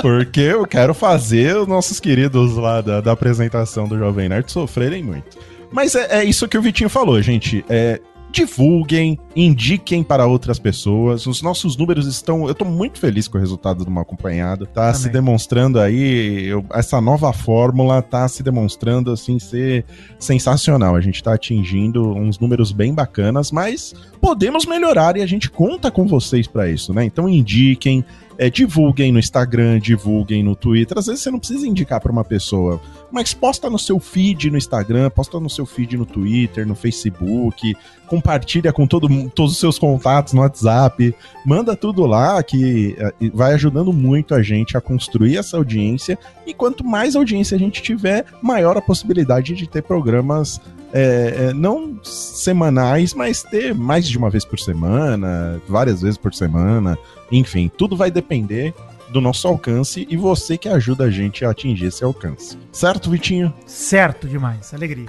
porque 0.00 0.40
eu 0.40 0.66
quero 0.66 0.94
fazer 0.94 1.56
os 1.56 1.66
nossos 1.66 1.98
queridos 1.98 2.56
lá 2.56 2.80
da, 2.80 3.00
da 3.00 3.12
apresentação 3.12 3.88
do 3.88 3.98
Jovem 3.98 4.28
Nerd 4.28 4.50
sofrerem 4.50 5.02
muito. 5.02 5.36
Mas 5.72 5.94
é, 5.94 6.20
é 6.20 6.24
isso 6.24 6.48
que 6.48 6.56
o 6.56 6.62
Vitinho 6.62 6.88
falou, 6.88 7.20
gente. 7.20 7.64
É, 7.68 8.00
divulguem, 8.30 9.18
indiquem 9.34 10.02
para 10.02 10.26
outras 10.26 10.58
pessoas. 10.58 11.26
Os 11.26 11.42
nossos 11.42 11.76
números 11.76 12.06
estão. 12.06 12.46
Eu 12.46 12.54
tô 12.54 12.64
muito 12.64 12.98
feliz 12.98 13.26
com 13.28 13.38
o 13.38 13.40
resultado 13.40 13.84
do 13.84 13.90
Mal 13.90 14.02
Acompanhado. 14.02 14.66
Tá 14.66 14.86
Também. 14.92 14.94
se 15.00 15.08
demonstrando 15.08 15.80
aí. 15.80 16.46
eu- 16.46 16.64
essa 16.72 17.00
nova 17.00 17.32
fórmula 17.32 18.02
tá 18.02 18.26
se 18.28 18.42
demonstrando 18.42 19.10
assim 19.10 19.38
ser 19.38 19.84
sensacional. 20.18 20.94
A 20.94 21.00
gente 21.00 21.22
tá 21.22 21.34
atingindo 21.34 22.06
uns 22.12 22.38
números 22.38 22.72
bem 22.72 22.92
bacanas, 22.94 23.50
mas 23.50 23.94
podemos 24.20 24.66
melhorar 24.66 25.16
e 25.16 25.22
a 25.22 25.26
gente 25.26 25.50
conta 25.50 25.90
com 25.90 26.06
vocês 26.06 26.46
para 26.46 26.68
isso, 26.70 26.92
né? 26.92 27.04
Então 27.04 27.28
indiquem. 27.28 28.04
É, 28.38 28.48
divulguem 28.48 29.10
no 29.10 29.18
Instagram, 29.18 29.80
divulguem 29.80 30.44
no 30.44 30.54
Twitter. 30.54 30.96
Às 30.96 31.06
vezes 31.06 31.22
você 31.22 31.30
não 31.30 31.40
precisa 31.40 31.66
indicar 31.66 32.00
para 32.00 32.12
uma 32.12 32.24
pessoa, 32.24 32.80
mas 33.10 33.34
posta 33.34 33.68
no 33.68 33.78
seu 33.78 33.98
feed 33.98 34.48
no 34.48 34.56
Instagram, 34.56 35.10
posta 35.10 35.40
no 35.40 35.50
seu 35.50 35.66
feed 35.66 35.96
no 35.96 36.06
Twitter, 36.06 36.64
no 36.64 36.76
Facebook, 36.76 37.76
compartilha 38.06 38.72
com 38.72 38.86
todo, 38.86 39.08
todos 39.30 39.52
os 39.52 39.58
seus 39.58 39.78
contatos 39.78 40.32
no 40.32 40.40
WhatsApp, 40.40 41.14
manda 41.44 41.74
tudo 41.74 42.06
lá 42.06 42.40
que 42.42 42.96
eh, 42.96 43.12
vai 43.34 43.54
ajudando 43.54 43.92
muito 43.92 44.34
a 44.34 44.42
gente 44.42 44.76
a 44.76 44.80
construir 44.80 45.36
essa 45.36 45.56
audiência 45.56 46.16
e 46.46 46.54
quanto 46.54 46.84
mais 46.84 47.16
audiência 47.16 47.56
a 47.56 47.58
gente 47.58 47.82
tiver, 47.82 48.24
maior 48.40 48.76
a 48.76 48.80
possibilidade 48.80 49.54
de 49.54 49.68
ter 49.68 49.82
programas 49.82 50.60
é, 50.92 51.48
é, 51.48 51.52
não 51.52 51.98
semanais, 52.02 53.12
mas 53.12 53.42
ter 53.42 53.74
mais 53.74 54.08
de 54.08 54.16
uma 54.16 54.30
vez 54.30 54.44
por 54.44 54.58
semana, 54.58 55.60
várias 55.68 56.00
vezes 56.00 56.16
por 56.16 56.32
semana, 56.32 56.98
enfim, 57.30 57.70
tudo 57.76 57.96
vai 57.96 58.10
depender 58.10 58.74
do 59.10 59.20
nosso 59.20 59.48
alcance 59.48 60.06
e 60.08 60.16
você 60.16 60.58
que 60.58 60.68
ajuda 60.68 61.04
a 61.04 61.10
gente 61.10 61.44
a 61.44 61.50
atingir 61.50 61.86
esse 61.86 62.04
alcance. 62.04 62.58
Certo, 62.72 63.10
Vitinho? 63.10 63.52
Certo 63.66 64.28
demais, 64.28 64.72
alegria. 64.74 65.06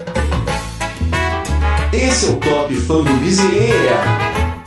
Esse 1.92 2.28
é 2.28 2.30
o 2.30 2.36
Top 2.38 2.74
Fã 2.76 3.04
do 3.04 3.14
Bezerra. 3.20 4.64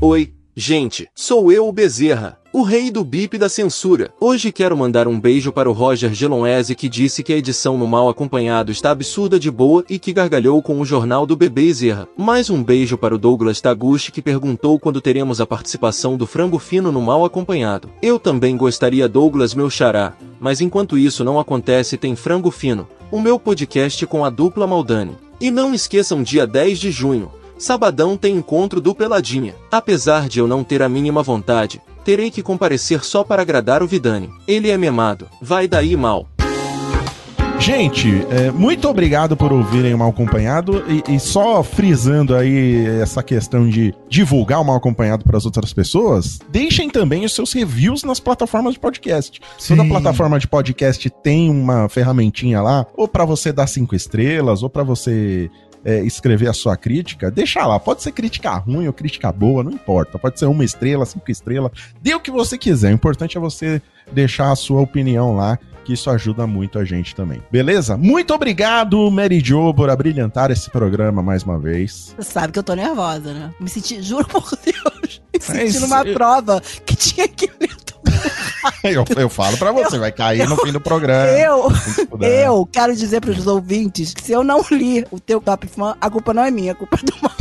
Oi, 0.00 0.32
gente, 0.56 1.08
sou 1.14 1.52
eu 1.52 1.68
o 1.68 1.72
Bezerra, 1.72 2.38
o 2.52 2.62
rei 2.62 2.90
do 2.90 3.02
bip 3.02 3.38
da 3.38 3.48
censura. 3.48 4.12
Hoje 4.20 4.52
quero 4.52 4.76
mandar 4.76 5.08
um 5.08 5.18
beijo 5.18 5.50
para 5.50 5.70
o 5.70 5.72
Roger 5.72 6.12
Geloese 6.12 6.74
que 6.74 6.86
disse 6.86 7.22
que 7.22 7.32
a 7.32 7.36
edição 7.36 7.78
no 7.78 7.86
Mal 7.86 8.10
Acompanhado 8.10 8.70
está 8.70 8.90
absurda 8.90 9.40
de 9.40 9.50
boa 9.50 9.82
e 9.88 9.98
que 9.98 10.12
gargalhou 10.12 10.60
com 10.60 10.78
o 10.78 10.84
jornal 10.84 11.24
do 11.24 11.34
bebê 11.34 11.62
Bezerra. 11.62 12.06
Mais 12.16 12.50
um 12.50 12.62
beijo 12.62 12.98
para 12.98 13.14
o 13.14 13.18
Douglas 13.18 13.60
Taguchi 13.60 14.12
que 14.12 14.20
perguntou 14.20 14.78
quando 14.78 15.00
teremos 15.00 15.40
a 15.40 15.46
participação 15.46 16.16
do 16.16 16.26
Frango 16.26 16.58
Fino 16.58 16.92
no 16.92 17.00
Mal 17.00 17.24
Acompanhado. 17.24 17.88
Eu 18.02 18.18
também 18.18 18.54
gostaria 18.56 19.08
Douglas 19.08 19.54
meu 19.54 19.70
xará, 19.70 20.12
mas 20.38 20.60
enquanto 20.60 20.98
isso 20.98 21.24
não 21.24 21.40
acontece 21.40 21.96
tem 21.96 22.14
Frango 22.14 22.50
Fino, 22.50 22.86
o 23.10 23.20
meu 23.20 23.38
podcast 23.38 24.04
com 24.06 24.24
a 24.24 24.30
dupla 24.30 24.66
Maldani. 24.66 25.16
E 25.40 25.50
não 25.50 25.72
esqueçam 25.72 26.22
dia 26.22 26.46
10 26.46 26.78
de 26.78 26.90
junho, 26.90 27.30
Sabadão 27.62 28.16
tem 28.16 28.34
encontro 28.34 28.80
do 28.80 28.92
Peladinha. 28.92 29.54
Apesar 29.70 30.28
de 30.28 30.40
eu 30.40 30.48
não 30.48 30.64
ter 30.64 30.82
a 30.82 30.88
mínima 30.88 31.22
vontade, 31.22 31.80
terei 32.04 32.30
que 32.30 32.42
comparecer 32.42 33.04
só 33.04 33.24
para 33.24 33.42
agradar 33.42 33.82
o 33.82 33.86
Vidani. 33.86 34.30
Ele 34.46 34.70
é 34.70 34.76
memado. 34.76 35.28
Vai 35.40 35.66
daí 35.68 35.96
mal. 35.96 36.28
Gente, 37.62 38.26
é, 38.28 38.50
muito 38.50 38.88
obrigado 38.88 39.36
por 39.36 39.52
ouvirem 39.52 39.94
o 39.94 39.98
Mal 39.98 40.10
Acompanhado 40.10 40.82
e, 40.88 41.14
e 41.14 41.20
só 41.20 41.62
frisando 41.62 42.34
aí 42.34 42.84
essa 43.00 43.22
questão 43.22 43.68
de 43.68 43.94
divulgar 44.08 44.60
o 44.60 44.64
Mal 44.64 44.74
Acompanhado 44.74 45.22
para 45.22 45.36
as 45.36 45.46
outras 45.46 45.72
pessoas, 45.72 46.40
deixem 46.50 46.90
também 46.90 47.24
os 47.24 47.32
seus 47.32 47.52
reviews 47.52 48.02
nas 48.02 48.18
plataformas 48.18 48.74
de 48.74 48.80
podcast. 48.80 49.40
Toda 49.68 49.82
Sim. 49.84 49.88
plataforma 49.88 50.40
de 50.40 50.48
podcast 50.48 51.08
tem 51.22 51.48
uma 51.48 51.88
ferramentinha 51.88 52.60
lá, 52.60 52.84
ou 52.96 53.06
para 53.06 53.24
você 53.24 53.52
dar 53.52 53.68
cinco 53.68 53.94
estrelas, 53.94 54.64
ou 54.64 54.68
para 54.68 54.82
você 54.82 55.48
é, 55.84 56.00
escrever 56.02 56.48
a 56.48 56.52
sua 56.52 56.76
crítica, 56.76 57.30
deixa 57.30 57.66
lá. 57.66 57.78
Pode 57.78 58.02
ser 58.02 58.12
crítica 58.12 58.54
ruim 58.54 58.86
ou 58.86 58.92
crítica 58.92 59.32
boa, 59.32 59.62
não 59.62 59.72
importa. 59.72 60.18
Pode 60.18 60.38
ser 60.38 60.46
uma 60.46 60.64
estrela, 60.64 61.04
cinco 61.04 61.30
estrelas, 61.30 61.72
dê 62.00 62.14
o 62.14 62.20
que 62.20 62.30
você 62.30 62.56
quiser. 62.56 62.90
O 62.90 62.94
importante 62.94 63.36
é 63.36 63.40
você 63.40 63.82
deixar 64.12 64.50
a 64.50 64.56
sua 64.56 64.80
opinião 64.80 65.34
lá 65.34 65.58
que 65.84 65.92
isso 65.92 66.08
ajuda 66.10 66.46
muito 66.46 66.78
a 66.78 66.84
gente 66.84 67.14
também. 67.14 67.42
Beleza? 67.50 67.96
Muito 67.96 68.32
obrigado, 68.32 69.10
Mary 69.10 69.40
Jo, 69.40 69.74
por 69.74 69.90
abrilhantar 69.90 70.50
esse 70.50 70.70
programa 70.70 71.22
mais 71.22 71.42
uma 71.42 71.58
vez. 71.58 72.14
Você 72.16 72.30
sabe 72.30 72.52
que 72.52 72.58
eu 72.58 72.62
tô 72.62 72.74
nervosa, 72.74 73.32
né? 73.32 73.52
Me 73.58 73.68
senti, 73.68 74.00
juro 74.00 74.24
por 74.26 74.48
Deus, 74.64 75.20
me 75.34 75.40
Mas 75.40 75.44
senti 75.44 75.80
numa 75.80 76.04
prova 76.04 76.62
que 76.86 76.94
tinha 76.94 77.26
que 77.26 77.50
ler. 77.60 77.81
Eu, 78.84 79.04
eu 79.16 79.28
falo 79.28 79.56
pra 79.58 79.70
você, 79.70 79.96
vai 79.98 80.10
cair 80.10 80.48
no 80.48 80.56
fim 80.56 80.72
do 80.72 80.80
programa. 80.80 81.28
Eu, 81.30 81.70
eu 82.20 82.68
quero 82.70 82.94
dizer 82.96 83.20
pros 83.20 83.46
ouvintes 83.46 84.12
que 84.12 84.22
se 84.24 84.32
eu 84.32 84.42
não 84.42 84.60
li 84.72 85.06
o 85.10 85.20
teu 85.20 85.40
Top 85.40 85.66
Fã, 85.68 85.94
a 86.00 86.10
culpa 86.10 86.34
não 86.34 86.44
é 86.44 86.50
minha, 86.50 86.72
a 86.72 86.74
culpa 86.74 86.98
é 87.00 87.04
do 87.04 87.14
mal. 87.22 87.32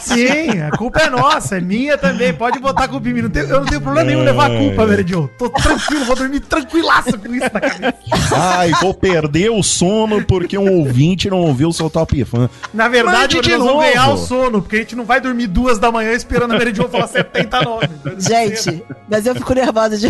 Sim, 0.00 0.60
a 0.60 0.70
culpa 0.76 1.00
é 1.00 1.10
nossa, 1.10 1.56
é 1.56 1.60
minha 1.60 1.98
também. 1.98 2.32
Pode 2.32 2.58
botar 2.60 2.84
a 2.84 2.88
culpa 2.88 3.08
em 3.08 3.12
mim. 3.14 3.22
Não 3.22 3.30
tenho- 3.30 3.46
eu 3.46 3.60
não 3.60 3.66
tenho 3.66 3.80
problema 3.80 4.06
nenhum 4.06 4.22
levar 4.22 4.50
a 4.50 4.56
culpa, 4.56 4.86
Meridio. 4.86 5.28
Tô 5.38 5.48
tranquilo, 5.50 6.04
vou 6.04 6.14
dormir 6.16 6.40
tranquilaço 6.40 7.18
com 7.18 7.34
isso 7.34 7.50
na 7.52 7.60
cabeça. 7.60 7.94
Ai, 8.36 8.70
vou 8.80 8.94
perder 8.94 9.50
o 9.50 9.62
sono 9.62 10.24
porque 10.24 10.56
um 10.56 10.72
ouvinte 10.78 11.28
não 11.28 11.38
ouviu 11.40 11.68
o 11.68 11.72
seu 11.72 11.90
top 11.90 12.24
fã. 12.24 12.48
Na 12.72 12.86
verdade, 12.88 13.36
Mande 13.36 13.50
vamos 13.56 13.82
ganhar 13.84 14.08
o 14.10 14.16
sono, 14.18 14.62
porque 14.62 14.76
a 14.76 14.78
gente 14.80 14.94
não 14.96 15.04
vai 15.04 15.20
dormir 15.20 15.46
duas 15.48 15.78
da 15.80 15.90
manhã 15.90 16.12
esperando 16.12 16.54
a 16.54 16.58
Meridio 16.58 16.88
falar 16.88 17.08
79. 17.08 17.88
Gente, 18.18 18.84
mas 19.10 19.26
eu 19.26 19.34
fico 19.34 19.52
nervosa 19.54 19.96
de. 19.96 20.06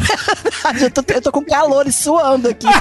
Eu 0.81 0.91
tô, 0.91 1.03
eu 1.13 1.23
tô 1.23 1.33
com 1.33 1.45
calor 1.45 1.87
e 1.87 1.93
suando 1.93 2.49
aqui. 2.49 2.67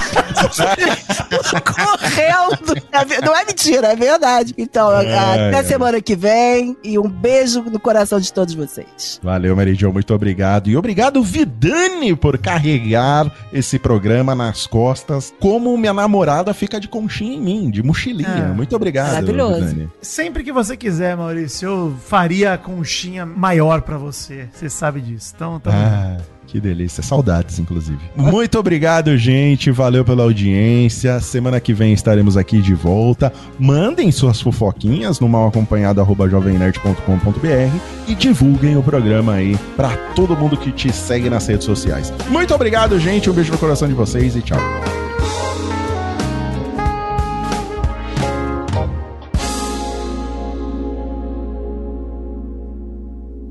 Correndo. 1.64 2.82
É 2.92 3.20
Não 3.24 3.36
é 3.36 3.44
mentira, 3.44 3.88
é 3.88 3.96
verdade. 3.96 4.54
Então, 4.58 4.88
Ai, 4.90 5.06
até 5.06 5.58
ai. 5.58 5.64
semana 5.64 6.00
que 6.00 6.16
vem 6.16 6.76
e 6.82 6.98
um 6.98 7.08
beijo 7.08 7.62
no 7.62 7.78
coração 7.78 8.18
de 8.20 8.32
todos 8.32 8.54
vocês. 8.54 9.20
Valeu, 9.22 9.56
Jo, 9.74 9.92
muito 9.92 10.12
obrigado. 10.14 10.68
E 10.68 10.76
obrigado, 10.76 11.22
Vidani, 11.22 12.14
por 12.14 12.38
carregar 12.38 13.30
esse 13.52 13.78
programa 13.78 14.34
nas 14.34 14.66
costas, 14.66 15.32
como 15.40 15.76
minha 15.76 15.94
namorada 15.94 16.52
fica 16.54 16.80
de 16.80 16.88
conchinha 16.88 17.34
em 17.36 17.40
mim, 17.40 17.70
de 17.70 17.82
mochilinha. 17.82 18.48
Ah, 18.50 18.54
muito 18.54 18.74
obrigado, 18.74 19.12
maravilhoso. 19.14 19.66
Vidani. 19.66 19.90
Sempre 20.00 20.42
que 20.44 20.52
você 20.52 20.76
quiser, 20.76 21.16
Maurício, 21.16 21.68
eu 21.68 21.96
faria 22.06 22.54
a 22.54 22.58
conchinha 22.58 23.24
maior 23.26 23.82
pra 23.82 23.96
você. 23.96 24.48
Você 24.52 24.68
sabe 24.68 25.00
disso. 25.00 25.32
Então, 25.34 25.58
tá 25.60 25.70
Ah, 25.72 26.16
Que 26.46 26.60
delícia, 26.60 27.02
saudades, 27.02 27.58
inclusive. 27.58 27.98
Muito 28.14 28.58
obrigado, 28.58 29.16
gente. 29.16 29.70
Valeu 29.70 30.04
pela 30.04 30.22
audiência. 30.22 31.18
Semana 31.20 31.58
que 31.60 31.74
vem 31.74 31.92
estaremos 31.92 32.36
aqui 32.36 32.62
de 32.62 32.74
volta. 32.74 33.32
Mandem 33.58 34.12
suas 34.12 34.40
fofoquinhas 34.40 35.18
no 35.18 35.28
malacompanhado.jovemnerd.com.br 35.28 38.08
e 38.08 38.14
divulguem 38.14 38.76
o 38.76 38.82
programa 38.82 39.34
aí 39.34 39.58
pra 39.76 39.96
todo 40.14 40.36
mundo 40.36 40.56
que 40.56 40.70
te 40.70 40.92
segue 40.92 41.28
nas 41.28 41.46
redes 41.46 41.64
sociais. 41.64 42.12
Muito 42.28 42.54
obrigado, 42.54 42.98
gente. 42.98 43.28
Um 43.28 43.32
beijo 43.32 43.52
no 43.52 43.58
coração 43.58 43.88
de 43.88 43.94
vocês 43.94 44.36
e 44.36 44.42
tchau. 44.42 44.60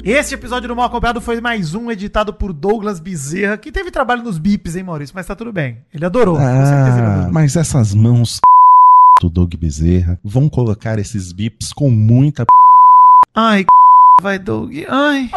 Esse 0.05 0.35
episódio 0.35 0.67
do 0.67 0.75
Mal 0.75 0.85
Acompanhado 0.85 1.19
foi 1.19 1.41
mais 1.41 1.73
um 1.73 1.89
editado 1.89 2.31
por 2.31 2.53
Douglas 2.53 2.99
Bezerra, 2.99 3.57
que 3.57 3.71
teve 3.71 3.89
trabalho 3.89 4.21
nos 4.21 4.37
bips, 4.37 4.75
hein, 4.75 4.83
Maurício? 4.83 5.15
Mas 5.15 5.25
tá 5.25 5.35
tudo 5.35 5.51
bem. 5.51 5.79
Ele 5.91 6.05
adorou. 6.05 6.35
com 6.37 6.41
certeza 6.43 6.97
ele 6.99 7.07
Ah, 7.07 7.13
adorou. 7.15 7.33
mas 7.33 7.55
essas 7.55 7.91
mãos 7.95 8.39
do 9.19 9.29
Doug 9.29 9.55
Bezerra 9.55 10.19
vão 10.23 10.47
colocar 10.47 10.99
esses 10.99 11.31
bips 11.31 11.73
com 11.73 11.89
muita 11.89 12.45
Ai, 13.35 13.65
vai, 14.21 14.37
Doug. 14.37 14.71
Ai. 14.87 15.27